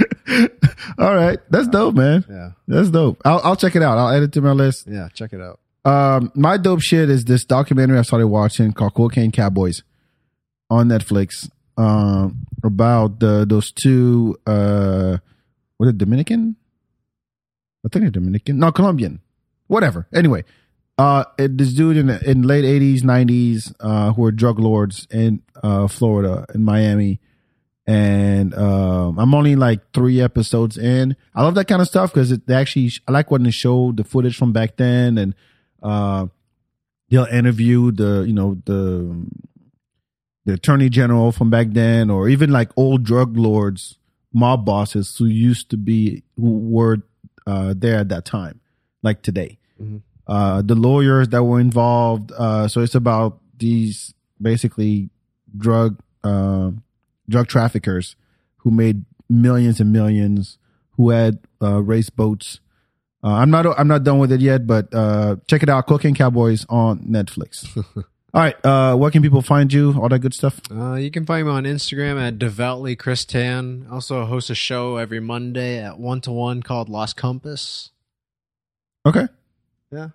All 0.98 1.14
right, 1.14 1.38
that's 1.50 1.68
dope, 1.68 1.94
man. 1.94 2.24
yeah. 2.28 2.50
That's 2.68 2.90
dope. 2.90 3.20
I'll, 3.24 3.40
I'll 3.42 3.56
check 3.56 3.74
it 3.76 3.82
out. 3.82 3.98
I'll 3.98 4.08
add 4.10 4.22
it 4.22 4.32
to 4.32 4.40
my 4.40 4.52
list. 4.52 4.86
Yeah. 4.86 5.08
Check 5.14 5.32
it 5.32 5.40
out. 5.40 5.58
Um, 5.84 6.30
my 6.34 6.56
dope 6.58 6.80
shit 6.82 7.08
is 7.10 7.24
this 7.24 7.44
documentary 7.44 7.98
I 7.98 8.02
started 8.02 8.28
watching 8.28 8.72
called 8.72 8.94
Cocaine 8.94 9.32
Cowboys 9.32 9.82
on 10.68 10.88
Netflix. 10.88 11.50
Um, 11.76 12.46
about 12.62 13.20
the 13.20 13.46
those 13.48 13.72
two 13.72 14.36
uh, 14.46 15.16
what 15.78 15.86
are 15.88 15.92
Dominican? 15.92 16.56
I 17.84 17.88
think 17.88 18.04
they're 18.04 18.10
Dominican. 18.10 18.58
No, 18.58 18.72
Colombian. 18.72 19.20
Whatever. 19.66 20.06
Anyway, 20.12 20.44
uh, 20.98 21.24
it, 21.38 21.56
this 21.56 21.72
dude 21.72 21.96
in 21.96 22.06
the, 22.08 22.30
in 22.30 22.42
late 22.42 22.64
eighties, 22.64 23.04
nineties, 23.04 23.72
uh, 23.80 24.12
who 24.12 24.22
were 24.22 24.32
drug 24.32 24.58
lords 24.58 25.06
in 25.10 25.42
uh 25.62 25.88
Florida 25.88 26.46
in 26.54 26.64
Miami. 26.64 27.20
And 27.86 28.54
um, 28.54 29.18
I'm 29.18 29.34
only 29.34 29.56
like 29.56 29.92
three 29.92 30.20
episodes 30.20 30.78
in. 30.78 31.16
I 31.34 31.42
love 31.42 31.56
that 31.56 31.66
kind 31.66 31.82
of 31.82 31.88
stuff 31.88 32.12
because 32.12 32.38
they 32.38 32.54
actually 32.54 32.92
I 33.08 33.12
like 33.12 33.30
when 33.30 33.42
they 33.42 33.50
show 33.50 33.92
the 33.92 34.04
footage 34.04 34.36
from 34.36 34.52
back 34.52 34.76
then 34.76 35.18
and 35.18 35.34
uh, 35.82 36.26
they'll 37.08 37.24
interview 37.24 37.90
the 37.90 38.24
you 38.26 38.32
know 38.32 38.58
the 38.64 39.26
the 40.44 40.52
attorney 40.54 40.88
general 40.88 41.32
from 41.32 41.50
back 41.50 41.68
then, 41.70 42.10
or 42.10 42.28
even 42.28 42.50
like 42.50 42.70
old 42.76 43.02
drug 43.02 43.36
lords, 43.36 43.98
mob 44.32 44.64
bosses 44.64 45.16
who 45.18 45.26
used 45.26 45.70
to 45.70 45.76
be 45.76 46.22
who 46.36 46.58
were 46.58 47.02
uh, 47.46 47.74
there 47.76 47.98
at 47.98 48.08
that 48.10 48.24
time, 48.24 48.60
like 49.02 49.22
today. 49.22 49.58
uh, 50.26 50.62
the 50.62 50.74
lawyers 50.74 51.28
that 51.28 51.42
were 51.44 51.58
involved. 51.60 52.30
Uh, 52.36 52.68
so 52.68 52.80
it's 52.82 52.94
about 52.94 53.40
these 53.58 54.14
basically 54.40 55.10
drug 55.56 55.98
uh, 56.22 56.70
drug 57.28 57.46
traffickers 57.48 58.16
who 58.58 58.70
made 58.70 59.04
millions 59.28 59.80
and 59.80 59.92
millions, 59.92 60.58
who 60.92 61.10
had 61.10 61.38
uh, 61.62 61.82
race 61.82 62.10
boats. 62.10 62.60
Uh, 63.24 63.28
I'm 63.34 63.50
not 63.50 63.66
I'm 63.78 63.88
not 63.88 64.04
done 64.04 64.18
with 64.18 64.32
it 64.32 64.40
yet, 64.40 64.66
but 64.66 64.94
uh, 64.94 65.36
check 65.48 65.62
it 65.62 65.68
out, 65.68 65.86
Cocaine 65.86 66.14
Cowboys 66.14 66.64
on 66.68 67.00
Netflix. 67.00 67.66
All 68.32 68.40
right, 68.42 68.64
uh, 68.64 68.96
where 68.96 69.10
can 69.10 69.22
people 69.22 69.42
find 69.42 69.72
you? 69.72 69.92
All 70.00 70.08
that 70.08 70.20
good 70.20 70.34
stuff. 70.34 70.60
Uh, 70.70 70.94
you 70.94 71.10
can 71.10 71.26
find 71.26 71.46
me 71.46 71.52
on 71.52 71.64
Instagram 71.64 72.20
at 72.20 72.38
devoutly 72.38 72.94
Chris 72.94 73.24
Tan. 73.24 73.86
Also 73.90 74.24
host 74.24 74.50
a 74.50 74.54
show 74.54 74.96
every 74.98 75.18
Monday 75.18 75.82
at 75.82 75.98
one 75.98 76.20
to 76.22 76.30
one 76.30 76.62
called 76.62 76.88
Lost 76.88 77.16
Compass. 77.16 77.90
Okay. 79.04 79.26
Yeah. 79.90 80.10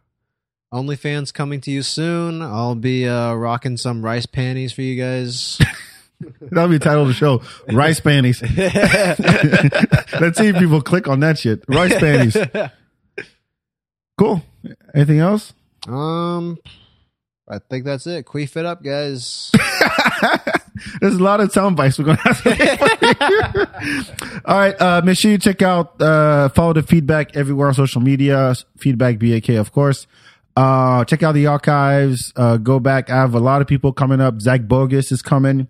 OnlyFans 0.74 1.34
coming 1.34 1.60
to 1.62 1.72
you 1.72 1.82
soon. 1.82 2.42
I'll 2.42 2.76
be 2.76 3.08
uh, 3.08 3.34
rocking 3.34 3.76
some 3.78 4.04
rice 4.04 4.26
panties 4.26 4.72
for 4.72 4.82
you 4.82 5.02
guys. 5.02 5.60
That'll 6.42 6.70
be 6.70 6.78
the 6.78 6.84
title 6.86 7.02
of 7.02 7.08
the 7.10 7.14
show. 7.14 7.42
Rice 7.72 8.00
panties. 8.00 8.42
Let's 10.22 10.38
see 10.38 10.48
if 10.48 10.58
people 10.58 10.82
click 10.82 11.10
on 11.10 11.20
that 11.20 11.38
shit. 11.38 11.64
Rice 11.68 11.98
panties. 12.00 12.38
Cool. 14.18 14.42
Anything 14.94 15.20
else? 15.20 15.52
um, 15.90 16.58
I 17.48 17.60
think 17.60 17.86
that's 17.86 18.08
it. 18.08 18.26
Queef 18.26 18.58
it 18.58 18.66
up, 18.66 18.84
guys. 18.84 19.52
There's 21.00 21.16
a 21.16 21.24
lot 21.24 21.40
of 21.40 21.52
sound 21.52 21.78
bites 21.78 22.00
we're 22.00 22.16
have 22.16 22.44
to 22.44 22.56
you. 22.56 24.42
All 24.46 24.58
right, 24.58 24.82
uh, 24.82 25.02
make 25.04 25.18
sure 25.18 25.32
you 25.32 25.38
check 25.38 25.62
out 25.62 26.02
uh, 26.02 26.50
follow 26.50 26.74
the 26.74 26.82
FeedBak 26.82 27.36
everywhere 27.36 27.68
on 27.68 27.74
social 27.74 28.02
media. 28.02 28.56
FeedBak 28.80 29.20
BAK, 29.20 29.56
of 29.58 29.72
course. 29.72 30.08
Uh, 30.56 31.06
check 31.06 31.22
out 31.22 31.34
the 31.34 31.48
archives. 31.48 32.34
Uh, 32.36 32.58
go 32.58 32.80
back. 32.80 33.10
I 33.10 33.16
have 33.16 33.36
a 33.36 33.40
lot 33.40 33.62
of 33.62 33.68
people 33.68 33.94
coming 33.94 34.22
up. 34.22 34.42
Zach 34.42 34.64
Bogus 34.64 35.12
is 35.12 35.22
coming. 35.22 35.68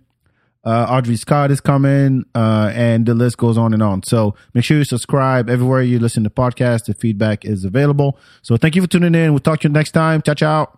Uh, 0.64 0.86
Audrey 0.90 1.14
Scott 1.14 1.52
is 1.52 1.60
coming, 1.60 2.24
uh, 2.34 2.72
and 2.74 3.06
the 3.06 3.14
list 3.14 3.36
goes 3.36 3.56
on 3.56 3.72
and 3.72 3.82
on. 3.84 4.02
So 4.02 4.34
make 4.52 4.64
sure 4.64 4.76
you 4.76 4.84
subscribe 4.84 5.48
everywhere 5.48 5.80
you 5.82 6.00
listen 6.00 6.24
to 6.24 6.30
podcasts. 6.30 6.86
The 6.86 6.94
FeedBak 6.94 7.44
is 7.44 7.64
available. 7.64 8.18
So 8.42 8.56
thank 8.56 8.74
you 8.74 8.82
for 8.82 8.88
tuning 8.88 9.14
in. 9.14 9.30
We'll 9.30 9.38
talk 9.38 9.60
to 9.60 9.68
you 9.68 9.72
next 9.72 9.92
time. 9.92 10.22
Ciao, 10.22 10.34
ciao. 10.34 10.72